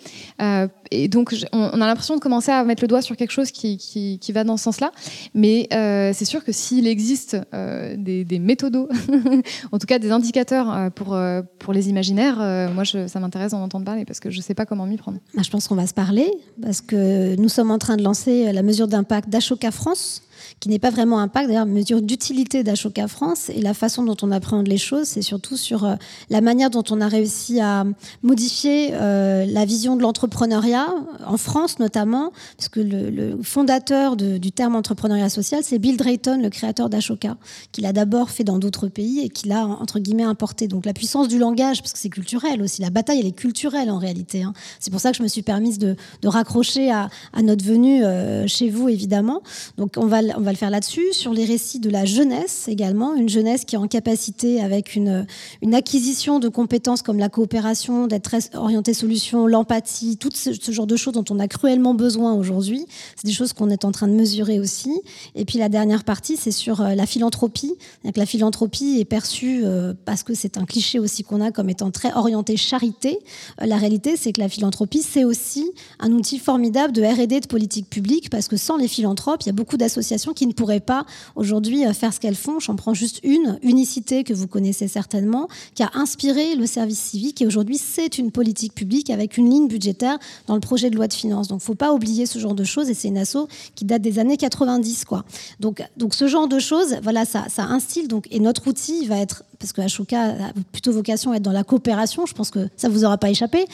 Euh, 0.42 0.68
et 0.92 1.08
donc 1.08 1.36
on, 1.54 1.82
a 1.82 1.86
l'impression 1.86 2.16
de 2.16 2.20
commencer 2.20 2.52
à 2.52 2.64
mettre 2.64 2.84
le 2.84 2.88
doigt 2.88 3.02
sur 3.02 3.16
quelque 3.16 3.32
chose 3.32 3.52
qui, 3.52 3.78
qui, 3.78 4.32
va 4.32 4.44
dans 4.44 4.58
ce 4.58 4.64
sens-là. 4.64 4.92
Mais 5.34 5.68
euh, 5.74 6.12
c'est 6.14 6.26
sûr 6.26 6.44
que 6.44 6.52
s'il 6.52 6.88
existe 6.88 7.38
des, 7.52 8.40
méthodos, 8.40 8.90
en 9.72 9.80
tout 9.80 9.88
cas 9.88 10.00
des 10.00 10.12
indicateurs 10.12 10.92
pour 10.92 11.18
pour 11.60 11.74
les 11.74 11.90
imaginaires, 11.90 12.38
moi 12.74 12.84
ça 12.86 13.20
m'intéresse 13.20 13.52
d'en 13.52 13.64
entendre 13.64 13.86
parler 13.86 14.06
parce 14.06 14.20
que 14.20 14.30
je 14.30 14.42
sais 14.42 14.54
pas 14.54 14.66
comment 14.66 14.86
m'y 14.86 14.98
prendre. 14.98 15.20
Bah, 15.34 15.42
je 15.44 15.50
pense 15.50 15.68
qu'on 15.68 15.76
va 15.76 15.88
se 15.88 15.94
parler 15.94 16.30
parce 16.62 16.82
que 16.82 17.36
nous 17.36 17.50
sommes 17.50 17.72
en 17.72 17.78
train 17.78 17.98
de 17.98 18.04
lancer 18.04 18.52
la 18.52 18.64
mesure 18.64 18.88
d'impact 18.88 19.30
d'Ashoka 19.30 19.72
France 19.72 20.24
qui 20.62 20.70
n'est 20.70 20.80
pas 20.80 20.92
vraiment 20.92 21.20
un 21.20 21.28
pacte. 21.28 21.48
D'ailleurs, 21.48 21.66
mesure 21.66 22.04
d'utilité 22.04 22.64
d'Ashoka 22.64 23.08
France 23.08 23.50
et 23.50 23.60
la 23.62 23.74
façon 23.74 24.04
dont 24.04 24.16
on 24.22 24.32
appréhende 24.32 24.68
les 24.68 24.78
choses, 24.78 25.08
c'est 25.08 25.24
surtout 25.24 25.58
sur 25.58 25.86
euh, 25.86 25.96
la 26.30 26.40
manière 26.40 26.70
dont 26.70 26.84
on 26.92 27.02
a 27.02 27.08
réussi 27.08 27.60
à 27.60 27.84
modifier 28.22 28.92
euh, 28.94 29.44
la 29.48 29.66
vision 29.66 29.96
de 29.96 30.04
l'entrepreneuriat, 30.04 30.88
en 31.26 31.38
France 31.38 31.80
notamment, 31.80 32.32
parce 32.58 32.70
que 32.70 32.80
le, 32.80 33.42
fondateur 33.42 34.16
du 34.16 34.52
terme 34.52 34.76
entrepreneuriat 34.76 35.30
social, 35.30 35.62
c'est 35.64 35.80
Bill 35.80 35.98
Drayton, 35.98 36.40
le 36.40 36.50
créateur 36.52 36.90
d'Ashoka, 36.90 37.38
qui 37.72 37.82
l'a 37.82 37.92
d'abord 37.92 38.30
fait 38.30 38.44
dans 38.44 38.60
d'autres 38.60 38.88
pays 38.88 39.22
et 39.22 39.30
qui 39.30 39.48
l'a, 39.48 39.66
entre 39.66 39.98
guillemets, 39.98 40.24
importé. 40.24 40.68
Donc 40.68 40.86
la 40.86 40.94
puissance 40.94 41.28
du 41.28 41.40
langage, 41.40 41.82
parce 41.82 41.92
que 41.92 42.00
c'est 42.00 42.10
culturel 42.10 42.62
aussi, 42.62 42.84
la 42.84 42.92
bataille, 42.92 43.20
elle 43.20 43.26
est 43.26 43.32
culturelle 43.32 43.90
en 43.90 43.98
réalité. 43.98 44.44
Hein. 44.44 44.54
C'est 44.80 44.92
pour 44.92 45.00
ça 45.00 45.10
que 45.10 45.18
je 45.18 45.24
me 45.24 45.28
suis 45.28 45.42
permise 45.42 45.80
de, 45.80 45.96
raccrocher 46.24 46.92
à, 46.92 47.10
notre 47.42 47.66
venue 47.66 48.06
euh, 48.06 48.46
chez 48.46 48.70
vous, 48.70 48.90
évidemment. 48.90 49.42
Donc 49.78 49.94
on 49.98 50.06
va, 50.06 50.20
on 50.38 50.42
va 50.42 50.51
le 50.52 50.58
faire 50.58 50.70
là-dessus, 50.70 51.14
sur 51.14 51.34
les 51.34 51.46
récits 51.46 51.80
de 51.80 51.90
la 51.90 52.06
jeunesse 52.06 52.68
également, 52.68 53.16
une 53.16 53.30
jeunesse 53.30 53.66
qui 53.66 53.76
est 53.76 53.80
en 53.80 53.88
capacité, 53.88 54.62
avec 54.62 54.96
une, 54.96 55.26
une 55.62 55.74
acquisition 55.74 56.40
de 56.40 56.50
compétences 56.50 57.02
comme 57.02 57.20
la 57.20 57.30
coopération, 57.30 58.08
d'être 58.08 58.36
orientée 58.54 58.94
solution, 58.94 59.48
l'empathie, 59.48 60.18
tout 60.18 60.30
ce, 60.34 60.72
genre 60.72 60.88
de 60.88 60.96
choses 60.96 61.14
dont 61.14 61.26
on 61.30 61.40
a 61.40 61.48
cruellement 61.48 61.94
besoin 61.94 62.34
aujourd'hui. 62.34 62.86
C'est 63.16 63.26
des 63.26 63.34
choses 63.34 63.54
qu'on 63.54 63.70
est 63.70 63.86
en 63.86 63.92
train 63.92 64.08
de 64.08 64.14
mesurer 64.14 64.60
aussi. 64.60 65.02
Et 65.36 65.46
puis 65.46 65.58
la 65.58 65.70
dernière 65.70 66.04
partie, 66.04 66.38
c'est 66.38 66.52
sur 66.52 66.82
euh, 66.82 66.96
la 66.96 67.06
philanthropie. 67.06 67.74
la 68.16 68.26
philanthropie 68.26 68.98
est 69.00 69.06
perçue, 69.06 69.62
euh, 69.64 69.94
parce 70.06 70.24
que 70.24 70.34
c'est 70.34 70.58
un 70.58 70.66
cliché 70.66 71.00
aussi 71.00 71.24
qu'on 71.24 71.42
a, 71.42 71.52
comme 71.52 71.70
étant 71.70 71.92
très 71.92 72.14
orientée 72.14 72.58
charité. 72.58 73.20
la 73.60 73.78
réalité, 73.78 74.16
c'est 74.18 74.32
que 74.34 74.42
la 74.42 74.50
philanthropie, 74.50 75.04
c'est 75.04 75.24
aussi 75.24 75.72
un 76.00 76.12
outil 76.12 76.40
formidable 76.40 76.94
de 76.94 77.02
R&D 77.02 77.40
de 77.40 77.48
politique 77.48 77.90
publique, 77.90 78.30
parce 78.30 78.48
que 78.48 78.58
sans 78.58 78.78
les 78.78 78.88
philanthropes, 78.88 79.42
il 79.44 79.48
y 79.48 79.50
a 79.50 79.54
beaucoup 79.54 79.78
d'associations 79.78 80.34
qui 80.34 80.41
ne 80.48 80.54
pourraient 80.54 80.80
pas 80.80 81.06
aujourd'hui 81.36 81.86
euh, 81.86 81.94
faire 81.94 82.14
ce 82.14 82.20
qu'elles 82.20 82.36
font. 82.36 82.60
J'en 82.60 82.76
prends 82.76 82.94
juste 82.94 83.20
une, 83.24 83.60
Unicité, 83.64 84.24
que 84.24 84.34
vous 84.34 84.48
connaissez 84.48 84.88
certainement, 84.88 85.48
qui 85.76 85.84
a 85.84 85.92
inspiré 85.94 86.56
le 86.56 86.66
service 86.66 87.00
civique, 87.00 87.42
et 87.42 87.46
aujourd'hui, 87.46 87.78
c'est 87.78 88.18
une 88.18 88.32
politique 88.32 88.74
publique 88.74 89.10
avec 89.10 89.38
une 89.38 89.50
ligne 89.50 89.68
budgétaire 89.68 90.18
dans 90.48 90.56
le 90.56 90.60
projet 90.60 90.90
de 90.90 90.96
loi 90.96 91.08
de 91.08 91.14
finances. 91.14 91.48
Donc, 91.48 91.62
faut 91.62 91.76
pas 91.76 91.94
oublier 91.94 92.26
ce 92.26 92.40
genre 92.40 92.56
de 92.56 92.64
choses, 92.64 92.90
et 92.90 92.94
c'est 92.94 93.08
une 93.08 93.18
asso 93.18 93.48
qui 93.76 93.86
date 93.86 94.02
des 94.02 94.20
années 94.20 94.38
90, 94.38 95.06
quoi. 95.06 95.26
Donc, 95.60 95.84
donc 95.98 96.16
ce 96.16 96.28
genre 96.28 96.48
de 96.48 96.60
choses, 96.60 96.98
voilà, 97.04 97.26
ça, 97.26 97.46
ça 97.50 97.64
instille. 97.64 98.08
Donc, 98.08 98.28
et 98.32 98.40
notre 98.40 98.68
outil 98.68 99.06
va 99.06 99.18
être 99.18 99.44
parce 99.62 99.74
que 99.74 99.82
Ashoka 99.82 100.20
a 100.20 100.54
plutôt 100.72 100.92
vocation 100.92 101.32
à 101.32 101.36
être 101.36 101.44
dans 101.44 101.52
la 101.52 101.64
coopération. 101.64 102.26
Je 102.26 102.34
pense 102.34 102.50
que 102.50 102.68
ça 102.76 102.90
vous 102.90 103.06
aura 103.06 103.18
pas 103.18 103.30
échappé. 103.30 103.66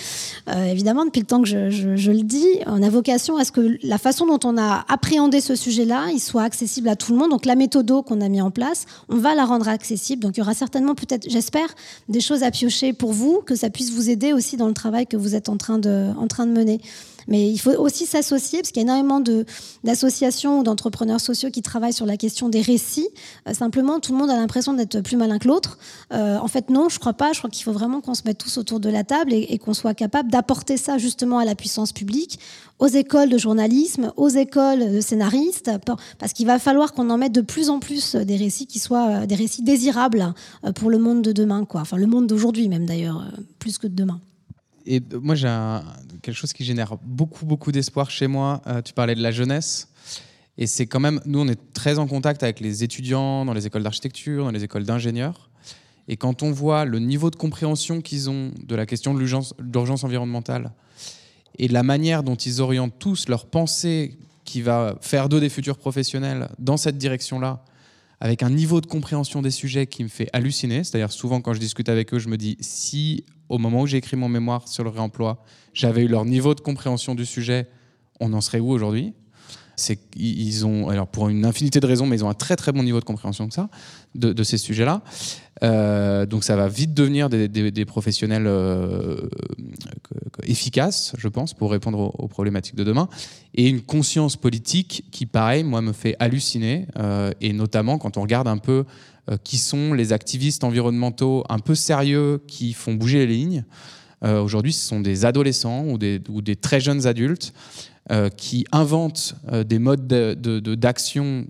Euh, 0.49 0.65
évidemment, 0.65 1.05
depuis 1.05 1.22
le 1.22 1.26
temps 1.26 1.41
que 1.41 1.47
je, 1.47 2.11
le 2.11 2.24
dis, 2.24 2.45
on 2.65 2.84
a 2.84 2.89
vocation 2.89 3.38
à 3.38 3.45
ce 3.45 3.51
que 3.51 3.78
la 3.82 3.97
façon 3.97 4.26
dont 4.26 4.39
on 4.43 4.57
a 4.57 4.86
appréhendé 4.89 5.39
ce 5.39 5.55
sujet-là, 5.55 6.07
il 6.11 6.20
soit 6.20 6.43
accessible 6.47 6.89
à 6.89 6.95
tout 6.95 7.11
le 7.11 7.19
monde. 7.19 7.29
Donc 7.29 7.45
la 7.45 7.55
méthode 7.55 7.87
qu'on 8.05 8.21
a 8.21 8.29
mis 8.29 8.41
en 8.41 8.51
place, 8.51 8.85
on 9.09 9.17
va 9.17 9.35
la 9.35 9.45
rendre 9.45 9.67
accessible. 9.67 10.23
Donc 10.23 10.37
il 10.37 10.39
y 10.39 10.43
aura 10.43 10.55
certainement 10.55 10.95
peut-être, 10.95 11.29
j'espère, 11.29 11.69
des 12.09 12.21
choses 12.21 12.41
à 12.41 12.49
piocher 12.51 12.93
pour 12.93 13.13
vous, 13.13 13.41
que 13.45 13.55
ça 13.55 13.69
puisse 13.69 13.91
vous 13.91 14.09
aider 14.09 14.33
aussi 14.33 14.57
dans 14.57 14.67
le 14.67 14.73
travail 14.73 15.05
que 15.05 15.17
vous 15.17 15.35
êtes 15.35 15.49
en 15.49 15.57
train 15.57 15.77
de, 15.77 16.11
en 16.17 16.27
train 16.27 16.47
de 16.47 16.51
mener. 16.51 16.81
Mais 17.28 17.49
il 17.49 17.57
faut 17.57 17.71
aussi 17.71 18.05
s'associer, 18.05 18.59
parce 18.59 18.71
qu'il 18.71 18.82
y 18.82 18.86
a 18.86 18.88
énormément 18.88 19.21
d'associations 19.84 20.59
ou 20.59 20.63
d'entrepreneurs 20.63 21.19
sociaux 21.19 21.49
qui 21.51 21.61
travaillent 21.61 21.93
sur 21.93 22.05
la 22.05 22.17
question 22.17 22.49
des 22.49 22.61
récits. 22.61 23.09
Euh, 23.47 23.53
simplement, 23.53 23.99
tout 23.99 24.13
le 24.13 24.17
monde 24.17 24.30
a 24.30 24.36
l'impression 24.36 24.73
d'être 24.73 25.01
plus 25.01 25.17
malin 25.17 25.39
que 25.39 25.47
l'autre. 25.47 25.78
Euh, 26.13 26.38
en 26.38 26.47
fait, 26.47 26.69
non, 26.69 26.89
je 26.89 26.99
crois 26.99 27.13
pas. 27.13 27.34
Je 27.34 27.39
crois 27.39 27.49
qu'il 27.49 27.63
faut 27.63 27.71
vraiment 27.71 28.01
qu'on 28.01 28.13
se 28.13 28.23
mette 28.25 28.38
tous 28.38 28.57
autour 28.57 28.80
de 28.80 28.89
la 28.89 29.03
table 29.03 29.34
et, 29.34 29.57
qu'on 29.57 29.73
soit 29.73 29.93
capable 29.93 30.32
d'apporter 30.32 30.78
ça 30.78 30.97
justement 30.97 31.39
à 31.39 31.45
la 31.45 31.55
puissance 31.55 31.91
publique, 31.91 32.39
aux 32.80 32.88
écoles 32.88 33.30
de 33.30 33.38
journalisme, 33.38 34.13
aux 34.17 34.30
écoles 34.30 34.93
de 34.93 35.01
scénaristes, 35.01 35.71
parce 36.19 36.34
qu'il 36.34 36.45
va 36.45 36.59
falloir 36.59 36.93
qu'on 36.93 37.09
en 37.09 37.17
mette 37.17 37.34
de 37.34 37.41
plus 37.41 37.69
en 37.69 37.80
plus 37.80 38.15
des 38.15 38.38
récits 38.38 38.67
qui 38.67 38.80
soient 38.80 39.09
euh, 39.09 39.25
des 39.25 39.36
récits 39.36 39.63
désirables 39.63 40.34
pour 40.75 40.89
le 40.89 40.99
monde 40.99 41.21
de 41.21 41.32
demain, 41.32 41.65
quoi. 41.65 41.82
Enfin, 41.82 41.97
le 41.97 42.07
monde 42.07 42.28
d'aujourd'hui 42.28 42.69
même 42.69 42.86
d'ailleurs, 42.86 43.25
plus 43.59 43.78
que 43.78 43.88
de 43.88 43.95
demain. 43.95 44.19
Et 44.88 45.01
moi, 45.21 45.35
j'ai 45.35 45.47
quelque 46.21 46.35
chose 46.35 46.53
qui 46.53 46.63
génère 46.63 46.97
beaucoup, 47.03 47.45
beaucoup 47.45 47.73
d'espoir 47.73 48.09
chez 48.09 48.27
moi. 48.27 48.61
Euh, 48.67 48.81
tu 48.81 48.93
parlais 48.93 49.15
de 49.15 49.21
la 49.21 49.31
jeunesse. 49.31 49.89
Et 50.57 50.65
c'est 50.65 50.88
quand 50.88 51.01
même, 51.01 51.21
nous, 51.25 51.41
on 51.41 51.47
est 51.47 51.59
très 51.73 51.99
en 51.99 52.07
contact 52.07 52.41
avec 52.41 52.61
les 52.61 52.83
étudiants 52.83 53.43
dans 53.45 53.53
les 53.53 53.67
écoles 53.67 53.83
d'architecture, 53.83 54.45
dans 54.45 54.51
les 54.51 54.63
écoles 54.63 54.85
d'ingénieurs. 54.85 55.49
Et 56.07 56.15
quand 56.15 56.41
on 56.41 56.51
voit 56.51 56.85
le 56.85 56.99
niveau 56.99 57.29
de 57.29 57.35
compréhension 57.35 58.01
qu'ils 58.01 58.29
ont 58.29 58.51
de 58.63 58.75
la 58.75 58.85
question 58.85 59.13
de 59.13 59.19
l'urgence 59.19 60.03
environnementale 60.03 60.71
et 61.59 61.67
la 61.67 61.83
manière 61.83 62.23
dont 62.23 62.35
ils 62.35 62.61
orientent 62.61 62.97
tous 62.97 63.27
leur 63.27 63.45
pensée 63.45 64.17
qui 64.45 64.61
va 64.61 64.95
faire 65.01 65.27
d'eux 65.27 65.41
des 65.41 65.49
futurs 65.49 65.77
professionnels 65.77 66.47
dans 66.59 66.77
cette 66.77 66.97
direction-là, 66.97 67.65
avec 68.21 68.41
un 68.41 68.49
niveau 68.49 68.79
de 68.79 68.85
compréhension 68.85 69.41
des 69.41 69.51
sujets 69.51 69.85
qui 69.85 70.03
me 70.03 70.07
fait 70.07 70.29
halluciner. 70.31 70.85
C'est-à-dire 70.85 71.11
souvent 71.11 71.41
quand 71.41 71.53
je 71.53 71.59
discute 71.59 71.89
avec 71.89 72.13
eux, 72.13 72.19
je 72.19 72.29
me 72.29 72.38
dis 72.38 72.57
si 72.61 73.25
au 73.49 73.57
moment 73.57 73.81
où 73.81 73.87
j'ai 73.87 73.97
écrit 73.97 74.17
mon 74.17 74.29
mémoire 74.29 74.67
sur 74.67 74.83
le 74.83 74.89
réemploi, 74.89 75.43
j'avais 75.73 76.03
eu 76.03 76.07
leur 76.07 76.25
niveau 76.25 76.53
de 76.55 76.61
compréhension 76.61 77.15
du 77.15 77.25
sujet, 77.25 77.67
on 78.19 78.33
en 78.33 78.41
serait 78.41 78.59
où 78.59 78.71
aujourd'hui? 78.71 79.13
C'est 79.78 79.99
ils 80.15 80.65
ont 80.65 80.89
alors 80.89 81.07
pour 81.07 81.30
une 81.30 81.45
infinité 81.45 81.80
de 81.80 81.86
raisons 81.86 82.07
mais 82.07 82.17
ils 82.17 82.25
ont 82.25 82.30
un 82.30 82.34
très 82.34 82.55
très 82.55 82.71
bon 82.71 82.84
niveau 82.84 82.99
de 82.99 83.05
compréhension 83.05 83.47
de, 84.15 84.43
ces 84.43 84.57
sujets 84.57 84.86
là 84.86 85.03
euh, 85.63 86.25
donc 86.25 86.43
ça 86.43 86.55
va 86.55 86.67
vite 86.67 86.93
devenir 86.93 87.30
des, 87.30 87.86
professionnels 87.86 88.47
euh, 88.47 89.30
efficaces 90.43 91.13
je 91.17 91.28
pense 91.28 91.53
pour 91.53 91.71
répondre 91.71 92.11
aux, 92.17 92.28
problématiques 92.28 92.75
de 92.75 92.84
demain 92.84 93.07
et 93.53 93.69
une 93.69 93.82
conscience 93.82 94.36
politique 94.36 95.05
qui 95.11 95.28
pareil 95.28 95.63
moi 95.63 95.82
me 95.82 95.93
fait 95.93 96.15
halluciner 96.19 96.88
euh, 96.97 97.32
et 97.39 97.53
notamment 97.53 97.99
quand 97.99 98.17
on 98.17 98.21
regarde 98.23 98.47
un 98.47 98.57
peu 98.57 98.84
qui 99.43 99.57
sont 99.57 99.93
les 99.93 100.13
activistes 100.13 100.63
environnementaux 100.63 101.43
un 101.49 101.59
peu 101.59 101.75
sérieux 101.75 102.41
qui 102.47 102.71
font 102.71 102.93
bouger 102.93 103.25
les 103.25 103.36
lignes. 103.36 103.65
Aujourd'hui, 104.23 104.71
ce 104.71 104.88
sont 104.88 105.01
des 105.01 105.25
adolescents 105.25 105.84
ou 105.84 105.97
des 105.97 106.55
très 106.55 106.80
jeunes 106.80 107.05
adultes 107.05 107.53
euh, 108.11 108.29
qui 108.29 108.65
inventent 108.71 109.35
des 109.65 109.79
modes 109.79 110.07
d'action 110.07 111.47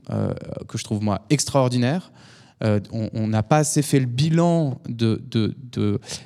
que 0.67 0.77
je 0.77 0.83
trouve 0.83 1.03
moi 1.03 1.21
extraordinaires. 1.29 2.11
on 2.61 3.27
n'a 3.27 3.43
pas 3.43 3.57
assez 3.57 3.81
fait 3.81 3.99
le 3.99 4.05
bilan 4.05 4.81
de, 4.89 5.21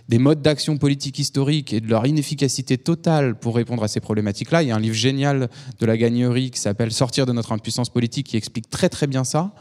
des 0.08 0.18
modes 0.18 0.42
d'action 0.42 0.78
politique 0.78 1.20
historique 1.20 1.74
et 1.74 1.82
de 1.82 1.88
leur 1.88 2.06
inefficacité 2.06 2.78
totale 2.78 3.36
pour 3.36 3.56
répondre 3.56 3.84
à 3.84 3.88
ces 3.88 4.00
problématiques-là. 4.00 4.64
Il 4.64 4.70
y 4.70 4.72
a 4.72 4.76
un 4.76 4.80
livre 4.80 4.96
génial 4.96 5.50
de 5.80 5.86
la 5.86 5.98
gagnerie 5.98 6.52
qui 6.52 6.60
s'appelle 6.60 6.92
Sortir 6.92 7.26
de 7.26 7.34
notre 7.34 7.52
impuissance 7.52 7.90
politique 7.90 8.28
qui 8.28 8.38
explique 8.38 8.70
très 8.70 8.90
très 8.90 9.08
bien 9.08 9.24
ça. 9.24 9.54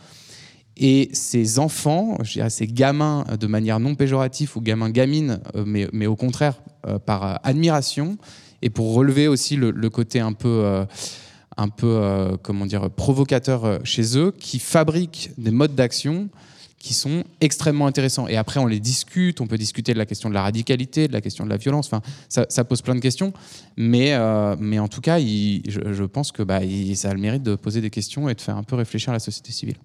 Et 0.76 1.10
ces 1.12 1.58
enfants, 1.58 2.16
je 2.22 2.32
dirais 2.32 2.48
ces 2.48 2.66
gamins 2.66 3.24
de 3.38 3.46
manière 3.46 3.80
non 3.80 3.94
péjorative 3.94 4.52
ou 4.56 4.62
gamins 4.62 4.88
gamines, 4.88 5.40
euh, 5.54 5.64
mais, 5.66 5.88
mais 5.92 6.06
au 6.06 6.16
contraire 6.16 6.62
euh, 6.86 6.98
par 6.98 7.38
admiration 7.44 8.16
et 8.62 8.70
pour 8.70 8.94
relever 8.94 9.28
aussi 9.28 9.56
le, 9.56 9.90
côté 9.90 10.20
un 10.20 10.32
peu, 10.32 10.62
euh, 10.64 10.84
un 11.56 11.68
peu 11.68 12.36
comment 12.42 12.66
dire, 12.66 12.90
provocateur 12.90 13.80
chez 13.84 14.18
eux, 14.18 14.32
qui 14.38 14.58
fabriquent 14.58 15.30
des 15.38 15.50
modes 15.50 15.74
d'action 15.74 16.28
qui 16.78 16.94
sont 16.94 17.24
extrêmement 17.42 17.86
intéressants. 17.86 18.26
Et 18.26 18.38
après, 18.38 18.58
on 18.58 18.66
les 18.66 18.80
discute, 18.80 19.42
on 19.42 19.46
peut 19.46 19.58
discuter 19.58 19.92
de 19.92 19.98
la 19.98 20.06
question 20.06 20.30
de 20.30 20.34
la 20.34 20.42
radicalité, 20.42 21.08
de 21.08 21.12
la 21.12 21.20
question 21.20 21.44
de 21.44 21.50
la 21.50 21.58
violence, 21.58 21.92
enfin, 21.92 22.00
ça, 22.28 22.64
pose 22.64 22.80
plein 22.80 22.94
de 22.94 23.00
questions. 23.00 23.34
Mais, 23.76 24.18
mais 24.58 24.78
en 24.78 24.88
tout 24.88 25.02
cas, 25.02 25.18
je, 25.18 26.04
pense 26.04 26.32
que 26.32 26.42
bah, 26.42 26.60
ça 26.94 27.10
a 27.10 27.14
le 27.14 27.20
mérite 27.20 27.42
de 27.42 27.54
poser 27.54 27.82
des 27.82 27.90
questions 27.90 28.30
et 28.30 28.34
de 28.34 28.40
faire 28.40 28.56
un 28.56 28.62
peu 28.62 28.76
réfléchir 28.76 29.12
la 29.12 29.18
société 29.18 29.52
civile. 29.52 29.76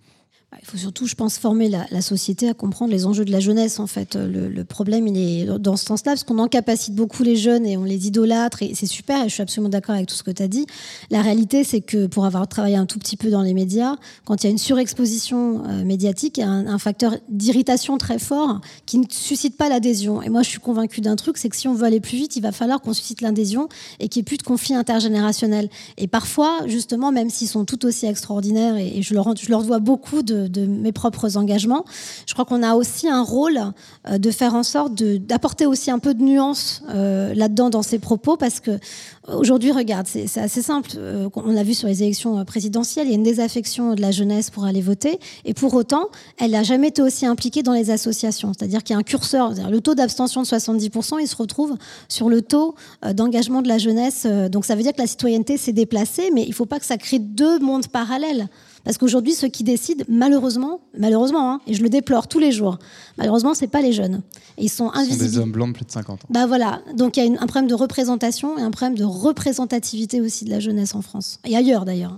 Bah, 0.55 0.61
il 0.61 0.69
faut 0.69 0.77
surtout, 0.77 1.05
je 1.05 1.15
pense, 1.15 1.37
former 1.37 1.67
la, 1.67 2.01
société 2.01 2.47
à 2.47 2.53
comprendre 2.53 2.91
les 2.91 3.05
enjeux 3.05 3.25
de 3.25 3.31
la 3.31 3.41
jeunesse. 3.41 3.79
En 3.79 3.87
fait, 3.87 4.15
le, 4.15 4.63
problème, 4.63 5.05
il 5.07 5.17
est 5.17 5.59
dans 5.59 5.75
ce 5.75 5.83
sens-là, 5.83 6.13
parce 6.13 6.23
qu'on 6.23 6.39
encapacite 6.39 6.95
beaucoup 6.95 7.23
les 7.23 7.35
jeunes 7.35 7.65
et 7.65 7.75
on 7.75 7.83
les 7.83 8.07
idolâtre, 8.07 8.63
et 8.63 8.73
c'est 8.73 8.85
super. 8.85 9.25
Et 9.25 9.29
je 9.29 9.33
suis 9.33 9.41
absolument 9.41 9.69
d'accord 9.69 9.95
avec 9.95 10.07
tout 10.07 10.15
ce 10.15 10.23
que 10.23 10.31
tu 10.31 10.41
as 10.41 10.47
dit. 10.47 10.65
La 11.09 11.21
réalité, 11.21 11.65
c'est 11.65 11.81
que 11.81 12.07
pour 12.07 12.25
avoir 12.25 12.47
travaillé 12.47 12.77
un 12.77 12.85
tout 12.85 12.99
petit 12.99 13.17
peu 13.17 13.29
dans 13.29 13.41
les 13.41 13.53
médias, 13.53 13.97
quand 14.23 14.43
il 14.43 14.45
y 14.45 14.47
a 14.47 14.51
une 14.51 14.57
surexposition 14.57 15.63
euh, 15.65 15.83
médiatique, 15.83 16.37
il 16.37 16.41
y 16.41 16.43
a 16.43 16.49
un, 16.49 16.77
facteur 16.77 17.17
d'irritation 17.27 17.97
très 17.97 18.19
fort 18.19 18.61
qui 18.85 18.99
ne 18.99 19.05
suscite 19.09 19.57
pas 19.57 19.67
l'adhésion. 19.67 20.21
Et 20.21 20.29
moi, 20.29 20.41
je 20.41 20.49
suis 20.49 20.59
convaincue 20.59 21.01
d'un 21.01 21.17
truc, 21.17 21.37
c'est 21.37 21.49
que 21.49 21.55
si 21.55 21.67
on 21.67 21.73
veut 21.73 21.85
aller 21.85 21.99
plus 21.99 22.17
vite, 22.17 22.37
il 22.37 22.41
va 22.41 22.53
falloir 22.53 22.79
qu'on 22.81 22.93
suscite 22.93 23.21
l'adhésion 23.21 23.67
et 23.99 24.07
qu'il 24.07 24.21
n'y 24.21 24.21
ait 24.21 24.25
plus 24.25 24.37
de 24.37 24.43
conflits 24.43 24.75
intergénérationnels. 24.75 25.69
Et 25.97 26.07
parfois, 26.07 26.59
justement, 26.67 27.11
même 27.11 27.29
s'ils 27.29 27.47
sont 27.47 27.65
tout 27.65 27.85
aussi 27.85 28.05
extraordinaires, 28.05 28.77
et, 28.77 29.01
je, 29.01 29.13
leur, 29.13 29.35
je 29.35 29.49
leur 29.49 29.63
dois 29.63 29.79
beaucoup 29.79 30.21
de 30.21 30.44
de, 30.47 30.65
mes 30.65 30.91
propres 30.91 31.37
engagements. 31.37 31.85
Je 32.27 32.33
crois 32.33 32.45
qu'on 32.45 32.63
a 32.63 32.75
aussi 32.75 33.07
un 33.07 33.21
rôle 33.21 33.59
euh, 34.07 34.17
de 34.17 34.31
faire 34.31 34.55
en 34.55 34.63
sorte 34.63 34.93
d'apporter 34.95 35.65
aussi 35.65 35.91
un 35.91 35.99
peu 35.99 36.13
de 36.13 36.23
nuance 36.23 36.83
euh, 36.89 37.33
là-dedans 37.33 37.69
dans 37.69 37.81
ces 37.81 37.99
propos, 37.99 38.37
parce 38.37 38.59
que 38.59 38.79
aujourd'hui, 39.27 39.71
regarde, 39.71 40.07
c'est 40.07 40.37
assez 40.37 40.61
simple. 40.61 40.91
Euh, 40.97 41.29
on 41.35 41.51
l'a 41.51 41.63
vu 41.63 41.73
sur 41.73 41.87
les 41.87 42.03
élections 42.03 42.43
présidentielles, 42.45 43.07
il 43.07 43.11
y 43.11 43.13
a 43.13 43.17
une 43.17 43.23
désaffection 43.23 43.93
de 43.93 44.01
la 44.01 44.11
jeunesse 44.11 44.49
pour 44.49 44.65
aller 44.65 44.81
voter, 44.81 45.19
et 45.45 45.53
pour 45.53 45.73
autant, 45.73 46.07
elle 46.37 46.51
n'a 46.51 46.63
jamais 46.63 46.89
été 46.89 47.01
aussi 47.01 47.25
impliquée 47.25 47.63
dans 47.63 47.73
les 47.73 47.91
associations. 47.91 48.51
C'est-à-dire 48.57 48.83
qu'il 48.83 48.93
y 48.93 48.97
a 48.97 48.99
un 48.99 49.03
curseur, 49.03 49.53
le 49.69 49.81
taux 49.81 49.95
d'abstention 49.95 50.41
de 50.41 50.47
70%, 50.47 51.19
il 51.21 51.27
se 51.27 51.35
retrouve 51.35 51.75
sur 52.07 52.29
le 52.29 52.41
taux 52.41 52.75
d'engagement 53.13 53.61
de 53.61 53.67
la 53.67 53.77
jeunesse. 53.77 54.25
Donc 54.51 54.65
ça 54.65 54.75
veut 54.75 54.83
dire 54.83 54.93
que 54.93 55.01
la 55.01 55.07
citoyenneté 55.07 55.57
s'est 55.57 55.73
déplacée, 55.73 56.29
mais 56.33 56.43
il 56.43 56.49
ne 56.49 56.53
faut 56.53 56.65
pas 56.65 56.79
que 56.79 56.85
ça 56.85 56.97
crée 56.97 57.19
deux 57.19 57.59
mondes 57.59 57.87
parallèles 57.87 58.47
Parce 58.85 58.99
qu'aujourd'hui, 58.99 59.33
ceux 59.33 59.47
qui 59.47 59.63
décident, 59.63 60.05
malheureusement, 60.07 60.79
malheureusement, 60.97 61.51
hein, 61.51 61.61
et 61.67 61.73
je 61.73 61.81
le 61.81 61.89
déplore 61.89 62.27
tous 62.27 62.39
les 62.39 62.51
jours, 62.51 62.77
malheureusement, 63.17 63.55
c'est 63.55 63.67
pas 63.67 63.81
les 63.81 63.91
jeunes. 63.91 64.21
ils 64.57 64.69
sont 64.69 64.89
invisibles. 64.91 65.19
Ce 65.19 65.25
sont 65.25 65.31
des 65.31 65.37
hommes 65.39 65.51
blancs 65.51 65.69
de 65.69 65.73
plus 65.73 65.85
de 65.85 65.91
50 65.91 66.23
ans. 66.23 66.27
Bah 66.29 66.45
voilà. 66.45 66.81
Donc 66.95 67.17
il 67.17 67.25
y 67.25 67.27
a 67.27 67.41
un 67.41 67.47
problème 67.47 67.67
de 67.67 67.73
représentation 67.73 68.57
et 68.57 68.61
un 68.61 68.71
problème 68.71 68.97
de 68.97 69.03
représentativité 69.03 70.21
aussi 70.21 70.45
de 70.45 70.51
la 70.51 70.59
jeunesse 70.59 70.93
en 70.95 71.01
France. 71.01 71.39
Et 71.45 71.57
ailleurs 71.57 71.83
d'ailleurs. 71.83 72.17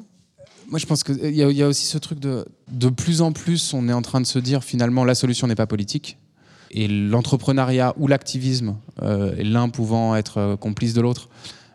Moi, 0.70 0.80
je 0.80 0.86
pense 0.86 1.06
qu'il 1.06 1.34
y, 1.34 1.38
y, 1.38 1.64
a 1.64 1.68
aussi 1.68 1.86
ce 1.86 1.98
truc 1.98 2.20
de 2.20 2.46
de 2.70 2.90
plus 2.90 3.22
en 3.22 3.32
plus, 3.32 3.74
on 3.74 3.88
est 3.88 3.94
en 3.94 4.02
train 4.02 4.20
de 4.20 4.26
se 4.26 4.38
dire 4.38 4.64
finalement 4.64 5.06
la 5.06 5.16
solution 5.16 5.48
n'est 5.48 5.56
pas 5.56 5.68
politique. 5.68 6.18
Et 6.72 6.90
l'entrepreneuriat 6.90 7.94
ou 7.98 8.08
l'activisme, 8.08 8.76
euh, 9.02 9.34
l'un 9.40 9.70
pouvant 9.70 10.18
être 10.18 10.38
euh, 10.38 10.56
complice 10.58 10.94
de 10.94 11.00
l'autre, 11.00 11.30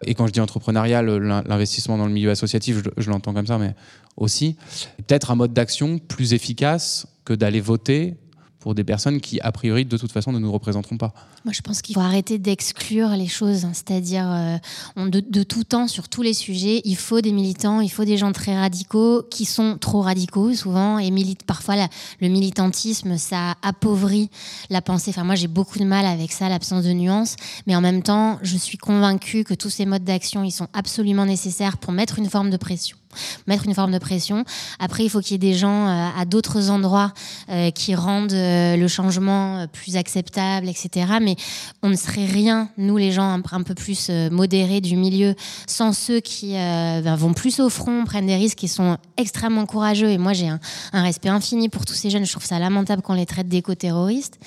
et 0.04 0.14
quand 0.14 0.26
je 0.26 0.32
dis 0.32 0.40
entrepreneurial, 0.40 1.06
l'investissement 1.46 1.96
dans 1.96 2.06
le 2.06 2.12
milieu 2.12 2.30
associatif, 2.30 2.82
je, 2.84 3.02
je 3.02 3.10
l'entends 3.10 3.32
comme 3.32 3.46
ça, 3.46 3.56
mais 3.56 3.74
aussi, 4.16 4.56
peut-être 4.98 5.30
un 5.30 5.36
mode 5.36 5.52
d'action 5.52 5.98
plus 5.98 6.32
efficace 6.32 7.06
que 7.24 7.32
d'aller 7.32 7.60
voter 7.60 8.16
pour 8.62 8.76
des 8.76 8.84
personnes 8.84 9.20
qui, 9.20 9.40
a 9.40 9.50
priori, 9.50 9.84
de 9.84 9.96
toute 9.96 10.12
façon, 10.12 10.30
ne 10.30 10.38
nous 10.38 10.52
représenteront 10.52 10.96
pas. 10.96 11.12
Moi, 11.44 11.52
je 11.52 11.62
pense 11.62 11.82
qu'il 11.82 11.96
faut 11.96 12.00
arrêter 12.00 12.38
d'exclure 12.38 13.08
les 13.08 13.26
choses, 13.26 13.64
hein. 13.64 13.72
c'est-à-dire 13.74 14.30
euh, 14.30 15.08
de, 15.08 15.42
tout 15.42 15.64
temps, 15.64 15.88
sur 15.88 16.08
tous 16.08 16.22
les 16.22 16.32
sujets, 16.32 16.80
il 16.84 16.96
faut 16.96 17.20
des 17.20 17.32
militants, 17.32 17.80
il 17.80 17.90
faut 17.90 18.04
des 18.04 18.16
gens 18.16 18.30
très 18.30 18.56
radicaux, 18.56 19.24
qui 19.28 19.46
sont 19.46 19.78
trop 19.78 20.00
radicaux 20.00 20.54
souvent, 20.54 21.00
et 21.00 21.10
militent 21.10 21.42
parfois 21.42 21.74
le 22.20 22.28
militantisme, 22.28 23.18
ça 23.18 23.56
appauvrit 23.62 24.30
la 24.70 24.80
pensée. 24.80 25.10
Enfin, 25.10 25.24
moi, 25.24 25.34
j'ai 25.34 25.48
beaucoup 25.48 25.80
de 25.80 25.84
mal 25.84 26.06
avec 26.06 26.30
ça, 26.30 26.48
l'absence 26.48 26.84
de 26.84 26.92
nuances, 26.92 27.34
mais 27.66 27.74
en 27.74 27.80
même 27.80 28.04
temps, 28.04 28.38
je 28.42 28.56
suis 28.56 28.78
convaincue 28.78 29.42
que 29.42 29.54
tous 29.54 29.70
ces 29.70 29.86
modes 29.86 30.04
d'action, 30.04 30.44
ils 30.44 30.52
sont 30.52 30.68
absolument 30.72 31.26
nécessaires 31.26 31.78
pour 31.78 31.92
mettre 31.92 32.20
une 32.20 32.30
forme 32.30 32.50
de 32.50 32.56
pression 32.56 32.96
mettre 33.46 33.66
une 33.66 33.74
forme 33.74 33.92
de 33.92 33.98
pression. 33.98 34.44
Après, 34.78 35.04
il 35.04 35.10
faut 35.10 35.20
qu'il 35.20 35.32
y 35.32 35.34
ait 35.34 35.52
des 35.52 35.54
gens 35.54 35.86
euh, 35.86 36.08
à 36.16 36.24
d'autres 36.24 36.70
endroits 36.70 37.12
euh, 37.48 37.70
qui 37.70 37.94
rendent 37.94 38.32
euh, 38.32 38.76
le 38.76 38.88
changement 38.88 39.66
plus 39.72 39.96
acceptable, 39.96 40.68
etc. 40.68 41.06
Mais 41.20 41.36
on 41.82 41.88
ne 41.88 41.96
serait 41.96 42.26
rien, 42.26 42.68
nous 42.78 42.96
les 42.96 43.12
gens 43.12 43.30
un, 43.30 43.62
peu 43.62 43.74
plus 43.74 44.10
modérés 44.30 44.80
du 44.80 44.96
milieu, 44.96 45.34
sans 45.66 45.92
ceux 45.92 46.20
qui 46.20 46.52
ben, 46.52 47.16
vont 47.16 47.32
plus 47.32 47.60
au 47.60 47.68
front, 47.68 48.04
prennent 48.04 48.26
des 48.26 48.36
risques, 48.36 48.58
qui 48.58 48.68
sont 48.68 48.98
extrêmement 49.16 49.66
courageux. 49.66 50.10
Et 50.10 50.18
moi, 50.18 50.32
j'ai 50.32 50.48
un, 50.48 50.60
respect 50.92 51.28
infini 51.28 51.68
pour 51.68 51.84
tous 51.84 51.94
ces 51.94 52.10
jeunes. 52.10 52.24
Je 52.24 52.32
trouve 52.32 52.44
ça 52.44 52.58
lamentable 52.58 53.02
qu'on 53.02 53.14
les 53.14 53.26
traite 53.26 53.48
d'éco-terroristes. 53.48 54.38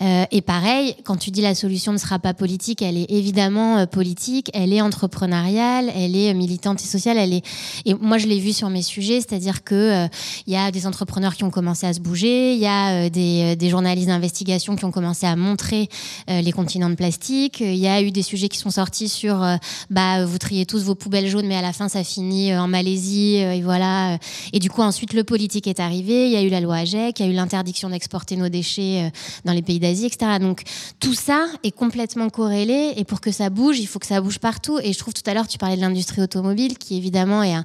et 0.00 0.42
pareil, 0.42 0.96
quand 1.04 1.16
tu 1.16 1.30
dis 1.30 1.40
la 1.40 1.54
solution 1.54 1.92
ne 1.92 1.98
sera 1.98 2.18
pas 2.18 2.34
politique, 2.34 2.82
elle 2.82 2.96
est 2.96 3.10
évidemment 3.10 3.86
politique, 3.86 4.50
elle 4.54 4.72
est 4.72 4.80
entrepreneuriale, 4.80 5.90
elle 5.94 6.16
est 6.16 6.34
militante 6.34 6.82
et 6.82 6.86
sociale, 6.86 7.18
et 7.18 7.94
moi, 8.00 8.18
je 8.18 8.26
l'ai 8.26 8.38
vu 8.38 8.52
sur 8.52 8.70
mes 8.70 8.82
sujets, 8.82 9.20
c'est-à-dire 9.20 9.64
que 9.64 9.74
euh, 9.74 10.08
il 10.46 10.52
y 10.52 10.56
a 10.56 10.70
des 10.70 10.86
entrepreneurs 10.86 11.34
qui 11.34 11.44
ont 11.44 11.50
commencé 11.50 11.86
à 11.86 11.92
se 11.92 12.00
bouger, 12.00 12.54
il 12.54 12.60
y 12.60 12.66
a 12.66 13.06
euh, 13.06 13.08
des, 13.08 13.52
euh, 13.52 13.56
des, 13.56 13.68
journalistes 13.68 14.08
d'investigation 14.08 14.76
qui 14.76 14.84
ont 14.84 14.90
commencé 14.90 15.26
à 15.26 15.36
montrer 15.36 15.88
les 16.28 16.52
continents 16.52 16.90
de 16.90 16.94
plastique, 16.94 17.60
il 17.60 17.76
y 17.76 17.86
a 17.86 18.02
eu 18.02 18.10
des 18.10 18.22
sujets 18.22 18.48
qui 18.48 18.58
sont 18.58 18.70
sortis 18.70 19.08
sur 19.08 19.44
bah 19.90 20.24
vous 20.24 20.38
triez 20.38 20.66
tous 20.66 20.82
vos 20.82 20.94
poubelles 20.94 21.28
jaunes, 21.28 21.46
mais 21.46 21.56
à 21.56 21.62
la 21.62 21.72
fin 21.72 21.88
ça 21.88 22.04
finit 22.04 22.54
en 22.54 22.68
Malaisie 22.68 23.36
et 23.36 23.62
voilà. 23.62 24.18
Et 24.52 24.58
du 24.58 24.70
coup 24.70 24.82
ensuite 24.82 25.12
le 25.12 25.24
politique 25.24 25.66
est 25.66 25.80
arrivé, 25.80 26.26
il 26.26 26.32
y 26.32 26.36
a 26.36 26.42
eu 26.42 26.48
la 26.48 26.60
loi 26.60 26.76
AGEC, 26.76 27.20
il 27.20 27.26
y 27.26 27.28
a 27.28 27.32
eu 27.32 27.34
l'interdiction 27.34 27.90
d'exporter 27.90 28.36
nos 28.36 28.48
déchets 28.48 29.10
dans 29.44 29.52
les 29.52 29.62
pays 29.62 29.78
d'Asie, 29.78 30.06
etc. 30.06 30.38
Donc 30.40 30.62
tout 31.00 31.14
ça 31.14 31.46
est 31.62 31.70
complètement 31.70 32.28
corrélé 32.30 32.94
et 32.96 33.04
pour 33.04 33.20
que 33.20 33.30
ça 33.30 33.50
bouge, 33.50 33.78
il 33.78 33.86
faut 33.86 33.98
que 33.98 34.06
ça 34.06 34.20
bouge 34.20 34.38
partout. 34.38 34.78
Et 34.82 34.92
je 34.92 34.98
trouve 34.98 35.14
tout 35.14 35.28
à 35.28 35.34
l'heure 35.34 35.48
tu 35.48 35.58
parlais 35.58 35.76
de 35.76 35.80
l'industrie 35.80 36.22
automobile 36.22 36.78
qui 36.78 36.96
évidemment 36.96 37.42
est 37.42 37.54
un, 37.54 37.64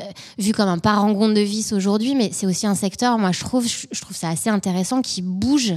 euh, 0.00 0.04
vu 0.38 0.52
comme 0.52 0.68
un 0.68 0.78
parangon 0.78 1.28
de 1.28 1.40
vis 1.40 1.72
aujourd'hui, 1.72 2.14
mais 2.14 2.30
c'est 2.32 2.46
aussi 2.46 2.66
un 2.66 2.74
secteur, 2.74 3.18
moi 3.18 3.32
je 3.32 3.40
trouve, 3.40 3.66
je 3.66 4.00
trouve 4.00 4.16
ça 4.16 4.28
assez 4.28 4.48
intéressant, 4.48 5.02
qui 5.02 5.22
bouge 5.22 5.74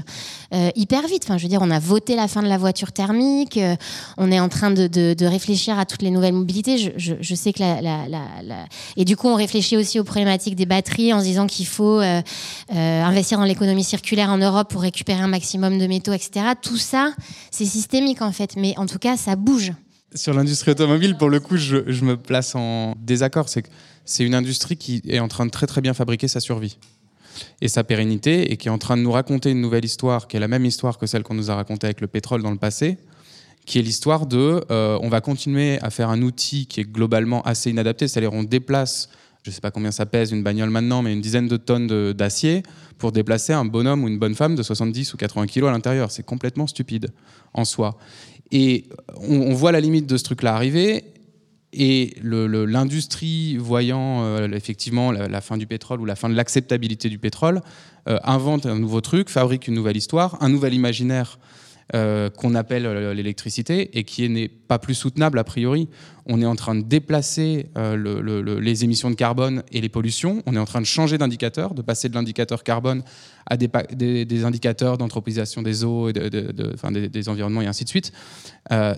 euh, 0.54 0.70
hyper 0.76 1.08
vite. 1.08 1.24
Enfin, 1.26 1.38
je 1.38 1.44
veux 1.44 1.50
dire, 1.50 1.62
on 1.62 1.72
a 1.72 1.80
voté 1.80 2.16
la 2.16 2.28
fin 2.28 2.42
de 2.42 2.48
la 2.48 2.58
voiture 2.58 2.92
thermique, 2.92 3.58
euh, 3.58 3.76
on 4.18 4.32
est 4.32 4.40
en 4.40 4.50
train 4.50 4.72
de, 4.72 5.26
réfléchir 5.26 5.80
à 5.80 5.86
toutes 5.86 6.02
les 6.02 6.12
nouvelles 6.12 6.34
mobilités. 6.34 6.94
Je, 6.98 7.36
sais 7.36 7.54
que 7.54 7.60
la, 7.60 8.06
Et 8.98 9.06
du 9.06 9.16
coup, 9.16 9.28
on 9.28 9.36
réfléchit 9.36 9.78
aussi 9.78 10.00
aux 10.00 10.04
problématiques 10.04 10.56
des 10.56 10.66
batteries 10.66 11.14
en 11.14 11.20
se 11.20 11.26
disant 11.26 11.48
qu'il 11.48 11.66
faut 11.66 12.02
investir 12.70 13.38
dans 13.38 13.46
l'économie 13.46 13.84
circulaire 13.84 14.30
en 14.30 14.38
Europe 14.38 14.70
pour 14.70 14.82
récupérer 14.82 15.22
un 15.22 15.28
maximum 15.28 15.80
de 15.80 15.88
métaux, 15.88 16.14
etc. 16.14 16.46
Tout 16.62 16.78
ça, 16.78 17.14
c'est 17.52 17.66
systémique 17.66 18.22
en 18.22 18.32
fait, 18.32 18.56
mais 18.58 18.78
en 18.78 18.86
tout 18.86 19.00
cas, 19.00 19.18
ça 19.18 19.36
bouge. 19.36 19.72
Sur 20.16 20.34
l'industrie 20.36 20.72
automobile, 20.72 21.18
pour 21.18 21.30
le 21.30 21.40
coup, 21.40 21.58
je, 21.58 22.04
me 22.04 22.16
place 22.16 22.54
en 22.54 22.96
désaccord. 23.00 23.48
C'est 24.06 24.24
une 24.24 24.36
industrie 24.36 24.78
qui 24.78 25.02
est 25.08 25.20
en 25.20 25.28
train 25.28 25.46
de 25.46 25.52
très 25.52 25.66
très 25.66 25.82
bien 25.82 25.96
fabriquer 25.96 26.28
sa 26.28 26.40
survie 26.40 26.78
et 27.62 27.68
sa 27.68 27.84
pérennité 27.84 28.52
et 28.52 28.58
qui 28.58 28.68
est 28.68 28.72
en 28.72 28.78
train 28.78 28.96
de 28.96 29.02
nous 29.02 29.12
raconter 29.12 29.50
une 29.50 29.62
nouvelle 29.62 29.86
histoire 29.86 30.28
qui 30.28 30.38
est 30.38 30.40
la 30.40 30.48
même 30.48 30.66
histoire 30.66 31.00
que 31.00 31.08
celle 31.08 31.24
qu'on 31.24 31.34
nous 31.34 31.50
a 31.50 31.56
racontée 31.56 31.88
avec 31.88 32.00
le 32.00 32.06
pétrole 32.06 32.44
dans 32.44 32.52
le 32.52 32.58
passé, 32.58 32.98
qui 33.66 33.80
est 33.80 33.82
l'histoire 33.82 34.28
de 34.28 34.64
euh, 34.70 35.00
on 35.02 35.10
va 35.10 35.20
continuer 35.20 35.80
à 35.82 35.90
faire 35.90 36.10
un 36.10 36.22
outil 36.22 36.68
qui 36.68 36.82
est 36.82 36.92
globalement 36.92 37.42
assez 37.42 37.72
inadapté, 37.72 38.08
c'est-à-dire 38.08 38.34
on 38.34 38.44
déplace, 38.44 39.10
je 39.42 39.50
ne 39.50 39.54
sais 39.54 39.62
pas 39.62 39.72
combien 39.72 39.92
ça 39.92 40.06
pèse 40.06 40.32
une 40.32 40.44
bagnole 40.44 40.70
maintenant, 40.70 41.02
mais 41.02 41.12
une 41.12 41.22
dizaine 41.22 41.48
de 41.48 41.58
tonnes 41.58 42.14
d'acier 42.14 42.62
pour 43.00 43.12
déplacer 43.12 43.52
un 43.52 43.66
bonhomme 43.66 44.04
ou 44.04 44.08
une 44.08 44.20
bonne 44.20 44.36
femme 44.36 44.56
de 44.56 44.62
70 44.62 45.14
ou 45.14 45.18
80 45.18 45.48
kilos 45.48 45.70
à 45.70 45.72
l'intérieur. 45.72 46.12
C'est 46.12 46.24
complètement 46.24 46.68
stupide 46.68 47.10
en 47.54 47.66
soi. 47.66 47.98
Et 48.56 48.86
on, 49.18 49.56
voit 49.56 49.72
la 49.72 49.82
limite 49.82 50.06
de 50.06 50.16
ce 50.16 50.24
truc-là 50.24 50.54
arriver. 50.54 51.06
Et 51.74 52.16
l'industrie, 52.22 53.58
voyant 53.58 54.24
euh, 54.24 54.48
effectivement 54.52 55.12
la, 55.12 55.42
fin 55.42 55.58
du 55.58 55.66
pétrole 55.66 56.00
ou 56.00 56.06
la 56.06 56.16
fin 56.16 56.30
de 56.30 56.36
l'acceptabilité 56.36 57.10
du 57.10 57.18
pétrole, 57.18 57.62
euh, 58.08 58.20
invente 58.24 58.68
un 58.68 58.78
nouveau 58.78 59.02
truc, 59.02 59.30
fabrique 59.30 59.68
une 59.68 59.74
nouvelle 59.74 59.98
histoire, 59.98 60.38
un 60.40 60.50
nouvel 60.50 60.76
imaginaire 60.76 61.40
euh, 61.94 62.30
qu'on 62.30 62.56
appelle 62.56 62.86
euh, 62.86 63.14
l'électricité 63.14 63.98
et 63.98 64.06
qui 64.06 64.28
n'est 64.30 64.48
pas 64.48 64.80
plus 64.80 64.94
soutenable 64.94 65.38
a 65.38 65.44
priori. 65.44 65.90
On 66.26 66.42
est 66.42 66.46
en 66.46 66.56
train 66.56 66.76
de 66.76 66.82
déplacer 66.82 67.68
euh, 67.78 68.60
les 68.62 68.84
émissions 68.86 69.10
de 69.12 69.16
carbone 69.16 69.64
et 69.72 69.82
les 69.82 69.90
pollutions. 69.90 70.42
On 70.46 70.56
est 70.56 70.60
en 70.60 70.66
train 70.66 70.80
de 70.80 70.86
changer 70.86 71.18
d'indicateur, 71.18 71.74
de 71.74 71.82
passer 71.82 72.08
de 72.08 72.16
l'indicateur 72.16 72.64
carbone 72.64 73.04
à 73.46 73.58
des, 73.58 74.46
indicateurs 74.46 74.98
d'anthropisation 74.98 75.62
des 75.62 75.84
eaux, 75.84 76.08
et 76.08 76.14
de, 76.14 77.08
des, 77.08 77.30
environnements 77.30 77.62
et 77.62 77.68
ainsi 77.68 77.84
de 77.84 77.90
suite. 77.90 78.14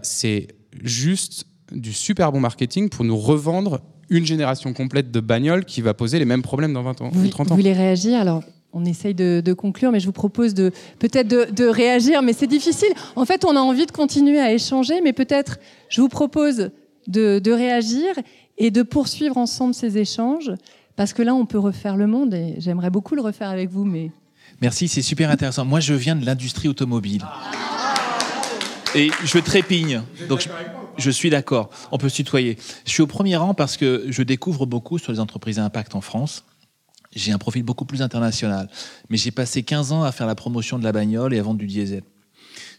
C'est 0.03 0.47
juste 0.83 1.47
du 1.71 1.91
super 1.91 2.31
bon 2.31 2.39
marketing 2.39 2.89
pour 2.89 3.03
nous 3.03 3.17
revendre 3.17 3.81
une 4.09 4.25
génération 4.25 4.73
complète 4.73 5.09
de 5.09 5.19
bagnoles 5.19 5.65
qui 5.65 5.81
va 5.81 5.95
poser 5.95 6.19
les 6.19 6.25
mêmes 6.25 6.43
problèmes 6.43 6.73
dans 6.73 6.83
20 6.83 7.01
ans, 7.01 7.09
vous, 7.11 7.27
30 7.27 7.47
ans. 7.47 7.55
Vous 7.55 7.61
voulez 7.61 7.73
réagir? 7.73 8.19
Alors 8.19 8.43
on 8.75 8.83
essaye 8.83 9.15
de, 9.15 9.53
conclure, 9.53 9.91
mais 9.91 10.01
je 10.01 10.05
vous 10.05 10.11
propose 10.11 10.53
de 10.53 10.71
peut-être 10.99 11.27
de, 11.27 11.65
réagir, 11.65 12.21
mais 12.21 12.33
c'est 12.33 12.45
difficile. 12.45 12.89
En 13.15 13.25
fait, 13.25 13.45
on 13.45 13.55
a 13.55 13.59
envie 13.59 13.85
de 13.85 13.91
continuer 13.91 14.39
à 14.39 14.51
échanger, 14.51 14.99
mais 15.01 15.13
peut-être 15.13 15.57
je 15.89 16.01
vous 16.01 16.09
propose 16.09 16.71
de, 17.07 17.51
réagir 17.51 18.13
et 18.57 18.71
de 18.71 18.83
poursuivre 18.83 19.37
ensemble 19.37 19.73
ces 19.73 19.97
échanges, 19.97 20.51
parce 20.97 21.13
que 21.13 21.21
là, 21.21 21.33
on 21.33 21.45
peut 21.45 21.57
refaire 21.57 21.95
le 21.95 22.05
monde, 22.05 22.33
et 22.33 22.55
j'aimerais 22.57 22.89
beaucoup 22.89 23.15
le 23.15 23.21
refaire 23.21 23.49
avec 23.49 23.69
vous, 23.69 23.85
mais... 23.85 24.11
Merci, 24.61 24.87
c'est 24.89 25.01
super 25.01 25.29
intéressant. 25.29 25.65
Moi, 25.65 25.79
je 25.79 25.93
viens 25.93 26.15
de 26.15 26.25
l'industrie 26.25 26.67
automobile. 26.67 27.23
Et 28.93 29.09
je 29.23 29.39
trépigne. 29.39 30.01
Donc, 30.29 30.41
je, 30.41 30.49
je 30.97 31.11
suis 31.11 31.29
d'accord. 31.29 31.69
On 31.91 31.97
peut 31.97 32.07
se 32.07 32.15
tutoyer. 32.15 32.57
Je 32.85 32.91
suis 32.91 33.01
au 33.01 33.07
premier 33.07 33.35
rang 33.35 33.53
parce 33.53 33.75
que 33.75 34.05
je 34.07 34.23
découvre 34.23 34.65
beaucoup 34.65 34.97
sur 34.97 35.11
les 35.11 35.19
entreprises 35.19 35.59
à 35.59 35.65
impact 35.65 35.95
en 35.95 36.01
France 36.01 36.45
j'ai 37.15 37.31
un 37.31 37.37
profil 37.37 37.63
beaucoup 37.63 37.85
plus 37.85 38.01
international. 38.01 38.69
Mais 39.09 39.17
j'ai 39.17 39.31
passé 39.31 39.63
15 39.63 39.91
ans 39.91 40.03
à 40.03 40.11
faire 40.11 40.27
la 40.27 40.35
promotion 40.35 40.77
de 40.77 40.83
la 40.83 40.91
bagnole 40.91 41.33
et 41.33 41.39
à 41.39 41.43
vendre 41.43 41.59
du 41.59 41.67
diesel. 41.67 42.03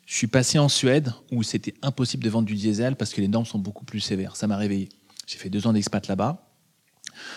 Je 0.07 0.15
suis 0.15 0.27
passé 0.27 0.59
en 0.59 0.69
Suède 0.69 1.13
où 1.33 1.43
c'était 1.43 1.75
impossible 1.83 2.23
de 2.23 2.31
vendre 2.31 2.47
du 2.47 2.55
diesel 2.55 2.97
parce 2.97 3.13
que 3.13 3.21
les 3.21 3.29
normes 3.29 3.47
sont 3.47 3.59
beaucoup 3.59 3.85
plus 3.85 4.01
sévères. 4.01 4.37
Ça 4.37 4.47
m'a 4.47 4.57
réveillé. 4.57 4.89
J'ai 5.27 5.39
fait 5.39 5.51
deux 5.51 5.67
ans 5.67 5.73
d'expat 5.73 6.07
là-bas. 6.07 6.49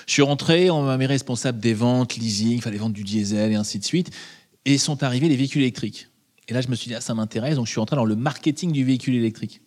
Je 0.05 0.13
suis 0.13 0.21
rentré, 0.21 0.69
on 0.69 0.83
m'a 0.83 0.97
mis 0.97 1.05
responsable 1.05 1.59
des 1.59 1.73
ventes, 1.73 2.17
leasing, 2.17 2.51
il 2.51 2.61
fallait 2.61 2.77
vendre 2.77 2.93
du 2.93 3.03
diesel 3.03 3.51
et 3.51 3.55
ainsi 3.55 3.79
de 3.79 3.85
suite. 3.85 4.11
Et 4.65 4.77
sont 4.77 5.03
arrivés 5.03 5.29
les 5.29 5.37
véhicules 5.37 5.61
électriques. 5.61 6.09
Et 6.47 6.53
là, 6.53 6.61
je 6.61 6.67
me 6.67 6.75
suis 6.75 6.89
dit, 6.89 6.95
ah, 6.95 7.01
ça 7.01 7.13
m'intéresse, 7.13 7.55
donc 7.55 7.65
je 7.65 7.71
suis 7.71 7.79
rentré 7.79 7.95
dans 7.95 8.05
le 8.05 8.15
marketing 8.15 8.71
du 8.71 8.83
véhicule 8.83 9.15
électrique 9.15 9.61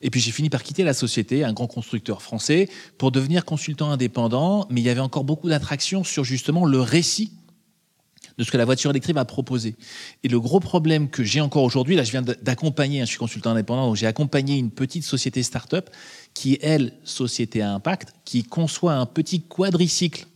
Et 0.00 0.10
puis 0.10 0.20
j'ai 0.20 0.32
fini 0.32 0.50
par 0.50 0.62
quitter 0.62 0.84
la 0.84 0.94
société, 0.94 1.44
un 1.44 1.52
grand 1.52 1.66
constructeur 1.66 2.22
français, 2.22 2.68
pour 2.98 3.12
devenir 3.12 3.44
consultant 3.44 3.90
indépendant, 3.90 4.66
mais 4.70 4.80
il 4.80 4.84
y 4.84 4.90
avait 4.90 5.00
encore 5.00 5.24
beaucoup 5.24 5.48
d'attractions 5.48 6.04
sur 6.04 6.24
justement 6.24 6.64
le 6.64 6.80
récit 6.80 7.32
de 8.36 8.42
ce 8.42 8.50
que 8.50 8.56
la 8.56 8.64
voiture 8.64 8.90
électrique 8.90 9.14
va 9.14 9.24
proposer. 9.24 9.76
Et 10.24 10.28
le 10.28 10.40
gros 10.40 10.58
problème 10.58 11.08
que 11.08 11.22
j'ai 11.22 11.40
encore 11.40 11.62
aujourd'hui, 11.62 11.94
là 11.94 12.02
je 12.02 12.10
viens 12.10 12.22
d'accompagner, 12.22 13.00
hein, 13.00 13.04
je 13.04 13.10
suis 13.10 13.18
consultant 13.18 13.50
indépendant, 13.50 13.86
donc 13.86 13.96
j'ai 13.96 14.06
accompagné 14.06 14.58
une 14.58 14.70
petite 14.70 15.04
société 15.04 15.42
start-up 15.42 15.90
qui 16.32 16.54
est, 16.54 16.58
elle, 16.62 16.94
société 17.04 17.62
à 17.62 17.72
impact, 17.72 18.12
qui 18.24 18.42
conçoit 18.42 18.94
un 18.94 19.06
petit 19.06 19.40
quadricycle 19.42 20.26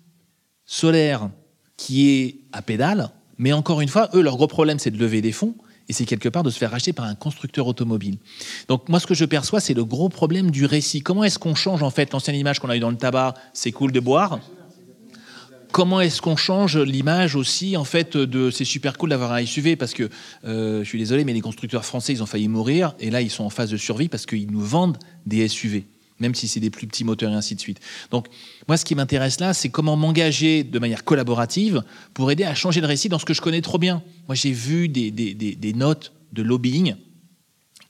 solaire 0.65 1.31
qui 1.77 2.11
est 2.11 2.41
à 2.53 2.63
pédale, 2.63 3.11
mais 3.39 3.53
encore 3.53 3.81
une 3.81 3.89
fois, 3.89 4.11
eux, 4.15 4.21
leur 4.21 4.37
gros 4.37 4.49
problème, 4.49 4.79
c'est 4.79 4.91
de 4.91 4.99
lever 4.99 5.23
des 5.23 5.33
fonds 5.33 5.55
et 5.89 5.93
c'est 5.93 6.05
quelque 6.05 6.29
part 6.29 6.43
de 6.43 6.51
se 6.51 6.59
faire 6.59 6.71
racheter 6.71 6.93
par 6.93 7.07
un 7.07 7.15
constructeur 7.15 7.67
automobile. 7.67 8.19
Donc 8.69 8.89
moi, 8.89 9.01
ce 9.01 9.07
que 9.07 9.15
je 9.15 9.25
perçois, 9.25 9.61
c'est 9.61 9.75
le 9.75 9.85
gros 9.85 10.09
problème 10.09 10.51
du 10.51 10.67
récit. 10.67 11.01
Comment 11.01 11.25
est-ce 11.25 11.39
qu'on 11.39 11.55
change 11.55 11.83
en 11.83 11.91
fait 11.91 12.13
l'ancienne 12.13 12.37
image 12.37 12.61
qu'on 12.61 12.69
a 12.69 12.77
eue 12.77 12.81
dans 12.81 12.91
le 12.91 12.97
tabac 12.97 13.35
C'est 13.53 13.73
cool 13.73 13.93
de 13.93 14.01
boire? 14.01 14.39
comment 15.71 16.01
est-ce 16.01 16.23
qu'on 16.23 16.37
change 16.37 16.79
l'image 16.79 17.37
aussi 17.37 17.77
en 17.77 17.85
fait 17.85 18.17
de 18.17 18.51
c'est 18.51 18.65
super 18.65 18.97
cool 18.97 19.11
d'avoir 19.11 19.33
un 19.33 19.45
SUV 19.45 19.77
parce 19.77 19.93
que 19.93 20.09
euh, 20.47 20.83
je 20.83 20.89
suis 20.89 20.99
désolé 20.99 21.25
mais 21.25 21.35
les 21.35 21.43
constructeurs 21.43 21.85
français 21.85 22.15
ils 22.15 22.23
ont 22.23 22.27
failli 22.27 22.49
mourir 22.49 22.95
et 23.01 23.11
là 23.11 23.21
ils 23.21 23.31
sont 23.31 23.45
en 23.45 23.51
phase 23.51 23.71
de 23.71 23.77
survie 23.77 24.09
parce 24.09 24.25
qu'ils 24.25 24.51
nous 24.51 24.63
vendent 24.63 24.97
des 25.27 25.47
SUV 25.47 25.87
même 26.21 26.35
si 26.35 26.49
c'est 26.49 26.61
des 26.61 26.71
plus 26.71 26.87
petits 26.87 27.05
moteurs 27.05 27.33
et 27.33 27.35
ainsi 27.35 27.55
de 27.55 27.61
suite. 27.61 27.81
Donc 28.11 28.27
moi 28.67 28.77
ce 28.77 28.85
qui 28.85 28.95
m'intéresse 28.95 29.41
là 29.41 29.55
c'est 29.55 29.69
comment 29.69 29.97
m'engager 29.97 30.65
de 30.65 30.79
manière 30.79 31.05
collaborative 31.05 31.83
pour 32.15 32.31
aider 32.31 32.45
à 32.45 32.55
changer 32.55 32.81
le 32.81 32.87
récit 32.87 33.09
dans 33.09 33.19
ce 33.19 33.25
que 33.25 33.35
je 33.35 33.41
connais 33.41 33.61
trop 33.63 33.79
bien. 33.79 34.03
Moi 34.27 34.35
j'ai 34.35 34.53
vu 34.53 34.89
des, 34.89 35.11
des, 35.11 35.35
des, 35.35 35.73
notes 35.73 36.13
de 36.33 36.43
lobbying 36.43 36.95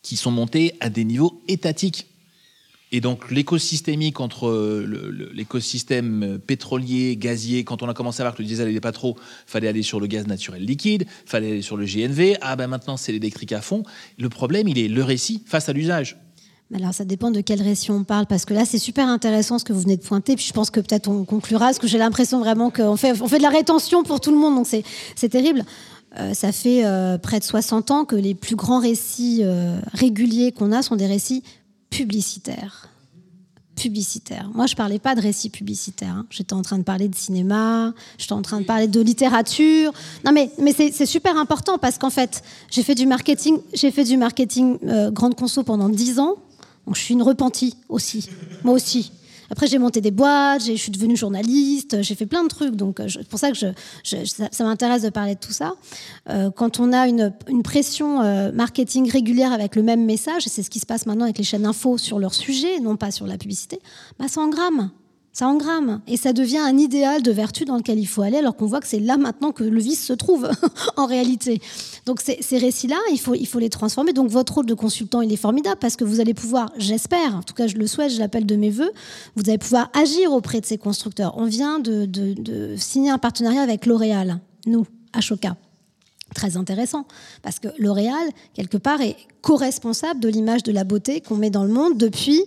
qui 0.02 0.16
sont 0.16 0.30
montées 0.30 0.74
à 0.80 0.90
des 0.90 1.04
niveaux 1.04 1.42
étatiques. 1.48 2.06
Et 2.90 3.02
donc 3.02 3.30
l'écosystémique 3.30 4.18
entre 4.20 4.48
le- 4.86 5.30
l'écosystème 5.34 6.38
pétrolier, 6.46 7.16
gazier, 7.18 7.62
quand 7.64 7.82
on 7.82 7.88
a 7.88 7.92
commencé 7.92 8.22
à 8.22 8.24
voir 8.24 8.34
que 8.34 8.40
le 8.40 8.48
diesel 8.48 8.66
n'allait 8.66 8.80
pas 8.80 8.92
trop, 8.92 9.18
fallait 9.46 9.68
aller 9.68 9.82
sur 9.82 10.00
le 10.00 10.06
gaz 10.06 10.26
naturel 10.26 10.64
liquide, 10.64 11.04
fallait 11.26 11.50
aller 11.50 11.62
sur 11.62 11.76
le 11.76 11.84
GNV, 11.84 12.38
ah 12.40 12.56
ben 12.56 12.66
maintenant 12.66 12.96
c'est 12.96 13.12
l'électrique 13.12 13.52
à 13.52 13.60
fond. 13.60 13.82
Le 14.18 14.30
problème, 14.30 14.68
il 14.68 14.78
est 14.78 14.88
le 14.88 15.04
récit 15.04 15.42
face 15.44 15.68
à 15.68 15.74
l'usage. 15.74 16.16
Alors 16.74 16.92
ça 16.92 17.06
dépend 17.06 17.30
de 17.30 17.40
quel 17.40 17.62
récit 17.62 17.90
on 17.90 18.04
parle, 18.04 18.26
parce 18.26 18.44
que 18.44 18.52
là 18.52 18.66
c'est 18.66 18.78
super 18.78 19.08
intéressant 19.08 19.58
ce 19.58 19.64
que 19.64 19.72
vous 19.72 19.80
venez 19.80 19.96
de 19.96 20.02
pointer, 20.02 20.36
puis 20.36 20.44
je 20.44 20.52
pense 20.52 20.68
que 20.68 20.80
peut-être 20.80 21.08
on 21.08 21.24
conclura, 21.24 21.66
parce 21.66 21.78
que 21.78 21.86
j'ai 21.86 21.96
l'impression 21.96 22.40
vraiment 22.40 22.70
qu'on 22.70 22.96
fait, 22.96 23.14
de 23.14 23.42
la 23.42 23.48
rétention 23.48 24.02
pour 24.02 24.20
tout 24.20 24.30
le 24.30 24.36
monde, 24.36 24.54
donc 24.54 24.66
c'est 24.66 25.28
terrible. 25.28 25.64
Euh, 26.18 26.34
ça 26.34 26.52
fait 26.52 26.84
euh, 26.84 27.18
près 27.18 27.38
de 27.38 27.44
60 27.44 27.90
ans 27.90 28.04
que 28.04 28.16
les 28.16 28.34
plus 28.34 28.56
grands 28.56 28.80
récits 28.80 29.40
euh, 29.42 29.78
réguliers 29.92 30.52
qu'on 30.52 30.72
a 30.72 30.82
sont 30.82 30.96
des 30.96 31.06
récits 31.06 31.42
publicitaires. 31.90 32.88
Publicitaires. 33.76 34.50
Moi, 34.54 34.66
je 34.66 34.74
parlais 34.74 34.98
pas 34.98 35.14
de 35.14 35.20
récits 35.20 35.50
publicitaires. 35.50 36.14
hein. 36.16 36.26
J'étais 36.30 36.54
en 36.54 36.62
train 36.62 36.78
de 36.78 36.82
parler 36.82 37.08
de 37.08 37.14
cinéma, 37.14 37.94
j'étais 38.16 38.32
en 38.32 38.42
train 38.42 38.60
de 38.60 38.64
parler 38.64 38.88
de 38.88 39.00
littérature. 39.00 39.92
Non, 40.24 40.32
mais, 40.32 40.50
c'est 40.72 41.06
super 41.06 41.36
important 41.36 41.78
parce 41.78 41.96
qu'en 41.98 42.10
fait, 42.10 42.42
j'ai 42.70 42.82
fait 42.82 42.94
du 42.94 43.06
marketing, 43.06 43.58
j'ai 43.74 43.90
fait 43.90 44.04
du 44.04 44.16
marketing 44.16 44.78
grande 45.12 45.34
conso 45.36 45.62
pendant 45.62 45.88
10 45.88 46.18
ans. 46.18 46.36
Je 46.94 47.00
suis 47.00 47.14
une 47.14 47.22
repentie 47.22 47.74
aussi. 47.88 48.28
Moi 48.64 48.74
aussi. 48.74 49.12
Après, 49.50 49.66
j'ai 49.66 49.78
monté 49.78 50.00
des 50.00 50.10
boîtes, 50.10 50.62
je 50.66 50.74
suis 50.74 50.92
devenue 50.92 51.16
journaliste, 51.16 52.02
j'ai 52.02 52.14
fait 52.14 52.26
plein 52.26 52.42
de 52.42 52.48
trucs. 52.48 52.76
Donc, 52.76 53.00
euh, 53.00 53.08
c'est 53.08 53.26
pour 53.28 53.38
ça 53.38 53.50
que 53.50 53.56
ça, 54.04 54.64
m'intéresse 54.64 55.02
de 55.02 55.08
parler 55.08 55.34
de 55.34 55.40
tout 55.40 55.52
ça. 55.52 55.72
Euh, 56.28 56.50
quand 56.50 56.80
on 56.80 56.92
a 56.92 57.08
une, 57.08 57.32
une 57.48 57.62
pression 57.62 58.20
euh, 58.20 58.52
marketing 58.52 59.10
régulière 59.10 59.52
avec 59.52 59.74
le 59.74 59.82
même 59.82 60.04
message, 60.04 60.46
et 60.46 60.50
c'est 60.50 60.62
ce 60.62 60.70
qui 60.70 60.80
se 60.80 60.86
passe 60.86 61.06
maintenant 61.06 61.24
avec 61.24 61.38
les 61.38 61.44
chaînes 61.44 61.66
info 61.66 61.96
sur 61.96 62.18
leur 62.18 62.34
sujet, 62.34 62.78
non 62.80 62.96
pas 62.96 63.10
sur 63.10 63.26
la 63.26 63.38
publicité, 63.38 63.80
bah, 64.18 64.28
ça 64.28 64.40
engramme. 64.42 64.90
Ça 65.38 65.46
engramme. 65.46 66.00
Et 66.08 66.16
ça 66.16 66.32
devient 66.32 66.58
un 66.58 66.76
idéal 66.76 67.22
de 67.22 67.30
vertu 67.30 67.64
dans 67.64 67.76
lequel 67.76 68.00
il 68.00 68.06
faut 68.06 68.22
aller, 68.22 68.38
alors 68.38 68.56
qu'on 68.56 68.66
voit 68.66 68.80
que 68.80 68.88
c'est 68.88 68.98
là 68.98 69.16
maintenant 69.16 69.52
que 69.52 69.62
le 69.62 69.78
vice 69.78 70.04
se 70.04 70.12
trouve, 70.12 70.50
en 70.96 71.06
réalité. 71.06 71.60
Donc 72.06 72.20
ces, 72.20 72.58
récits-là, 72.58 72.96
il 73.12 73.20
faut, 73.20 73.36
il 73.36 73.46
faut 73.46 73.60
les 73.60 73.68
transformer. 73.68 74.12
Donc 74.12 74.30
votre 74.30 74.54
rôle 74.54 74.66
de 74.66 74.74
consultant, 74.74 75.20
il 75.20 75.32
est 75.32 75.36
formidable, 75.36 75.76
parce 75.80 75.94
que 75.94 76.02
vous 76.02 76.18
allez 76.18 76.34
pouvoir, 76.34 76.72
j'espère, 76.76 77.36
en 77.36 77.44
tout 77.44 77.54
cas 77.54 77.68
je 77.68 77.76
le 77.76 77.86
souhaite, 77.86 78.10
je 78.10 78.18
l'appelle 78.18 78.46
de 78.46 78.56
mes 78.56 78.70
voeux, 78.70 78.90
vous 79.36 79.48
allez 79.48 79.58
pouvoir 79.58 79.90
agir 79.94 80.32
auprès 80.32 80.60
de 80.60 80.66
ces 80.66 80.76
constructeurs. 80.76 81.34
On 81.36 81.44
vient 81.44 81.78
de, 81.78 82.74
signer 82.76 83.10
un 83.10 83.18
partenariat 83.18 83.62
avec 83.62 83.86
L'Oréal, 83.86 84.40
nous, 84.66 84.86
Ashoka 85.12 85.56
très 86.34 86.58
intéressant 86.58 87.06
parce 87.42 87.58
que 87.58 87.68
L'Oréal, 87.78 88.28
quelque 88.52 88.76
part, 88.76 89.00
est 89.00 89.16
co-responsable 89.40 90.20
de 90.20 90.28
l'image 90.28 90.62
de 90.62 90.72
la 90.72 90.84
beauté 90.84 91.20
qu'on 91.20 91.36
met 91.36 91.48
dans 91.48 91.64
le 91.64 91.72
monde 91.72 91.96
depuis 91.96 92.42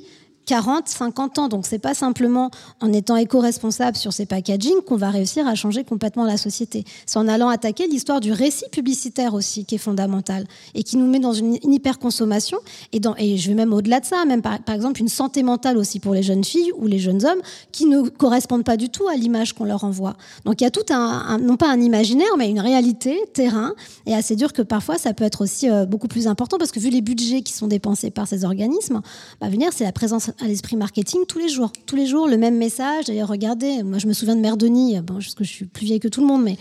40, 0.45 0.87
50 0.87 1.39
ans. 1.39 1.47
Donc, 1.47 1.65
c'est 1.65 1.79
pas 1.79 1.93
simplement 1.93 2.51
en 2.81 2.91
étant 2.93 3.15
éco-responsable 3.15 3.97
sur 3.97 4.13
ces 4.13 4.25
packaging 4.25 4.81
qu'on 4.85 4.95
va 4.95 5.09
réussir 5.09 5.47
à 5.47 5.55
changer 5.55 5.83
complètement 5.83 6.23
la 6.23 6.37
société. 6.37 6.83
C'est 7.05 7.19
en 7.19 7.27
allant 7.27 7.49
attaquer 7.49 7.87
l'histoire 7.87 8.19
du 8.19 8.31
récit 8.31 8.65
publicitaire 8.71 9.33
aussi 9.33 9.65
qui 9.65 9.75
est 9.75 9.79
fondamental 9.79 10.45
et 10.73 10.83
qui 10.83 10.97
nous 10.97 11.07
met 11.07 11.19
dans 11.19 11.33
une, 11.33 11.57
hyper-consommation. 11.63 12.57
Et, 12.93 13.01
et 13.17 13.37
je 13.37 13.49
vais 13.49 13.55
même 13.55 13.73
au-delà 13.73 13.99
de 13.99 14.05
ça, 14.05 14.25
même 14.25 14.41
par, 14.41 14.57
exemple 14.73 15.01
une 15.01 15.09
santé 15.09 15.43
mentale 15.43 15.77
aussi 15.77 15.99
pour 15.99 16.13
les 16.13 16.23
jeunes 16.23 16.43
filles 16.43 16.71
ou 16.77 16.87
les 16.87 16.99
jeunes 16.99 17.25
hommes 17.25 17.41
qui 17.71 17.85
ne 17.85 18.01
correspondent 18.09 18.63
pas 18.63 18.77
du 18.77 18.89
tout 18.89 19.07
à 19.07 19.15
l'image 19.15 19.53
qu'on 19.53 19.65
leur 19.65 19.83
envoie. 19.83 20.15
Donc, 20.45 20.61
il 20.61 20.63
y 20.63 20.67
a 20.67 20.71
tout 20.71 20.85
un, 20.91 20.95
un- 20.95 21.37
non 21.37 21.57
pas 21.57 21.69
un 21.69 21.79
imaginaire, 21.81 22.35
mais 22.37 22.49
une 22.49 22.59
réalité, 22.59 23.19
terrain. 23.33 23.73
Et 24.05 24.15
assez 24.15 24.35
dur 24.35 24.53
que 24.53 24.61
parfois, 24.61 24.97
ça 24.97 25.13
peut 25.13 25.23
être 25.23 25.41
aussi 25.41 25.69
euh, 25.69 25.85
beaucoup 25.85 26.07
plus 26.07 26.27
important 26.27 26.57
parce 26.57 26.71
que 26.71 26.79
vu 26.79 26.89
les 26.89 27.01
budgets 27.01 27.41
qui 27.41 27.53
sont 27.53 27.67
dépensés 27.67 28.11
par 28.11 28.27
ces 28.27 28.45
organismes, 28.45 29.01
bah, 29.39 29.49
venir, 29.49 29.69
c'est 29.73 29.83
la 29.83 29.91
présence 29.91 30.30
à 30.39 30.47
l'esprit 30.47 30.75
marketing 30.75 31.21
tous 31.27 31.39
les 31.39 31.49
jours. 31.49 31.71
Tous 31.85 31.95
les 31.95 32.05
jours, 32.05 32.27
le 32.27 32.37
même 32.37 32.57
message. 32.57 33.05
D'ailleurs, 33.05 33.29
regardez, 33.29 33.83
moi, 33.83 33.97
je 33.97 34.07
me 34.07 34.13
souviens 34.13 34.35
de 34.35 34.41
Mère 34.41 34.57
Denis, 34.57 34.99
bon, 35.01 35.15
parce 35.15 35.35
que 35.35 35.43
je 35.43 35.49
suis 35.49 35.65
plus 35.65 35.85
vieille 35.85 35.99
que 35.99 36.07
tout 36.07 36.21
le 36.21 36.27
monde, 36.27 36.43
mais 36.43 36.57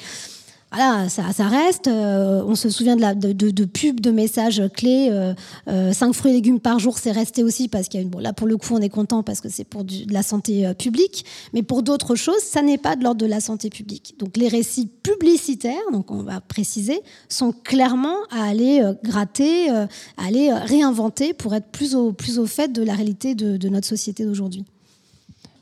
voilà, 0.73 1.09
ça, 1.09 1.49
reste. 1.49 1.89
Euh, 1.89 2.45
on 2.47 2.55
se 2.55 2.71
souvient 2.71 2.95
de, 2.95 3.01
la, 3.01 3.15
de, 3.15 3.65
pubs, 3.65 3.99
de 3.99 4.13
messages 4.13 4.63
clés. 4.77 5.09
Euh, 5.11 5.35
euh, 5.67 5.93
5 5.93 6.13
fruits 6.13 6.31
et 6.31 6.35
légumes 6.35 6.61
par 6.61 6.79
jour, 6.79 6.99
c'est 6.99 7.11
resté 7.11 7.43
aussi 7.43 7.67
parce 7.67 7.89
qu'il 7.89 7.99
y 7.99 8.03
a 8.03 8.05
une. 8.05 8.11
Bon, 8.11 8.21
là, 8.21 8.33
pour 8.33 8.47
le 8.47 8.57
coup, 8.57 8.75
on 8.75 8.81
est 8.81 8.89
content 8.89 9.25
parce 9.25 9.41
que 9.41 9.49
c'est 9.49 9.65
pour 9.65 9.83
de 9.83 10.13
la 10.13 10.23
santé 10.23 10.69
euh, 10.69 10.75
publique. 10.75 11.25
Mais 11.55 11.65
pour 11.65 11.83
d'autres 11.83 12.15
choses, 12.15 12.41
ça 12.43 12.63
n'est 12.63 12.79
pas 12.79 12.95
de 12.95 13.03
l'ordre 13.03 13.21
de 13.21 13.27
la 13.27 13.41
santé 13.41 13.69
publique. 13.69 14.15
Donc, 14.21 14.37
les 14.37 14.47
récits 14.47 14.89
publicitaires, 15.03 15.75
donc 15.93 16.13
on 16.13 16.23
va 16.23 16.41
préciser, 16.41 17.01
sont 17.29 17.53
clairement 17.53 18.17
à 18.31 18.45
aller 18.45 18.81
euh, 18.81 18.95
gratter, 19.03 19.71
à 19.71 19.89
aller 20.19 20.53
réinventer 20.53 21.35
pour 21.35 21.53
être 21.53 21.67
plus 21.67 21.97
au, 21.97 22.13
plus 22.13 22.39
au 22.39 22.47
fait 22.47 22.73
de 22.73 22.85
la 22.85 22.95
réalité 22.95 23.35
de, 23.35 23.69
notre 23.69 23.89
société 23.89 24.25
d'aujourd'hui. 24.25 24.65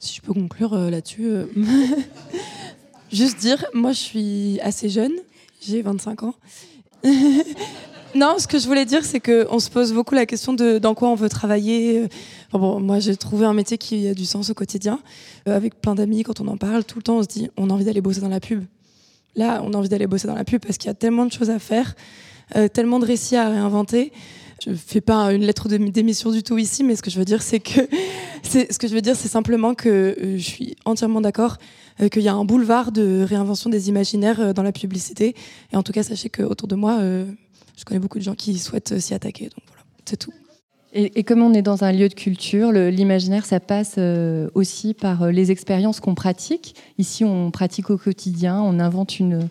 Si 0.01 0.17
je 0.17 0.21
peux 0.21 0.35
conclure 0.35 0.77
là-dessus. 0.77 1.31
Juste 3.13 3.39
dire, 3.39 3.65
moi 3.73 3.93
je 3.93 3.99
suis 3.99 4.61
assez 4.61 4.89
jeune, 4.91 5.13
j'ai 5.63 5.81
25 5.81 6.25
ans. 6.25 6.35
non, 8.15 8.37
ce 8.39 8.47
que 8.47 8.59
je 8.59 8.67
voulais 8.67 8.85
dire, 8.85 9.05
c'est 9.05 9.21
qu'on 9.21 9.59
se 9.59 9.71
pose 9.71 9.95
beaucoup 9.95 10.15
la 10.15 10.27
question 10.27 10.53
de 10.53 10.79
dans 10.79 10.95
quoi 10.95 11.09
on 11.09 11.15
veut 11.15 11.31
travailler. 11.31 12.07
Moi 12.53 12.99
j'ai 12.99 13.17
trouvé 13.17 13.47
un 13.47 13.55
métier 13.55 13.79
qui 13.79 14.09
a 14.09 14.15
du 14.15 14.27
sens 14.27 14.51
au 14.51 14.55
quotidien. 14.55 15.01
Euh, 15.49 15.57
avec 15.57 15.81
plein 15.81 15.95
d'amis, 15.95 16.23
quand 16.23 16.41
on 16.41 16.49
en 16.49 16.59
parle, 16.59 16.85
tout 16.85 16.99
le 16.99 17.03
temps 17.03 17.19
on 17.19 17.23
se 17.23 17.29
dit 17.29 17.49
on 17.57 17.71
a 17.71 17.73
envie 17.73 17.85
d'aller 17.85 18.03
bosser 18.03 18.21
dans 18.21 18.29
la 18.29 18.41
pub. 18.41 18.65
Là, 19.37 19.63
on 19.65 19.73
a 19.73 19.77
envie 19.77 19.89
d'aller 19.89 20.07
bosser 20.07 20.27
dans 20.27 20.35
la 20.35 20.45
pub 20.45 20.61
parce 20.61 20.77
qu'il 20.77 20.89
y 20.89 20.91
a 20.91 20.95
tellement 20.95 21.25
de 21.25 21.33
choses 21.33 21.51
à 21.51 21.59
faire, 21.59 21.95
euh, 22.57 22.69
tellement 22.69 22.99
de 22.99 23.07
récits 23.07 23.37
à 23.37 23.49
réinventer. 23.49 24.13
Je 24.67 24.75
fais 24.75 25.01
pas 25.01 25.33
une 25.33 25.45
lettre 25.45 25.69
de 25.69 25.77
démission 25.77 26.33
du 26.33 26.43
tout 26.43 26.59
ici, 26.59 26.83
mais 26.83 26.97
ce 26.97 27.03
que 27.03 27.11
je 27.11 27.19
veux 27.19 27.25
dire, 27.25 27.41
c'est 27.41 27.61
que 27.61 27.81
ce 28.43 28.79
que 28.79 28.89
je 28.89 28.95
veux 28.95 29.01
dire, 29.01 29.17
c'est 29.17 29.29
simplement 29.29 29.75
que 29.75 29.89
euh, 29.89 30.37
je 30.37 30.43
suis 30.43 30.77
entièrement 30.85 31.21
d'accord 31.21 31.57
euh, 32.01 32.09
qu'il 32.09 32.23
y 32.23 32.29
a 32.29 32.35
un 32.35 32.45
boulevard 32.45 32.93
de 32.93 33.23
réinvention 33.23 33.71
des 33.71 33.89
imaginaires 33.89 34.41
euh, 34.41 34.53
dans 34.53 34.63
la 34.63 34.73
publicité. 34.73 35.35
Et 35.73 35.77
en 35.77 35.83
tout 35.83 35.93
cas, 35.93 36.03
sachez 36.03 36.31
que 36.31 36.43
autour 36.43 36.69
de 36.69 36.75
moi, 36.75 36.99
euh, 37.01 37.27
je 37.77 37.85
connais 37.85 38.01
beaucoup 38.01 38.19
de 38.19 38.25
gens 38.25 38.35
qui 38.35 38.59
souhaitent 38.59 38.99
s'y 38.99 39.15
attaquer. 39.15 39.45
Donc 39.45 39.65
voilà, 39.67 39.83
c'est 40.05 40.17
tout. 40.17 40.33
Et, 40.95 41.23
comme 41.23 41.43
on 41.43 41.53
est 41.53 41.63
dans 41.63 41.85
un 41.85 41.93
lieu 41.93 42.09
de 42.09 42.15
culture, 42.15 42.73
l'imaginaire, 42.73 43.45
ça 43.45 43.61
passe 43.61 43.99
aussi 44.55 44.95
par 44.95 45.31
les 45.31 45.51
expériences 45.51 46.01
qu'on 46.01 46.15
pratique. 46.15 46.75
Ici, 46.97 47.27
on 47.27 47.51
pratique 47.51 47.91
au 47.91 47.99
quotidien, 47.99 48.63
on 48.63 48.81
invente 48.81 49.21
une, 49.21 49.51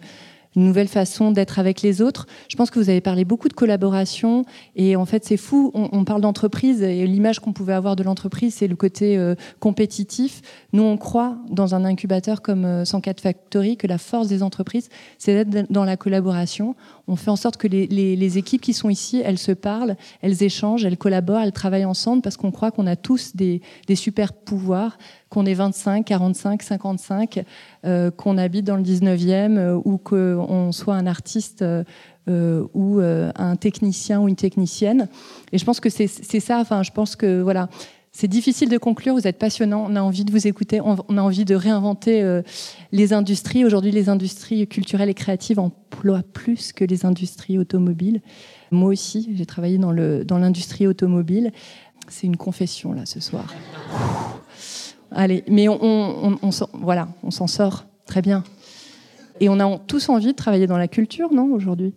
une 0.56 0.65
nouvelle 0.65 0.88
façon 0.88 1.32
d'être 1.32 1.60
avec 1.60 1.82
les 1.82 2.02
autres. 2.02 2.28
Je 2.49 2.56
pense 2.56 2.69
que 2.69 2.80
vous 2.80 2.90
avez 2.90 3.02
parlé 3.02 3.26
beaucoup 3.26 3.48
de 3.48 3.53
collaboration 3.53 4.45
et 4.76 4.95
en 4.95 5.06
fait, 5.06 5.26
c'est 5.26 5.38
fou. 5.38 5.72
On, 5.74 6.03
parle 6.03 6.22
d'entreprise 6.22 6.82
et 6.82 7.06
l'image 7.06 7.40
qu'on 7.40 7.53
pouvait 7.53 7.74
avoir 7.74 7.95
de 7.95 8.03
l'entreprise, 8.03 8.56
c'est 8.56 8.68
le 8.68 8.76
côté 8.76 9.18
euh, 9.18 9.36
compétitif. 9.60 10.41
Nous, 10.74 10.84
on 10.84 10.98
croit 10.98 11.38
dans 11.49 11.76
un 11.76 11.86
incubateur 11.86 12.41
comme 12.41 12.65
euh, 12.65 12.86
104 12.86 13.22
Factory 13.22 13.78
que 13.78 13.88
la 13.88 13.98
force 13.98 14.28
des 14.28 14.44
entreprises, 14.44 14.90
c'est 15.18 15.45
d'être 15.45 15.72
dans 15.72 15.86
la 15.86 15.98
collaboration. 15.98 16.76
On 17.10 17.16
fait 17.16 17.32
en 17.32 17.38
sorte 17.38 17.56
que 17.56 17.68
les, 17.68 18.38
équipes 18.38 18.62
qui 18.62 18.74
sont 18.74 18.90
ici, 18.90 19.22
elles 19.24 19.38
se 19.38 19.54
parlent, 19.54 19.96
elles 20.22 20.44
échangent, 20.44 20.84
elles 20.84 20.98
collaborent, 20.98 21.40
elles 21.40 21.54
travaillent 21.54 21.86
ensemble 21.86 22.22
parce 22.22 22.36
qu'on 22.36 22.52
croit 22.52 22.72
qu'on 22.72 22.86
a 22.86 22.98
tous 22.98 23.34
des, 23.36 23.62
super 23.96 24.34
pouvoirs, 24.34 24.98
qu'on 25.30 25.46
est 25.46 25.54
25, 25.54 26.06
45, 26.06 26.62
55, 26.62 27.46
euh, 27.86 28.12
qu'on 28.12 28.38
habite 28.38 28.66
dans 28.66 28.76
le 28.76 28.84
19e 28.84 29.58
euh, 29.58 29.82
ou 29.86 29.98
qu'on 29.98 30.72
soit 30.74 30.96
un 30.96 31.08
artiste 31.08 31.62
euh, 31.62 31.84
euh, 32.30 32.66
ou 32.74 33.00
un 33.00 33.56
technicien 33.56 34.20
ou 34.20 34.28
une 34.28 34.36
technicienne. 34.36 35.08
Et 35.54 35.58
je 35.58 35.64
pense 35.64 35.80
que 35.80 35.90
c'est 35.90 36.08
ça. 36.08 36.60
Enfin, 36.60 36.84
je 36.84 36.92
pense 36.92 37.16
que 37.16 37.42
voilà. 37.42 37.70
C'est 38.19 38.27
difficile 38.27 38.68
de 38.68 38.80
conclure, 38.80 39.14
vous 39.14 39.27
êtes 39.27 39.38
passionnant, 39.38 39.85
on 39.88 39.95
a 39.95 40.02
envie 40.02 40.26
de 40.26 40.31
vous 40.31 40.48
écouter, 40.48 40.81
on 40.81 41.18
a 41.19 41.22
envie 41.22 41.45
de 41.45 41.53
réinventer 41.53 42.23
euh, 42.23 42.41
les 42.91 43.14
industries. 43.14 43.64
Aujourd'hui, 43.64 43.91
les 43.91 44.10
industries 44.10 44.65
culturelles 44.68 45.10
et 45.10 45.14
créatives 45.14 45.60
emploient 45.60 46.23
plus 46.34 46.73
que 46.73 46.84
les 46.84 47.06
industries 47.06 47.60
automobiles. 47.60 48.22
Moi 48.72 48.89
aussi, 48.89 49.30
j'ai 49.35 49.45
travaillé 49.45 49.77
dans 49.77 49.91
l'industrie 50.39 50.88
automobile. 50.88 51.52
C'est 52.07 52.26
une 52.26 52.38
confession, 52.38 52.91
là, 52.91 53.06
ce 53.06 53.19
soir. 53.19 53.53
Allez, 55.11 55.44
mais 55.48 55.68
on, 55.69 56.39
voilà, 56.73 57.10
on 57.22 57.30
s'en 57.30 57.45
sort 57.45 57.85
très 58.07 58.23
bien. 58.23 58.44
Et 59.39 59.48
on 59.48 59.60
a 59.60 59.77
tous 59.77 60.10
envie 60.10 60.26
de 60.26 60.31
travailler 60.31 60.65
dans 60.65 60.80
la 60.80 60.88
culture, 60.88 61.31
non, 61.31 61.53
aujourd'hui? 61.53 61.94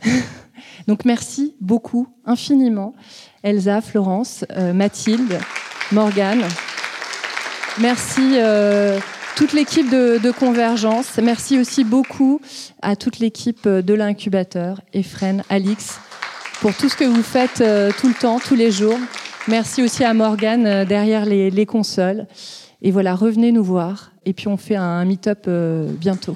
Donc 0.86 1.04
merci 1.04 1.54
beaucoup, 1.60 2.08
infiniment, 2.24 2.94
Elsa, 3.42 3.80
Florence, 3.80 4.44
euh, 4.56 4.72
Mathilde, 4.72 5.38
Morgane. 5.92 6.44
Merci 7.80 8.34
euh, 8.34 8.98
toute 9.36 9.52
l'équipe 9.52 9.88
de, 9.88 10.30
Convergence. 10.30 11.18
Merci 11.22 11.58
aussi 11.58 11.84
beaucoup 11.84 12.40
à 12.82 12.96
toute 12.96 13.18
l'équipe 13.18 13.66
de 13.66 13.94
l'incubateur, 13.94 14.80
Efren, 14.92 15.42
Alix, 15.48 15.98
pour 16.60 16.74
tout 16.74 16.90
ce 16.90 16.96
que 16.96 17.04
vous 17.04 17.22
faites 17.22 17.62
euh, 17.62 17.90
tout 17.98 18.08
le 18.08 18.14
temps, 18.14 18.38
tous 18.38 18.54
les 18.54 18.70
jours. 18.70 18.98
Merci 19.48 19.82
aussi 19.82 20.04
à 20.04 20.12
Morgane 20.12 20.66
euh, 20.66 20.84
derrière 20.84 21.24
les, 21.24 21.66
consoles. 21.66 22.26
Et 22.82 22.90
voilà, 22.90 23.14
revenez 23.14 23.50
nous 23.50 23.64
voir. 23.64 24.12
Et 24.26 24.34
puis 24.34 24.48
on 24.48 24.58
fait 24.58 24.76
un 24.76 25.04
meet-up 25.06 25.44
euh, 25.48 25.90
bientôt. 25.90 26.34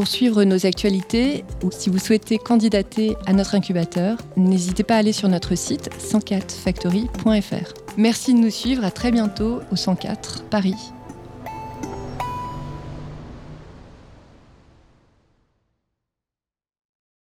Pour 0.00 0.08
suivre 0.08 0.44
nos 0.44 0.64
actualités 0.64 1.44
ou 1.62 1.70
si 1.70 1.90
vous 1.90 1.98
souhaitez 1.98 2.38
candidater 2.38 3.18
à 3.26 3.34
notre 3.34 3.54
incubateur, 3.54 4.16
n'hésitez 4.34 4.82
pas 4.82 4.94
à 4.94 5.00
aller 5.00 5.12
sur 5.12 5.28
notre 5.28 5.54
site 5.56 5.90
104factory.fr. 5.98 7.74
Merci 7.98 8.32
de 8.32 8.38
nous 8.38 8.48
suivre, 8.48 8.82
à 8.82 8.90
très 8.90 9.12
bientôt 9.12 9.60
au 9.70 9.76
104 9.76 10.44
Paris. 10.44 10.74